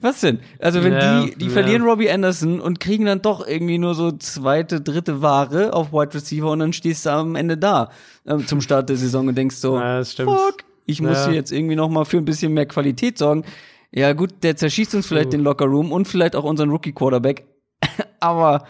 Was 0.00 0.20
denn? 0.20 0.40
Also 0.58 0.82
wenn 0.82 0.92
Ja, 0.92 1.24
die, 1.24 1.34
die 1.36 1.46
ja. 1.46 1.50
verlieren 1.50 1.82
Robbie 1.82 2.10
Anderson 2.10 2.60
und 2.60 2.80
kriegen 2.80 3.04
dann 3.04 3.22
doch 3.22 3.46
irgendwie 3.46 3.78
nur 3.78 3.94
so 3.94 4.12
zweite, 4.12 4.80
dritte 4.80 5.22
Ware 5.22 5.72
auf 5.72 5.92
Wide 5.92 6.14
Receiver 6.14 6.50
und 6.50 6.58
dann 6.60 6.72
stehst 6.72 7.06
du 7.06 7.10
am 7.10 7.34
Ende 7.36 7.56
da 7.56 7.90
ähm, 8.26 8.46
zum 8.46 8.60
Start 8.60 8.88
der 8.88 8.96
Saison 8.96 9.28
und 9.28 9.36
denkst 9.36 9.56
so, 9.56 9.76
Ja, 9.78 9.98
das 9.98 10.12
stimmt. 10.12 10.30
fuck, 10.30 10.64
ich 10.86 11.00
muss 11.00 11.24
hier 11.26 11.34
jetzt 11.34 11.52
irgendwie 11.52 11.76
noch 11.76 11.88
mal 11.88 12.04
für 12.04 12.18
ein 12.18 12.24
bisschen 12.24 12.52
mehr 12.52 12.66
Qualität 12.66 13.18
sorgen. 13.18 13.44
Ja 13.92 14.12
gut, 14.12 14.30
der 14.42 14.56
zerschießt 14.56 14.94
uns 14.94 15.06
vielleicht 15.06 15.26
Puh. 15.30 15.36
den 15.36 15.40
Locker 15.42 15.66
Room 15.66 15.92
und 15.92 16.08
vielleicht 16.08 16.34
auch 16.36 16.44
unseren 16.44 16.70
Rookie 16.70 16.92
Quarterback, 16.92 17.44
aber 18.20 18.66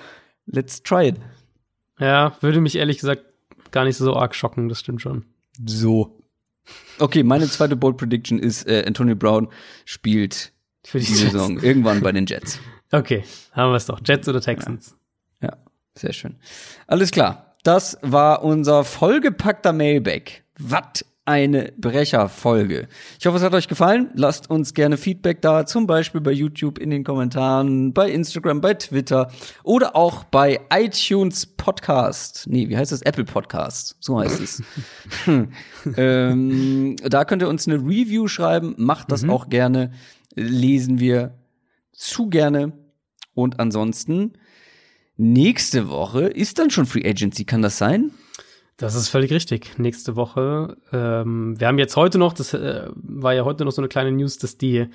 let's 0.47 0.82
try 0.82 1.09
it. 1.09 1.16
Ja, 1.98 2.36
würde 2.40 2.61
mich 2.61 2.77
ehrlich 2.77 2.98
gesagt 2.98 3.23
gar 3.70 3.85
nicht 3.85 3.97
so 3.97 4.15
arg 4.15 4.35
schocken, 4.35 4.69
das 4.69 4.81
stimmt 4.81 5.01
schon. 5.01 5.24
So. 5.65 6.19
Okay, 6.98 7.22
meine 7.22 7.48
zweite 7.48 7.76
Bold 7.76 7.96
Prediction 7.96 8.38
ist, 8.38 8.66
äh, 8.66 8.84
Antonio 8.86 9.16
Brown 9.16 9.48
spielt 9.84 10.52
Für 10.84 10.98
die 10.98 11.06
die. 11.06 11.14
Saison 11.14 11.58
irgendwann 11.60 12.00
bei 12.00 12.12
den 12.12 12.26
Jets. 12.26 12.60
Okay, 12.92 13.24
haben 13.52 13.72
wir 13.72 13.76
es 13.76 13.86
doch. 13.86 14.00
Jets 14.04 14.28
oder 14.28 14.40
Texans? 14.40 14.96
Ja, 15.40 15.56
sehr 15.94 16.12
schön. 16.12 16.36
Alles 16.86 17.10
klar. 17.10 17.54
Das 17.64 17.98
war 18.02 18.44
unser 18.44 18.84
vollgepackter 18.84 19.72
Mailback. 19.72 20.44
Was 20.58 21.04
eine 21.24 21.72
Brecherfolge. 21.78 22.88
Ich 23.18 23.26
hoffe, 23.26 23.38
es 23.38 23.42
hat 23.42 23.55
euch 23.55 23.68
gefallen. 23.68 24.10
Lasst 24.14 24.51
uns 24.51 24.74
gerne 24.74 24.96
Feedback 24.96 25.40
da, 25.40 25.66
zum 25.66 25.86
Beispiel 25.86 26.20
bei 26.20 26.32
YouTube 26.32 26.78
in 26.78 26.90
den 26.90 27.05
Kommentaren, 27.05 27.92
bei 27.92 28.10
Instagram, 28.10 28.60
bei 28.60 28.74
Twitter 28.74 29.30
oder 29.62 29.96
auch 29.96 30.24
bei 30.24 30.60
iTunes 30.70 31.46
Podcast. 31.46 32.46
Nee, 32.48 32.68
wie 32.68 32.76
heißt 32.76 32.92
das? 32.92 33.02
Apple 33.02 33.24
Podcast. 33.24 33.96
So 34.01 34.20
heißt 34.20 34.40
es. 34.40 34.62
Hm. 35.24 35.52
ähm, 35.96 36.96
da 37.02 37.24
könnt 37.24 37.42
ihr 37.42 37.48
uns 37.48 37.66
eine 37.66 37.76
Review 37.76 38.28
schreiben. 38.28 38.74
Macht 38.76 39.10
das 39.10 39.28
auch 39.28 39.48
gerne. 39.48 39.92
Lesen 40.34 41.01
wir 41.01 41.38
zu 41.92 42.28
gerne. 42.28 42.72
Und 43.34 43.60
ansonsten 43.60 44.32
Nächste 45.16 45.88
Woche 45.88 46.26
ist 46.26 46.59
dann 46.59 46.70
schon 46.70 46.86
Free 46.86 47.09
Agency, 47.09 47.44
kann 47.44 47.62
das 47.62 47.78
sein? 47.78 48.10
Das 48.76 48.94
ist 48.94 49.09
völlig 49.09 49.32
richtig. 49.32 49.78
Nächste 49.78 50.16
Woche. 50.16 50.76
Ähm, 50.92 51.59
wir 51.59 51.68
haben 51.68 51.78
jetzt 51.78 51.96
heute 51.96 52.18
noch, 52.18 52.32
das 52.32 52.55
äh, 52.55 52.88
war 52.94 53.34
ja 53.34 53.44
heute 53.44 53.64
noch 53.64 53.72
so 53.72 53.80
eine 53.80 53.88
kleine 53.88 54.12
News, 54.12 54.38
dass 54.38 54.59
die 54.59 54.88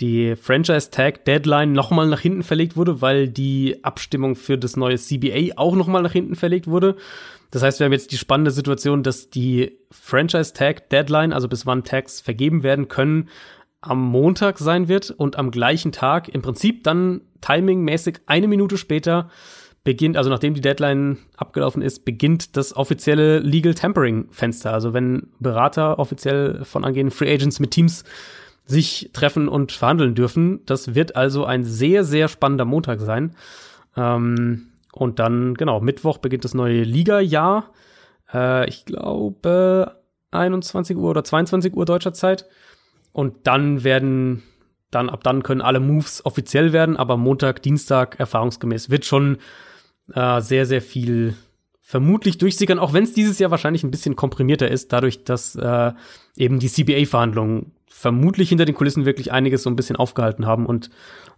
die 0.00 0.34
Franchise 0.34 0.90
Tag 0.90 1.26
Deadline 1.26 1.72
nochmal 1.72 2.08
nach 2.08 2.20
hinten 2.20 2.42
verlegt 2.42 2.76
wurde, 2.76 3.02
weil 3.02 3.28
die 3.28 3.84
Abstimmung 3.84 4.34
für 4.34 4.56
das 4.56 4.76
neue 4.76 4.96
CBA 4.96 5.56
auch 5.56 5.76
nochmal 5.76 6.02
nach 6.02 6.12
hinten 6.12 6.36
verlegt 6.36 6.66
wurde. 6.66 6.96
Das 7.50 7.62
heißt, 7.62 7.80
wir 7.80 7.84
haben 7.84 7.92
jetzt 7.92 8.12
die 8.12 8.16
spannende 8.16 8.50
Situation, 8.50 9.02
dass 9.02 9.28
die 9.28 9.78
Franchise 9.90 10.54
Tag 10.54 10.88
Deadline, 10.88 11.32
also 11.32 11.48
bis 11.48 11.66
wann 11.66 11.84
Tags 11.84 12.20
vergeben 12.20 12.62
werden 12.62 12.88
können, 12.88 13.28
am 13.82 14.02
Montag 14.02 14.58
sein 14.58 14.88
wird 14.88 15.10
und 15.10 15.36
am 15.36 15.50
gleichen 15.50 15.92
Tag 15.92 16.28
im 16.28 16.42
Prinzip 16.42 16.84
dann 16.84 17.22
timingmäßig 17.40 18.20
eine 18.26 18.48
Minute 18.48 18.76
später 18.76 19.30
beginnt, 19.84 20.16
also 20.16 20.28
nachdem 20.28 20.54
die 20.54 20.60
Deadline 20.60 21.18
abgelaufen 21.36 21.82
ist, 21.82 22.04
beginnt 22.04 22.56
das 22.56 22.76
offizielle 22.76 23.38
Legal 23.38 23.74
Tampering 23.74 24.28
Fenster. 24.30 24.72
Also 24.72 24.92
wenn 24.92 25.28
Berater 25.38 25.98
offiziell 25.98 26.64
von 26.64 26.84
angehenden 26.84 27.16
Free 27.16 27.32
Agents 27.32 27.60
mit 27.60 27.70
Teams 27.70 28.04
sich 28.70 29.10
treffen 29.12 29.48
und 29.48 29.72
verhandeln 29.72 30.14
dürfen. 30.14 30.60
Das 30.64 30.94
wird 30.94 31.16
also 31.16 31.44
ein 31.44 31.64
sehr, 31.64 32.04
sehr 32.04 32.28
spannender 32.28 32.64
Montag 32.64 33.00
sein. 33.00 33.34
Ähm, 33.96 34.68
und 34.92 35.18
dann, 35.18 35.54
genau, 35.54 35.80
Mittwoch 35.80 36.18
beginnt 36.18 36.44
das 36.44 36.54
neue 36.54 36.82
Liga-Jahr. 36.82 37.70
Äh, 38.32 38.68
ich 38.68 38.84
glaube 38.84 39.96
21 40.30 40.96
Uhr 40.96 41.10
oder 41.10 41.24
22 41.24 41.74
Uhr 41.74 41.84
deutscher 41.84 42.12
Zeit. 42.12 42.46
Und 43.12 43.46
dann 43.46 43.82
werden, 43.82 44.44
dann 44.90 45.10
ab 45.10 45.24
dann 45.24 45.42
können 45.42 45.62
alle 45.62 45.80
Moves 45.80 46.24
offiziell 46.24 46.72
werden, 46.72 46.96
aber 46.96 47.16
Montag, 47.16 47.62
Dienstag 47.62 48.20
erfahrungsgemäß 48.20 48.88
wird 48.88 49.04
schon 49.04 49.38
äh, 50.14 50.40
sehr, 50.40 50.66
sehr 50.66 50.82
viel 50.82 51.34
vermutlich 51.80 52.38
durchsickern, 52.38 52.78
auch 52.78 52.92
wenn 52.92 53.02
es 53.02 53.14
dieses 53.14 53.38
Jahr 53.40 53.50
wahrscheinlich 53.50 53.82
ein 53.82 53.90
bisschen 53.90 54.14
komprimierter 54.14 54.70
ist, 54.70 54.92
dadurch, 54.92 55.24
dass 55.24 55.56
äh, 55.56 55.92
eben 56.36 56.60
die 56.60 56.68
CBA-Verhandlungen 56.68 57.72
vermutlich 57.88 58.48
hinter 58.48 58.64
den 58.64 58.76
Kulissen 58.76 59.06
wirklich 59.06 59.32
einiges 59.32 59.64
so 59.64 59.70
ein 59.70 59.76
bisschen 59.76 59.96
aufgehalten 59.96 60.46
haben 60.46 60.66
und, 60.66 60.90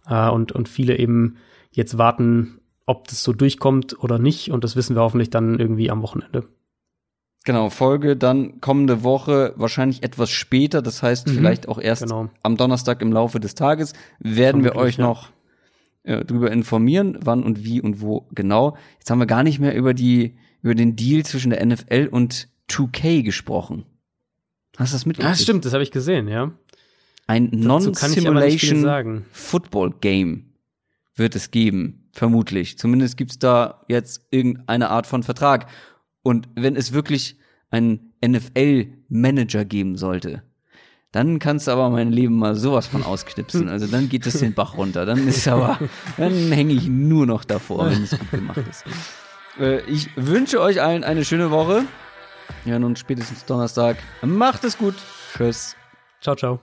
äh, 0.07 0.29
und, 0.29 0.51
und 0.51 0.69
viele 0.69 0.97
eben 0.97 1.37
jetzt 1.71 1.97
warten, 1.97 2.59
ob 2.85 3.07
das 3.07 3.23
so 3.23 3.33
durchkommt 3.33 4.01
oder 4.01 4.19
nicht. 4.19 4.51
Und 4.51 4.63
das 4.63 4.75
wissen 4.75 4.95
wir 4.95 5.01
hoffentlich 5.01 5.29
dann 5.29 5.59
irgendwie 5.59 5.89
am 5.89 6.01
Wochenende. 6.01 6.47
Genau, 7.45 7.69
Folge 7.69 8.15
dann 8.15 8.61
kommende 8.61 9.03
Woche 9.03 9.53
wahrscheinlich 9.57 10.01
etwas 10.03 10.29
später, 10.29 10.81
das 10.81 11.03
heißt 11.03 11.27
Mhm, 11.27 11.31
vielleicht 11.33 11.67
auch 11.67 11.79
erst 11.79 12.03
genau. 12.03 12.29
am 12.41 12.55
Donnerstag 12.55 13.01
im 13.01 13.11
Laufe 13.11 13.41
des 13.41 13.55
Tages 13.55 13.93
werden 14.19 14.63
wir 14.63 14.71
Vermutlich, 14.71 14.93
euch 14.95 14.97
ja. 14.99 15.07
noch 15.07 15.32
äh, 16.03 16.23
drüber 16.25 16.51
informieren, 16.51 17.17
wann 17.21 17.43
und 17.43 17.63
wie 17.63 17.81
und 17.81 18.01
wo 18.01 18.27
genau. 18.33 18.77
Jetzt 18.99 19.09
haben 19.09 19.19
wir 19.19 19.25
gar 19.25 19.43
nicht 19.43 19.59
mehr 19.59 19.75
über 19.75 19.93
die 19.93 20.37
über 20.61 20.75
den 20.75 20.95
Deal 20.95 21.23
zwischen 21.23 21.49
der 21.49 21.65
NFL 21.65 22.07
und 22.11 22.47
2K 22.69 23.23
gesprochen. 23.23 23.85
Hast 24.77 24.93
du 24.93 24.95
das 24.95 25.05
mitgekriegt? 25.05 25.33
Das 25.33 25.43
stimmt, 25.43 25.65
das 25.65 25.73
habe 25.73 25.83
ich 25.83 25.91
gesehen, 25.91 26.27
ja. 26.27 26.51
Ein 27.27 27.49
Non-Simulation. 27.53 29.25
Football 29.31 29.93
Game 30.01 30.53
wird 31.15 31.35
es 31.35 31.51
geben, 31.51 32.09
vermutlich. 32.11 32.77
Zumindest 32.77 33.17
gibt's 33.17 33.39
da 33.39 33.83
jetzt 33.87 34.25
irgendeine 34.31 34.89
Art 34.89 35.05
von 35.05 35.23
Vertrag. 35.23 35.67
Und 36.21 36.49
wenn 36.55 36.75
es 36.75 36.93
wirklich 36.93 37.37
einen 37.69 38.13
NFL-Manager 38.25 39.65
geben 39.65 39.97
sollte, 39.97 40.43
dann 41.13 41.37
kannst 41.37 41.67
du 41.67 41.71
aber 41.71 41.89
mein 41.91 42.11
Leben 42.11 42.37
mal 42.37 42.55
sowas 42.55 42.87
von 42.87 43.03
ausknipsen. 43.03 43.69
Also 43.69 43.85
dann 43.87 44.09
geht 44.09 44.25
es 44.25 44.39
den 44.39 44.53
Bach 44.53 44.75
runter. 44.77 45.05
Dann 45.05 45.27
ist 45.27 45.47
aber, 45.47 45.77
dann 46.17 46.51
hänge 46.51 46.73
ich 46.73 46.87
nur 46.87 47.25
noch 47.27 47.45
davor, 47.45 47.89
wenn 47.89 48.03
es 48.03 48.17
gut 48.17 48.31
gemacht 48.31 48.57
ist. 48.69 48.83
Äh, 49.59 49.81
ich 49.81 50.09
wünsche 50.15 50.59
euch 50.59 50.81
allen 50.81 51.03
eine 51.03 51.23
schöne 51.23 51.51
Woche. 51.51 51.83
Ja, 52.65 52.79
nun 52.79 52.95
spätestens 52.95 53.45
Donnerstag. 53.45 53.97
Macht 54.23 54.63
es 54.63 54.77
gut. 54.77 54.95
Tschüss. 55.37 55.75
Ciao, 56.19 56.35
ciao. 56.35 56.59